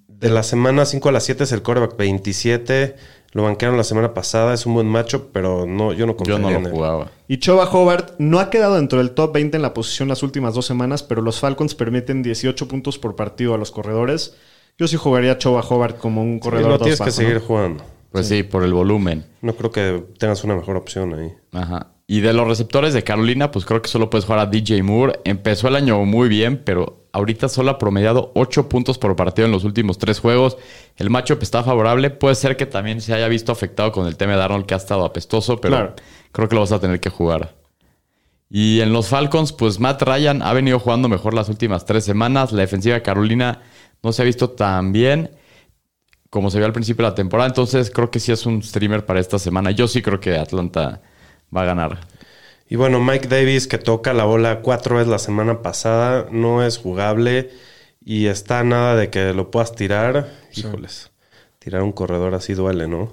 de 0.08 0.28
la 0.30 0.42
semana 0.42 0.84
5 0.84 1.08
a 1.08 1.12
las 1.12 1.24
7 1.24 1.44
es 1.44 1.52
el 1.52 1.62
coreback 1.62 1.96
27. 1.96 2.96
Lo 3.34 3.42
banquearon 3.42 3.76
la 3.76 3.84
semana 3.84 4.14
pasada. 4.14 4.54
Es 4.54 4.64
un 4.64 4.74
buen 4.74 4.86
matchup, 4.86 5.28
pero 5.32 5.66
no, 5.66 5.92
yo 5.92 6.06
no 6.06 6.16
Yo 6.24 6.38
no 6.38 6.48
en 6.48 6.62
lo 6.62 6.68
él. 6.68 6.74
jugaba. 6.74 7.10
Y 7.28 7.38
Choba 7.38 7.64
Hobart 7.70 8.14
no 8.18 8.38
ha 8.40 8.48
quedado 8.48 8.76
dentro 8.76 8.98
del 8.98 9.10
top 9.10 9.32
20 9.34 9.56
en 9.56 9.62
la 9.62 9.74
posición 9.74 10.08
las 10.08 10.22
últimas 10.22 10.54
dos 10.54 10.64
semanas, 10.66 11.02
pero 11.02 11.20
los 11.20 11.40
Falcons 11.40 11.74
permiten 11.74 12.22
18 12.22 12.66
puntos 12.68 12.98
por 12.98 13.16
partido 13.16 13.52
a 13.54 13.58
los 13.58 13.70
corredores. 13.70 14.36
Yo 14.78 14.88
sí 14.88 14.96
jugaría 14.96 15.32
a 15.32 15.38
Choba 15.38 15.60
Hobart 15.68 15.98
como 15.98 16.22
un 16.22 16.34
Sí, 16.34 16.40
corredor 16.40 16.64
no 16.70 16.78
dos 16.78 16.82
tienes 16.82 16.98
que 17.00 17.04
bajo, 17.04 17.12
seguir 17.16 17.34
¿no? 17.34 17.40
jugando. 17.40 17.84
Pues 18.12 18.28
sí, 18.28 18.44
por 18.44 18.62
el 18.62 18.72
volumen. 18.72 19.24
No 19.42 19.54
creo 19.54 19.70
que 19.72 20.04
tengas 20.18 20.44
una 20.44 20.54
mejor 20.54 20.76
opción 20.76 21.12
ahí. 21.14 21.32
Ajá. 21.52 21.88
Y 22.06 22.20
de 22.20 22.34
los 22.34 22.46
receptores 22.46 22.92
de 22.92 23.02
Carolina, 23.02 23.50
pues 23.50 23.64
creo 23.64 23.80
que 23.80 23.88
solo 23.88 24.10
puedes 24.10 24.26
jugar 24.26 24.40
a 24.40 24.46
DJ 24.46 24.82
Moore. 24.82 25.20
Empezó 25.24 25.68
el 25.68 25.76
año 25.76 26.04
muy 26.04 26.28
bien, 26.28 26.60
pero 26.62 27.06
ahorita 27.12 27.48
solo 27.48 27.70
ha 27.70 27.78
promediado 27.78 28.30
8 28.34 28.68
puntos 28.68 28.98
por 28.98 29.16
partido 29.16 29.46
en 29.46 29.52
los 29.52 29.64
últimos 29.64 29.96
tres 29.96 30.20
juegos. 30.20 30.58
El 30.96 31.08
matchup 31.08 31.42
está 31.42 31.62
favorable. 31.64 32.10
Puede 32.10 32.34
ser 32.34 32.58
que 32.58 32.66
también 32.66 33.00
se 33.00 33.14
haya 33.14 33.26
visto 33.28 33.52
afectado 33.52 33.90
con 33.90 34.06
el 34.06 34.18
tema 34.18 34.36
de 34.36 34.42
Arnold, 34.42 34.66
que 34.66 34.74
ha 34.74 34.76
estado 34.76 35.04
apestoso, 35.06 35.60
pero 35.62 35.76
Claro. 35.76 35.94
creo 36.32 36.48
que 36.48 36.54
lo 36.56 36.60
vas 36.60 36.72
a 36.72 36.80
tener 36.80 37.00
que 37.00 37.08
jugar. 37.08 37.54
Y 38.50 38.80
en 38.82 38.92
los 38.92 39.08
Falcons, 39.08 39.52
pues 39.54 39.80
Matt 39.80 40.02
Ryan 40.02 40.42
ha 40.42 40.52
venido 40.52 40.78
jugando 40.78 41.08
mejor 41.08 41.32
las 41.32 41.48
últimas 41.48 41.86
tres 41.86 42.04
semanas. 42.04 42.52
La 42.52 42.60
defensiva 42.60 42.96
de 42.96 43.02
Carolina 43.02 43.62
no 44.02 44.12
se 44.12 44.20
ha 44.20 44.24
visto 44.26 44.50
tan 44.50 44.92
bien 44.92 45.30
como 46.28 46.50
se 46.50 46.58
vio 46.58 46.66
al 46.66 46.72
principio 46.74 47.04
de 47.04 47.10
la 47.12 47.14
temporada. 47.14 47.48
Entonces 47.48 47.90
creo 47.90 48.10
que 48.10 48.20
sí 48.20 48.30
es 48.30 48.44
un 48.44 48.62
streamer 48.62 49.06
para 49.06 49.20
esta 49.20 49.38
semana. 49.38 49.70
Yo 49.70 49.88
sí 49.88 50.02
creo 50.02 50.20
que 50.20 50.36
Atlanta 50.36 51.00
va 51.54 51.62
a 51.62 51.66
ganar. 51.66 52.00
Y 52.68 52.76
bueno, 52.76 53.00
Mike 53.00 53.28
Davis, 53.28 53.66
que 53.66 53.78
toca 53.78 54.12
la 54.14 54.24
bola 54.24 54.60
cuatro 54.60 54.96
veces 54.96 55.10
la 55.10 55.18
semana 55.18 55.62
pasada, 55.62 56.26
no 56.30 56.64
es 56.64 56.78
jugable 56.78 57.50
y 58.04 58.26
está 58.26 58.64
nada 58.64 58.96
de 58.96 59.10
que 59.10 59.32
lo 59.34 59.50
puedas 59.50 59.74
tirar. 59.74 60.30
Híjoles, 60.54 61.10
tirar 61.58 61.82
un 61.82 61.92
corredor 61.92 62.34
así 62.34 62.54
duele, 62.54 62.88
¿no? 62.88 63.12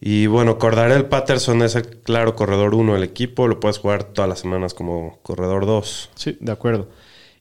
Y 0.00 0.26
bueno, 0.26 0.58
Cordarel 0.58 1.06
Patterson 1.06 1.62
es 1.62 1.74
el 1.74 1.86
claro 2.00 2.34
corredor 2.34 2.74
uno 2.74 2.94
del 2.94 3.02
equipo, 3.02 3.48
lo 3.48 3.60
puedes 3.60 3.78
jugar 3.78 4.04
todas 4.04 4.28
las 4.28 4.40
semanas 4.40 4.74
como 4.74 5.18
corredor 5.22 5.66
2. 5.66 6.10
Sí, 6.14 6.36
de 6.40 6.52
acuerdo. 6.52 6.88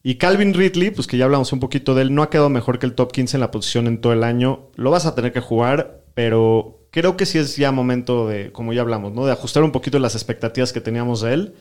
Y 0.04 0.16
Calvin 0.16 0.54
Ridley, 0.54 0.92
pues 0.92 1.06
que 1.06 1.18
ya 1.18 1.26
hablamos 1.26 1.54
un 1.54 1.60
poquito 1.60 1.94
de 1.94 2.02
él, 2.04 2.16
no 2.16 2.24
ha 2.24 2.30
quedado 2.30 2.50
mejor 2.50 2.80
que 2.80 2.88
el 2.88 2.96
top 2.96 3.12
15 3.12 3.38
en 3.38 3.42
la 3.42 3.52
posición 3.52 3.88
en 3.88 4.02
todo 4.02 4.14
el 4.14 4.24
año. 4.24 4.70
Lo 4.76 4.90
vas 4.90 5.06
a 5.06 5.14
tener 5.14 5.32
que 5.32 5.42
jugar, 5.42 6.02
pero 6.16 6.81
creo 6.92 7.18
que 7.18 7.26
sí 7.26 7.38
es 7.38 7.56
ya 7.58 7.72
momento 7.72 8.28
de, 8.28 8.52
como 8.52 8.74
ya 8.74 8.82
hablamos, 8.82 9.14
¿no? 9.14 9.26
De 9.26 9.32
ajustar 9.32 9.64
un 9.64 9.72
poquito 9.72 9.98
las 10.00 10.16
expectativas 10.16 10.72
que 10.74 10.82
teníamos 10.82 11.22
de 11.22 11.34
él 11.34 11.54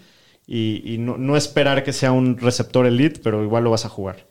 y, 0.46 0.82
y 0.84 0.98
no, 0.98 1.16
no 1.16 1.36
esperar 1.36 1.84
que 1.84 1.92
sea 1.92 2.12
un 2.12 2.36
receptor 2.38 2.86
elite, 2.86 3.20
pero 3.22 3.42
igual 3.42 3.64
lo 3.64 3.70
vas 3.70 3.86
a 3.86 3.88
jugar. 3.88 4.26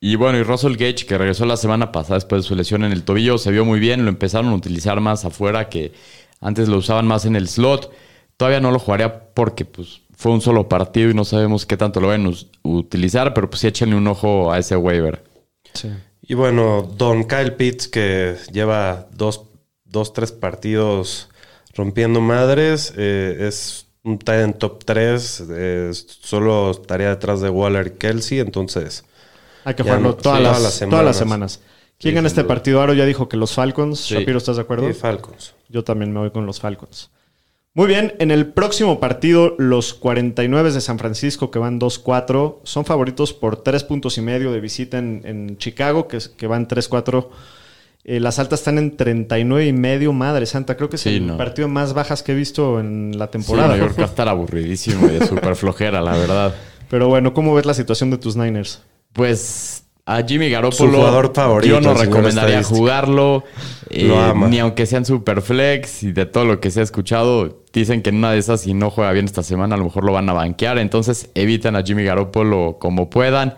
Y 0.00 0.16
bueno, 0.16 0.38
y 0.38 0.42
Russell 0.42 0.76
Gage, 0.76 1.04
que 1.06 1.18
regresó 1.18 1.44
la 1.44 1.58
semana 1.58 1.92
pasada 1.92 2.14
después 2.14 2.42
de 2.42 2.48
su 2.48 2.56
lesión 2.56 2.84
en 2.84 2.92
el 2.92 3.02
tobillo, 3.02 3.36
se 3.36 3.50
vio 3.50 3.66
muy 3.66 3.78
bien. 3.80 4.04
Lo 4.04 4.08
empezaron 4.08 4.50
a 4.50 4.54
utilizar 4.54 4.98
más 5.00 5.26
afuera, 5.26 5.68
que 5.68 5.92
antes 6.40 6.68
lo 6.68 6.78
usaban 6.78 7.06
más 7.06 7.26
en 7.26 7.36
el 7.36 7.48
slot. 7.48 7.92
Todavía 8.38 8.60
no 8.60 8.70
lo 8.70 8.78
jugaría 8.78 9.34
porque 9.34 9.66
pues, 9.66 10.00
fue 10.16 10.32
un 10.32 10.40
solo 10.40 10.68
partido 10.68 11.10
y 11.10 11.14
no 11.14 11.26
sabemos 11.26 11.66
qué 11.66 11.76
tanto 11.76 12.00
lo 12.00 12.08
van 12.08 12.24
a 12.26 12.30
utilizar, 12.62 13.34
pero 13.34 13.50
pues 13.50 13.60
sí 13.60 13.66
échenle 13.66 13.96
un 13.96 14.06
ojo 14.06 14.50
a 14.50 14.58
ese 14.58 14.76
waiver. 14.76 15.22
Y 16.22 16.34
bueno, 16.34 16.82
Don 16.96 17.24
Kyle 17.24 17.52
Pitts, 17.52 17.88
que 17.88 18.36
lleva 18.52 19.08
dos, 19.12 19.49
dos 19.90 20.12
tres 20.12 20.32
partidos 20.32 21.28
rompiendo 21.74 22.20
madres. 22.20 22.92
eh, 22.96 23.36
es 23.48 23.86
un 24.02 24.18
tight 24.18 24.40
end 24.44 24.58
top 24.58 24.84
3. 24.84 25.44
eh, 25.50 25.90
solo 25.92 26.70
estaría 26.70 27.10
detrás 27.10 27.40
de 27.40 27.50
Waller 27.50 27.88
y 27.88 27.98
Kelsey. 27.98 28.38
Entonces, 28.40 29.04
Hay 29.64 29.74
que 29.74 29.82
jugarlo 29.82 30.08
no- 30.10 30.14
todas, 30.14 30.38
sí, 30.38 30.42
las, 30.44 30.52
todas 30.54 30.62
las 30.62 30.78
todas 30.90 31.04
las 31.04 31.16
semanas. 31.16 31.52
semanas. 31.52 31.60
¿Quién 31.98 32.12
Sí, 32.12 32.14
gana 32.16 32.28
este 32.28 32.40
duda. 32.42 32.48
partido? 32.48 32.80
Aro 32.80 32.94
ya 32.94 33.04
dijo 33.04 33.28
que 33.28 33.36
los 33.36 33.52
Falcons. 33.52 34.00
Sí. 34.00 34.14
Shapiro, 34.14 34.38
¿estás 34.38 34.56
de 34.56 34.62
acuerdo? 34.62 34.88
y 34.88 34.94
Falcons. 34.94 35.54
Yo 35.68 35.84
también 35.84 36.12
me 36.12 36.20
voy 36.20 36.30
con 36.30 36.46
los 36.46 36.58
Falcons. 36.60 37.10
Muy 37.74 37.86
bien, 37.86 38.14
en 38.18 38.30
el 38.32 38.46
próximo 38.46 38.98
partido, 38.98 39.54
los 39.58 39.94
49 39.94 40.72
de 40.72 40.80
San 40.80 40.98
Francisco, 40.98 41.50
que 41.52 41.60
van 41.60 41.78
2-4, 41.78 42.58
son 42.64 42.84
favoritos 42.84 43.32
por 43.32 43.58
3 43.62 43.84
puntos 43.84 44.18
y 44.18 44.22
medio 44.22 44.50
de 44.50 44.58
visita 44.60 44.98
en, 44.98 45.22
en 45.24 45.56
Chicago, 45.58 46.08
que, 46.08 46.18
que 46.36 46.46
van 46.48 46.66
3-4. 46.66 47.28
Eh, 48.04 48.18
las 48.18 48.38
altas 48.38 48.60
están 48.60 48.78
en 48.78 48.96
39 48.96 49.66
y 49.66 49.72
medio, 49.72 50.12
madre 50.12 50.46
santa. 50.46 50.76
Creo 50.76 50.88
que 50.88 50.96
es 50.96 51.02
Sí, 51.02 51.16
el 51.16 51.26
no. 51.26 51.36
partido 51.36 51.68
más 51.68 51.92
bajas 51.92 52.22
que 52.22 52.32
he 52.32 52.34
visto 52.34 52.80
en 52.80 53.18
la 53.18 53.26
Sí, 53.26 53.32
temporada. 53.32 53.76
va 53.76 53.84
a 54.02 54.04
estar 54.06 54.28
aburridísimo 54.28 55.06
y 55.08 55.24
súper 55.26 55.54
flojera, 55.56 56.00
la 56.00 56.12
verdad. 56.12 56.54
Pero 56.88 57.08
bueno, 57.08 57.34
¿cómo 57.34 57.54
ves 57.54 57.66
la 57.66 57.74
situación 57.74 58.10
de 58.10 58.16
tus 58.18 58.36
Niners? 58.36 58.82
Pues 59.12 59.84
a 60.06 60.22
Jimmy 60.26 60.48
Garoppolo 60.50 60.90
Su 60.92 60.96
jugador 60.96 61.32
favorito, 61.34 61.72
yo 61.74 61.80
no 61.80 61.94
recomendaría 61.94 62.62
jugarlo. 62.64 63.44
eh, 63.90 64.04
Lo 64.08 64.18
ama. 64.18 64.48
Ni 64.48 64.58
aunque 64.58 64.86
sean 64.86 65.04
super 65.04 65.42
flex 65.42 66.02
y 66.02 66.10
de 66.12 66.26
todo 66.26 66.46
lo 66.46 66.58
que 66.58 66.70
se 66.70 66.80
ha 66.80 66.82
escuchado, 66.82 67.62
dicen 67.72 68.02
que 68.02 68.10
en 68.10 68.16
una 68.16 68.32
de 68.32 68.38
esas, 68.38 68.62
si 68.62 68.72
no 68.74 68.90
juega 68.90 69.12
bien 69.12 69.26
esta 69.26 69.42
semana, 69.42 69.74
a 69.74 69.78
lo 69.78 69.84
mejor 69.84 70.04
lo 70.04 70.12
van 70.12 70.28
a 70.28 70.32
banquear. 70.32 70.78
Entonces 70.78 71.28
eviten 71.34 71.76
a 71.76 71.82
Jimmy 71.84 72.02
Garoppolo 72.04 72.78
como 72.80 73.10
puedan. 73.10 73.54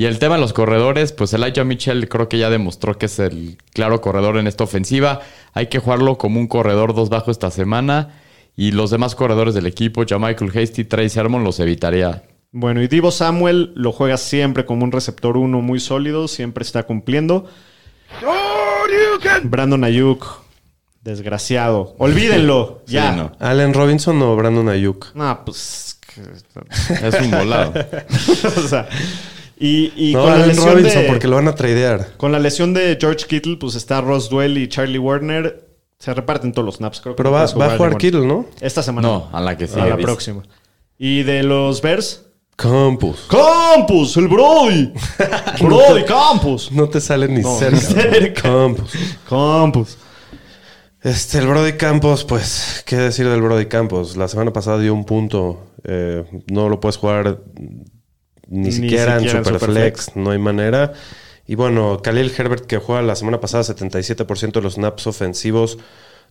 Y 0.00 0.06
el 0.06 0.18
tema 0.18 0.36
de 0.36 0.40
los 0.40 0.54
corredores, 0.54 1.12
pues 1.12 1.34
Elijah 1.34 1.62
Mitchell 1.62 2.08
creo 2.08 2.26
que 2.26 2.38
ya 2.38 2.48
demostró 2.48 2.96
que 2.96 3.04
es 3.04 3.18
el 3.18 3.58
claro 3.74 4.00
corredor 4.00 4.38
en 4.38 4.46
esta 4.46 4.64
ofensiva. 4.64 5.20
Hay 5.52 5.66
que 5.66 5.78
jugarlo 5.78 6.16
como 6.16 6.40
un 6.40 6.46
corredor 6.46 6.94
dos 6.94 7.10
bajo 7.10 7.30
esta 7.30 7.50
semana. 7.50 8.08
Y 8.56 8.70
los 8.72 8.90
demás 8.90 9.14
corredores 9.14 9.52
del 9.52 9.66
equipo, 9.66 10.00
Michael 10.18 10.52
Hasty, 10.56 10.84
Trey 10.84 11.10
Sermon, 11.10 11.44
los 11.44 11.60
evitaría. 11.60 12.22
Bueno, 12.50 12.82
y 12.82 12.88
Divo 12.88 13.10
Samuel 13.10 13.72
lo 13.74 13.92
juega 13.92 14.16
siempre 14.16 14.64
como 14.64 14.84
un 14.84 14.90
receptor 14.90 15.36
uno 15.36 15.60
muy 15.60 15.80
sólido, 15.80 16.28
siempre 16.28 16.64
está 16.64 16.84
cumpliendo. 16.84 17.44
Brandon 19.42 19.84
Ayuk, 19.84 20.24
desgraciado. 21.02 21.94
Olvídenlo, 21.98 22.84
Sí, 22.86 22.94
ya. 22.94 23.12
no. 23.12 23.32
Allen 23.38 23.74
Robinson 23.74 24.22
o 24.22 24.34
Brandon 24.34 24.70
Ayuk. 24.70 25.14
No, 25.14 25.44
pues. 25.44 26.00
Es 27.02 27.20
un 27.20 27.30
volado. 27.30 27.74
o 28.56 28.66
sea, 28.66 28.88
y, 29.60 29.92
y 30.10 30.14
no, 30.14 30.22
con, 30.22 30.38
la 30.40 30.46
lesión 30.46 30.68
Robinson 30.72 31.02
de, 31.02 31.08
porque 31.08 31.28
lo 31.28 31.36
van 31.36 31.46
a 31.48 31.54
tradear. 31.54 32.08
con 32.16 32.32
la 32.32 32.38
lesión 32.40 32.74
de 32.74 32.96
George 33.00 33.26
Kittle, 33.28 33.56
pues 33.58 33.74
está 33.76 34.00
Ross 34.00 34.28
Dwell 34.30 34.58
y 34.58 34.68
Charlie 34.68 34.98
Warner. 34.98 35.68
Se 35.98 36.14
reparten 36.14 36.52
todos 36.52 36.64
los 36.64 36.76
snaps. 36.76 37.00
Creo 37.02 37.14
que 37.14 37.18
Pero 37.18 37.30
no 37.30 37.36
va, 37.36 37.44
va 37.54 37.74
a 37.74 37.76
jugar. 37.76 37.98
Kittle, 37.98 38.26
¿no? 38.26 38.46
Esta 38.60 38.82
semana. 38.82 39.06
No, 39.06 39.28
a 39.32 39.40
la 39.40 39.56
que 39.58 39.66
sigue. 39.68 39.82
a 39.82 39.86
la 39.88 39.96
próxima. 39.98 40.42
Y 40.98 41.22
de 41.24 41.42
los 41.42 41.82
Bears. 41.82 42.24
Campus. 42.56 43.26
Campus, 43.30 44.16
el 44.16 44.28
Brody. 44.28 44.92
Brody 45.60 46.04
Campus. 46.04 46.72
No 46.72 46.88
te 46.88 47.00
sale 47.00 47.28
ni 47.28 47.40
No, 47.42 47.58
cerca. 47.58 47.74
ni 47.76 47.80
cerca. 47.80 48.42
Campus. 48.42 48.92
Campus. 49.28 49.98
Este, 51.02 51.38
el 51.38 51.46
Brody 51.46 51.74
Campos, 51.74 52.24
pues, 52.24 52.82
¿qué 52.86 52.96
decir 52.96 53.26
del 53.28 53.40
Brody 53.40 53.66
Campos? 53.66 54.16
La 54.16 54.28
semana 54.28 54.52
pasada 54.52 54.78
dio 54.78 54.92
un 54.94 55.04
punto. 55.04 55.66
eh, 55.84 56.24
no 56.50 56.68
lo 56.68 56.80
puedes 56.80 56.96
jugar 56.98 57.40
ni, 58.50 58.66
Ni 58.66 58.72
siquiera, 58.72 59.18
siquiera 59.18 59.38
en 59.38 59.38
en 59.38 59.44
Superflex. 59.44 59.60
Superflex. 59.60 60.16
No 60.16 60.30
hay 60.32 60.38
manera. 60.38 60.92
Y 61.46 61.54
bueno, 61.54 62.00
Khalil 62.02 62.32
Herbert, 62.36 62.66
que 62.66 62.78
juega 62.78 63.00
la 63.02 63.16
semana 63.16 63.40
pasada 63.40 63.64
77% 63.64 64.52
de 64.52 64.60
los 64.60 64.74
snaps 64.74 65.06
ofensivos, 65.06 65.78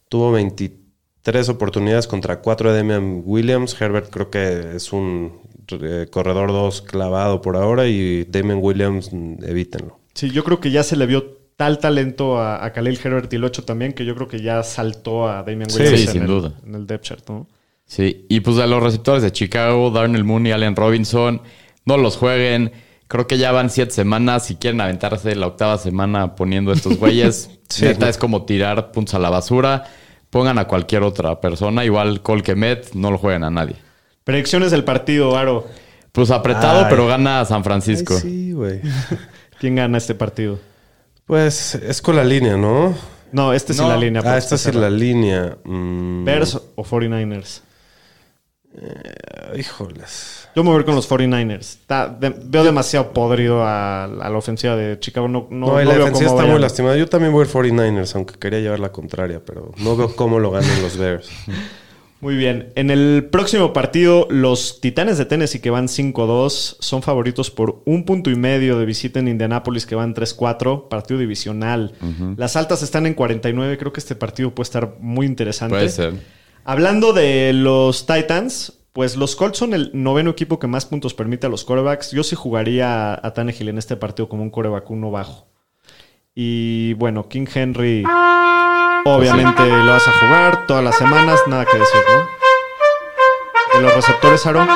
tuvo 0.07 0.31
23 0.33 1.49
oportunidades 1.49 2.07
contra 2.07 2.41
4 2.41 2.71
de 2.71 2.77
Damian 2.77 3.23
Williams. 3.25 3.79
Herbert 3.81 4.09
creo 4.09 4.29
que 4.29 4.75
es 4.75 4.93
un 4.93 5.41
eh, 5.71 6.07
corredor 6.11 6.49
2 6.49 6.81
clavado 6.83 7.41
por 7.41 7.55
ahora 7.55 7.87
y 7.87 8.25
Damian 8.25 8.59
Williams, 8.61 9.11
evítenlo. 9.41 9.99
Sí, 10.13 10.29
yo 10.29 10.43
creo 10.43 10.59
que 10.59 10.71
ya 10.71 10.83
se 10.83 10.95
le 10.95 11.05
vio 11.05 11.39
tal 11.55 11.79
talento 11.79 12.39
a, 12.39 12.63
a 12.63 12.71
Khalil 12.71 12.99
Herbert 13.03 13.31
y 13.33 13.35
el 13.35 13.43
8 13.43 13.63
también 13.65 13.93
que 13.93 14.05
yo 14.05 14.15
creo 14.15 14.27
que 14.27 14.41
ya 14.41 14.63
saltó 14.63 15.27
a 15.27 15.43
Damian 15.43 15.69
Williams 15.71 15.99
sí, 15.99 16.05
en, 16.05 16.11
sin 16.11 16.21
el, 16.21 16.27
duda. 16.27 16.53
en 16.65 16.75
el 16.75 16.87
depth 16.87 17.03
chart, 17.03 17.29
¿no? 17.29 17.47
Sí, 17.85 18.25
y 18.29 18.39
pues 18.41 18.55
de 18.55 18.67
los 18.67 18.81
receptores 18.81 19.23
de 19.23 19.31
Chicago, 19.31 19.89
Darnell 19.89 20.23
Mooney, 20.23 20.51
Allen 20.51 20.75
Robinson, 20.75 21.41
no 21.89 21.97
los 21.97 22.15
jueguen. 22.17 22.71
Creo 23.07 23.25
que 23.25 23.39
ya 23.39 23.51
van 23.51 23.71
siete 23.71 23.91
semanas. 23.91 24.45
Si 24.45 24.55
quieren 24.55 24.79
aventarse 24.79 25.35
la 25.35 25.47
octava 25.47 25.77
semana 25.79 26.35
poniendo 26.35 26.71
estos 26.71 26.97
güeyes, 26.97 27.49
Sí. 27.69 27.85
neta 27.85 28.07
es 28.09 28.17
como 28.17 28.45
tirar 28.45 28.91
puntos 28.91 29.15
a 29.15 29.19
la 29.19 29.29
basura. 29.29 29.85
Pongan 30.29 30.59
a 30.59 30.65
cualquier 30.67 31.01
otra 31.03 31.41
persona. 31.41 31.83
Igual 31.83 32.21
Cole 32.21 32.43
Kemet, 32.43 32.93
no 32.93 33.09
lo 33.11 33.17
jueguen 33.17 33.43
a 33.43 33.49
nadie. 33.49 33.75
Predicciones 34.23 34.69
del 34.71 34.83
partido, 34.83 35.35
Aro. 35.35 35.67
Pues 36.11 36.29
apretado, 36.31 36.81
Ay. 36.81 36.85
pero 36.89 37.07
gana 37.07 37.43
San 37.45 37.63
Francisco. 37.63 38.13
Ay, 38.15 38.21
sí, 38.21 38.51
güey. 38.53 38.81
¿Quién 39.59 39.75
gana 39.75 39.97
este 39.97 40.13
partido? 40.15 40.59
Pues 41.25 41.75
es 41.75 42.01
con 42.01 42.15
la 42.15 42.23
línea, 42.23 42.57
¿no? 42.57 42.95
No, 43.31 43.53
este 43.53 43.73
No. 43.75 43.87
la 43.87 43.97
línea. 43.97 44.21
Ah, 44.25 44.37
esta 44.37 44.57
sí 44.57 44.71
la 44.71 44.89
línea. 44.89 45.57
Mm, 45.63 46.23
¿Bears 46.25 46.55
o 46.75 46.83
49ers? 46.83 47.61
Híjoles. 49.57 50.48
Yo 50.59 50.63
me 50.65 50.71
voy 50.71 50.77
a 50.77 50.79
ir 50.81 50.85
con 50.85 50.95
los 50.95 51.09
49ers. 51.09 51.59
Está 51.59 52.09
de- 52.09 52.35
veo 52.43 52.65
demasiado 52.65 53.13
podrido 53.13 53.63
a, 53.63 54.03
a 54.03 54.07
la 54.29 54.37
ofensiva 54.37 54.75
de 54.75 54.99
Chicago. 54.99 55.29
No, 55.29 55.47
no, 55.49 55.67
No, 55.67 55.73
no 55.73 55.81
la 55.83 56.11
cómo 56.11 56.19
está 56.19 56.33
vayan. 56.33 56.51
muy 56.51 56.59
lastimada. 56.59 56.97
Yo 56.97 57.07
también 57.07 57.31
voy 57.31 57.43
a 57.43 57.47
ir 57.47 57.53
49ers, 57.53 58.13
aunque 58.15 58.35
quería 58.37 58.59
llevar 58.59 58.81
la 58.81 58.91
contraria, 58.91 59.41
pero 59.45 59.71
no 59.77 59.95
veo 59.95 60.13
cómo 60.15 60.37
lo 60.39 60.51
ganen 60.51 60.81
los 60.81 60.97
Bears. 60.97 61.29
Muy 62.21 62.35
bien. 62.35 62.73
En 62.75 62.91
el 62.91 63.29
próximo 63.31 63.71
partido, 63.71 64.27
los 64.29 64.81
Titanes 64.81 65.17
de 65.17 65.23
Tennessee, 65.23 65.61
que 65.61 65.69
van 65.69 65.87
5-2, 65.87 66.75
son 66.81 67.01
favoritos 67.01 67.49
por 67.49 67.81
un 67.85 68.03
punto 68.03 68.29
y 68.29 68.35
medio 68.35 68.77
de 68.77 68.83
visita 68.85 69.19
en 69.21 69.29
Indianápolis, 69.29 69.85
que 69.85 69.95
van 69.95 70.13
3-4, 70.13 70.89
partido 70.89 71.17
divisional. 71.17 71.93
Las 72.35 72.57
altas 72.57 72.83
están 72.83 73.05
en 73.05 73.13
49. 73.13 73.77
Creo 73.77 73.93
que 73.93 74.01
este 74.01 74.15
partido 74.15 74.53
puede 74.53 74.65
estar 74.65 74.95
muy 74.99 75.25
interesante. 75.27 75.75
Puede 75.75 75.87
ser. 75.87 76.13
Hablando 76.65 77.13
de 77.13 77.53
los 77.53 78.05
Titans, 78.05 78.73
pues 78.93 79.15
los 79.15 79.35
Colts 79.35 79.57
son 79.57 79.73
el 79.73 79.91
noveno 79.93 80.31
equipo 80.31 80.59
que 80.59 80.67
más 80.67 80.85
puntos 80.85 81.13
permite 81.13 81.47
a 81.47 81.49
los 81.49 81.63
corebacks. 81.63 82.11
Yo 82.11 82.23
sí 82.23 82.35
jugaría 82.35 83.13
a 83.13 83.33
Tannehill 83.33 83.69
en 83.69 83.77
este 83.77 83.95
partido 83.95 84.29
como 84.29 84.43
un 84.43 84.49
coreback 84.49 84.89
uno 84.89 85.11
bajo. 85.11 85.47
Y 86.33 86.93
bueno, 86.93 87.27
King 87.27 87.45
Henry, 87.53 88.03
obviamente 89.05 89.67
lo 89.67 89.91
vas 89.91 90.07
a 90.07 90.11
jugar 90.11 90.67
todas 90.67 90.83
las 90.83 90.97
semanas, 90.97 91.39
nada 91.47 91.65
que 91.65 91.77
decir, 91.77 92.01
¿no? 92.09 93.77
De 93.77 93.83
los 93.83 93.95
receptores, 93.95 94.45
Aaron. 94.45 94.67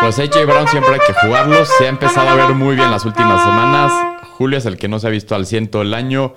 Pues 0.00 0.18
AJ 0.18 0.46
Brown 0.46 0.66
siempre 0.68 0.94
hay 0.94 1.00
que 1.06 1.12
jugarlo. 1.12 1.64
Se 1.64 1.86
ha 1.86 1.88
empezado 1.88 2.28
a 2.28 2.34
ver 2.34 2.54
muy 2.54 2.74
bien 2.74 2.90
las 2.90 3.04
últimas 3.04 3.42
semanas. 3.42 3.92
Julio 4.36 4.58
es 4.58 4.66
el 4.66 4.78
que 4.78 4.88
no 4.88 4.98
se 4.98 5.06
ha 5.06 5.10
visto 5.10 5.34
al 5.34 5.46
ciento 5.46 5.82
el 5.82 5.94
año. 5.94 6.34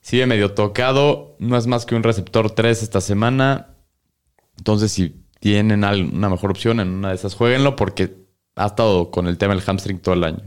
Sigue 0.00 0.26
medio 0.26 0.54
tocado. 0.54 1.34
No 1.38 1.56
es 1.56 1.66
más 1.66 1.86
que 1.86 1.94
un 1.94 2.02
receptor 2.02 2.50
3 2.50 2.82
esta 2.82 3.00
semana. 3.00 3.74
Entonces, 4.56 4.92
si 4.92 5.24
tienen 5.38 5.84
una 5.84 6.28
mejor 6.28 6.50
opción 6.50 6.80
en 6.80 6.88
una 6.88 7.10
de 7.10 7.14
esas, 7.14 7.34
jueguenlo 7.34 7.76
porque 7.76 8.14
ha 8.56 8.66
estado 8.66 9.10
con 9.10 9.26
el 9.26 9.38
tema 9.38 9.54
del 9.54 9.62
hamstring 9.62 10.00
todo 10.00 10.14
el 10.14 10.24
año. 10.24 10.42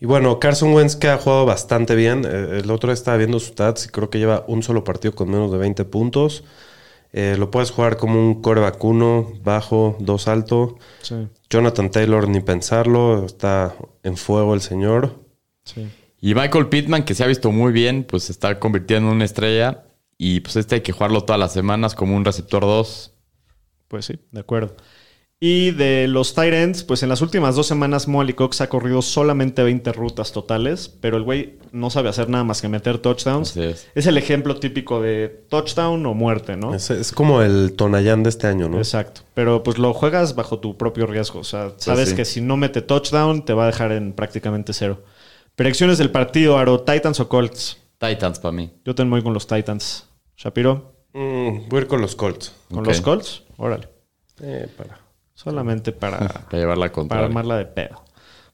Y 0.00 0.06
bueno, 0.06 0.38
Carson 0.38 0.72
Wentz 0.72 0.96
que 0.96 1.08
ha 1.08 1.18
jugado 1.18 1.44
bastante 1.44 1.94
bien. 1.94 2.24
Eh, 2.24 2.60
el 2.62 2.70
otro 2.70 2.88
día 2.88 2.94
estaba 2.94 3.18
viendo 3.18 3.38
sus 3.38 3.50
stats 3.50 3.84
y 3.84 3.88
creo 3.88 4.08
que 4.08 4.18
lleva 4.18 4.44
un 4.48 4.62
solo 4.62 4.82
partido 4.82 5.14
con 5.14 5.30
menos 5.30 5.52
de 5.52 5.58
20 5.58 5.84
puntos. 5.84 6.42
Eh, 7.12 7.36
lo 7.38 7.50
puedes 7.50 7.70
jugar 7.70 7.98
como 7.98 8.18
un 8.18 8.40
coreback 8.40 8.82
1, 8.82 9.32
bajo, 9.44 9.96
2 10.00 10.28
alto. 10.28 10.78
Sí, 11.02 11.28
Jonathan 11.50 11.90
Taylor, 11.90 12.28
ni 12.28 12.40
pensarlo, 12.40 13.26
está 13.26 13.74
en 14.02 14.16
fuego 14.16 14.54
el 14.54 14.62
señor. 14.62 15.20
sí. 15.64 15.88
Y 16.22 16.34
Michael 16.34 16.68
Pittman, 16.68 17.04
que 17.04 17.14
se 17.14 17.24
ha 17.24 17.26
visto 17.26 17.50
muy 17.50 17.72
bien, 17.72 18.04
pues 18.04 18.24
se 18.24 18.32
está 18.32 18.58
convirtiendo 18.58 19.08
en 19.08 19.16
una 19.16 19.24
estrella. 19.24 19.84
Y 20.18 20.40
pues 20.40 20.56
este 20.56 20.74
hay 20.76 20.80
que 20.82 20.92
jugarlo 20.92 21.22
todas 21.24 21.40
las 21.40 21.54
semanas 21.54 21.94
como 21.94 22.14
un 22.14 22.26
receptor 22.26 22.60
2. 22.62 23.14
Pues 23.90 24.04
sí, 24.04 24.20
de 24.30 24.40
acuerdo. 24.40 24.76
Y 25.40 25.72
de 25.72 26.06
los 26.06 26.34
tight 26.34 26.52
ends, 26.52 26.84
pues 26.84 27.02
en 27.02 27.08
las 27.08 27.22
últimas 27.22 27.56
dos 27.56 27.66
semanas 27.66 28.06
Molly 28.06 28.34
Cox 28.34 28.60
ha 28.60 28.68
corrido 28.68 29.02
solamente 29.02 29.64
20 29.64 29.90
rutas 29.92 30.30
totales, 30.30 30.88
pero 31.00 31.16
el 31.16 31.24
güey 31.24 31.58
no 31.72 31.90
sabe 31.90 32.08
hacer 32.08 32.28
nada 32.28 32.44
más 32.44 32.62
que 32.62 32.68
meter 32.68 32.98
touchdowns. 32.98 33.56
Es. 33.56 33.88
Es 33.94 34.06
el 34.06 34.16
ejemplo 34.16 34.60
típico 34.60 35.00
de 35.00 35.44
touchdown 35.48 36.06
o 36.06 36.14
muerte, 36.14 36.56
¿no? 36.56 36.72
Es, 36.72 36.90
es 36.90 37.10
como 37.10 37.42
el 37.42 37.72
Tonayán 37.72 38.22
de 38.22 38.28
este 38.28 38.46
año, 38.46 38.68
¿no? 38.68 38.78
Exacto. 38.78 39.22
Pero 39.34 39.64
pues 39.64 39.78
lo 39.78 39.92
juegas 39.92 40.36
bajo 40.36 40.60
tu 40.60 40.76
propio 40.76 41.06
riesgo. 41.06 41.40
O 41.40 41.44
sea, 41.44 41.72
sabes 41.78 42.10
sí. 42.10 42.16
que 42.16 42.24
si 42.24 42.40
no 42.40 42.56
mete 42.56 42.82
touchdown, 42.82 43.44
te 43.44 43.54
va 43.54 43.64
a 43.64 43.66
dejar 43.66 43.90
en 43.90 44.12
prácticamente 44.12 44.72
cero. 44.72 45.02
Predicciones 45.56 45.98
del 45.98 46.10
partido, 46.10 46.58
Aro, 46.58 46.82
Titans 46.82 47.18
o 47.18 47.28
Colts. 47.28 47.78
Titans 47.98 48.38
para 48.38 48.52
mí. 48.52 48.70
Yo 48.84 48.94
tengo 48.94 49.10
muy 49.10 49.22
con 49.22 49.34
los 49.34 49.46
Titans. 49.46 50.06
Shapiro, 50.36 50.99
Mm, 51.12 51.68
voy 51.68 51.78
a 51.78 51.82
ir 51.82 51.86
con 51.86 52.00
los 52.00 52.16
Colts. 52.16 52.54
con 52.72 52.84
los 52.84 53.00
Colts. 53.00 53.42
Órale. 53.56 53.88
Eh, 54.42 54.68
para. 54.76 54.98
Solamente 55.34 55.92
para, 55.92 56.18
Para 56.50 56.58
llevar 56.58 56.78
la 56.78 56.92
para 56.92 57.24
armarla 57.24 57.56
de 57.56 57.66
pedo. 57.66 58.02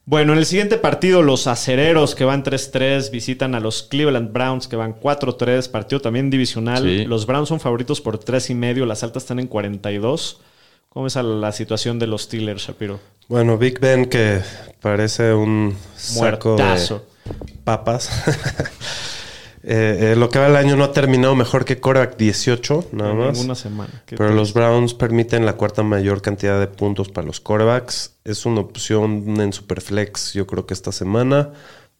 Bueno, 0.05 0.31
en 0.31 0.39
el 0.39 0.45
siguiente 0.45 0.77
partido, 0.77 1.21
los 1.21 1.47
acereros 1.47 2.15
que 2.15 2.23
van 2.23 2.41
3-3 2.41 3.11
visitan 3.11 3.55
a 3.55 3.59
los 3.59 3.83
Cleveland 3.83 4.31
Browns 4.31 4.69
que 4.69 4.77
van 4.77 4.97
4-3, 4.97 5.69
partido 5.69 5.99
también 5.99 6.29
divisional. 6.29 6.81
Sí. 6.83 7.03
Los 7.03 7.25
Browns 7.25 7.49
son 7.49 7.59
favoritos 7.59 7.99
por 7.99 8.17
3 8.17 8.51
y 8.51 8.55
medio, 8.55 8.85
las 8.85 9.03
altas 9.03 9.23
están 9.23 9.39
en 9.39 9.47
42. 9.47 10.39
¿Cómo 10.87 11.07
es 11.07 11.15
la 11.15 11.51
situación 11.51 11.99
de 11.99 12.07
los 12.07 12.21
Steelers, 12.23 12.63
Shapiro? 12.63 13.01
Bueno, 13.27 13.57
Big 13.57 13.79
Ben 13.81 14.05
que 14.05 14.39
parece 14.81 15.33
un 15.33 15.75
saco 15.97 16.55
Muertazo. 16.55 17.05
de 17.25 17.43
papas. 17.65 18.09
Eh, 19.63 20.11
eh, 20.11 20.15
lo 20.15 20.29
que 20.29 20.39
va 20.39 20.47
el 20.47 20.55
año 20.55 20.75
no 20.75 20.83
ha 20.83 20.91
terminado 20.93 21.35
mejor 21.35 21.65
que 21.65 21.79
Korak 21.79 22.15
18, 22.17 22.89
nada 22.91 23.11
En 23.11 23.17
más. 23.17 23.33
ninguna 23.33 23.55
semana. 23.55 24.03
Qué 24.05 24.15
Pero 24.15 24.31
los. 24.33 24.53
Browns 24.53 24.93
permiten 24.93 25.45
la 25.45 25.53
cuarta 25.53 25.83
mayor 25.83 26.21
cantidad 26.21 26.59
de 26.59 26.67
puntos 26.67 27.09
para 27.09 27.25
los 27.27 27.39
quarterbacks. 27.39 28.17
Es 28.23 28.45
una 28.45 28.61
opción 28.61 29.39
en 29.41 29.51
Superflex, 29.53 30.33
yo 30.33 30.45
creo 30.47 30.65
que 30.65 30.73
esta 30.73 30.91
semana, 30.91 31.51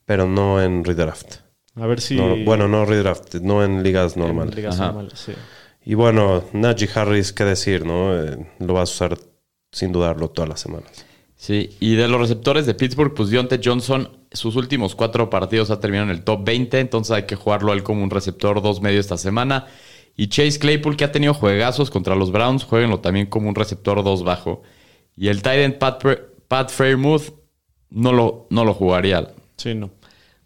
pero 0.06 0.28
no 0.28 0.62
en 0.62 0.84
redraft. 0.86 1.38
A 1.76 1.86
ver 1.88 2.00
si. 2.02 2.16
No, 2.16 2.36
bueno, 2.46 2.68
no 2.68 2.86
redraft, 2.86 3.36
no 3.36 3.64
en 3.64 3.84
ligas 3.84 4.16
en 4.16 4.22
normales. 4.24 4.56
ligas 4.56 4.76
Ajá. 4.76 4.88
normales, 4.88 5.20
sí. 5.20 5.34
Y 5.86 5.94
bueno, 5.96 6.44
Najee 6.54 6.90
Harris, 6.94 7.32
qué 7.34 7.44
decir, 7.46 7.86
¿no? 7.86 8.16
Eh, 8.22 8.38
lo 8.60 8.74
vas 8.74 8.90
a 8.90 8.94
usar 8.94 9.18
sin 9.72 9.92
dudarlo 9.92 10.30
todas 10.30 10.50
las 10.50 10.60
semanas. 10.60 11.06
Sí, 11.38 11.70
y 11.80 11.96
de 11.96 12.08
los 12.08 12.20
receptores 12.20 12.66
de 12.66 12.74
Pittsburgh, 12.74 13.14
pues 13.14 13.30
Deontay 13.30 13.62
Johnson, 13.64 14.10
sus 14.32 14.56
últimos 14.56 14.96
cuatro 14.96 15.30
partidos 15.30 15.70
ha 15.70 15.80
terminado 15.80 16.10
en 16.10 16.18
el 16.18 16.24
top 16.24 16.44
20, 16.44 16.80
entonces 16.80 17.12
hay 17.16 17.24
que 17.24 17.36
jugarlo 17.36 17.72
a 17.72 17.76
él 17.76 17.84
como 17.84 18.04
un 18.04 18.10
receptor 18.10 18.62
dos 18.62 18.82
medio 18.82 19.00
esta 19.00 19.18
semana. 19.18 19.68
Y 20.16 20.30
Chase 20.30 20.58
Claypool, 20.58 20.98
que 20.98 21.04
ha 21.04 21.12
tenido 21.12 21.36
juegazos 21.36 21.92
contra 21.92 22.16
los 22.16 22.32
Browns, 22.32 22.64
jueguenlo 22.64 23.02
también 23.02 23.28
como 23.28 23.50
un 23.50 23.56
receptor 23.56 24.04
dos 24.04 24.24
bajo. 24.24 24.64
Y 25.16 25.28
el 25.28 25.44
tight 25.44 25.60
end 25.60 25.78
Pat, 25.78 26.04
Pat 26.48 26.72
Fairmouth 26.72 27.34
no 27.92 28.12
lo, 28.12 28.48
no 28.50 28.66
lo 28.66 28.74
jugaría. 28.74 29.32
Sí, 29.58 29.76
no. 29.76 29.92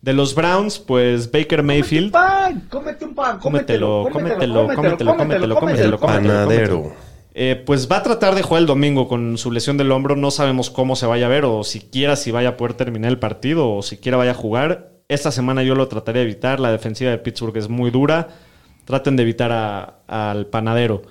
De 0.02 0.14
los 0.14 0.36
Browns, 0.36 0.78
pues 0.78 1.32
Baker 1.32 1.64
Mayfield. 1.64 2.12
pan, 2.12 2.68
cómete 2.70 3.06
un 3.06 3.16
pan, 3.16 3.40
Cómetelo, 3.40 4.10
cómetelo, 4.12 4.68
cómetelo, 4.76 5.16
cómetelo, 5.16 5.56
cómetelo, 5.56 6.00
Panadero. 6.00 7.11
Eh, 7.34 7.62
pues 7.66 7.90
va 7.90 7.98
a 7.98 8.04
tratar 8.04 8.36
de 8.36 8.42
jugar 8.42 8.62
el 8.62 8.68
domingo 8.68 9.08
con 9.08 9.38
su 9.38 9.52
lesión 9.52 9.78
del 9.78 9.92
hombro. 9.92 10.16
No 10.16 10.32
sabemos 10.32 10.70
cómo 10.70 10.96
se 10.96 11.06
vaya 11.06 11.28
a 11.28 11.30
ver 11.30 11.46
o 11.46 11.64
siquiera 11.64 12.16
si 12.16 12.32
vaya 12.32 12.50
a 12.50 12.58
poder 12.58 12.74
terminar 12.74 13.12
el 13.12 13.20
partido 13.20 13.72
o 13.72 13.82
siquiera 13.82 14.18
vaya 14.18 14.32
a 14.32 14.36
jugar. 14.36 14.92
Esta 15.08 15.32
semana 15.32 15.64
yo 15.64 15.76
lo 15.76 15.88
trataré 15.88 16.20
de 16.20 16.26
evitar. 16.26 16.60
La 16.60 16.72
defensiva 16.72 17.12
de 17.12 17.18
Pittsburgh 17.18 17.56
es 17.58 17.70
muy 17.70 17.92
dura. 17.92 18.30
Traten 18.86 19.16
de 19.16 19.24
evitar 19.24 20.02
al 20.08 20.48
panadero. 20.48 21.04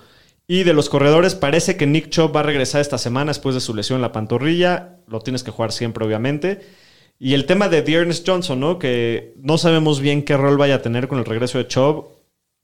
Y 0.47 0.65
de 0.65 0.75
los 0.75 0.89
corredores, 0.89 1.37
parece 1.37 1.77
que 1.77 1.87
Nick 1.87 2.09
Chubb 2.09 2.35
va 2.35 2.41
a 2.41 2.43
regresar 2.43 2.81
esta 2.81 2.99
semana 2.99 3.31
después 3.31 3.55
de 3.55 3.61
su 3.61 3.75
lesión 3.75 3.99
en 3.99 4.03
la 4.03 4.13
pantorrilla. 4.13 4.97
Lo 5.07 5.21
tienes 5.21 5.45
que 5.45 5.53
jugar 5.53 5.71
siempre, 5.71 6.05
obviamente. 6.05 6.61
Y 7.21 7.35
el 7.35 7.47
tema 7.47 7.69
de 7.69 7.83
Dearness 7.83 8.25
Johnson, 8.27 8.59
¿no? 8.59 8.79
Que 8.79 9.35
no 9.37 9.59
sabemos 9.59 10.01
bien 10.01 10.25
qué 10.25 10.37
rol 10.37 10.57
vaya 10.57 10.77
a 10.77 10.83
tener 10.83 11.07
con 11.07 11.19
el 11.19 11.25
regreso 11.25 11.59
de 11.59 11.69
Chubb. 11.69 12.20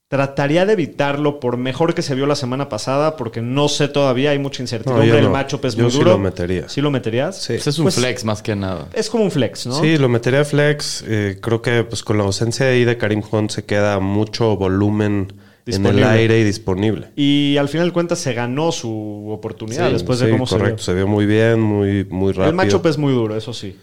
Trataría 0.09 0.65
de 0.65 0.71
evitarlo 0.71 1.41
por 1.41 1.57
mejor 1.57 1.93
que 1.93 2.01
se 2.01 2.15
vio 2.15 2.27
la 2.27 2.35
semana 2.37 2.69
pasada, 2.69 3.17
porque 3.17 3.41
no 3.41 3.67
sé 3.67 3.89
todavía, 3.89 4.31
hay 4.31 4.39
mucha 4.39 4.63
incertidumbre. 4.63 5.05
No, 5.05 5.11
yo 5.11 5.17
el 5.17 5.25
no. 5.25 5.31
matchup 5.31 5.65
es 5.65 5.75
Yo 5.75 5.83
muy 5.83 5.91
sí 5.91 5.97
duro. 5.97 6.11
lo 6.11 6.17
metería. 6.17 6.69
¿Sí 6.69 6.79
lo 6.79 6.89
meterías? 6.91 7.35
Sí. 7.41 7.53
Pues 7.55 7.67
es 7.67 7.77
un 7.77 7.83
Pues- 7.85 7.95
flex 7.95 8.23
más 8.23 8.41
que 8.41 8.55
nada. 8.55 8.87
Es 8.93 9.09
como 9.09 9.25
un 9.25 9.31
flex, 9.31 9.67
¿no? 9.67 9.81
Sí, 9.81 9.97
lo 9.97 10.07
metería 10.07 10.45
flex. 10.45 11.03
Eh, 11.05 11.39
creo 11.41 11.61
que 11.61 11.83
pues 11.83 12.03
con 12.03 12.17
la 12.17 12.23
ausencia 12.23 12.67
ahí 12.67 12.85
de 12.85 12.97
Karim 12.97 13.21
Hunt 13.29 13.51
se 13.51 13.65
queda 13.65 13.99
mucho 13.99 14.55
volumen 14.55 15.33
en 15.65 15.85
el 15.85 16.01
aire 16.05 16.39
y 16.39 16.45
disponible. 16.45 17.09
Y 17.17 17.57
al 17.57 17.67
final 17.67 17.87
de 17.87 17.93
cuentas 17.93 18.19
se 18.19 18.33
ganó 18.33 18.71
su 18.71 19.27
oportunidad 19.29 19.87
Sí, 19.87 19.93
después 19.93 20.19
de 20.19 20.27
sí, 20.27 20.31
cómo 20.31 20.45
correcto. 20.47 20.77
se 20.77 20.85
Se 20.85 20.93
vio 20.93 21.07
muy 21.07 21.25
bien, 21.25 21.59
muy, 21.59 22.05
muy 22.05 22.31
vio. 22.31 22.43
rápido. 22.43 22.49
El 22.51 22.55
matchup 22.55 22.85
es 22.85 22.97
muy 22.97 23.11
duro, 23.11 23.35
eso 23.35 23.51
sí. 23.51 23.75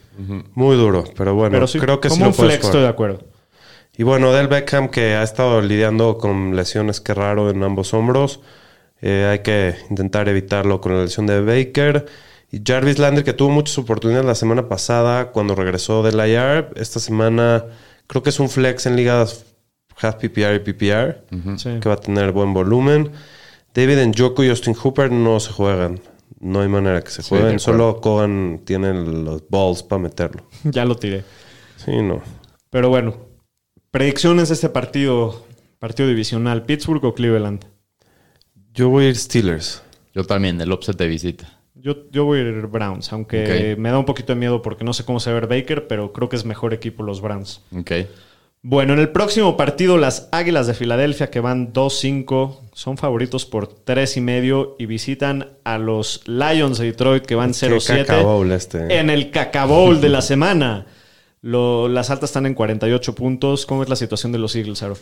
Muy 0.55 0.75
duro, 0.77 1.05
pero 1.19 1.35
bueno, 1.35 1.51
Pero 1.53 1.67
sí, 1.67 1.79
creo 1.79 2.01
que 2.01 2.09
sí 2.09 2.15
como 2.15 2.25
lo 2.25 2.29
un 2.31 2.35
flex 2.35 2.55
jugar. 2.61 2.65
estoy 2.65 2.81
de 2.81 2.89
acuerdo. 2.89 3.19
Y 3.97 4.03
bueno, 4.03 4.33
Del 4.33 4.49
Beckham, 4.49 4.89
que 4.89 5.15
ha 5.15 5.23
estado 5.23 5.61
lidiando 5.61 6.19
con 6.19 6.57
lesiones, 6.57 7.01
que 7.01 7.15
raro, 7.15 7.51
en 7.51 7.63
ambos 7.63 7.95
hombros. 7.95 8.41
Eh, 9.01 9.29
hay 9.31 9.39
que 9.41 9.77
intentar 9.91 10.29
evitarlo 10.29 10.81
con 10.81 10.97
la 10.97 11.03
lesión 11.03 11.27
de 11.27 11.41
Baker. 11.41 12.07
Y 12.51 12.61
Jarvis 12.65 12.99
Landry, 12.99 13.23
que 13.25 13.33
tuvo 13.33 13.51
muchas 13.51 13.79
oportunidades 13.79 14.27
la 14.27 14.35
semana 14.35 14.69
pasada 14.69 15.31
cuando 15.33 15.55
regresó 15.55 16.03
del 16.03 16.17
IR. 16.17 16.71
Esta 16.77 16.99
semana 17.01 17.65
creo 18.07 18.23
que 18.23 18.31
es 18.31 18.41
un 18.41 18.49
flex 18.49 18.87
en 18.87 18.97
ligas 18.97 19.45
half 20.01 20.17
PPR 20.17 20.57
y 20.57 20.59
PPR, 20.61 21.25
Sí. 21.57 21.79
que 21.81 21.89
va 21.89 21.95
a 21.95 22.01
tener 22.01 22.33
buen 22.33 22.53
volumen. 22.53 23.13
David 23.75 24.07
Njoku 24.07 24.43
y 24.45 24.49
Austin 24.51 24.75
Hooper 24.75 25.11
no 25.13 25.39
se 25.41 25.53
juegan. 25.53 26.01
No 26.41 26.61
hay 26.61 26.69
manera 26.69 27.01
que 27.03 27.11
se 27.11 27.23
jueguen. 27.23 27.59
Solo 27.59 28.01
Cogan 28.01 28.61
tiene 28.65 28.93
los 28.93 29.43
balls 29.49 29.83
para 29.85 30.03
meterlo. 30.03 30.43
Ya 30.65 30.85
lo 30.85 30.97
tiré. 30.97 31.25
Sí, 31.77 31.93
no. 32.03 32.23
Pero 32.71 32.89
bueno, 32.89 33.15
predicciones 33.95 34.49
de 34.49 34.55
este 34.55 34.69
partido, 34.71 35.47
partido 35.79 36.09
divisional, 36.09 36.65
Pittsburgh 36.65 37.05
o 37.05 37.15
Cleveland. 37.15 37.65
Yo 38.73 38.89
voy 38.89 39.05
a 39.05 39.09
ir 39.11 39.17
Steelers. 39.17 39.85
Yo 40.13 40.25
también, 40.25 40.61
el 40.61 40.73
offset 40.73 40.97
de 40.97 41.07
visita. 41.07 41.61
Yo, 41.77 42.11
yo 42.11 42.25
voy 42.25 42.41
a 42.41 42.43
ir 42.43 42.67
Browns, 42.67 43.13
aunque 43.13 43.77
me 43.79 43.91
da 43.91 43.99
un 44.01 44.05
poquito 44.05 44.33
de 44.33 44.41
miedo 44.41 44.63
porque 44.63 44.83
no 44.83 44.93
sé 44.95 45.05
cómo 45.05 45.21
se 45.21 45.31
va 45.31 45.37
a 45.37 45.41
ver 45.43 45.49
Baker, 45.49 45.87
pero 45.87 46.13
creo 46.13 46.29
que 46.29 46.35
es 46.35 46.45
mejor 46.45 46.75
equipo 46.75 47.05
los 47.05 47.21
Browns. 47.21 47.61
Ok. 47.73 47.93
Bueno, 48.63 48.95
en 48.95 48.99
el 48.99 49.11
próximo 49.11 49.57
partido, 49.57 49.97
las 49.97 50.29
Águilas 50.33 50.67
de 50.67 50.75
Filadelfia, 50.75 51.31
que 51.31 51.39
van 51.39 51.73
2-5, 51.73 52.71
son 52.73 52.97
favoritos 52.99 53.47
por 53.47 53.69
3 53.69 54.17
y 54.17 54.21
medio 54.21 54.75
y 54.77 54.87
visitan 54.87 55.51
a 55.63 55.79
los 55.79 56.27
Lions 56.27 56.79
de 56.79 56.87
Detroit, 56.87 57.25
que 57.25 57.37
van 57.37 57.53
Qué 57.53 57.69
0-7 57.69 58.07
cacabowl 58.07 58.51
este. 58.51 58.99
en 58.99 59.09
el 59.09 59.31
Cacabowl 59.31 60.01
de 60.01 60.09
la 60.09 60.21
semana. 60.23 60.87
Lo- 61.45 61.89
las 61.89 62.09
altas 62.09 62.31
están 62.31 62.47
en 62.47 62.55
48 62.55 63.15
puntos. 63.15 63.67
¿Cómo 63.67 63.83
es 63.83 63.91
la 63.91 63.97
situación 63.97 64.33
de 64.33 64.39
los 64.39 64.57
Eagles, 64.57 64.83
Aro? 64.83 64.97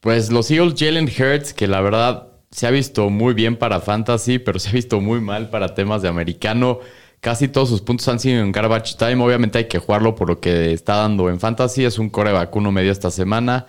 Pues 0.00 0.32
los 0.32 0.50
Eagles, 0.50 0.74
Jalen 0.76 1.04
Hurts, 1.08 1.52
que 1.54 1.68
la 1.68 1.80
verdad 1.80 2.28
se 2.50 2.66
ha 2.66 2.70
visto 2.70 3.10
muy 3.10 3.32
bien 3.32 3.56
para 3.56 3.78
fantasy, 3.80 4.40
pero 4.40 4.58
se 4.58 4.70
ha 4.70 4.72
visto 4.72 5.00
muy 5.00 5.20
mal 5.20 5.50
para 5.50 5.74
temas 5.74 6.02
de 6.02 6.08
americano. 6.08 6.80
Casi 7.20 7.46
todos 7.46 7.68
sus 7.68 7.80
puntos 7.80 8.08
han 8.08 8.18
sido 8.18 8.40
en 8.42 8.50
garbage 8.50 8.96
time. 8.98 9.22
Obviamente 9.24 9.58
hay 9.58 9.64
que 9.68 9.78
jugarlo 9.78 10.16
por 10.16 10.28
lo 10.28 10.40
que 10.40 10.72
está 10.72 10.96
dando 10.96 11.28
en 11.30 11.38
fantasy. 11.38 11.84
Es 11.84 11.98
un 12.00 12.10
core 12.10 12.32
vacuno 12.32 12.72
medio 12.72 12.90
esta 12.90 13.12
semana. 13.12 13.66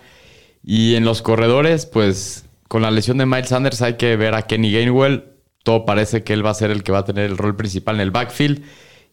Y 0.64 0.96
en 0.96 1.04
los 1.04 1.22
corredores, 1.22 1.86
pues 1.86 2.44
con 2.66 2.82
la 2.82 2.90
lesión 2.90 3.18
de 3.18 3.26
Miles 3.26 3.50
Sanders 3.50 3.82
hay 3.82 3.94
que 3.94 4.16
ver 4.16 4.34
a 4.34 4.42
Kenny 4.42 4.72
Gainwell. 4.72 5.26
Todo 5.62 5.84
parece 5.84 6.24
que 6.24 6.32
él 6.32 6.44
va 6.44 6.50
a 6.50 6.54
ser 6.54 6.70
el 6.72 6.82
que 6.82 6.90
va 6.90 6.98
a 6.98 7.04
tener 7.04 7.26
el 7.30 7.38
rol 7.38 7.54
principal 7.54 7.96
en 7.96 8.00
el 8.00 8.10
backfield. 8.10 8.62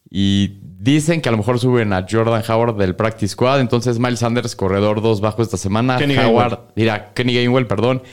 Y 0.09 0.59
dicen 0.61 1.21
que 1.21 1.29
a 1.29 1.31
lo 1.31 1.37
mejor 1.37 1.59
suben 1.59 1.91
a 1.93 2.05
Jordan 2.09 2.43
Howard 2.47 2.75
del 2.77 2.95
Practice 2.95 3.33
Squad. 3.33 3.59
Entonces 3.59 3.99
Miles 3.99 4.19
Sanders, 4.19 4.55
corredor 4.55 5.01
2 5.01 5.21
bajo 5.21 5.41
esta 5.41 5.57
semana. 5.57 5.97
Kenny 5.97 6.17
Howard, 6.17 6.59
mira, 6.75 7.13
Kenny 7.13 7.33
Gainwell, 7.33 7.67
perdón. 7.67 8.03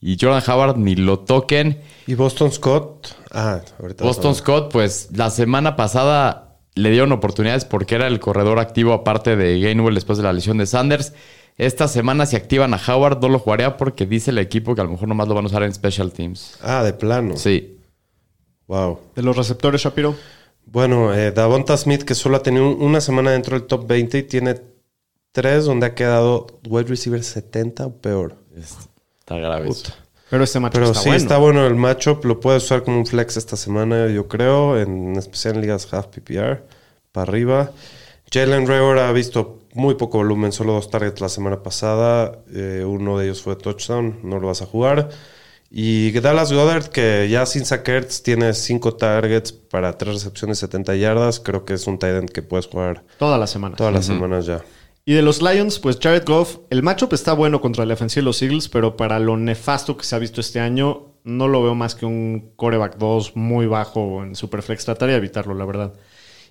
Y 0.00 0.18
Jordan 0.20 0.42
Howard 0.46 0.76
ni 0.76 0.96
lo 0.96 1.20
toquen. 1.20 1.80
¿Y 2.06 2.14
Boston 2.14 2.52
Scott? 2.52 3.08
Ah, 3.32 3.60
ahorita. 3.80 4.04
Boston 4.04 4.34
Scott, 4.34 4.70
pues 4.70 5.08
la 5.12 5.30
semana 5.30 5.76
pasada 5.76 6.58
le 6.74 6.90
dieron 6.90 7.12
oportunidades 7.12 7.64
porque 7.64 7.94
era 7.94 8.06
el 8.06 8.20
corredor 8.20 8.58
activo 8.58 8.92
aparte 8.92 9.36
de 9.36 9.60
Gainwell 9.60 9.94
después 9.94 10.18
de 10.18 10.24
la 10.24 10.32
lesión 10.32 10.58
de 10.58 10.66
Sanders. 10.66 11.12
Esta 11.56 11.86
semana 11.86 12.26
si 12.26 12.34
activan 12.34 12.74
a 12.74 12.80
Howard 12.86 13.20
no 13.20 13.28
lo 13.28 13.38
jugaría 13.38 13.76
porque 13.76 14.06
dice 14.06 14.32
el 14.32 14.38
equipo 14.38 14.74
que 14.74 14.80
a 14.80 14.84
lo 14.84 14.90
mejor 14.90 15.06
nomás 15.06 15.28
lo 15.28 15.34
van 15.34 15.44
a 15.44 15.46
usar 15.46 15.62
en 15.62 15.72
special 15.72 16.12
teams. 16.12 16.58
Ah, 16.60 16.82
de 16.82 16.92
plano. 16.92 17.36
Sí. 17.36 17.78
Wow. 18.66 18.98
De 19.14 19.22
los 19.22 19.36
receptores, 19.36 19.82
Shapiro. 19.82 20.16
Bueno, 20.66 21.14
eh, 21.14 21.30
Davonta 21.32 21.76
Smith, 21.76 22.02
que 22.02 22.14
solo 22.14 22.36
ha 22.36 22.42
tenido 22.42 22.68
un- 22.68 22.82
una 22.82 23.00
semana 23.00 23.30
dentro 23.32 23.58
del 23.58 23.66
top 23.68 23.86
20 23.86 24.18
y 24.18 24.22
tiene 24.24 24.56
tres 25.32 25.64
donde 25.64 25.86
ha 25.86 25.94
quedado 25.94 26.46
wide 26.68 26.88
receiver 26.88 27.22
70 27.22 27.86
o 27.86 27.92
peor. 27.96 28.36
Está 28.56 29.36
grave 29.38 29.68
eso. 29.68 29.92
Pero 30.30 30.42
este 30.44 30.58
matchup 30.58 30.74
Pero 30.80 30.86
está 30.90 31.00
sí, 31.00 31.08
bueno. 31.10 31.22
está 31.22 31.38
bueno 31.38 31.66
el 31.66 31.74
matchup. 31.76 32.24
Lo 32.24 32.40
puedes 32.40 32.64
usar 32.64 32.82
como 32.82 32.98
un 32.98 33.06
flex 33.06 33.36
esta 33.36 33.56
semana, 33.56 34.08
yo 34.08 34.26
creo, 34.26 34.78
en 34.80 35.16
especial 35.16 35.54
en 35.56 35.60
ligas 35.62 35.92
half 35.92 36.06
PPR, 36.06 36.62
para 37.12 37.30
arriba. 37.30 37.70
Jalen 38.32 38.66
Rager 38.66 38.98
ha 38.98 39.12
visto 39.12 39.60
muy 39.74 39.94
poco 39.94 40.18
volumen, 40.18 40.50
solo 40.50 40.72
dos 40.72 40.90
targets 40.90 41.20
la 41.20 41.28
semana 41.28 41.62
pasada. 41.62 42.40
Eh, 42.52 42.84
uno 42.86 43.18
de 43.18 43.26
ellos 43.26 43.42
fue 43.42 43.54
touchdown, 43.54 44.18
no 44.24 44.40
lo 44.40 44.48
vas 44.48 44.62
a 44.62 44.66
jugar. 44.66 45.10
Y 45.76 46.12
Dallas 46.12 46.52
Goddard, 46.52 46.86
que 46.86 47.28
ya 47.28 47.44
sin 47.46 47.64
Sackers 47.64 48.22
tiene 48.22 48.54
cinco 48.54 48.94
targets 48.94 49.50
para 49.50 49.98
tres 49.98 50.14
recepciones, 50.14 50.60
70 50.60 50.94
yardas. 50.94 51.40
Creo 51.40 51.64
que 51.64 51.72
es 51.74 51.88
un 51.88 51.98
tight 51.98 52.14
end 52.14 52.30
que 52.30 52.42
puedes 52.42 52.68
jugar 52.68 53.02
Toda 53.18 53.38
la 53.38 53.48
semana. 53.48 53.74
todas 53.74 53.92
las 53.92 54.06
semanas 54.06 54.46
ya. 54.46 54.62
Y 55.04 55.14
de 55.14 55.22
los 55.22 55.42
Lions, 55.42 55.80
pues 55.80 55.98
Jared 56.00 56.22
Goff, 56.24 56.58
el 56.70 56.84
matchup 56.84 57.12
está 57.12 57.32
bueno 57.32 57.60
contra 57.60 57.84
la 57.84 57.94
defensiva 57.94 58.20
de 58.20 58.26
los 58.26 58.40
Eagles, 58.40 58.68
pero 58.68 58.96
para 58.96 59.18
lo 59.18 59.36
nefasto 59.36 59.96
que 59.96 60.04
se 60.04 60.14
ha 60.14 60.20
visto 60.20 60.40
este 60.40 60.60
año, 60.60 61.08
no 61.24 61.48
lo 61.48 61.60
veo 61.64 61.74
más 61.74 61.96
que 61.96 62.06
un 62.06 62.52
coreback 62.54 62.96
2 62.96 63.34
muy 63.34 63.66
bajo 63.66 64.22
en 64.22 64.36
Superflex. 64.36 64.84
Trataría 64.84 65.14
de 65.14 65.18
evitarlo, 65.18 65.54
la 65.54 65.64
verdad. 65.64 65.92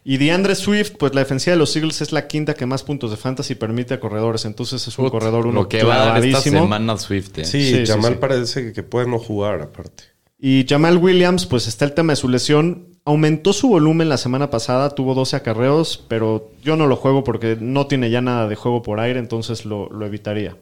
Y 0.06 0.18
DeAndre 0.18 0.56
Swift, 0.56 0.93
pues 0.99 1.16
la 1.16 1.22
defensiva 1.22 1.54
de 1.54 1.60
los 1.60 1.74
Eagles 1.76 2.01
es 2.01 2.12
la 2.12 2.28
quinta 2.28 2.54
que 2.56 2.66
más 2.66 2.84
puntos 2.84 3.12
de 3.12 3.18
fantasy 3.18 3.56
permite 3.56 3.93
a 3.93 3.99
corredores, 4.01 4.43
entonces 4.45 4.86
es 4.86 4.99
un 4.99 5.10
corredor 5.10 5.45
uno 5.47 5.62
Lo 5.62 5.70
que 5.70 5.84
va 5.84 6.01
a 6.04 6.06
dar 6.08 6.26
esta 6.26 6.41
semana 6.41 6.97
Swift. 6.97 7.38
eh. 7.39 7.45
Sí, 7.45 7.86
Jamal 7.86 8.14
sí. 8.14 8.18
parece 8.20 8.74
que 8.74 8.84
puede 8.84 9.08
no 9.08 9.18
jugar 9.18 9.62
aparte. 9.62 10.04
Y 10.38 10.66
Jamal 10.68 10.97
Williams, 10.97 11.45
pues 11.45 11.68
está 11.68 11.86
el 11.86 11.93
tema 11.93 12.12
de 12.14 12.18
su 12.18 12.28
lesión. 12.28 12.88
aumentó 13.06 13.54
su 13.54 13.70
volumen 13.70 14.10
la 14.10 14.18
semana 14.18 14.49
pasada, 14.49 14.89
tuvo 14.89 15.14
12 15.14 15.38
acarreos, 15.38 16.04
pero 16.10 16.51
yo 16.62 16.76
no 16.76 16.88
lo 16.88 16.97
juego 16.97 17.24
porque 17.24 17.58
no 17.60 17.88
tiene 17.88 18.10
ya 18.10 18.20
nada 18.20 18.49
de 18.49 18.56
juego 18.58 18.82
por 18.82 18.99
aire, 18.99 19.20
entonces 19.20 19.64
lo, 19.64 19.88
lo 19.89 20.06
evitaría. 20.06 20.58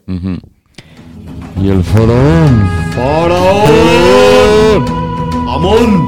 Y 1.60 1.68
el 1.68 1.82
faraón. 1.82 2.70
¡Amón! 5.48 6.06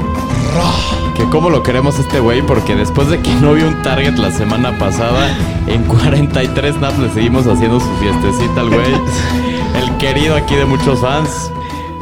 Que 1.15 1.23
cómo 1.29 1.49
lo 1.49 1.63
queremos 1.63 1.97
este 1.97 2.19
güey, 2.19 2.41
porque 2.41 2.75
después 2.75 3.09
de 3.09 3.19
que 3.19 3.33
no 3.35 3.53
vio 3.53 3.67
un 3.67 3.81
target 3.81 4.15
la 4.17 4.31
semana 4.31 4.77
pasada, 4.77 5.29
en 5.67 5.83
43 5.83 6.75
snaps 6.75 6.99
le 6.99 7.09
seguimos 7.09 7.47
haciendo 7.47 7.79
su 7.79 7.89
fiestecita 7.97 8.61
al 8.61 8.69
güey. 8.69 8.93
El 9.81 9.97
querido 9.97 10.35
aquí 10.35 10.55
de 10.55 10.65
muchos 10.65 10.99
fans. 10.99 11.51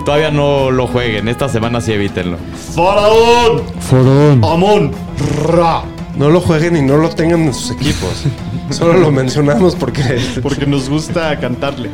Todavía 0.06 0.32
no 0.32 0.70
lo 0.72 0.88
jueguen, 0.88 1.28
esta 1.28 1.48
semana 1.48 1.80
sí 1.80 1.94
evítenlo. 1.94 2.38
¡Faraón! 2.76 3.62
Faraón. 3.80 4.44
¡Amón! 4.44 4.92
¡Ra! 5.48 5.84
No 6.18 6.30
lo 6.30 6.42
jueguen 6.42 6.76
y 6.76 6.82
no 6.82 6.98
lo 6.98 7.10
tengan 7.10 7.42
en 7.44 7.54
sus 7.54 7.72
equipos. 7.72 8.26
Solo 8.70 8.94
lo 9.00 9.12
mencionamos 9.12 9.76
porque... 9.76 10.02
Porque 10.42 10.66
nos 10.66 10.90
gusta 10.90 11.38
cantarle. 11.40 11.90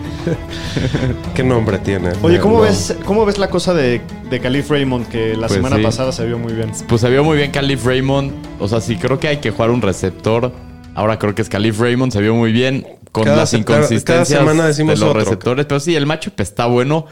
¿Qué 1.36 1.44
nombre 1.44 1.80
tiene? 1.80 2.12
Oye, 2.22 2.40
¿cómo 2.40 2.58
No. 2.58 2.62
ves, 2.64 2.96
¿cómo 3.06 3.26
ves 3.26 3.38
la 3.38 3.50
cosa 3.50 3.74
de, 3.74 4.02
de 4.30 4.40
Calif 4.40 4.70
Raymond 4.70 5.08
que 5.08 5.36
la 5.36 5.48
Pues 5.48 5.54
semana 5.54 5.78
sí. 5.78 5.84
pasada 5.84 6.12
se 6.12 6.26
vio 6.26 6.38
muy 6.38 6.54
bien? 6.54 6.72
Pues 6.88 7.02
se 7.02 7.10
vio 7.10 7.24
muy 7.24 7.38
bien 7.38 7.52
Calif 7.52 7.86
Raymond. 7.86 8.32
O 8.60 8.68
sea, 8.68 8.82
sí 8.82 8.96
creo 8.98 9.20
que 9.20 9.28
hay 9.28 9.38
que 9.38 9.52
jugar 9.52 9.72
un 9.72 9.82
receptor. 9.82 10.52
Ahora 10.96 11.18
creo 11.20 11.34
que 11.36 11.42
es 11.42 11.50
Calif 11.50 11.80
Raymond, 11.80 12.12
se 12.14 12.22
vio 12.22 12.36
muy 12.36 12.52
bien 12.52 12.86
con 13.12 13.24
Cada 13.24 13.38
las 13.38 13.54
inconsistencias 13.54 14.04
cada 14.04 14.26
semana 14.26 14.68
decimos 14.68 14.96
de 14.96 15.00
los 15.06 15.10
otro. 15.10 15.22
receptores. 15.22 15.66
Pero 15.66 15.80
sí, 15.80 15.96
el 15.96 16.06
matchup 16.06 16.40
está 16.40 16.68
bueno. 16.68 17.06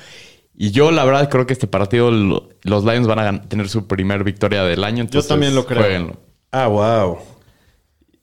Y 0.55 0.71
yo, 0.71 0.91
la 0.91 1.03
verdad, 1.03 1.29
creo 1.29 1.45
que 1.45 1.53
este 1.53 1.67
partido 1.67 2.09
lo- 2.11 2.49
los 2.63 2.83
Lions 2.83 3.07
van 3.07 3.19
a 3.19 3.41
tener 3.43 3.69
su 3.69 3.87
primer 3.87 4.23
victoria 4.23 4.63
del 4.63 4.83
año. 4.83 5.01
entonces, 5.03 5.27
también 5.27 5.55
lo 5.55 5.65
creo. 5.65 5.81
jueguenlo. 5.81 6.17
Ah, 6.51 6.67
wow. 6.67 7.17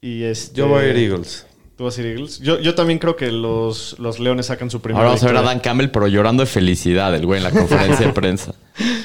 Y 0.05 0.25
este, 0.25 0.59
Yo 0.59 0.69
voy 0.69 0.85
a 0.85 0.91
ir 0.91 0.97
Eagles. 0.99 1.47
¿Tú 1.79 1.85
vas 1.85 1.97
a 1.97 2.03
ir 2.03 2.09
Eagles? 2.09 2.39
Yo, 2.41 2.61
yo 2.61 2.75
también 2.75 2.99
creo 2.99 3.17
que 3.17 3.33
los, 3.33 3.99
los 3.99 4.21
Leones 4.21 4.45
sacan 4.47 4.69
su 4.71 4.83
primera 4.83 4.99
Ahora 5.01 5.09
vamos 5.09 5.23
a 5.23 5.27
ver 5.29 5.37
a. 5.39 5.43
Dan 5.43 5.61
Campbell, 5.61 5.89
pero 5.89 6.09
llorando 6.09 6.43
de 6.43 6.47
felicidad, 6.47 7.15
el 7.15 7.25
güey, 7.25 7.39
en 7.39 7.45
la 7.45 7.51
conferencia 7.59 8.07
de 8.07 8.13
prensa. 8.13 8.55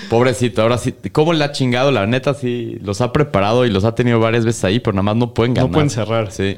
Pobrecito, 0.10 0.62
ahora 0.62 0.78
sí, 0.78 0.94
¿cómo 1.14 1.32
le 1.32 1.46
ha 1.46 1.54
chingado? 1.54 1.90
La 1.92 2.06
neta, 2.06 2.34
sí, 2.34 2.78
los 2.84 3.00
ha 3.00 3.14
preparado 3.14 3.66
y 3.66 3.70
los 3.70 3.86
ha 3.86 3.96
tenido 3.96 4.20
varias 4.20 4.44
veces 4.44 4.62
ahí, 4.66 4.82
pero 4.82 4.92
nada 4.94 5.04
más 5.04 5.16
no 5.16 5.34
pueden 5.34 5.54
No 5.54 5.62
ganar. 5.62 5.72
pueden 5.72 5.90
cerrar. 5.90 6.34
Sí. 6.34 6.58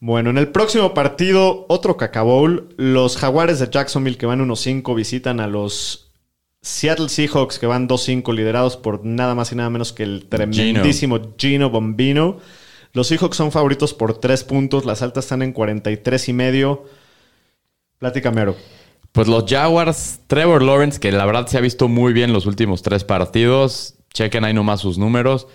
Bueno, 0.00 0.30
en 0.30 0.38
el 0.38 0.48
próximo 0.48 0.94
partido, 0.94 1.66
otro 1.68 1.98
Cacabowl. 1.98 2.70
Los 2.78 3.18
Jaguares 3.18 3.58
de 3.58 3.68
Jacksonville 3.68 4.16
que 4.16 4.24
van 4.24 4.40
1-5 4.40 4.94
visitan 4.96 5.38
a 5.38 5.48
los 5.48 6.12
Seattle 6.62 7.10
Seahawks 7.10 7.58
que 7.58 7.66
van 7.66 7.88
2-5 7.88 8.34
liderados 8.34 8.78
por 8.78 9.04
nada 9.04 9.34
más 9.34 9.52
y 9.52 9.56
nada 9.56 9.68
menos 9.68 9.92
que 9.92 10.02
el 10.02 10.26
tremendísimo 10.30 11.34
Gino 11.36 11.68
Bombino. 11.68 12.38
Los 12.96 13.08
Seahawks 13.08 13.36
son 13.36 13.52
favoritos 13.52 13.92
por 13.92 14.16
3 14.16 14.42
puntos. 14.44 14.86
Las 14.86 15.02
altas 15.02 15.26
están 15.26 15.42
en 15.42 15.52
43 15.52 16.30
y 16.30 16.32
medio. 16.32 16.84
Platícame, 17.98 18.40
Aro. 18.40 18.56
Pues 19.12 19.28
los 19.28 19.44
Jaguars, 19.46 20.20
Trevor 20.26 20.62
Lawrence, 20.62 20.98
que 20.98 21.12
la 21.12 21.26
verdad 21.26 21.46
se 21.46 21.58
ha 21.58 21.60
visto 21.60 21.88
muy 21.88 22.14
bien 22.14 22.32
los 22.32 22.46
últimos 22.46 22.80
tres 22.80 23.04
partidos. 23.04 23.96
Chequen 24.14 24.44
ahí 24.44 24.54
nomás 24.54 24.80
sus 24.80 24.96
números. 24.96 25.46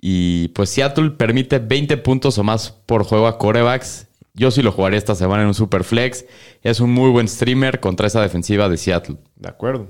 Y 0.00 0.48
pues 0.48 0.70
Seattle 0.70 1.10
permite 1.10 1.58
20 1.58 1.96
puntos 1.96 2.38
o 2.38 2.44
más 2.44 2.70
por 2.70 3.02
juego 3.02 3.26
a 3.26 3.38
corebacks. 3.38 4.06
Yo 4.34 4.52
sí 4.52 4.62
lo 4.62 4.70
jugaría 4.70 4.98
esta 4.98 5.16
semana 5.16 5.42
en 5.42 5.48
un 5.48 5.54
super 5.54 5.82
flex. 5.82 6.26
Es 6.62 6.78
un 6.78 6.92
muy 6.92 7.10
buen 7.10 7.26
streamer 7.26 7.80
contra 7.80 8.06
esa 8.06 8.22
defensiva 8.22 8.68
de 8.68 8.76
Seattle. 8.76 9.16
De 9.34 9.48
acuerdo. 9.48 9.88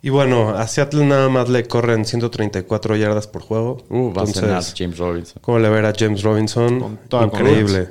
Y 0.00 0.10
bueno, 0.10 0.50
a 0.50 0.66
Seattle 0.68 1.04
nada 1.04 1.28
más 1.28 1.48
le 1.48 1.66
corren 1.66 2.04
134 2.04 2.96
yardas 2.96 3.26
por 3.26 3.42
juego. 3.42 3.78
Uh, 3.90 4.12
va 4.12 4.22
a 4.22 4.26
cenar 4.26 4.50
Entonces, 4.50 4.74
James 4.76 4.98
Robinson. 4.98 5.38
¿cómo 5.42 5.58
le 5.58 5.68
ver 5.68 5.84
a 5.86 5.92
James 5.96 6.22
Robinson? 6.22 6.80
Con 6.80 6.96
toda 7.08 7.24
Increíble. 7.26 7.88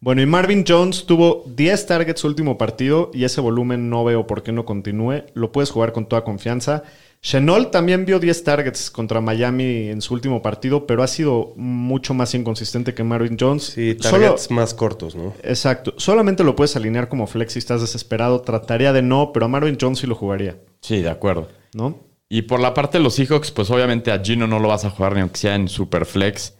Bueno, 0.00 0.20
y 0.20 0.26
Marvin 0.26 0.64
Jones 0.66 1.06
tuvo 1.06 1.44
10 1.46 1.86
targets 1.86 2.20
su 2.20 2.26
último 2.26 2.58
partido 2.58 3.10
y 3.14 3.24
ese 3.24 3.40
volumen 3.40 3.88
no 3.88 4.04
veo 4.04 4.26
por 4.26 4.42
qué 4.42 4.50
no 4.52 4.64
continúe. 4.64 5.22
Lo 5.34 5.52
puedes 5.52 5.70
jugar 5.70 5.92
con 5.92 6.06
toda 6.06 6.24
confianza. 6.24 6.82
Chenol 7.22 7.70
también 7.70 8.04
vio 8.04 8.18
10 8.18 8.42
targets 8.42 8.90
contra 8.90 9.20
Miami 9.20 9.88
en 9.90 10.02
su 10.02 10.12
último 10.12 10.42
partido, 10.42 10.88
pero 10.88 11.04
ha 11.04 11.06
sido 11.06 11.52
mucho 11.54 12.14
más 12.14 12.34
inconsistente 12.34 12.94
que 12.94 13.04
Marvin 13.04 13.36
Jones. 13.38 13.62
Sí, 13.62 13.96
Solo- 14.00 14.24
targets 14.24 14.50
más 14.50 14.74
cortos, 14.74 15.14
¿no? 15.14 15.32
exacto. 15.44 15.94
Solamente 15.98 16.42
lo 16.42 16.56
puedes 16.56 16.74
alinear 16.74 17.08
como 17.08 17.28
flex 17.28 17.52
si 17.52 17.60
estás 17.60 17.80
desesperado. 17.80 18.40
Trataría 18.40 18.92
de 18.92 19.02
no, 19.02 19.30
pero 19.32 19.46
a 19.46 19.48
Marvin 19.48 19.78
Jones 19.80 20.00
sí 20.00 20.08
lo 20.08 20.16
jugaría, 20.16 20.56
Sí, 20.82 21.00
de 21.00 21.10
acuerdo. 21.10 21.48
¿no? 21.74 21.98
Y 22.28 22.42
por 22.42 22.60
la 22.60 22.74
parte 22.74 22.98
de 22.98 23.04
los 23.04 23.14
Seahawks, 23.14 23.50
pues 23.50 23.70
obviamente 23.70 24.10
a 24.10 24.22
Gino 24.22 24.46
no 24.46 24.58
lo 24.58 24.68
vas 24.68 24.84
a 24.84 24.90
jugar 24.90 25.14
ni 25.14 25.20
aunque 25.20 25.38
sea 25.38 25.54
en 25.54 25.68
Superflex. 25.68 26.54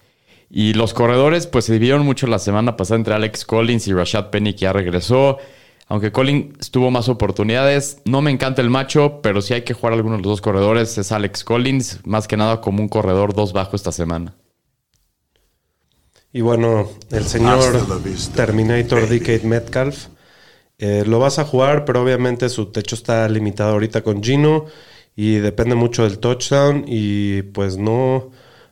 Y 0.51 0.75
los 0.75 0.93
corredores, 0.93 1.47
pues 1.47 1.65
se 1.65 1.73
dividieron 1.73 2.05
mucho 2.05 2.27
la 2.27 2.39
semana 2.39 2.77
pasada 2.77 2.99
entre 2.99 3.15
Alex 3.15 3.47
Collins 3.47 3.89
y 3.89 3.95
Rashad 3.95 4.29
Penny, 4.29 4.53
que 4.53 4.61
ya 4.61 4.73
regresó. 4.73 5.39
Aunque 5.89 6.13
Collins 6.13 6.71
tuvo 6.71 6.91
más 6.91 7.09
oportunidades, 7.09 8.03
no 8.05 8.21
me 8.21 8.31
encanta 8.31 8.61
el 8.61 8.71
macho, 8.71 9.21
pero 9.23 9.41
si 9.41 9.55
hay 9.55 9.63
que 9.63 9.75
jugar 9.75 9.95
alguno 9.95 10.17
de 10.17 10.23
los 10.23 10.33
dos 10.33 10.41
corredores, 10.43 10.97
es 10.99 11.11
Alex 11.11 11.43
Collins, 11.43 12.01
más 12.05 12.29
que 12.29 12.37
nada 12.37 12.61
como 12.61 12.83
un 12.83 12.89
corredor 12.89 13.35
dos 13.35 13.53
bajo 13.53 13.77
esta 13.77 13.93
semana. 13.93 14.35
Y 16.35 16.41
bueno, 16.41 16.89
el 17.11 17.25
señor 17.25 17.87
Terminator 18.35 19.09
DK 19.09 19.45
Metcalf. 19.45 20.07
Eh, 20.85 21.05
lo 21.07 21.21
vas 21.21 21.39
a 21.39 21.45
jugar, 21.45 21.85
pero 21.85 22.03
obviamente 22.03 22.49
su 22.49 22.67
techo 22.67 22.97
está 22.97 23.29
limitado 23.29 23.71
ahorita 23.71 24.03
con 24.03 24.21
Gino. 24.21 24.67
Y 25.15 25.37
depende 25.37 25.77
mucho 25.77 26.03
del 26.03 26.19
touchdown. 26.19 26.85
Y 26.89 27.43
pues 27.43 27.77
no, 27.77 28.31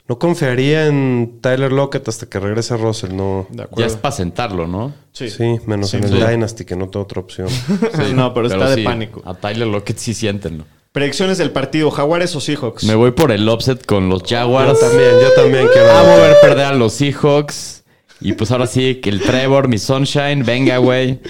no 0.09 0.19
confiaría 0.19 0.89
en 0.89 1.39
Tyler 1.41 1.71
Lockett 1.71 2.09
hasta 2.09 2.27
que 2.27 2.41
regrese 2.41 2.77
Russell. 2.77 3.15
No. 3.15 3.47
De 3.51 3.69
Ya 3.77 3.87
es 3.87 3.95
para 3.95 4.11
sentarlo, 4.11 4.67
¿no? 4.67 4.93
Sí. 5.13 5.31
Sí, 5.31 5.59
menos 5.67 5.91
Sí, 5.91 5.99
en 5.99 6.05
el 6.05 6.11
sí. 6.11 6.17
Dynasty, 6.17 6.65
que 6.65 6.75
no 6.75 6.89
tengo 6.89 7.05
otra 7.05 7.21
opción. 7.21 7.47
no, 8.17 8.35
pero 8.35 8.49
está 8.49 8.71
de 8.71 8.75
sí, 8.77 8.83
pánico. 8.83 9.23
A 9.25 9.35
Tyler 9.35 9.69
Lockett 9.69 9.99
sí 9.99 10.13
siéntenlo. 10.13 10.65
Predicciones 10.91 11.39
del 11.39 11.53
partido, 11.53 11.93
Jaguares 11.93 12.35
o 12.35 12.41
Seahawks. 12.41 12.83
Me 12.83 12.97
voy 12.97 13.13
por 13.13 13.31
el 13.31 13.49
offset 13.49 13.87
con 13.87 14.09
los 14.09 14.25
yo 14.25 14.37
Jaguars. 14.39 14.81
también, 14.81 15.13
yo 15.23 15.33
también 15.41 15.69
quiero. 15.73 15.93
Amo 15.93 16.17
ver 16.17 16.35
perder 16.43 16.65
a 16.65 16.75
los 16.75 16.95
Seahawks. 16.95 17.85
Y 18.21 18.33
pues 18.33 18.51
ahora 18.51 18.67
sí, 18.67 18.97
que 18.97 19.11
el 19.11 19.21
Trevor, 19.21 19.69
mi 19.69 19.79
Sunshine, 19.79 20.43
venga, 20.45 20.79
güey. 20.79 21.21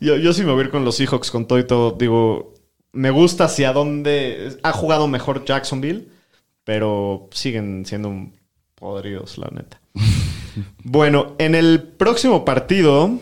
Yo, 0.00 0.16
yo 0.16 0.32
sí 0.32 0.42
me 0.42 0.52
voy 0.52 0.62
a 0.62 0.64
ir 0.64 0.70
con 0.70 0.84
los 0.84 0.96
Seahawks 0.96 1.30
con 1.30 1.46
todo 1.46 1.58
y 1.58 1.64
todo. 1.64 1.92
Digo, 1.92 2.54
me 2.92 3.10
gusta 3.10 3.44
hacia 3.44 3.72
dónde 3.72 4.58
ha 4.62 4.72
jugado 4.72 5.08
mejor 5.08 5.44
Jacksonville, 5.44 6.08
pero 6.64 7.28
siguen 7.32 7.84
siendo 7.86 8.30
podridos, 8.74 9.38
la 9.38 9.48
neta. 9.52 9.80
bueno, 10.84 11.34
en 11.38 11.54
el 11.54 11.82
próximo 11.82 12.44
partido. 12.44 13.18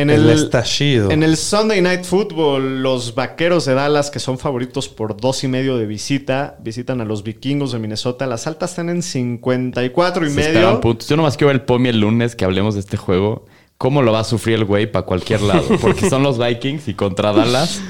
En 0.00 0.10
El 0.10 0.28
el, 0.28 0.30
estallido. 0.44 1.10
en 1.10 1.22
el 1.22 1.36
Sunday 1.36 1.80
Night 1.80 2.04
Football, 2.04 2.82
los 2.82 3.14
vaqueros 3.14 3.64
de 3.66 3.74
Dallas, 3.74 4.10
que 4.10 4.18
son 4.18 4.38
favoritos 4.38 4.88
por 4.88 5.16
dos 5.16 5.42
y 5.44 5.48
medio 5.48 5.76
de 5.76 5.86
visita, 5.86 6.56
visitan 6.62 7.00
a 7.00 7.04
los 7.04 7.22
vikingos 7.22 7.72
de 7.72 7.78
Minnesota. 7.78 8.26
Las 8.26 8.46
altas 8.46 8.70
están 8.70 8.88
en 8.88 9.02
54 9.02 10.26
y 10.26 10.30
Se 10.30 10.34
medio. 10.52 10.80
puntos. 10.80 11.08
Yo 11.08 11.16
nomás 11.16 11.36
quiero 11.36 11.48
ver 11.48 11.56
el 11.56 11.62
Pomi 11.62 11.88
el 11.90 12.00
lunes 12.00 12.34
que 12.36 12.44
hablemos 12.44 12.74
de 12.74 12.80
este 12.80 12.96
juego. 12.96 13.46
¿Cómo 13.78 14.02
lo 14.02 14.12
va 14.12 14.20
a 14.20 14.24
sufrir 14.24 14.56
el 14.56 14.64
güey 14.64 14.90
para 14.90 15.06
cualquier 15.06 15.40
lado? 15.42 15.64
Porque 15.80 16.08
son 16.10 16.22
los 16.22 16.38
Vikings 16.38 16.88
y 16.88 16.94
contra 16.94 17.32
Dallas. 17.32 17.80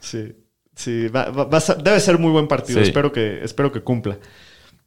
Sí, 0.00 0.32
sí, 0.74 1.08
va- 1.08 1.30
va- 1.30 1.44
va 1.44 1.58
a 1.58 1.60
ser- 1.60 1.78
debe 1.82 1.98
ser 2.00 2.18
muy 2.18 2.30
buen 2.30 2.46
partido. 2.48 2.80
Sí. 2.80 2.86
Espero, 2.88 3.12
que, 3.12 3.42
espero 3.42 3.72
que 3.72 3.80
cumpla. 3.80 4.18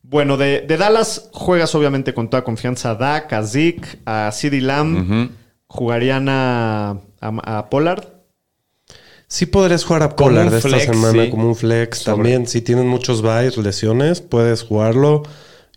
Bueno, 0.04 0.38
de, 0.38 0.62
de 0.62 0.78
Dallas 0.78 1.30
juegas 1.32 1.74
obviamente 1.76 2.14
con 2.14 2.30
toda 2.30 2.44
confianza 2.44 2.92
a 2.92 2.96
Dak, 2.96 3.34
a 3.34 3.44
Zeke, 3.44 4.00
a 4.06 4.32
CeeDee 4.32 4.62
Lamb. 4.62 4.98
Ujú. 5.02 5.32
Jugarían 5.72 6.28
a, 6.30 6.92
a- 7.22 7.58
a 7.58 7.70
Pollard. 7.70 8.04
Sí 9.28 9.46
podrías 9.46 9.86
jugar 9.86 10.04
a 10.04 10.10
Como 10.10 10.32
Pollard 10.32 10.50
un 10.50 10.54
esta 10.56 10.80
semana 10.80 11.24
sí. 11.24 11.30
como 11.30 11.48
un 11.48 11.56
flex. 11.56 12.00
Sobre. 12.00 12.16
También, 12.18 12.48
si 12.48 12.62
tienes 12.62 12.84
muchos 12.84 13.22
byes, 13.22 13.56
lesiones, 13.58 14.20
puedes 14.20 14.64
jugarlo. 14.64 15.24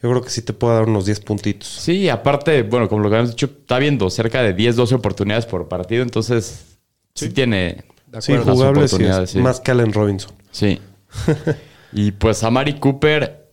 Yo 0.02 0.10
creo 0.10 0.20
que 0.22 0.30
sí 0.30 0.42
te 0.42 0.52
puede 0.52 0.74
dar 0.74 0.88
unos 0.88 1.06
10 1.06 1.20
puntitos. 1.20 1.68
Sí, 1.68 2.08
aparte, 2.08 2.62
bueno, 2.64 2.88
como 2.88 3.02
lo 3.02 3.08
que 3.08 3.14
habíamos 3.14 3.30
dicho, 3.30 3.46
está 3.46 3.78
viendo 3.78 4.10
cerca 4.10 4.42
de 4.42 4.52
10, 4.52 4.74
12 4.76 4.96
oportunidades 4.96 5.46
por 5.46 5.68
partido. 5.68 6.02
Entonces, 6.02 6.76
sí, 7.14 7.30
tiene. 7.30 7.84
De 8.08 8.20
Sí, 8.20 8.36
jugable 8.36 8.88
sí 8.88 8.98
sí. 9.26 9.38
Más 9.38 9.60
que 9.60 9.70
Allen 9.70 9.92
Robinson. 9.92 10.32
Sí. 10.50 10.80
y 11.92 12.10
pues 12.10 12.42
a 12.42 12.50
Mari 12.50 12.80
Cooper 12.80 13.48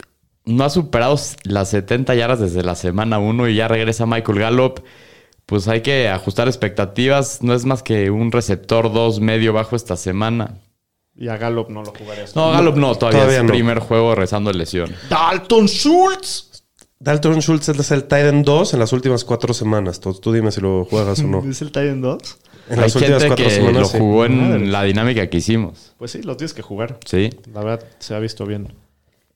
no 0.46 0.64
ha 0.64 0.70
superado 0.72 1.16
las 1.44 1.70
70 1.70 2.16
yardas 2.16 2.40
desde 2.40 2.64
la 2.64 2.74
semana 2.76 3.20
1 3.20 3.48
y 3.50 3.56
ya 3.56 3.68
regresa 3.68 4.08
Michael 4.08 4.40
Gallup. 4.40 4.80
Pues 5.52 5.68
hay 5.68 5.82
que 5.82 6.08
ajustar 6.08 6.48
expectativas. 6.48 7.44
No 7.44 7.54
es 7.54 7.66
más 7.66 7.84
que 7.84 8.10
un 8.10 8.32
receptor 8.32 8.94
2 8.94 9.20
medio 9.20 9.52
bajo 9.52 9.76
esta 9.76 9.98
semana. 9.98 10.60
Y 11.14 11.28
a 11.28 11.36
Gallup 11.36 11.68
no 11.70 11.84
lo 11.84 11.92
jugarías. 11.94 12.38
No, 12.38 12.52
Gallup 12.54 12.78
no, 12.78 12.96
todavía, 12.96 13.20
todavía 13.20 13.40
es 13.40 13.44
no. 13.44 13.50
primer 13.50 13.80
juego 13.80 14.16
rezando 14.16 14.54
lesión. 14.54 14.96
Dalton 15.10 15.68
Schultz. 15.68 16.64
Dalton 17.00 17.42
Schultz 17.42 17.68
es 17.68 17.92
el 17.92 18.04
Titan 18.04 18.44
2 18.44 18.76
en 18.76 18.80
las 18.80 18.94
últimas 18.94 19.26
cuatro 19.26 19.54
semanas. 19.54 20.00
Tú, 20.00 20.14
tú 20.14 20.32
dime 20.32 20.54
si 20.54 20.62
lo 20.62 20.86
juegas 20.86 21.20
o 21.20 21.24
no. 21.28 21.44
¿Es 21.50 21.62
el 21.62 21.74
Titan 21.74 22.00
2? 22.00 22.38
En 22.70 22.76
Hay 22.80 22.86
las 22.86 22.96
últimas 22.96 23.22
gente 23.22 23.28
cuatro 23.28 23.46
que 23.46 23.52
semanas, 23.52 23.82
lo 23.82 23.86
sí. 23.90 23.98
jugó 23.98 24.24
en 24.26 24.72
la 24.72 24.84
dinámica 24.84 25.30
que 25.30 25.36
hicimos. 25.36 25.92
Pues 25.98 26.12
sí, 26.12 26.24
lo 26.24 26.38
tienes 26.38 26.54
que 26.54 26.62
jugar. 26.62 26.98
Sí. 27.06 27.30
La 27.54 27.62
verdad, 27.62 27.86
se 28.00 28.16
ha 28.16 28.20
visto 28.20 28.46
bien. 28.46 28.74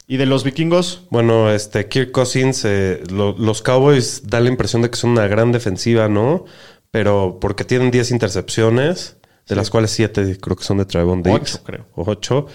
¿Y 0.07 0.17
de 0.17 0.25
los 0.25 0.43
vikingos? 0.43 1.03
Bueno, 1.09 1.49
este 1.51 1.87
Kirk 1.87 2.11
Cousins, 2.11 2.63
eh, 2.65 3.01
lo- 3.09 3.35
los 3.37 3.61
Cowboys 3.63 4.23
da 4.27 4.39
la 4.39 4.49
impresión 4.49 4.81
de 4.83 4.89
que 4.91 4.97
son 4.97 5.11
una 5.11 5.27
gran 5.27 5.51
defensiva, 5.51 6.07
¿no? 6.07 6.45
Pero 6.91 7.39
porque 7.41 7.63
tienen 7.63 7.89
10 7.91 8.11
intercepciones, 8.11 9.17
de 9.47 9.55
las 9.55 9.69
cuales 9.69 9.91
7 9.91 10.37
creo 10.39 10.55
que 10.55 10.63
son 10.63 10.77
de 10.77 10.85
Trayvon 10.85 11.23
Diggs. 11.23 11.55
Ocho, 11.55 11.63
creo. 11.63 11.85
O 11.95 12.03
8. 12.09 12.45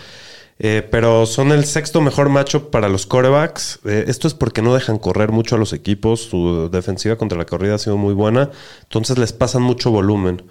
pero 0.91 1.25
son 1.25 1.53
el 1.53 1.65
sexto 1.65 2.03
mejor 2.03 2.29
macho 2.29 2.71
para 2.71 2.89
los 2.91 3.07
corebacks. 3.07 3.81
Eh, 3.87 4.05
esto 4.09 4.29
es 4.29 4.35
porque 4.35 4.61
no 4.61 4.75
dejan 4.75 4.99
correr 4.99 5.33
mucho 5.33 5.57
a 5.57 5.59
los 5.59 5.73
equipos. 5.73 6.21
Su 6.21 6.69
defensiva 6.71 7.17
contra 7.17 7.39
la 7.39 7.47
corrida 7.47 7.77
ha 7.77 7.79
sido 7.79 7.97
muy 7.97 8.13
buena. 8.13 8.51
Entonces 8.83 9.17
les 9.17 9.33
pasan 9.33 9.63
mucho 9.63 9.91
volumen. 9.91 10.43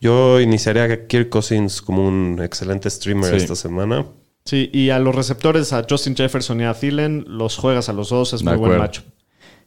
Yo 0.00 0.40
iniciaría 0.40 0.84
a 0.84 1.06
Kirk 1.06 1.28
Cousins 1.28 1.82
como 1.82 2.06
un 2.08 2.40
excelente 2.42 2.88
streamer 2.88 3.30
Sí. 3.30 3.36
esta 3.36 3.54
semana. 3.56 4.06
Sí, 4.48 4.70
y 4.72 4.88
a 4.88 4.98
los 4.98 5.14
receptores, 5.14 5.74
a 5.74 5.84
Justin 5.86 6.16
Jefferson 6.16 6.58
y 6.62 6.64
a 6.64 6.72
Thielen, 6.72 7.26
los 7.28 7.58
juegas 7.58 7.90
a 7.90 7.92
los 7.92 8.08
dos, 8.08 8.32
es 8.32 8.42
De 8.42 8.46
muy 8.46 8.56
buen 8.56 8.78
macho. 8.78 9.02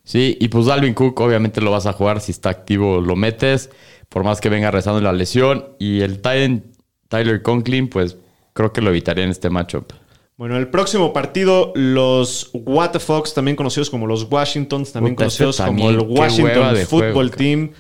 Sí, 0.04 0.36
y 0.42 0.48
pues 0.48 0.66
Dalvin 0.66 0.96
Cook 0.96 1.20
obviamente 1.20 1.62
lo 1.62 1.70
vas 1.70 1.86
a 1.86 1.94
jugar. 1.94 2.20
Si 2.20 2.32
está 2.32 2.50
activo, 2.50 3.00
lo 3.00 3.16
metes. 3.16 3.70
Por 4.10 4.24
más 4.24 4.42
que 4.42 4.50
venga 4.50 4.72
rezando 4.72 5.00
la 5.00 5.14
lesión. 5.14 5.76
Y 5.78 6.02
el 6.02 6.16
Titan, 6.16 6.64
Tyler 7.10 7.44
Conklin, 7.44 7.90
pues 7.90 8.18
creo 8.54 8.74
que 8.74 8.82
lo 8.82 8.90
evitaría 8.90 9.24
en 9.24 9.30
este 9.30 9.52
matchup. 9.52 9.94
Bueno, 10.36 10.58
el 10.58 10.68
próximo 10.70 11.14
partido, 11.14 11.74
los 11.76 12.50
What 12.52 12.90
the 12.90 13.00
Fox, 13.00 13.36
también 13.36 13.56
conocidos 13.56 13.92
como 13.92 14.08
los 14.08 14.24
Washingtons, 14.32 14.94
también 14.94 15.14
Puta, 15.14 15.26
conocidos 15.26 15.60
este 15.60 15.70
como 15.70 15.92
el 15.92 16.00
Washington 16.00 16.76
Football 16.88 17.14
juego. 17.14 17.30
Team, 17.30 17.72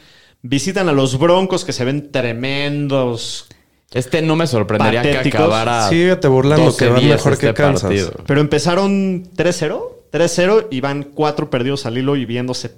visitan 0.43 0.88
a 0.88 0.91
los 0.91 1.18
Broncos 1.18 1.66
que 1.66 1.74
se 1.74 1.84
ven 1.84 2.12
tremendos. 2.12 3.47
Este 3.94 4.22
no 4.22 4.36
me 4.36 4.48
sorprendería 4.48 5.02
que 5.02 5.30
acabara. 5.30 5.89
Síguete 5.89 6.28
burlando, 6.28 6.76
que 6.76 6.88
van 6.88 7.02
12-10 7.02 7.10
mejor 7.10 7.38
que 7.38 7.48
este 7.48 7.54
Kansas. 7.62 7.82
partido. 7.84 8.12
Pero 8.26 8.42
empezaron 8.42 9.24
3-0, 9.36 9.82
3-0 10.12 10.68
y 10.72 10.80
van 10.82 11.04
cuatro 11.04 11.50
perdidos 11.50 11.86
al 11.86 11.98
hilo 11.98 12.16
y 12.16 12.26
viéndose 12.26 12.72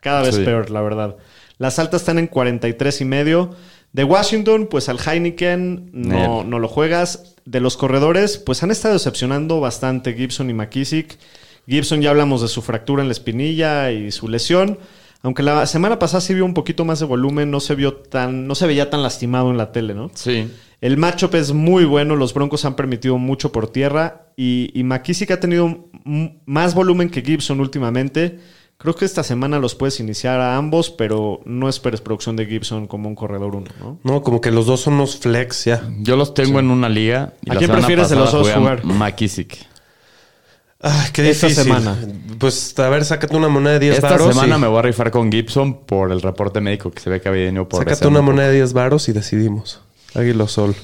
cada 0.00 0.22
vez 0.22 0.34
Sí. 0.36 0.44
peor, 0.44 0.70
la 0.70 0.80
verdad. 0.82 1.16
Las 1.58 1.78
altas 1.78 2.02
están 2.02 2.18
en 2.18 2.26
43 2.26 3.00
y 3.00 3.04
medio. 3.04 3.50
De 3.92 4.04
Washington, 4.04 4.66
pues 4.70 4.88
al 4.88 4.98
Heineken 4.98 5.90
no, 5.92 6.44
no 6.44 6.58
lo 6.58 6.68
juegas. 6.68 7.34
De 7.44 7.60
los 7.60 7.76
corredores, 7.76 8.36
pues 8.36 8.62
han 8.62 8.70
estado 8.70 8.94
decepcionando 8.94 9.60
bastante 9.60 10.12
Gibson 10.14 10.50
y 10.50 10.54
McKissick. 10.54 11.16
Gibson 11.66 12.02
ya 12.02 12.10
hablamos 12.10 12.42
de 12.42 12.48
su 12.48 12.60
fractura 12.60 13.02
en 13.02 13.08
la 13.08 13.12
espinilla 13.12 13.90
y 13.92 14.10
su 14.12 14.28
lesión. 14.28 14.78
Aunque 15.22 15.42
la 15.42 15.66
semana 15.66 15.98
pasada 15.98 16.20
sí 16.20 16.34
vio 16.34 16.44
un 16.44 16.54
poquito 16.54 16.84
más 16.84 17.00
de 17.00 17.06
volumen, 17.06 17.50
no 17.50 17.60
se 17.60 17.74
vio 17.74 17.94
tan, 17.94 18.46
no 18.46 18.54
se 18.54 18.66
veía 18.66 18.90
tan 18.90 19.02
lastimado 19.02 19.50
en 19.50 19.56
la 19.56 19.72
tele, 19.72 19.94
¿no? 19.94 20.10
Sí. 20.14 20.50
El 20.80 20.98
matchup 20.98 21.34
es 21.34 21.52
muy 21.52 21.84
bueno, 21.84 22.16
los 22.16 22.34
Broncos 22.34 22.64
han 22.64 22.76
permitido 22.76 23.18
mucho 23.18 23.50
por 23.50 23.68
tierra 23.68 24.28
y, 24.36 24.70
y 24.78 24.84
McKissick 24.84 25.30
ha 25.30 25.40
tenido 25.40 25.88
más 26.44 26.74
volumen 26.74 27.08
que 27.08 27.22
Gibson 27.22 27.60
últimamente. 27.60 28.38
Creo 28.78 28.94
que 28.94 29.06
esta 29.06 29.22
semana 29.22 29.58
los 29.58 29.74
puedes 29.74 30.00
iniciar 30.00 30.38
a 30.38 30.56
ambos, 30.56 30.90
pero 30.90 31.40
no 31.46 31.68
esperes 31.70 32.02
producción 32.02 32.36
de 32.36 32.44
Gibson 32.44 32.86
como 32.86 33.08
un 33.08 33.14
corredor 33.14 33.56
uno, 33.56 33.70
¿no? 33.80 33.98
No, 34.04 34.22
como 34.22 34.42
que 34.42 34.50
los 34.50 34.66
dos 34.66 34.80
son 34.82 34.94
unos 34.94 35.16
flex 35.16 35.64
ya. 35.64 35.88
Yo 36.00 36.16
los 36.16 36.34
tengo 36.34 36.60
en 36.60 36.70
una 36.70 36.90
liga. 36.90 37.32
Y 37.42 37.50
¿A 37.50 37.54
la 37.54 37.58
quién 37.58 37.70
prefieres 37.70 38.10
de 38.10 38.16
los 38.16 38.32
dos 38.32 38.50
jugar? 38.50 38.84
McKissick. 38.84 39.66
Ay, 40.80 41.08
qué 41.12 41.28
Esta 41.30 41.46
difícil. 41.46 41.64
semana. 41.64 41.96
Pues 42.38 42.78
a 42.78 42.88
ver, 42.90 43.04
sácate 43.04 43.34
una 43.36 43.48
moneda 43.48 43.74
de 43.74 43.78
10 43.80 43.94
Esta 43.96 44.10
varos. 44.10 44.28
semana 44.34 44.56
y- 44.56 44.60
me 44.60 44.66
voy 44.66 44.78
a 44.78 44.82
rifar 44.82 45.10
con 45.10 45.32
Gibson 45.32 45.84
por 45.86 46.12
el 46.12 46.20
reporte 46.20 46.60
médico 46.60 46.90
que 46.90 47.00
se 47.00 47.08
ve 47.10 47.20
que 47.20 47.28
había 47.28 47.44
venido 47.46 47.68
por 47.68 47.80
Sácate 47.84 48.06
una 48.08 48.20
moneda 48.20 48.48
de 48.48 48.54
10 48.56 48.72
varos 48.74 49.08
y 49.08 49.12
decidimos. 49.12 49.80
Águila 50.14 50.46
Sol. 50.48 50.74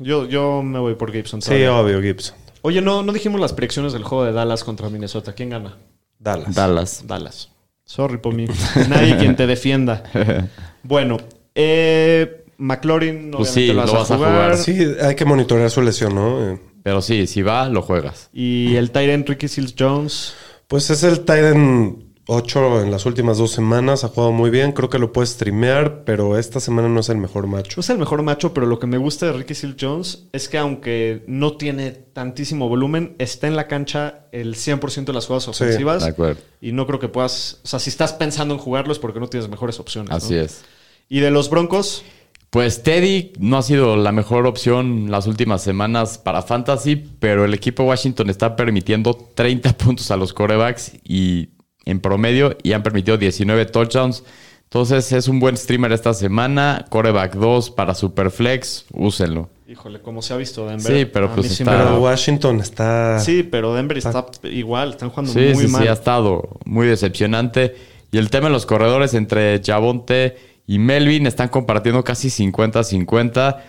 Yo, 0.00 0.26
yo 0.26 0.62
me 0.62 0.78
voy 0.78 0.94
por 0.96 1.12
Gibson. 1.12 1.40
Sí, 1.42 1.48
todavía. 1.48 1.74
obvio, 1.76 2.02
Gibson. 2.02 2.36
Oye, 2.62 2.82
no, 2.82 3.02
no 3.02 3.12
dijimos 3.12 3.40
las 3.40 3.52
predicciones 3.52 3.92
del 3.92 4.02
juego 4.04 4.24
de 4.24 4.32
Dallas 4.32 4.64
contra 4.64 4.88
Minnesota. 4.90 5.32
¿Quién 5.32 5.50
gana? 5.50 5.76
Dallas. 6.18 6.54
Dallas. 6.54 7.04
Dallas. 7.06 7.48
Sorry 7.84 8.18
por 8.18 8.34
mí. 8.34 8.46
Nadie 8.88 9.16
quien 9.16 9.36
te 9.36 9.46
defienda. 9.46 10.02
Bueno, 10.82 11.18
eh, 11.54 12.44
McLaurin 12.56 13.30
Pues 13.32 13.50
obviamente 13.50 13.52
sí, 13.52 13.66
lo 13.74 13.80
vas, 13.82 13.86
lo 13.90 13.96
a 13.96 13.98
vas 14.00 14.10
a 14.10 14.16
jugar. 14.16 14.32
jugar. 14.32 14.56
Sí, 14.56 14.78
hay 15.02 15.14
que 15.14 15.24
monitorear 15.26 15.70
su 15.70 15.82
lesión, 15.82 16.14
¿no? 16.14 16.58
Pero 16.82 17.02
sí, 17.02 17.26
si 17.26 17.42
va, 17.42 17.68
lo 17.68 17.82
juegas. 17.82 18.30
Y 18.32 18.76
el 18.76 18.90
Tyrant 18.90 19.28
Ricky 19.28 19.48
Seals 19.48 19.74
Jones. 19.78 20.34
Pues 20.66 20.88
es 20.90 21.02
el 21.02 21.20
Titan 21.20 22.10
8 22.26 22.82
en 22.82 22.92
las 22.92 23.06
últimas 23.06 23.38
dos 23.38 23.50
semanas. 23.50 24.04
Ha 24.04 24.08
jugado 24.08 24.30
muy 24.30 24.50
bien. 24.50 24.70
Creo 24.70 24.88
que 24.88 25.00
lo 25.00 25.12
puedes 25.12 25.30
streamear, 25.30 26.04
pero 26.04 26.38
esta 26.38 26.60
semana 26.60 26.88
no 26.88 27.00
es 27.00 27.08
el 27.08 27.16
mejor 27.16 27.48
macho. 27.48 27.72
No 27.76 27.80
es 27.80 27.90
el 27.90 27.98
mejor 27.98 28.22
macho, 28.22 28.54
pero 28.54 28.66
lo 28.66 28.78
que 28.78 28.86
me 28.86 28.98
gusta 28.98 29.26
de 29.26 29.32
Ricky 29.32 29.54
Seals 29.54 29.76
Jones 29.80 30.28
es 30.32 30.48
que 30.48 30.56
aunque 30.56 31.24
no 31.26 31.56
tiene 31.56 31.90
tantísimo 31.90 32.68
volumen, 32.68 33.16
está 33.18 33.48
en 33.48 33.56
la 33.56 33.66
cancha 33.66 34.26
el 34.30 34.54
100% 34.54 35.06
de 35.06 35.12
las 35.12 35.26
jugadas 35.26 35.48
ofensivas. 35.48 36.04
De 36.04 36.10
acuerdo. 36.10 36.40
Y 36.60 36.70
no 36.70 36.86
creo 36.86 37.00
que 37.00 37.08
puedas. 37.08 37.58
O 37.64 37.66
sea, 37.66 37.80
si 37.80 37.90
estás 37.90 38.12
pensando 38.12 38.54
en 38.54 38.60
jugarlo 38.60 38.92
es 38.92 39.00
porque 39.00 39.18
no 39.18 39.28
tienes 39.28 39.48
mejores 39.48 39.80
opciones. 39.80 40.12
Así 40.12 40.34
¿no? 40.34 40.40
es. 40.42 40.62
Y 41.08 41.18
de 41.18 41.32
los 41.32 41.50
Broncos, 41.50 42.04
Pues 42.50 42.82
Teddy 42.82 43.32
no 43.38 43.58
ha 43.58 43.62
sido 43.62 43.96
la 43.96 44.10
mejor 44.10 44.46
opción 44.46 45.08
las 45.08 45.28
últimas 45.28 45.62
semanas 45.62 46.18
para 46.18 46.42
Fantasy, 46.42 46.96
pero 47.20 47.44
el 47.44 47.54
equipo 47.54 47.84
Washington 47.84 48.28
está 48.28 48.56
permitiendo 48.56 49.14
30 49.14 49.72
puntos 49.76 50.10
a 50.10 50.16
los 50.16 50.32
corebacks 50.32 50.92
y 51.04 51.50
en 51.84 52.00
promedio 52.00 52.56
y 52.64 52.72
han 52.72 52.82
permitido 52.82 53.16
19 53.18 53.66
touchdowns. 53.66 54.24
Entonces 54.64 55.12
es 55.12 55.28
un 55.28 55.38
buen 55.38 55.56
streamer 55.56 55.92
esta 55.92 56.12
semana. 56.12 56.86
Coreback 56.90 57.34
2 57.34 57.70
para 57.70 57.94
Superflex, 57.94 58.86
úsenlo. 58.92 59.48
híjole, 59.68 60.00
como 60.00 60.20
se 60.20 60.34
ha 60.34 60.36
visto 60.36 60.66
Denver. 60.66 60.92
Sí, 60.98 61.04
pero 61.04 61.32
pues 61.32 61.46
sí 61.54 61.62
está- 61.62 61.70
Pero 61.84 62.00
Washington 62.00 62.58
está. 62.60 63.20
Sí, 63.20 63.44
pero 63.44 63.72
Denver 63.74 63.98
está 63.98 64.26
igual, 64.44 64.90
están 64.90 65.10
jugando 65.10 65.32
Sí, 65.32 65.38
muy 65.54 65.66
sí, 65.66 65.72
mal. 65.72 65.82
sí, 65.82 65.88
ha 65.88 65.92
estado 65.92 66.58
muy 66.64 66.88
decepcionante. 66.88 67.76
Y 68.12 68.18
el 68.18 68.28
tema 68.30 68.48
de 68.48 68.52
los 68.54 68.66
corredores 68.66 69.14
entre 69.14 69.60
Javonte 69.64 70.36
y 70.66 70.78
Melvin 70.78 71.26
están 71.26 71.48
compartiendo 71.48 72.04
casi 72.04 72.28
50-50. 72.28 73.60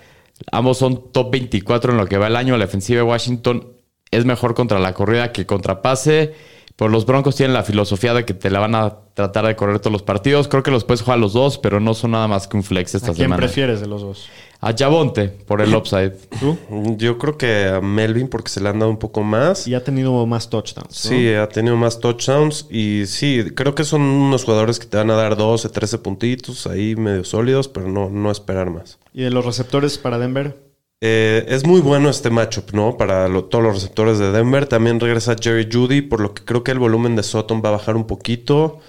Ambos 0.52 0.78
son 0.78 1.12
top 1.12 1.32
24 1.32 1.92
en 1.92 1.98
lo 1.98 2.08
que 2.08 2.18
va 2.18 2.28
el 2.28 2.36
año. 2.36 2.58
La 2.58 2.66
defensiva 2.66 2.98
de 2.98 3.04
Washington 3.04 3.74
es 4.12 4.26
mejor 4.26 4.54
contra 4.54 4.80
la 4.80 4.94
corrida 4.94 5.32
que 5.32 5.46
contra 5.46 5.82
pase. 5.82 6.34
Pero 6.82 6.90
los 6.90 7.06
Broncos 7.06 7.36
tienen 7.36 7.54
la 7.54 7.62
filosofía 7.62 8.12
de 8.16 8.26
que 8.26 8.34
te 8.34 8.50
la 8.50 8.58
van 8.60 8.74
a 8.74 8.96
tratar 9.14 9.46
de 9.46 9.56
correr 9.56 9.78
todos 9.78 9.92
los 9.92 10.02
partidos. 10.02 10.48
Creo 10.48 10.64
que 10.64 10.72
los 10.72 10.84
puedes 10.84 11.04
jugar 11.04 11.20
los 11.20 11.34
dos, 11.34 11.60
pero 11.60 11.80
no 11.80 11.94
son 11.94 12.10
nada 12.10 12.28
más 12.28 12.48
que 12.48 12.58
un 12.58 12.64
flex 12.64 12.96
esta 12.96 13.12
¿A 13.12 13.14
quién 13.14 13.26
semana. 13.26 13.38
prefieres 13.38 13.82
de 13.82 13.86
los 13.86 14.02
dos? 14.02 14.26
A 14.62 14.74
Javonte 14.76 15.30
por 15.30 15.62
el 15.62 15.76
upside. 15.76 16.14
¿Tú? 16.40 16.58
Yo 16.98 17.20
creo 17.20 17.38
que 17.38 17.68
a 17.68 17.82
Melvin 17.82 18.28
porque 18.30 18.50
se 18.50 18.62
le 18.62 18.70
han 18.70 18.80
dado 18.80 18.90
un 18.90 18.98
poco 18.98 19.22
más. 19.22 19.68
Y 19.68 19.76
ha 19.76 19.84
tenido 19.84 20.26
más 20.26 20.50
touchdowns. 20.50 21.06
¿no? 21.06 21.12
Sí, 21.12 21.32
ha 21.36 21.48
tenido 21.50 21.78
más 21.78 22.00
touchdowns 22.00 22.66
y 22.72 23.06
sí, 23.06 23.46
creo 23.54 23.76
que 23.76 23.84
son 23.84 24.02
unos 24.02 24.44
jugadores 24.44 24.80
que 24.80 24.88
te 24.88 24.98
van 24.98 25.12
a 25.12 25.16
dar 25.16 25.38
12, 25.38 25.70
13 25.70 26.00
puntitos 26.00 26.66
ahí 26.66 26.96
medio 26.96 27.24
sólidos, 27.24 27.68
pero 27.68 27.90
no, 27.90 28.10
no 28.10 28.32
esperar 28.32 28.72
más. 28.72 28.98
¿Y 29.14 29.22
de 29.22 29.30
los 29.30 29.46
receptores 29.46 30.00
para 30.00 30.18
Denver? 30.18 30.71
Eh, 31.04 31.46
es 31.48 31.66
muy 31.66 31.82
bueno 31.82 32.12
este 32.12 32.30
matchup, 32.30 32.74
¿no? 32.74 32.96
Para 32.96 33.28
todos 33.50 33.64
los 33.64 33.74
receptores 33.74 34.20
de 34.20 34.32
Denver. 34.32 34.68
También 34.68 35.00
regresa 35.00 35.36
Jerry 35.40 35.68
Judy, 35.72 36.02
por 36.02 36.22
lo 36.22 36.34
que 36.36 36.46
creo 36.46 36.64
que 36.64 36.72
el 36.72 36.80
volumen 36.80 37.16
de 37.16 37.24
Sutton 37.24 37.62
va 37.66 37.70
a 37.70 37.72
bajar 37.74 37.96
un 37.96 38.06
poquito. 38.06 38.80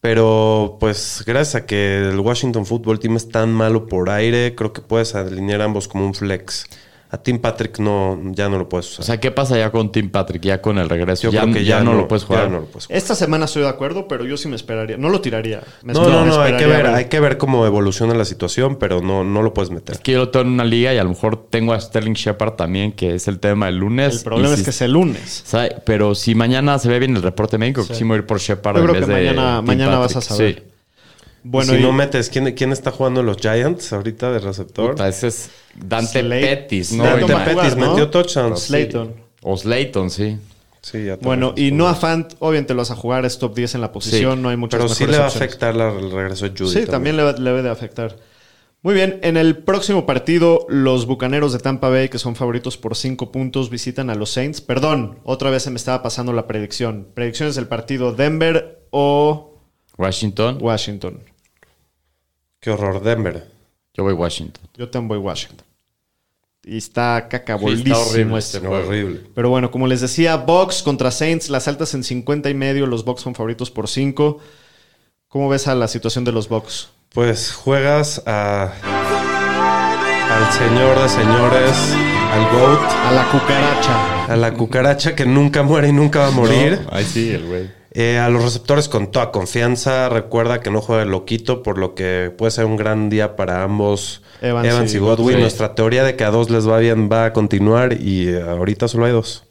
Pero 0.00 0.76
pues 0.80 1.22
gracias 1.26 1.62
a 1.62 1.66
que 1.66 2.10
el 2.10 2.20
Washington 2.20 2.66
Football 2.66 2.98
Team 2.98 3.16
es 3.16 3.28
tan 3.30 3.52
malo 3.52 3.86
por 3.86 4.10
aire, 4.10 4.54
creo 4.54 4.72
que 4.72 4.82
puedes 4.82 5.14
alinear 5.14 5.62
ambos 5.62 5.88
como 5.88 6.04
un 6.04 6.14
flex. 6.14 6.66
A 7.14 7.22
Tim 7.22 7.38
Patrick 7.38 7.78
no, 7.78 8.20
ya 8.32 8.48
no 8.48 8.58
lo 8.58 8.68
puedes 8.68 8.90
usar. 8.90 9.02
O 9.02 9.06
sea, 9.06 9.20
¿qué 9.20 9.30
pasa 9.30 9.56
ya 9.56 9.70
con 9.70 9.92
Tim 9.92 10.10
Patrick? 10.10 10.42
Ya 10.42 10.60
con 10.60 10.78
el 10.78 10.88
regreso. 10.88 11.22
Yo 11.22 11.30
ya, 11.30 11.42
creo 11.42 11.54
que 11.54 11.64
ya 11.64 11.80
no, 11.80 11.94
lo 11.94 12.08
puedes 12.08 12.22
ya 12.22 12.26
jugar. 12.26 12.50
no 12.50 12.58
lo 12.58 12.66
puedes 12.66 12.86
jugar. 12.86 12.98
Esta 12.98 13.14
semana 13.14 13.44
estoy 13.44 13.62
de 13.62 13.68
acuerdo, 13.68 14.08
pero 14.08 14.24
yo 14.24 14.36
sí 14.36 14.48
me 14.48 14.56
esperaría. 14.56 14.96
No 14.96 15.10
lo 15.10 15.20
tiraría. 15.20 15.62
Me 15.84 15.92
No, 15.92 16.08
no, 16.08 16.26
no, 16.26 16.40
hay 16.40 16.56
que 16.56 16.66
ver, 16.66 16.86
hay 16.88 17.04
que 17.04 17.20
ver 17.20 17.38
cómo 17.38 17.66
evoluciona 17.66 18.14
la 18.14 18.24
situación, 18.24 18.80
pero 18.80 19.00
no, 19.00 19.22
no 19.22 19.42
lo 19.42 19.54
puedes 19.54 19.70
meter. 19.70 19.94
Es 19.94 20.00
que 20.00 20.10
yo 20.10 20.18
lo 20.18 20.30
tengo 20.30 20.46
en 20.46 20.54
una 20.54 20.64
liga 20.64 20.92
y 20.92 20.98
a 20.98 21.04
lo 21.04 21.10
mejor 21.10 21.46
tengo 21.50 21.72
a 21.72 21.80
Sterling 21.80 22.14
Shepard 22.14 22.54
también, 22.54 22.90
que 22.90 23.14
es 23.14 23.28
el 23.28 23.38
tema 23.38 23.66
del 23.66 23.76
lunes. 23.76 24.16
El 24.16 24.24
problema 24.24 24.50
Y 24.50 24.54
es 24.54 24.62
que 24.64 24.70
es 24.70 24.82
el 24.82 24.90
lunes. 24.90 25.44
¿sabe? 25.46 25.76
Pero 25.86 26.16
si 26.16 26.34
mañana 26.34 26.80
se 26.80 26.88
ve 26.88 26.98
bien 26.98 27.14
el 27.14 27.22
reporte 27.22 27.58
médico, 27.58 27.84
sí, 27.84 28.02
me 28.02 28.08
voy 28.08 28.16
a 28.16 28.18
ir 28.22 28.26
por 28.26 28.40
Shepard 28.40 28.74
Yo 28.74 28.80
en 28.80 28.88
creo 28.88 28.94
vez 28.94 29.06
que 29.06 29.14
de 29.14 29.30
mañana, 29.30 29.58
Tim 29.58 29.66
mañana 29.68 29.98
vas 29.98 30.16
a 30.16 30.20
saber. 30.20 30.54
Sí. 30.56 30.73
Bueno, 31.44 31.72
si 31.74 31.78
y 31.78 31.82
no 31.82 31.92
metes, 31.92 32.30
¿quién, 32.30 32.52
¿quién 32.54 32.72
está 32.72 32.90
jugando 32.90 33.22
los 33.22 33.36
Giants 33.36 33.92
ahorita 33.92 34.32
de 34.32 34.38
receptor? 34.40 34.92
Puta, 34.92 35.06
ese 35.08 35.28
es 35.28 35.50
Dante 35.74 36.22
Slate- 36.22 36.40
Pettis, 36.40 36.92
¿no? 36.92 37.04
Dante 37.04 37.32
Ahorita- 37.32 37.44
Pettis, 37.54 37.76
¿no? 37.76 37.90
metió 37.90 38.10
touchdowns. 38.10 38.60
Slayton. 38.62 39.14
O 39.42 39.56
Slayton, 39.56 40.10
sí. 40.10 40.38
Sí, 40.80 41.04
ya 41.04 41.16
Bueno, 41.16 41.52
y. 41.56 41.70
Noah 41.70 41.94
Fant, 41.94 42.32
obviamente 42.40 42.72
lo 42.74 42.78
vas 42.78 42.90
a 42.90 42.96
jugar, 42.96 43.24
es 43.24 43.38
top 43.38 43.54
10 43.54 43.74
en 43.74 43.80
la 43.82 43.92
posición, 43.92 44.36
Sí, 44.38 44.42
no 44.42 44.48
hay 44.48 44.56
muchas 44.56 44.78
Pero 44.80 44.88
sí 44.94 45.06
le 45.06 45.18
va 45.18 45.24
a 45.24 45.28
afectar 45.28 45.74
la- 45.76 45.90
el 45.92 46.10
regreso 46.10 46.48
de 46.48 46.54
Judy. 46.56 46.80
Sí, 46.80 46.86
también 46.86 47.16
le, 47.16 47.22
va- 47.22 47.32
le 47.32 47.50
debe 47.50 47.62
de 47.62 47.70
afectar. 47.70 48.16
Muy 48.82 48.92
bien, 48.94 49.18
en 49.22 49.38
el 49.38 49.56
próximo 49.58 50.04
partido, 50.04 50.66
los 50.68 51.06
Bucaneros 51.06 51.54
de 51.54 51.58
Tampa 51.58 51.88
Bay, 51.88 52.10
que 52.10 52.18
son 52.18 52.36
favoritos 52.36 52.76
por 52.76 52.96
5 52.96 53.32
puntos, 53.32 53.70
visitan 53.70 54.10
a 54.10 54.14
los 54.14 54.30
Saints. 54.30 54.60
Perdón, 54.60 55.20
otra 55.24 55.48
vez 55.48 55.62
se 55.62 55.70
me 55.70 55.76
estaba 55.76 56.02
pasando 56.02 56.34
la 56.34 56.46
predicción. 56.46 57.08
Predicciones 57.14 57.54
del 57.54 57.66
partido 57.66 58.12
Denver 58.12 58.86
o 58.90 59.58
Washington. 59.96 60.58
Washington. 60.60 61.20
Qué 62.64 62.70
horror, 62.70 63.02
Denver. 63.02 63.46
Yo 63.92 64.04
voy 64.04 64.14
Washington. 64.14 64.64
Yo 64.74 64.88
también 64.88 65.08
voy 65.08 65.18
Washington. 65.18 65.66
Y 66.64 66.78
está 66.78 67.18
Sí, 67.18 67.24
está 67.26 67.28
cacabolísimo 67.28 67.94
horrible 67.98 68.38
este 68.38 68.60
No, 68.62 68.70
horrible. 68.70 69.20
Pero 69.34 69.50
bueno, 69.50 69.70
como 69.70 69.86
les 69.86 70.00
decía, 70.00 70.36
Bucks 70.36 70.82
contra 70.82 71.10
Saints, 71.10 71.50
las 71.50 71.68
altas 71.68 71.92
en 71.92 72.02
50 72.02 72.48
y 72.48 72.54
medio, 72.54 72.86
los 72.86 73.04
Bucks 73.04 73.20
son 73.20 73.34
favoritos 73.34 73.70
por 73.70 73.86
5. 73.86 74.38
¿Cómo 75.28 75.50
ves 75.50 75.68
a 75.68 75.74
la 75.74 75.88
situación 75.88 76.24
de 76.24 76.32
los 76.32 76.48
Bucks? 76.48 76.88
Pues 77.10 77.52
juegas 77.52 78.22
a, 78.24 78.72
al 80.30 80.52
señor 80.54 81.02
de 81.02 81.08
señores, 81.10 81.76
al 82.32 82.50
GOAT, 82.50 82.80
A 82.80 83.12
la 83.12 83.30
cucaracha. 83.30 84.24
a 84.24 84.36
la 84.36 84.54
cucaracha 84.54 85.14
que 85.14 85.26
nunca 85.26 85.62
muere 85.62 85.88
y 85.88 85.92
nunca 85.92 86.20
va 86.20 86.28
a 86.28 86.30
morir. 86.30 86.80
Ay, 86.90 87.04
sí, 87.04 87.28
el 87.28 87.44
güey. 87.44 87.83
Eh, 87.96 88.18
a 88.18 88.28
los 88.28 88.42
receptores 88.42 88.88
con 88.88 89.12
toda 89.12 89.30
confianza. 89.30 90.08
Recuerda 90.08 90.60
que 90.60 90.70
no 90.70 90.80
juega 90.80 91.04
el 91.04 91.10
loquito, 91.10 91.62
por 91.62 91.78
lo 91.78 91.94
que 91.94 92.32
puede 92.36 92.50
ser 92.50 92.64
un 92.64 92.76
gran 92.76 93.08
día 93.08 93.36
para 93.36 93.62
ambos. 93.62 94.22
Evans 94.42 94.68
Evans, 94.68 94.92
y 94.92 94.96
y 94.96 95.00
Godwin. 95.00 95.16
Godwin. 95.16 95.40
Nuestra 95.40 95.74
teoría 95.76 96.02
de 96.02 96.16
que 96.16 96.24
a 96.24 96.30
dos 96.30 96.50
les 96.50 96.68
va 96.68 96.78
bien 96.78 97.08
va 97.10 97.26
a 97.26 97.32
continuar 97.32 97.92
y 98.00 98.28
eh, 98.28 98.42
ahorita 98.42 98.88
solo 98.88 99.06
hay 99.06 99.12
dos. 99.12 99.44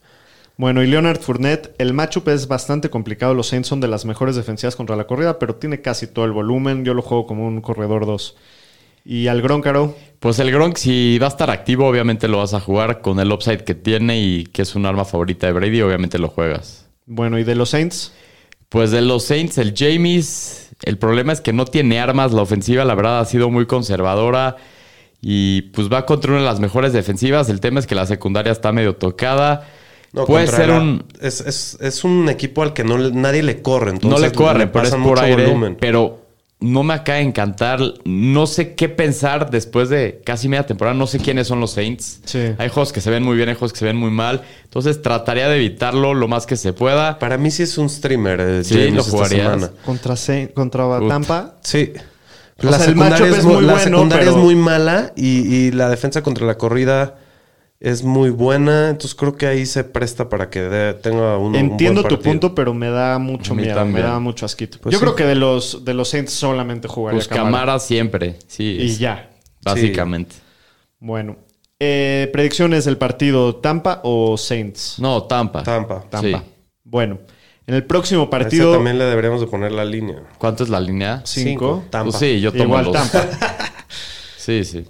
Bueno, 0.58 0.84
y 0.84 0.88
Leonard 0.88 1.20
Fournette, 1.20 1.74
el 1.80 1.94
matchup 1.94 2.28
es 2.28 2.48
bastante 2.48 2.90
complicado. 2.90 3.34
Los 3.34 3.48
Saints 3.48 3.70
son 3.70 3.80
de 3.80 3.88
las 3.88 4.04
mejores 4.06 4.36
defensivas 4.36 4.76
contra 4.76 4.96
la 4.96 5.08
corrida, 5.08 5.40
pero 5.40 5.56
tiene 5.56 5.82
casi 5.82 6.06
todo 6.08 6.26
el 6.26 6.32
volumen. 6.32 6.84
Yo 6.86 6.94
lo 6.94 7.02
juego 7.02 7.26
como 7.26 7.48
un 7.48 7.62
corredor 7.62 8.06
2. 8.06 8.36
Y 9.06 9.28
al 9.28 9.42
Gronkaro, 9.42 9.96
Pues 10.20 10.38
el 10.40 10.52
Gronk, 10.52 10.78
si 10.78 11.18
va 11.18 11.28
a 11.28 11.30
estar 11.30 11.50
activo, 11.50 11.88
obviamente 11.88 12.28
lo 12.28 12.38
vas 12.38 12.54
a 12.54 12.60
jugar 12.60 13.02
con 13.02 13.20
el 13.20 13.32
upside 13.32 13.64
que 13.64 13.74
tiene 13.74 14.22
y 14.22 14.44
que 14.46 14.62
es 14.62 14.76
un 14.76 14.86
arma 14.86 15.06
favorita 15.06 15.48
de 15.48 15.54
Brady, 15.54 15.82
obviamente 15.82 16.20
lo 16.20 16.28
juegas. 16.30 16.88
bueno, 17.06 17.38
y 17.40 17.44
de 17.44 17.56
los 17.56 17.72
Saints, 17.72 18.14
Pues 18.74 18.90
de 18.90 19.02
los 19.02 19.24
Saints, 19.24 19.60
el 19.60 19.76
James, 19.78 20.72
el 20.82 20.98
problema 20.98 21.32
es 21.32 21.42
que 21.42 21.54
no 21.54 21.66
tiene 21.66 22.00
armas. 22.00 22.34
La 22.34 22.42
ofensiva, 22.42 22.84
la 22.86 22.96
verdad, 22.96 23.20
ha 23.20 23.26
sido 23.26 23.52
muy 23.52 23.68
conservadora. 23.68 24.58
Y 25.22 25.62
pues 25.74 25.90
va 25.94 26.08
contra 26.08 26.32
una 26.32 26.40
de 26.40 26.46
las 26.48 26.60
mejores 26.60 26.92
defensivas. 26.92 27.50
El 27.50 27.60
tema 27.60 27.80
es 27.80 27.86
que 27.86 27.94
la 27.94 28.08
secundaria 28.08 28.52
está 28.52 28.72
medio 28.72 28.96
tocada. 28.96 29.68
No, 30.12 30.26
Puede 30.26 30.48
ser 30.48 30.70
la- 30.70 30.80
un. 30.80 31.06
Es, 31.22 31.42
es- 31.42 31.78
es 31.82 32.04
un 32.04 32.28
equipo 32.30 32.64
al 32.64 32.74
que 32.74 32.84
no, 32.84 32.98
nadie 32.98 33.44
le 33.44 33.62
corre. 33.62 33.92
No 33.92 33.98
Entonces 33.98 34.32
le 34.32 34.36
corre, 34.36 34.66
pero 34.66 34.86
es 34.88 34.96
por 34.96 35.20
aire. 35.20 35.46
volumen. 35.46 35.78
Pero 35.80 36.23
no 36.64 36.82
me 36.84 36.94
acaba 36.94 37.18
de 37.18 37.26
encantar. 37.26 37.80
No 38.06 38.48
sé 38.48 38.74
qué 38.74 38.88
pensar 38.90 39.50
después 39.52 39.90
de 39.90 40.22
casi 40.26 40.48
media 40.48 40.66
temporada. 40.66 40.96
No 40.98 41.08
sé 41.08 41.20
quiénes 41.20 41.48
son 41.48 41.60
los 41.60 41.72
Saints. 41.72 42.22
Sí. 42.26 42.40
Hay 42.58 42.70
juegos 42.70 42.94
que 42.94 43.02
se 43.02 43.10
ven 43.12 43.22
muy 43.24 43.36
bien, 43.36 43.50
hay 43.50 43.56
juegos 43.56 43.74
que 43.74 43.80
se 43.80 43.86
ven 43.86 43.98
muy 43.98 44.12
mal. 44.12 44.42
Entonces 44.64 45.02
trataría 45.02 45.50
de 45.50 45.58
evitarlo 45.58 46.14
lo 46.14 46.28
más 46.28 46.46
que 46.46 46.56
se 46.56 46.72
pueda. 46.74 47.20
Para 47.20 47.38
mí 47.38 47.52
sí 47.52 47.64
es 47.64 47.78
un 47.78 47.90
streamer. 47.90 48.40
eh, 48.40 48.64
Sí, 48.64 48.76
James 48.76 48.96
lo 48.96 49.04
semana. 49.28 49.72
contra, 49.86 50.16
Saint- 50.16 50.54
contra 50.54 50.88
Ut. 50.88 51.08
Tampa, 51.10 51.56
Sí. 51.62 51.92
O 52.62 52.66
la 52.70 52.78
sea, 52.78 52.86
el 52.88 52.94
secundaria, 52.94 53.28
es, 53.28 53.38
es 53.40 53.44
mu- 53.46 53.54
muy 53.56 53.64
la 53.66 53.74
bueno, 53.74 53.84
secundaria 53.98 54.26
pero- 54.26 54.38
es 54.38 54.44
muy 54.44 54.56
mala 54.56 55.12
y, 55.18 55.28
y 55.56 55.72
la 55.72 55.90
defensa 55.90 56.22
contra 56.22 56.46
la 56.46 56.58
corrida 56.58 57.16
es 57.84 58.02
muy 58.04 58.32
buena. 58.32 58.90
Entonces 58.90 59.14
creo 59.14 59.36
que 59.36 59.46
ahí 59.46 59.66
se 59.68 59.84
presta 59.84 60.30
para 60.30 60.50
que 60.50 60.62
de- 60.62 60.94
tenga 60.96 61.38
un, 61.38 61.50
un 61.50 61.56
Entiendo 61.56 62.02
buen 62.02 62.16
tu 62.16 62.20
punto, 62.22 62.56
pero 62.56 62.74
me 62.74 62.90
da 62.90 63.20
mucho 63.20 63.54
miedo, 63.54 63.86
me 63.86 64.02
da 64.02 64.18
mucho 64.20 64.46
asquito. 64.48 64.80
Pues 64.82 64.94
Yo 64.94 65.00
sí. 65.00 65.04
creo 65.04 65.16
que 65.16 65.26
de 65.26 65.36
los, 65.36 65.84
de 65.86 65.94
los 65.94 66.10
Saints 66.10 66.32
solamente 66.34 66.88
jugaría 66.88 67.18
Pues 67.18 67.28
Camara. 67.28 67.46
Camara 67.52 67.80
siempre. 67.80 68.40
Sí. 68.48 68.78
Y 68.80 68.96
ya. 68.98 69.30
Básicamente. 69.64 70.36
Bueno. 71.00 71.36
Eh, 71.80 72.30
predicciones 72.32 72.86
del 72.86 72.98
partido, 72.98 73.58
¿Tampa 73.58 74.00
o 74.04 74.38
Saints? 74.38 74.96
No, 75.00 75.24
Tampa. 75.24 75.64
Tampa. 75.64 76.02
Tampa. 76.10 76.22
Sí. 76.22 76.34
Bueno, 76.86 77.20
en 77.68 77.76
el 77.76 77.84
próximo 77.86 78.24
ese 78.24 78.30
partido, 78.32 78.74
también 78.74 78.98
le 78.98 79.04
deberíamos 79.04 79.42
de 79.42 79.48
poner 79.48 79.74
la 79.74 79.84
línea. 79.84 80.24
¿Cuánto 80.38 80.64
es 80.64 80.70
la 80.70 80.80
línea? 80.80 81.22
5. 81.26 81.86
Tampa. 81.90 82.12
Pues 82.12 82.20
sí, 82.20 82.40
yo 82.40 82.52
tomo 82.54 82.64
Igual 82.80 82.86
los. 82.86 82.94
Tampa. 82.94 83.28
Sí, 84.38 84.64
sí. 84.64 84.86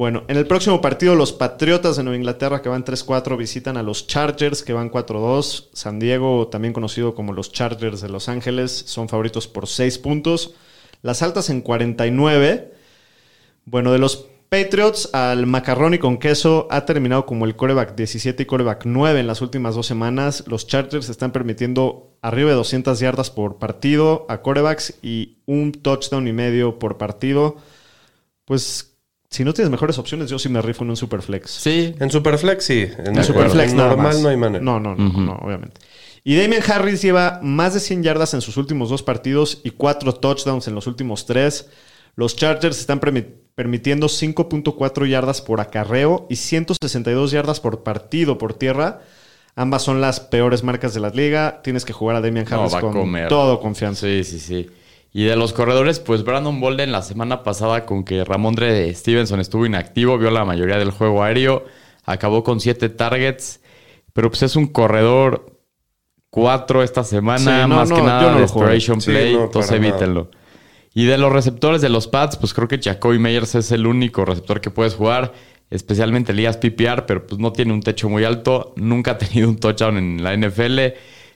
Bueno, 0.00 0.24
en 0.28 0.38
el 0.38 0.46
próximo 0.46 0.80
partido, 0.80 1.14
los 1.14 1.34
Patriotas 1.34 1.98
de 1.98 2.02
Nueva 2.02 2.16
Inglaterra, 2.16 2.62
que 2.62 2.70
van 2.70 2.86
3-4, 2.86 3.36
visitan 3.36 3.76
a 3.76 3.82
los 3.82 4.06
Chargers, 4.06 4.62
que 4.62 4.72
van 4.72 4.90
4-2. 4.90 5.68
San 5.74 5.98
Diego, 5.98 6.48
también 6.48 6.72
conocido 6.72 7.14
como 7.14 7.34
los 7.34 7.52
Chargers 7.52 8.00
de 8.00 8.08
Los 8.08 8.30
Ángeles, 8.30 8.72
son 8.86 9.10
favoritos 9.10 9.46
por 9.46 9.66
6 9.66 9.98
puntos. 9.98 10.54
Las 11.02 11.20
altas 11.20 11.50
en 11.50 11.60
49. 11.60 12.72
Bueno, 13.66 13.92
de 13.92 13.98
los 13.98 14.26
Patriots 14.48 15.10
al 15.12 15.46
macarrón 15.46 15.92
y 15.92 15.98
con 15.98 16.16
queso 16.16 16.66
ha 16.70 16.86
terminado 16.86 17.26
como 17.26 17.44
el 17.44 17.54
coreback 17.54 17.94
17 17.94 18.42
y 18.42 18.46
coreback 18.46 18.86
9 18.86 19.20
en 19.20 19.26
las 19.26 19.42
últimas 19.42 19.74
dos 19.74 19.86
semanas. 19.86 20.44
Los 20.46 20.66
Chargers 20.66 21.10
están 21.10 21.30
permitiendo 21.30 22.16
arriba 22.22 22.48
de 22.48 22.56
200 22.56 22.98
yardas 23.00 23.30
por 23.30 23.58
partido 23.58 24.24
a 24.30 24.40
corebacks 24.40 24.94
y 25.02 25.36
un 25.44 25.72
touchdown 25.72 26.26
y 26.26 26.32
medio 26.32 26.78
por 26.78 26.96
partido. 26.96 27.56
Pues 28.46 28.89
si 29.30 29.44
no 29.44 29.54
tienes 29.54 29.70
mejores 29.70 29.96
opciones, 29.98 30.28
yo 30.28 30.38
sí 30.38 30.48
me 30.48 30.60
rifo 30.60 30.82
en 30.84 30.90
un 30.90 30.96
Superflex. 30.96 31.50
Sí. 31.50 31.94
En 32.00 32.10
Superflex 32.10 32.64
sí. 32.64 32.88
En, 32.98 33.16
En 33.16 33.24
Superflex 33.24 33.70
en 33.70 33.76
normal 33.76 33.98
más. 34.08 34.20
no 34.20 34.28
hay 34.28 34.36
manera. 34.36 34.62
No, 34.64 34.80
no, 34.80 34.94
no, 34.96 35.08
no, 35.12 35.32
obviamente. 35.42 35.80
Y 36.24 36.36
Damian 36.36 36.62
Harris 36.68 37.00
lleva 37.00 37.38
más 37.42 37.72
de 37.74 37.80
100 37.80 38.02
yardas 38.02 38.34
en 38.34 38.40
sus 38.40 38.56
últimos 38.56 38.90
dos 38.90 39.02
partidos 39.02 39.60
y 39.64 39.70
cuatro 39.70 40.12
touchdowns 40.14 40.68
en 40.68 40.74
los 40.74 40.86
últimos 40.86 41.24
tres. 41.26 41.68
Los 42.16 42.36
Chargers 42.36 42.78
están 42.80 43.00
permi- 43.00 43.24
permitiendo 43.54 44.08
5.4 44.08 45.06
yardas 45.08 45.40
por 45.40 45.60
acarreo 45.60 46.26
y 46.28 46.36
162 46.36 47.30
yardas 47.30 47.60
por 47.60 47.82
partido 47.82 48.36
por 48.36 48.54
tierra. 48.54 49.00
Ambas 49.54 49.82
son 49.82 50.00
las 50.00 50.20
peores 50.20 50.62
marcas 50.62 50.92
de 50.92 51.00
la 51.00 51.10
liga. 51.10 51.60
Tienes 51.62 51.84
que 51.84 51.92
jugar 51.92 52.16
a 52.16 52.20
Damian 52.20 52.46
Harris 52.52 52.74
con 52.76 52.92
comer. 52.92 53.28
todo 53.28 53.60
confianza. 53.60 54.06
Sí, 54.06 54.24
sí, 54.24 54.38
sí. 54.40 54.68
Y 55.12 55.24
de 55.24 55.34
los 55.36 55.52
corredores, 55.52 55.98
pues 55.98 56.22
Brandon 56.22 56.60
Bolden 56.60 56.92
la 56.92 57.02
semana 57.02 57.42
pasada 57.42 57.84
con 57.84 58.04
que 58.04 58.24
Ramondre 58.24 58.94
Stevenson 58.94 59.40
estuvo 59.40 59.66
inactivo, 59.66 60.18
vio 60.18 60.30
la 60.30 60.44
mayoría 60.44 60.78
del 60.78 60.92
juego 60.92 61.22
aéreo, 61.22 61.64
acabó 62.04 62.44
con 62.44 62.60
siete 62.60 62.88
targets, 62.88 63.60
pero 64.12 64.30
pues 64.30 64.42
es 64.44 64.54
un 64.56 64.66
corredor 64.68 65.58
cuatro 66.30 66.82
esta 66.84 67.02
semana, 67.02 67.62
Sí, 67.64 67.68
no, 67.68 67.76
más 67.76 67.88
no, 67.88 67.96
que 67.96 68.02
nada 68.02 68.32
no 68.32 68.40
desperation 68.40 69.00
Sí, 69.00 69.10
play, 69.10 69.34
entonces 69.34 69.72
nada. 69.80 69.88
evítenlo. 69.88 70.30
Y 70.94 71.04
de 71.06 71.18
los 71.18 71.32
receptores 71.32 71.80
de 71.80 71.88
los 71.88 72.06
Pats, 72.08 72.36
pues 72.36 72.54
creo 72.54 72.68
que 72.68 72.78
Jacoby 72.80 73.18
Meyers 73.18 73.54
es 73.56 73.72
el 73.72 73.86
único 73.86 74.24
receptor 74.24 74.60
que 74.60 74.70
puedes 74.70 74.94
jugar, 74.94 75.32
especialmente 75.70 76.30
en 76.32 76.36
ligas 76.36 76.56
PPR, 76.56 77.06
pero 77.06 77.26
pues 77.26 77.40
no 77.40 77.52
tiene 77.52 77.72
un 77.72 77.80
techo 77.82 78.08
muy 78.08 78.24
alto, 78.24 78.74
nunca 78.76 79.12
ha 79.12 79.18
tenido 79.18 79.48
un 79.48 79.58
touchdown 79.58 79.96
en 79.98 80.22
la 80.22 80.36
NFL. 80.36 80.78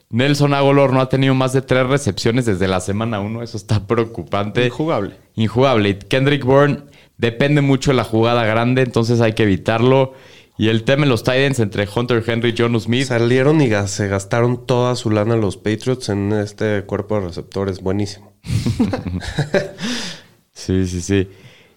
Nelson 0.09 0.53
Agolor 0.53 0.93
no 0.93 1.01
ha 1.01 1.09
tenido 1.09 1.33
más 1.33 1.53
de 1.53 1.61
tres 1.61 1.87
recepciones 1.87 2.45
desde 2.45 2.67
la 2.67 2.79
semana 2.79 3.19
1, 3.19 3.43
eso 3.43 3.57
está 3.57 3.87
preocupante. 3.87 4.65
Injugable. 4.65 5.15
Injugable. 5.35 5.99
Kendrick 5.99 6.43
Bourne 6.45 6.83
depende 7.17 7.61
mucho 7.61 7.91
de 7.91 7.97
la 7.97 8.03
jugada 8.03 8.45
grande, 8.45 8.83
entonces 8.83 9.21
hay 9.21 9.33
que 9.33 9.43
evitarlo. 9.43 10.13
Y 10.57 10.69
el 10.69 10.83
tema 10.83 11.03
en 11.03 11.09
los 11.09 11.23
Titans 11.23 11.59
entre 11.59 11.87
Hunter 11.93 12.23
Henry 12.25 12.51
y 12.51 12.55
John 12.57 12.79
Smith. 12.79 13.07
Salieron 13.07 13.59
y 13.61 13.69
se 13.87 14.07
gastaron 14.07 14.65
toda 14.65 14.95
su 14.95 15.09
lana 15.09 15.35
los 15.35 15.57
Patriots 15.57 16.07
en 16.07 16.31
este 16.31 16.83
cuerpo 16.83 17.15
de 17.15 17.27
receptores. 17.27 17.81
Buenísimo. 17.81 18.33
Sí, 20.55 20.87
sí, 20.87 21.01
sí. 21.01 21.29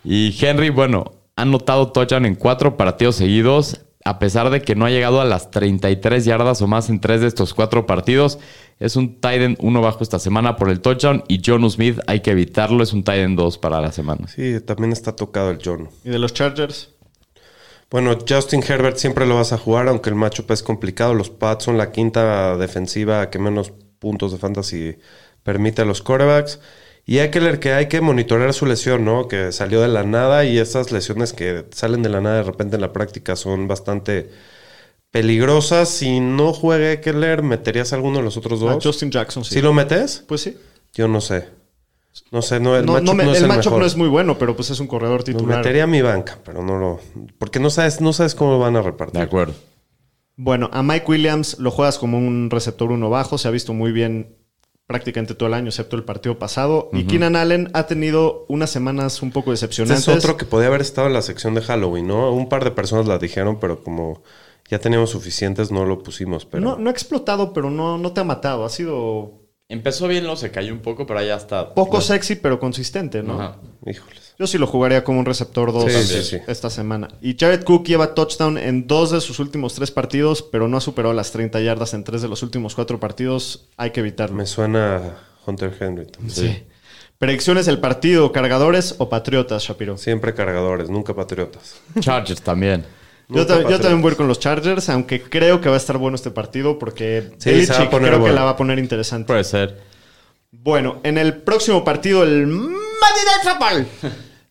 Y 0.04 0.34
Henry, 0.40 0.70
bueno, 0.70 1.12
ha 1.34 1.44
notado 1.44 1.90
touchdown 1.90 2.24
en 2.26 2.36
cuatro 2.36 2.76
partidos 2.76 3.16
seguidos, 3.16 3.80
a 4.08 4.18
pesar 4.18 4.48
de 4.48 4.62
que 4.62 4.74
no 4.74 4.86
ha 4.86 4.90
llegado 4.90 5.20
a 5.20 5.26
las 5.26 5.50
33 5.50 6.24
yardas 6.24 6.62
o 6.62 6.66
más 6.66 6.88
en 6.88 6.98
tres 6.98 7.20
de 7.20 7.26
estos 7.26 7.52
cuatro 7.52 7.84
partidos. 7.84 8.38
Es 8.80 8.96
un 8.96 9.16
Titan 9.16 9.58
uno 9.60 9.82
bajo 9.82 10.02
esta 10.02 10.18
semana 10.18 10.56
por 10.56 10.70
el 10.70 10.80
touchdown 10.80 11.24
y 11.28 11.42
John 11.44 11.70
Smith 11.70 11.98
hay 12.06 12.20
que 12.20 12.30
evitarlo, 12.30 12.82
es 12.82 12.94
un 12.94 13.04
Titan 13.04 13.36
2 13.36 13.58
para 13.58 13.82
la 13.82 13.92
semana. 13.92 14.26
Sí, 14.26 14.60
también 14.60 14.92
está 14.92 15.14
tocado 15.14 15.50
el 15.50 15.58
John. 15.62 15.90
¿Y 16.04 16.08
de 16.08 16.18
los 16.18 16.32
Chargers? 16.32 16.88
Bueno, 17.90 18.16
Justin 18.26 18.64
Herbert 18.66 18.96
siempre 18.96 19.26
lo 19.26 19.34
vas 19.34 19.52
a 19.52 19.58
jugar, 19.58 19.88
aunque 19.88 20.08
el 20.08 20.16
matchup 20.16 20.50
es 20.52 20.62
complicado. 20.62 21.12
Los 21.12 21.28
Pats 21.28 21.64
son 21.64 21.76
la 21.76 21.92
quinta 21.92 22.56
defensiva 22.56 23.28
que 23.28 23.38
menos 23.38 23.74
puntos 23.98 24.32
de 24.32 24.38
fantasy 24.38 24.96
permite 25.42 25.82
a 25.82 25.84
los 25.84 26.00
quarterbacks. 26.00 26.60
Y 27.10 27.20
Eckler, 27.20 27.58
que 27.58 27.72
hay 27.72 27.88
que 27.88 28.02
monitorear 28.02 28.52
su 28.52 28.66
lesión, 28.66 29.02
¿no? 29.06 29.28
Que 29.28 29.50
salió 29.50 29.80
de 29.80 29.88
la 29.88 30.02
nada 30.04 30.44
y 30.44 30.58
esas 30.58 30.92
lesiones 30.92 31.32
que 31.32 31.64
salen 31.70 32.02
de 32.02 32.10
la 32.10 32.20
nada 32.20 32.36
de 32.36 32.42
repente 32.42 32.74
en 32.76 32.82
la 32.82 32.92
práctica 32.92 33.34
son 33.34 33.66
bastante 33.66 34.28
peligrosas. 35.10 35.88
Si 35.88 36.20
no 36.20 36.52
juega 36.52 36.92
Eckler, 36.92 37.42
¿meterías 37.42 37.92
a 37.92 37.96
alguno 37.96 38.18
de 38.18 38.24
los 38.24 38.36
otros 38.36 38.60
Ah, 38.62 38.74
dos? 38.74 38.84
Justin 38.84 39.10
Jackson, 39.10 39.42
sí. 39.44 39.54
¿Sí 39.54 39.62
lo 39.62 39.72
metes? 39.72 40.22
Pues 40.26 40.42
sí. 40.42 40.56
Yo 40.92 41.08
no 41.08 41.20
sé. 41.22 41.48
No 42.30 42.42
sé, 42.42 42.60
no, 42.60 42.76
el 42.76 42.84
No, 42.84 42.92
matchup 42.94 43.06
no 43.06 43.14
me- 43.14 43.24
no 43.24 43.32
es 43.32 43.38
el, 43.38 43.44
el, 43.44 43.48
matchup 43.48 43.64
mejor. 43.66 43.80
no 43.80 43.86
es 43.86 43.96
muy 43.96 44.08
bueno, 44.08 44.36
pero 44.38 44.54
pues 44.54 44.68
es 44.70 44.78
un 44.80 44.86
corredor 44.86 45.20
Lo 45.20 45.24
titular. 45.24 45.58
metería 45.58 45.84
a 45.84 45.86
mi 45.86 46.02
banca, 46.02 46.38
pero 46.44 46.62
no 46.62 46.76
lo... 46.78 47.00
Porque 47.38 47.58
no 47.60 47.70
sabes, 47.70 48.00
no 48.00 48.12
sabes 48.12 48.34
cómo 48.34 48.52
lo 48.52 48.58
van 48.58 48.76
a 48.76 48.80
De 48.80 48.84
repartir. 48.84 49.20
acuerdo. 49.22 49.54
Bueno, 50.36 50.68
a 50.72 50.82
Mike 50.82 51.06
Williams 51.08 51.58
lo 51.58 51.70
juegas 51.70 51.98
como 51.98 52.18
un 52.18 52.50
receptor 52.50 52.90
uno 52.92 53.08
bajo. 53.08 53.38
Se 53.38 53.48
ha 53.48 53.50
visto 53.50 53.72
muy 53.72 53.92
bien 53.92 54.36
prácticamente 54.88 55.34
todo 55.34 55.48
el 55.48 55.54
año, 55.54 55.68
excepto 55.68 55.96
el 55.96 56.02
partido 56.02 56.38
pasado. 56.38 56.88
Y 56.94 57.04
Keenan 57.04 57.36
Allen 57.36 57.70
ha 57.74 57.86
tenido 57.86 58.46
unas 58.48 58.70
semanas 58.70 59.22
un 59.22 59.30
poco 59.30 59.52
Este 59.52 59.66
decepcionantes. 59.66 60.08
es 60.08 60.16
otro 60.24 60.38
que 60.38 60.46
podía 60.46 60.68
haber 60.68 60.80
estado 60.80 61.06
en 61.08 61.12
la 61.12 61.20
sección 61.20 61.54
de 61.54 61.60
Halloween, 61.60 62.08
¿no? 62.08 62.32
Un 62.32 62.48
par 62.48 62.64
de 62.64 62.70
personas 62.70 63.06
la 63.06 63.18
dijeron, 63.18 63.60
pero 63.60 63.84
como 63.84 64.22
ya 64.70 64.78
teníamos 64.78 65.10
suficientes, 65.10 65.70
no 65.70 65.84
lo 65.84 66.02
pusimos. 66.02 66.46
Pero 66.46 66.64
no, 66.64 66.76
no 66.78 66.88
ha 66.88 66.92
explotado, 66.92 67.52
pero 67.52 67.70
no, 67.70 67.98
no 67.98 68.12
te 68.12 68.22
ha 68.22 68.24
matado. 68.24 68.64
Ha 68.64 68.70
sido 68.70 69.47
Empezó 69.70 70.08
bien, 70.08 70.22
luego 70.24 70.36
se 70.36 70.50
cayó 70.50 70.72
un 70.72 70.80
poco, 70.80 71.06
pero 71.06 71.22
ya 71.22 71.36
está. 71.36 71.74
Poco 71.74 72.00
sexy, 72.00 72.36
pero 72.36 72.58
consistente, 72.58 73.22
¿no? 73.22 73.34
Ajá. 73.40 73.56
Híjoles. 73.86 74.34
Yo 74.38 74.46
sí 74.46 74.56
lo 74.56 74.66
jugaría 74.66 75.04
como 75.04 75.18
un 75.18 75.26
receptor 75.26 75.72
2 75.72 75.92
Sí, 75.92 76.02
sí, 76.04 76.22
sí. 76.22 76.36
esta 76.46 76.70
semana. 76.70 77.08
Y 77.20 77.36
Jared 77.38 77.64
Cook 77.64 77.84
lleva 77.86 78.14
touchdown 78.14 78.56
en 78.56 78.86
dos 78.86 79.10
de 79.10 79.20
sus 79.20 79.40
últimos 79.40 79.74
tres 79.74 79.90
partidos, 79.90 80.42
pero 80.42 80.68
no 80.68 80.76
ha 80.76 80.80
superado 80.80 81.12
las 81.12 81.32
30 81.32 81.60
yardas 81.60 81.92
en 81.92 82.04
tres 82.04 82.22
de 82.22 82.28
los 82.28 82.42
últimos 82.42 82.74
cuatro 82.74 82.98
partidos. 82.98 83.66
Hay 83.76 83.90
que 83.90 84.00
evitarlo. 84.00 84.36
Me 84.36 84.46
suena 84.46 84.96
a 84.96 85.18
Hunter 85.44 85.76
Henry. 85.78 86.06
también. 86.06 86.30
Sí. 86.34 86.62
Predicciones 87.18 87.66
del 87.66 87.78
partido, 87.80 88.30
cargadores 88.32 88.94
o 88.98 89.08
patriotas, 89.10 89.64
Shapiro. 89.64 89.98
Siempre 89.98 90.32
cargadores, 90.34 90.88
nunca 90.88 91.14
patriotas. 91.14 91.80
Chargers 92.00 92.40
también. 92.40 92.86
Yo, 93.30 93.46
también 93.46 94.00
voy 94.00 94.14
con 94.14 94.26
los 94.26 94.40
Chargers, 94.40 94.88
aunque 94.88 95.20
creo 95.22 95.60
que 95.60 95.68
va 95.68 95.74
a 95.74 95.78
estar 95.78 95.98
bueno 95.98 96.14
este 96.16 96.30
partido 96.30 96.78
porque 96.78 97.32
Sí, 97.38 97.50
Belichick 97.50 97.74
se 97.74 97.78
va 97.82 97.84
a 97.86 97.90
poner 97.90 98.10
creo 98.12 98.24
que 98.24 98.32
la 98.32 98.44
va 98.44 98.50
a 98.50 98.56
poner 98.56 98.78
interesante. 98.78 99.26
Puede 99.26 99.44
ser. 99.44 99.78
Bueno, 100.50 101.00
en 101.02 101.18
el 101.18 101.34
próximo 101.36 101.84
partido, 101.84 102.22
el 102.22 102.46
Monday. 102.46 103.86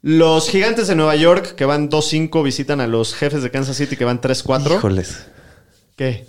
Los 0.03 0.49
gigantes 0.49 0.87
de 0.87 0.95
Nueva 0.95 1.15
York, 1.15 1.55
que 1.55 1.65
van 1.65 1.89
2-5, 1.89 2.43
visitan 2.43 2.79
a 2.81 2.87
los 2.87 3.15
jefes 3.15 3.41
de 3.41 3.49
Kansas 3.49 3.75
City, 3.77 3.95
que 3.97 4.05
van 4.05 4.21
3-4. 4.21 4.75
Híjoles. 4.77 5.25
¿Qué? 5.95 6.27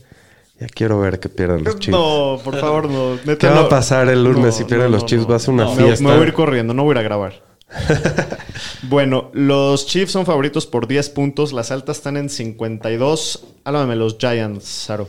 Ya 0.58 0.66
quiero 0.66 0.98
ver 0.98 1.20
que 1.20 1.28
pierdan 1.28 1.62
los 1.62 1.78
Chiefs. 1.78 1.90
No, 1.96 2.40
por 2.42 2.58
favor, 2.58 2.88
no. 2.90 3.14
Neta, 3.16 3.36
¿Qué 3.36 3.46
va 3.46 3.54
no. 3.54 3.60
a 3.60 3.68
pasar 3.68 4.08
el 4.08 4.24
lunes 4.24 4.44
No, 4.46 4.52
si 4.52 4.64
pierden 4.64 4.90
no, 4.90 4.96
los 4.96 5.06
Chiefs? 5.06 5.30
Va 5.30 5.36
a 5.36 5.38
ser 5.38 5.54
una 5.54 5.64
No, 5.64 5.74
me- 5.74 5.84
fiesta. 5.84 6.04
Me 6.04 6.12
voy 6.16 6.24
a 6.24 6.26
ir 6.28 6.32
corriendo, 6.32 6.74
no 6.74 6.82
voy 6.82 6.92
a 6.92 6.94
ir 6.94 6.98
a 6.98 7.02
grabar. 7.02 7.47
bueno, 8.82 9.30
los 9.32 9.86
Chiefs 9.86 10.12
son 10.12 10.26
favoritos 10.26 10.66
por 10.66 10.86
10 10.86 11.10
puntos. 11.10 11.52
Las 11.52 11.70
altas 11.70 11.98
están 11.98 12.16
en 12.16 12.28
52. 12.28 13.44
Háblame 13.64 13.96
los 13.96 14.16
Giants, 14.18 14.64
Saro. 14.64 15.08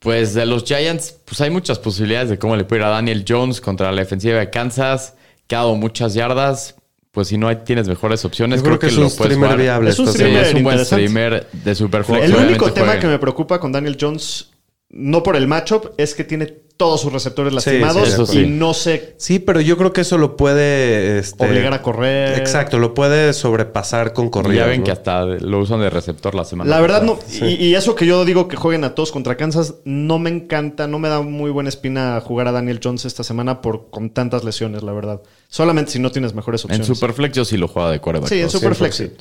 Pues 0.00 0.34
de 0.34 0.44
los 0.44 0.64
Giants, 0.64 1.16
pues 1.24 1.40
hay 1.40 1.50
muchas 1.50 1.78
posibilidades 1.78 2.28
de 2.28 2.38
cómo 2.38 2.56
le 2.56 2.64
puede 2.64 2.82
ir 2.82 2.86
a 2.86 2.90
Daniel 2.90 3.24
Jones 3.26 3.60
contra 3.60 3.90
la 3.90 4.02
defensiva 4.02 4.38
de 4.38 4.50
Kansas, 4.50 5.14
que 5.46 5.54
ha 5.56 5.60
dado 5.60 5.76
muchas 5.76 6.14
yardas. 6.14 6.74
Pues 7.10 7.28
si 7.28 7.38
no 7.38 7.48
hay, 7.48 7.56
tienes 7.64 7.88
mejores 7.88 8.24
opciones, 8.24 8.60
Yo 8.60 8.66
creo 8.66 8.78
que 8.78 8.88
es 8.88 8.96
un 8.96 9.40
lo 9.40 9.56
viable 9.56 9.90
Es 9.90 9.98
un 10.00 10.12
Sí, 10.12 10.24
es 10.24 10.52
un 10.52 10.64
buen 10.64 10.84
streamer 10.84 11.46
de 11.52 11.74
Superflex. 11.74 12.24
El 12.24 12.34
único 12.34 12.72
tema 12.72 12.86
jueguen. 12.86 13.02
que 13.02 13.06
me 13.06 13.18
preocupa 13.20 13.60
con 13.60 13.70
Daniel 13.70 13.96
Jones, 13.98 14.50
no 14.90 15.22
por 15.22 15.36
el 15.36 15.46
matchup, 15.46 15.92
es 15.96 16.14
que 16.14 16.24
tiene 16.24 16.63
todos 16.76 17.00
sus 17.00 17.12
receptores 17.12 17.52
lastimados 17.52 18.08
sí, 18.08 18.22
y 18.22 18.26
sí. 18.26 18.46
no 18.46 18.74
sé 18.74 19.14
Sí, 19.16 19.38
pero 19.38 19.60
yo 19.60 19.76
creo 19.76 19.92
que 19.92 20.00
eso 20.00 20.18
lo 20.18 20.36
puede... 20.36 21.18
este, 21.18 21.46
obligar 21.46 21.72
a 21.72 21.82
correr. 21.82 22.38
Exacto, 22.38 22.78
lo 22.78 22.94
puede 22.94 23.32
sobrepasar 23.32 24.12
con 24.12 24.28
corridas. 24.28 24.64
ya 24.64 24.70
ven 24.70 24.80
¿no? 24.80 24.84
que 24.84 24.90
hasta 24.90 25.24
lo 25.24 25.60
usan 25.60 25.80
de 25.80 25.90
receptor 25.90 26.34
la 26.34 26.44
semana. 26.44 26.68
La 26.68 26.80
verdad 26.80 27.06
pasada. 27.06 27.20
no, 27.40 27.46
y, 27.48 27.54
y 27.66 27.74
eso 27.74 27.94
que 27.94 28.06
yo 28.06 28.24
digo 28.24 28.48
que 28.48 28.56
jueguen 28.56 28.84
a 28.84 28.94
todos 28.94 29.12
contra 29.12 29.36
Kansas, 29.36 29.74
no 29.84 30.18
me 30.18 30.30
encanta, 30.30 30.88
no 30.88 30.98
me 30.98 31.08
da 31.08 31.20
muy 31.20 31.50
buena 31.50 31.68
espina 31.68 32.20
jugar 32.20 32.48
a 32.48 32.52
Daniel 32.52 32.80
Jones 32.82 33.04
esta 33.04 33.22
semana 33.22 33.60
por 33.60 33.90
con 33.90 34.10
tantas 34.10 34.42
lesiones, 34.42 34.82
la 34.82 34.92
verdad. 34.92 35.22
Solamente 35.48 35.92
si 35.92 36.00
no 36.00 36.10
tienes 36.10 36.34
mejores 36.34 36.64
En 36.64 36.72
opciones. 36.72 36.86
Superflex 36.86 37.36
yo 37.36 37.44
sí 37.44 37.56
lo 37.56 37.68
juego 37.68 37.90
de 37.90 38.00
quarterback. 38.00 38.28
sí, 38.28 38.40
en. 38.40 38.50
Superflex. 38.50 38.96
sí. 38.96 39.12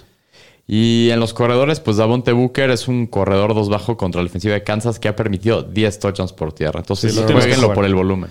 Y 0.65 1.09
en 1.11 1.19
los 1.19 1.33
corredores, 1.33 1.79
pues 1.81 1.97
Davonte 1.97 2.31
Booker 2.31 2.69
es 2.69 2.87
un 2.87 3.05
corredor 3.07 3.53
dos 3.53 3.69
bajo 3.69 3.97
contra 3.97 4.21
la 4.21 4.25
defensiva 4.27 4.53
de 4.53 4.63
Kansas 4.63 4.97
que 4.99 5.09
ha 5.09 5.15
permitido 5.15 5.61
10 5.63 5.99
touchdowns 5.99 6.31
por 6.33 6.53
tierra. 6.53 6.79
Entonces, 6.79 7.11
Sí, 7.13 7.33
jueguenlo 7.41 7.67
por 7.75 7.85
el 7.85 7.95
volumen. 7.95 8.29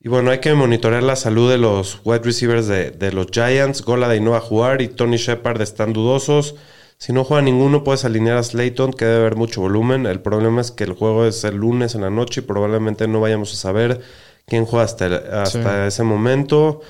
Y 0.00 0.08
bueno, 0.08 0.30
hay 0.30 0.38
que 0.38 0.54
monitorear 0.54 1.02
la 1.02 1.16
salud 1.16 1.50
de 1.50 1.58
los 1.58 2.00
wide 2.04 2.20
receivers 2.22 2.68
de, 2.68 2.92
de 2.92 3.10
los 3.12 3.26
Giants. 3.32 3.82
Goladay 3.82 4.20
no 4.20 4.32
va 4.32 4.36
a 4.38 4.40
jugar 4.40 4.80
y 4.80 4.88
Tony 4.88 5.16
Shepard 5.16 5.60
están 5.60 5.92
dudosos. 5.92 6.54
Si 6.98 7.12
no 7.12 7.24
juega 7.24 7.42
ninguno, 7.42 7.82
puedes 7.82 8.04
alinear 8.04 8.36
a 8.38 8.42
Slayton, 8.44 8.92
que 8.92 9.04
debe 9.04 9.16
haber 9.18 9.36
mucho 9.36 9.60
volumen. 9.60 10.06
El 10.06 10.20
problema 10.20 10.60
es 10.60 10.70
que 10.70 10.84
el 10.84 10.92
juego 10.92 11.26
es 11.26 11.42
el 11.44 11.56
lunes 11.56 11.94
en 11.96 12.02
la 12.02 12.10
noche 12.10 12.40
y 12.40 12.44
probablemente 12.44 13.08
no 13.08 13.20
vayamos 13.20 13.52
a 13.52 13.56
saber 13.56 14.00
quién 14.46 14.64
juega 14.64 14.84
hasta, 14.84 15.06
el- 15.06 15.14
hasta 15.32 15.86
ese 15.88 16.04
momento. 16.04 16.80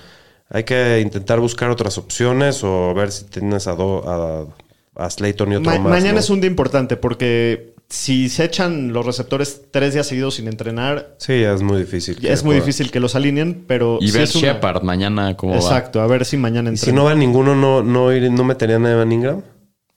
Hay 0.51 0.65
que 0.65 1.01
intentar 1.01 1.41
buscar 1.41 1.71
otras 1.71 1.97
opciones 1.99 2.63
o 2.63 2.93
ver 2.95 3.11
si 3.11 3.25
tienes 3.25 3.67
a, 3.67 3.75
do- 3.75 4.05
a, 4.09 4.47
a 4.97 5.11
Slayton 5.11 5.53
y 5.53 5.57
otro 5.57 5.71
Ma- 5.73 5.79
más. 5.79 5.91
mañana 5.93 6.15
¿no? 6.15 6.19
es 6.21 6.31
un 6.31 6.41
día 6.41 6.49
importante 6.51 6.97
porque 6.97 7.75
si 7.89 8.29
se 8.29 8.45
echan 8.45 8.93
los 8.93 9.07
receptores 9.07 9.63
tres 9.71 9.95
días 9.95 10.07
seguidos 10.07 10.35
sin 10.35 10.49
entrenar, 10.49 11.15
Sí, 11.19 11.35
es 11.35 11.63
muy 11.63 11.79
difícil. 11.79 12.19
es 12.27 12.43
muy 12.45 12.57
difícil 12.57 12.91
que 12.91 12.99
los 12.99 13.15
alineen, 13.15 13.65
pero 13.69 13.99
Y 14.01 14.09
sí 14.09 14.15
ver 14.15 14.23
es 14.25 14.35
una- 14.35 14.53
Shepard 14.55 14.83
mañana 14.83 15.37
cómo 15.37 15.55
Exacto, 15.55 16.01
a 16.01 16.07
ver 16.07 16.25
si 16.25 16.37
mañana 16.37 16.73
Y 16.73 16.77
si 16.77 16.93
no 16.93 17.05
va 17.05 17.15
ninguno, 17.15 17.55
¿no, 17.55 17.83
no, 17.83 18.13
ir- 18.13 18.31
no 18.31 18.43
meterían 18.45 18.85
a 18.87 18.93
Evan 18.93 19.13
Ingram? 19.13 19.43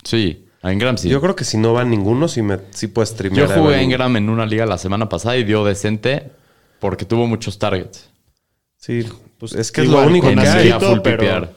Sí, 0.04 0.45
a 0.62 0.72
Ingram 0.72 0.97
sí. 0.97 1.10
Yo 1.10 1.20
creo 1.22 1.36
que 1.36 1.43
si 1.45 1.58
no 1.58 1.74
va 1.74 1.84
ninguno, 1.84 2.28
sí, 2.28 2.41
me, 2.41 2.58
sí 2.72 2.88
puedes 2.88 3.10
Yo 3.12 3.16
streamear. 3.16 3.52
a 3.52 3.56
jugué 3.56 3.70
a 3.70 3.78
Evan 3.78 3.86
Ingram 3.86 4.16
en 4.18 4.30
una 4.30 4.45
liga 4.45 4.66
la 4.66 4.78
semana 4.78 5.10
pasada 5.10 5.36
y 5.38 5.43
dio 5.43 5.64
decente 5.66 6.30
porque 6.80 7.06
tuvo 7.06 7.26
muchos 7.26 7.58
targets. 7.58 8.10
Sí, 8.78 9.06
Pues 9.39 9.54
es 9.54 9.72
que 9.72 9.82
es 9.82 9.88
lo 9.88 10.02
único 10.06 10.28
que 10.34 10.39
hay. 10.41 10.74
pero- 10.80 11.02
PPR. 11.02 11.50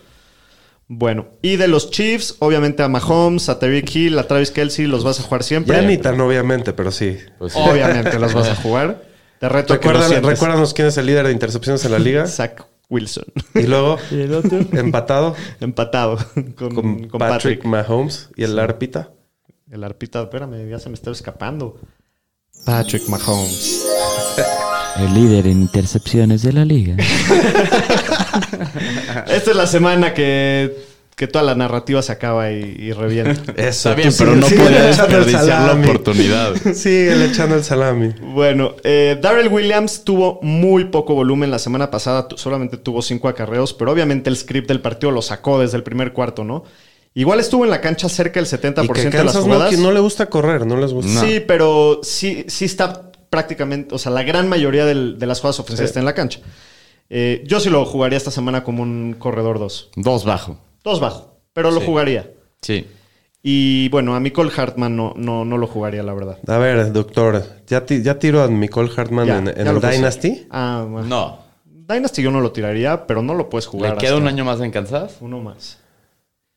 Bueno, 0.95 1.29
y 1.41 1.57
de 1.57 1.69
los 1.69 1.91
Chiefs, 1.91 2.37
obviamente 2.41 2.83
a 2.83 2.89
Mahomes, 2.89 3.49
a 3.49 3.59
Tyreek 3.59 3.97
Hill, 3.97 4.19
a 4.19 4.29
Travis 4.29 4.51
Kelsey, 4.51 4.87
los 4.87 5.05
vas 5.05 5.19
a 5.21 5.23
jugar 5.23 5.43
siempre. 5.43 5.75
Ya 5.75 5.81
ni 5.83 5.97
tan 5.97 6.21
obviamente, 6.21 6.75
pero 6.75 6.91
sí. 6.91 7.17
Pues, 7.39 7.57
Obviamente 7.57 8.19
los 8.19 8.35
vas 8.35 8.49
a 8.49 8.55
jugar. 8.63 9.03
Te 9.41 9.49
reto 9.49 9.69
que 9.81 9.89
Recuerda, 9.89 10.07
sientes. 10.09 10.31
recuérdanos 10.31 10.75
quién 10.75 10.89
es 10.89 10.99
el 10.99 11.07
líder 11.07 11.27
de 11.29 11.33
intercepciones 11.33 11.83
en 11.87 11.93
la 11.93 11.99
liga. 11.99 12.27
Zach 12.27 12.67
Wilson. 12.91 13.25
y 13.55 13.63
luego, 13.63 13.97
empatado 14.73 15.35
Empatado 15.61 16.19
con, 16.35 16.75
con, 16.75 17.09
con 17.09 17.19
Patrick, 17.19 17.63
Patrick. 17.63 17.65
Mahomes 17.65 18.29
y 18.37 18.45
el 18.45 18.59
Arpita. 18.59 19.13
El 19.71 19.85
arpita, 19.85 20.21
espérame, 20.21 20.69
ya 20.69 20.79
se 20.79 20.91
me 20.91 20.95
está 20.95 21.11
escapando. 21.11 21.81
Patrick 22.67 23.09
Mahomes. 23.09 23.83
el 24.99 25.15
líder 25.15 25.47
en 25.47 25.63
intercepciones 25.63 26.43
de 26.43 26.53
la 26.53 26.67
liga. 26.67 26.97
Esta 29.29 29.51
es 29.51 29.57
la 29.57 29.67
semana 29.67 30.15
que, 30.15 30.75
que 31.17 31.27
toda 31.27 31.45
la 31.45 31.55
narrativa 31.55 32.03
se 32.03 32.13
acaba 32.13 32.51
y, 32.51 32.77
y 32.79 32.93
revienta. 32.93 33.53
Eso. 33.57 33.91
Está 33.91 33.95
bien, 33.95 34.13
pero 34.17 34.35
no 34.37 34.47
el 34.47 34.57
desperdiciar 34.57 35.75
la 35.75 35.81
oportunidad. 35.83 36.55
Sigue 36.75 37.25
echando 37.25 37.57
el 37.57 37.65
salami. 37.65 38.11
Bueno, 38.21 38.75
eh, 38.85 39.19
Darrell 39.21 39.49
Williams 39.49 40.05
tuvo 40.05 40.39
muy 40.43 40.87
poco 40.87 41.15
volumen 41.15 41.51
la 41.51 41.59
semana 41.59 41.91
pasada, 41.91 42.29
solamente 42.37 42.77
tuvo 42.77 43.03
cinco 43.03 43.29
acarreos, 43.29 43.73
pero 43.75 43.93
obviamente 43.93 44.31
el 44.31 44.37
script 44.37 44.69
del 44.69 44.81
partido 44.81 45.11
lo 45.13 45.23
sacó 45.23 45.61
desde 45.61 45.77
el 45.77 45.83
primer 45.83 46.13
cuarto, 46.13 46.45
¿no? 46.45 46.65
Igual 47.15 47.41
estuvo 47.41 47.65
en 47.65 47.71
la 47.71 47.83
cancha 47.83 48.09
cerca 48.09 48.41
del 48.41 48.49
70% 48.49 48.85
Y 48.85 48.89
que 49.11 49.19
de 49.19 49.25
las 49.25 49.35
no, 49.35 49.43
jugadas. 49.43 49.69
que 49.71 49.77
no 49.77 49.93
le 49.93 50.01
gusta 50.01 50.31
correr, 50.31 50.65
no 50.67 50.79
les 50.79 50.95
gusta. 50.95 51.21
Sí, 51.21 51.41
pero 51.47 52.01
sí, 52.03 52.47
sí 52.49 52.65
está 52.65 53.11
prácticamente, 53.29 53.95
o 53.95 53.99
sea, 53.99 54.11
la 54.13 54.23
gran 54.23 54.49
mayoría 54.49 54.87
del- 54.87 55.19
de 55.19 55.27
las 55.27 55.41
jugadas 55.41 55.61
ofensivas 55.61 55.91
está 55.91 56.01
en 56.01 56.07
la 56.07 56.15
cancha. 56.15 56.41
Eh, 57.15 57.45
yo 57.47 57.61
sí 57.61 57.69
lo 57.69 57.85
jugaría 57.85 58.17
esta 58.17 58.31
semana 58.31 58.65
como 58.65 58.83
un 58.83 59.15
corredor 59.19 59.59
2. 59.59 59.91
Dos 59.97 60.25
bajo. 60.25 60.57
Dos 60.83 60.99
bajo, 60.99 61.37
pero 61.53 61.71
lo 61.71 61.81
jugaría. 61.83 62.31
Sí. 62.63 62.87
Y 63.43 63.89
bueno, 63.91 64.15
a 64.15 64.21
Nicole 64.21 64.51
Hartman 64.57 64.97
no, 64.97 65.13
no, 65.17 65.45
no 65.45 65.59
lo 65.59 65.67
jugaría, 65.67 66.03
la 66.03 66.15
verdad. 66.15 66.39
A 66.47 66.59
ver, 66.59 66.91
doctor, 66.93 67.43
¿ya, 67.67 67.85
ti- 67.85 68.03
ya 68.03 68.19
tiro 68.19 68.43
a 68.43 68.49
Nicole 68.49 68.91
Hartman 68.97 69.27
Ya, 69.27 69.39
en, 69.39 69.49
en 69.49 69.55
ya 69.65 69.71
el 69.71 69.75
puse. 69.77 69.91
Dynasty? 69.91 70.47
Ah, 70.51 70.87
bueno. 70.89 71.09
No. 71.09 71.39
Dynasty 71.67 72.23
yo 72.23 72.31
no 72.31 72.41
lo 72.41 72.53
tiraría, 72.53 73.07
pero 73.07 73.21
no 73.23 73.35
lo 73.35 73.51
puedes 73.51 73.67
jugar. 73.67 73.93
¿Le 73.95 73.99
queda 73.99 74.13
hasta 74.13 74.23
un 74.23 74.29
año 74.29 74.45
más 74.45 74.61
en 74.61 74.71
Kansas? 74.71 75.17
Uno 75.21 75.41
más. 75.41 75.79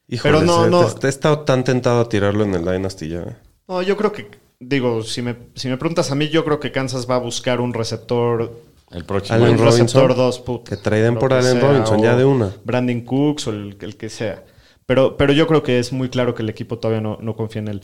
Híjole, 0.07 0.35
Pero 0.39 0.45
no, 0.45 0.67
no. 0.69 0.87
He 1.03 1.07
estado 1.09 1.39
tan 1.39 1.63
tentado 1.63 1.99
a 2.01 2.07
tirarlo 2.07 2.43
en 2.45 2.53
el 2.53 2.63
Dynasty 2.63 3.09
ya. 3.09 3.41
No, 3.67 3.81
yo 3.81 3.97
creo 3.97 4.11
que, 4.11 4.29
digo, 4.59 5.01
si 5.01 5.21
me, 5.23 5.35
si 5.55 5.67
me 5.67 5.77
preguntas 5.77 6.11
a 6.11 6.15
mí, 6.15 6.29
yo 6.29 6.45
creo 6.45 6.59
que 6.59 6.71
Kansas 6.71 7.09
va 7.09 7.15
a 7.15 7.19
buscar 7.19 7.59
un 7.59 7.73
receptor 7.73 8.61
El 8.91 9.03
próximo. 9.05 9.35
Allen. 9.37 9.57
Robinson. 9.57 9.85
receptor 9.85 10.15
2. 10.15 10.39
put, 10.39 10.67
Que 10.69 10.77
traden 10.77 11.15
por 11.17 11.29
que 11.29 11.35
Allen 11.35 11.59
sea, 11.59 11.69
Robinson, 11.69 12.01
ya 12.01 12.15
de 12.15 12.25
una. 12.25 12.51
Brandon 12.63 13.01
Cooks 13.01 13.47
o 13.47 13.51
el, 13.51 13.77
el 13.79 13.97
que 13.97 14.09
sea. 14.09 14.43
Pero, 14.85 15.17
pero 15.17 15.33
yo 15.33 15.47
creo 15.47 15.63
que 15.63 15.79
es 15.79 15.91
muy 15.91 16.09
claro 16.09 16.35
que 16.35 16.43
el 16.43 16.49
equipo 16.49 16.77
todavía 16.77 17.01
no, 17.01 17.17
no 17.21 17.35
confía 17.35 17.61
en 17.61 17.67
él. 17.69 17.81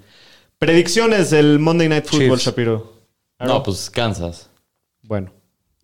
Predicciones 0.59 1.31
del 1.31 1.57
Monday 1.59 1.89
Night 1.89 2.05
Football, 2.05 2.37
Chiefs. 2.37 2.43
Shapiro. 2.45 2.93
No, 3.39 3.63
pues 3.63 3.89
Kansas. 3.89 4.49
Bueno, 5.01 5.31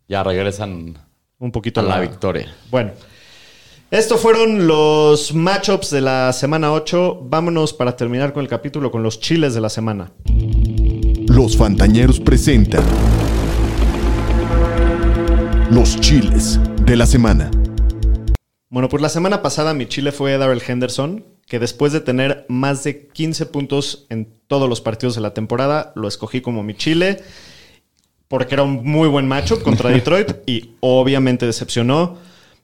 Ya 0.07 0.23
regresan 0.23 0.95
un 1.39 1.51
poquito 1.51 1.79
a 1.79 1.83
la 1.83 1.99
victoria. 1.99 2.53
Bueno. 2.69 2.91
Estos 3.89 4.19
fueron 4.19 4.67
los 4.67 5.33
matchups 5.33 5.89
de 5.91 6.01
la 6.01 6.33
semana 6.33 6.73
8. 6.73 7.21
Vámonos 7.23 7.71
para 7.73 7.95
terminar 7.95 8.33
con 8.33 8.43
el 8.43 8.49
capítulo 8.49 8.91
con 8.91 9.01
los 9.01 9.19
chiles 9.21 9.53
de 9.55 9.61
la 9.61 9.69
semana. 9.69 10.11
Los 11.27 11.55
Fantañeros 11.55 12.19
presentan 12.19 12.83
Los 15.69 15.99
Chiles 15.99 16.59
de 16.85 16.95
la 16.95 17.05
Semana. 17.05 17.51
Bueno, 18.69 18.87
pues 18.87 19.01
la 19.01 19.09
semana 19.09 19.41
pasada 19.41 19.73
mi 19.73 19.85
chile 19.85 20.13
fue 20.13 20.37
Darrell 20.37 20.61
Henderson, 20.65 21.25
que 21.45 21.59
después 21.59 21.91
de 21.91 21.99
tener 21.99 22.45
más 22.47 22.85
de 22.85 23.07
15 23.07 23.47
puntos 23.47 24.05
en 24.09 24.29
todos 24.47 24.69
los 24.69 24.79
partidos 24.79 25.15
de 25.15 25.21
la 25.21 25.33
temporada, 25.33 25.91
lo 25.95 26.07
escogí 26.07 26.39
como 26.39 26.63
mi 26.63 26.73
chile, 26.73 27.21
porque 28.29 28.55
era 28.55 28.63
un 28.63 28.81
muy 28.85 29.09
buen 29.09 29.27
matchup 29.27 29.61
contra 29.61 29.89
Detroit 29.91 30.35
y 30.45 30.71
obviamente 30.79 31.45
decepcionó. 31.45 32.17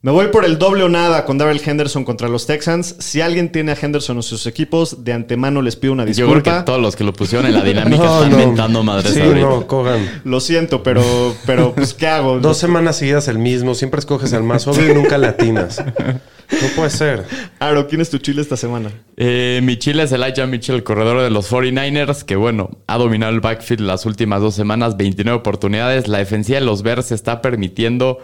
Me 0.06 0.12
voy 0.12 0.28
por 0.28 0.44
el 0.44 0.60
doble 0.60 0.84
o 0.84 0.90
nada 0.90 1.24
con 1.24 1.38
Darrell 1.38 1.62
Henderson 1.66 2.04
contra 2.04 2.28
los 2.28 2.46
Texans. 2.46 2.98
Si 3.00 3.22
alguien 3.22 3.54
tiene 3.54 3.72
a 3.72 3.78
Henderson 3.82 4.18
en 4.18 4.24
sus 4.24 4.46
equipos, 4.48 5.06
de 5.06 5.14
antemano 5.14 5.62
les 5.62 5.78
pido 5.78 5.94
una 5.94 6.04
Yo 6.04 6.12
creo 6.26 6.28
disculpa. 6.28 6.60
que 6.60 6.66
todos 6.66 6.82
los 6.82 6.98
que 6.98 7.06
lo 7.06 7.14
pusieron 7.14 7.48
en 7.48 7.54
la 7.54 7.62
dinámica 7.64 8.04
No, 8.04 8.16
están 8.26 8.32
no. 8.32 8.38
mentando 8.38 8.84
madres 8.84 9.14
Sí, 9.14 9.22
ahorita. 9.22 9.40
no, 9.48 9.66
Kogan. 9.66 10.22
Lo 10.26 10.42
siento, 10.42 10.84
pero, 10.84 11.02
pero 11.46 11.74
pues, 11.74 11.94
¿qué 11.94 12.08
hago? 12.08 12.40
Dos 12.42 12.58
semanas 12.58 12.98
seguidas 12.98 13.30
el 13.30 13.40
mismo. 13.40 13.76
Siempre 13.76 14.02
escoges 14.02 14.34
al 14.34 14.44
más 14.44 14.68
obvio 14.68 14.92
y 14.92 14.94
nunca 14.94 15.18
le 15.18 15.28
atinas. 15.28 15.82
No 15.82 16.68
puede 16.76 16.90
ser. 16.90 17.24
Aro, 17.60 17.88
¿quién 17.88 18.02
es 18.02 18.10
tu 18.10 18.18
chile 18.18 18.42
esta 18.42 18.58
semana? 18.58 18.92
Eh, 19.16 19.62
mi 19.64 19.78
chile 19.80 20.04
es 20.04 20.12
Elijah 20.12 20.46
Mitchell, 20.46 20.76
el 20.76 20.84
corredor 20.84 21.22
de 21.22 21.30
los 21.30 21.50
49ers, 21.50 22.24
que 22.26 22.36
bueno, 22.36 22.72
ha 22.88 22.98
dominado 22.98 23.32
el 23.32 23.40
backfield 23.40 23.80
las 23.88 24.06
últimas 24.06 24.42
dos 24.42 24.54
semanas, 24.54 24.98
29 24.98 25.40
oportunidades. 25.40 26.10
La 26.10 26.18
defensiva 26.18 26.60
de 26.60 26.66
los 26.66 26.84
Bears 26.84 27.14
está 27.14 27.42
permitiendo 27.42 28.18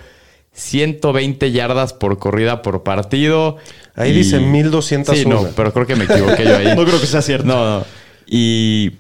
120 0.60 1.52
yardas 1.52 1.94
por 1.94 2.18
corrida 2.20 2.62
por 2.62 2.84
partido. 2.84 3.58
Ahí 3.96 4.12
Y- 4.12 4.16
dice 4.16 4.40
1201. 4.40 5.16
Sí, 5.40 5.46
no, 5.46 5.52
pero 5.56 5.74
creo 5.74 5.86
que 5.88 5.96
me 5.96 6.06
equivoqué 6.06 6.44
yo 6.46 6.56
ahí. 6.58 6.68
No 6.76 6.86
creo 6.86 7.00
que 7.00 7.08
sea 7.08 7.22
cierto. 7.22 7.48
No, 7.48 7.80
no. 7.80 7.86
Y 8.28 8.92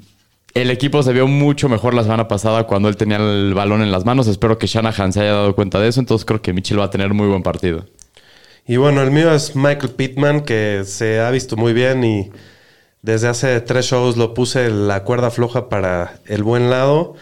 el 0.53 0.72
equipo 0.72 1.03
se 1.03 1.14
vio 1.14 1.27
mucho 1.27 1.69
mejor 1.69 1.94
la 1.94 2.03
semana 2.03 2.27
pasada 2.27 2.64
cuando 2.64 2.90
él 2.90 2.98
tenía 2.98 3.18
el 3.18 3.53
balón 3.53 3.81
en 3.81 3.91
las 3.91 4.06
manos. 4.06 4.27
Espero 4.27 4.57
que 4.57 4.68
Shanahan 4.68 5.14
se 5.14 5.22
haya 5.22 5.34
dado 5.34 5.56
cuenta 5.56 5.80
de 5.80 5.88
eso. 5.90 5.99
Entonces 5.99 6.26
creo 6.26 6.41
que 6.41 6.53
Mitchell 6.53 6.80
va 6.80 6.86
a 6.86 6.90
tener 6.90 7.14
muy 7.14 7.27
buen 7.27 7.44
partido. 7.44 7.86
Y 8.68 8.77
bueno, 8.77 9.02
el 9.02 9.11
mío 9.11 9.34
es 9.34 9.56
Michael 9.56 9.91
Pittman, 9.94 10.41
que 10.41 10.84
se 10.86 11.19
ha 11.19 11.31
visto 11.31 11.57
muy 11.57 11.73
bien 11.73 12.03
y 12.03 12.30
desde 13.02 13.27
hace 13.27 13.60
tres 13.61 13.86
shows 13.86 14.15
lo 14.18 14.34
puse 14.34 14.69
la 14.69 15.03
cuerda 15.03 15.31
floja 15.31 15.69
para 15.69 16.19
el 16.27 16.44
buen 16.44 16.69
lado. 16.69 17.15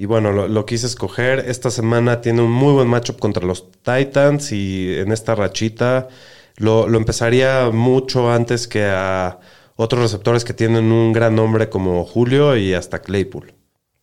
Y 0.00 0.06
bueno, 0.06 0.32
lo, 0.32 0.48
lo 0.48 0.64
quise 0.64 0.86
escoger. 0.86 1.40
Esta 1.40 1.70
semana 1.70 2.22
tiene 2.22 2.40
un 2.40 2.50
muy 2.50 2.72
buen 2.72 2.88
matchup 2.88 3.18
contra 3.18 3.46
los 3.46 3.70
Titans 3.82 4.50
y 4.50 4.94
en 4.94 5.12
esta 5.12 5.34
rachita 5.34 6.08
lo, 6.56 6.88
lo 6.88 6.96
empezaría 6.96 7.68
mucho 7.70 8.32
antes 8.32 8.66
que 8.66 8.86
a 8.86 9.40
otros 9.76 10.00
receptores 10.00 10.42
que 10.42 10.54
tienen 10.54 10.90
un 10.90 11.12
gran 11.12 11.34
nombre 11.36 11.68
como 11.68 12.02
Julio 12.06 12.56
y 12.56 12.72
hasta 12.72 13.02
Claypool. 13.02 13.52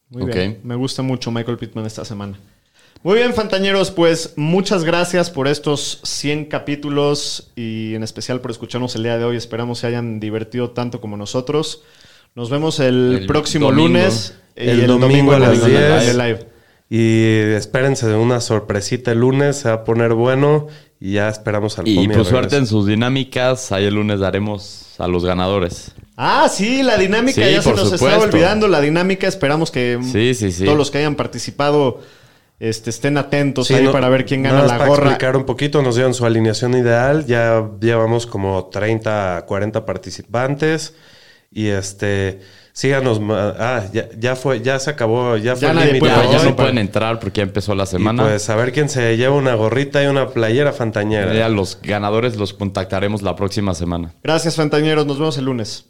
Muy 0.10 0.32
bien. 0.32 0.60
Me 0.64 0.76
gusta 0.76 1.02
mucho 1.02 1.32
Michael 1.32 1.58
Pittman 1.58 1.88
esta 1.88 2.06
semana. 2.06 2.38
Muy 3.02 3.16
bien, 3.16 3.34
Fantañeros, 3.34 3.90
pues 3.90 4.34
muchas 4.36 4.84
gracias 4.84 5.32
por 5.32 5.48
estos 5.48 6.02
100 6.04 6.46
capítulos 6.46 7.52
y 7.56 7.96
en 7.96 8.04
especial 8.04 8.40
por 8.40 8.52
escucharnos 8.52 8.96
el 8.96 9.02
día 9.02 9.18
de 9.18 9.24
hoy. 9.26 9.36
Esperamos 9.36 9.80
se 9.80 9.88
hayan 9.88 10.20
divertido 10.20 10.70
tanto 10.70 11.02
como 11.02 11.18
nosotros. 11.18 11.82
Nos 12.36 12.52
vemos 12.52 12.80
el, 12.80 13.20
El 13.22 13.26
próximo 13.26 13.72
domingo. 13.72 13.88
lunes. 13.88 14.36
Y 14.58 14.70
El 14.70 14.88
domingo 14.88 15.32
a 15.34 15.36
en 15.38 15.42
las 15.42 15.60
el 15.60 15.66
10. 15.70 16.16
live. 16.16 16.48
Y 16.90 17.54
espérense 17.56 18.08
de 18.08 18.16
una 18.16 18.40
sorpresita 18.40 19.12
el 19.12 19.20
lunes, 19.20 19.58
se 19.58 19.68
va 19.70 19.76
a 19.76 19.84
poner 19.84 20.14
bueno 20.14 20.68
y 21.02 21.14
ya 21.14 21.28
esperamos 21.28 21.78
al 21.80 21.88
Y 21.88 22.08
pues 22.08 22.28
suerte 22.30 22.56
en 22.56 22.66
sus 22.66 22.88
dinámicas. 22.88 23.72
Ahí 23.74 23.86
el 23.86 23.96
lunes 23.96 24.20
daremos 24.22 24.96
a 24.98 25.08
los 25.08 25.26
ganadores. 25.26 25.92
Ah, 26.16 26.48
sí, 26.50 26.82
la 26.84 26.98
dinámica 26.98 27.46
Sí, 27.46 27.52
ya 27.52 27.62
se 27.62 27.70
nos 27.72 27.92
estaba 27.92 27.98
supuesto. 28.14 28.24
olvidando. 28.38 28.68
La 28.70 28.80
dinámica, 28.82 29.28
esperamos 29.28 29.70
que 29.70 30.00
Sí, 30.02 30.34
sí, 30.34 30.52
sí. 30.52 30.64
todos 30.66 30.78
los 30.78 30.90
que 30.90 31.00
hayan 31.00 31.16
participado 31.16 32.00
este, 32.60 32.90
estén 32.90 33.18
atentos 33.18 33.68
Sí, 33.68 33.76
ahí 33.76 33.84
no- 33.84 33.92
para 33.92 34.10
ver 34.10 34.26
quién 34.26 34.42
nada 34.42 34.56
gana 34.56 34.64
más 34.64 34.72
la 34.72 34.78
para 34.80 34.90
gorra. 34.90 35.04
explicar 35.12 35.38
un 35.38 35.44
poquito, 35.46 35.82
nos 35.84 35.94
dieron 35.96 36.14
su 36.16 36.26
alineación 36.26 36.74
ideal. 36.74 37.26
Ya 37.28 37.70
llevamos 37.82 38.26
como 38.26 38.66
30, 38.72 39.44
40 39.46 39.86
participantes. 39.86 40.94
Y 41.52 41.68
este, 41.68 42.40
síganos. 42.78 43.20
Ah, 43.60 43.86
ya, 43.92 44.08
ya 44.20 44.36
fue, 44.36 44.62
ya 44.62 44.78
se 44.80 44.92
acabó, 44.92 45.36
ya 45.38 45.56
fue 45.56 45.70
el 45.70 45.76
nadie 45.76 45.94
límite 45.94 46.00
puede 46.02 46.12
Ya, 46.16 46.22
no 46.24 46.30
participar. 46.30 46.56
pueden 46.56 46.78
entrar 46.78 47.20
porque 47.20 47.38
ya 47.40 47.44
empezó 47.44 47.74
la 47.74 47.86
Y 47.86 47.88
semana. 47.88 48.24
pues 48.24 48.48
a 48.52 48.56
ver 48.56 48.72
quién 48.72 48.88
se 48.88 49.18
lleva 49.18 49.36
una 49.36 49.56
gorrita 49.56 50.04
y 50.04 50.06
una 50.06 50.28
playera 50.30 50.72
fantañera. 50.74 51.34
Ya 51.34 51.50
los 51.50 51.80
ganadores 51.82 52.36
los 52.38 52.54
contactaremos 52.54 53.24
la 53.24 53.36
próxima 53.36 53.74
semana. 53.74 54.14
Gracias, 54.24 54.56
Fantañeros. 54.56 55.08
Nos 55.08 55.18
vemos 55.18 55.38
el 55.40 55.46
lunes. 55.46 55.86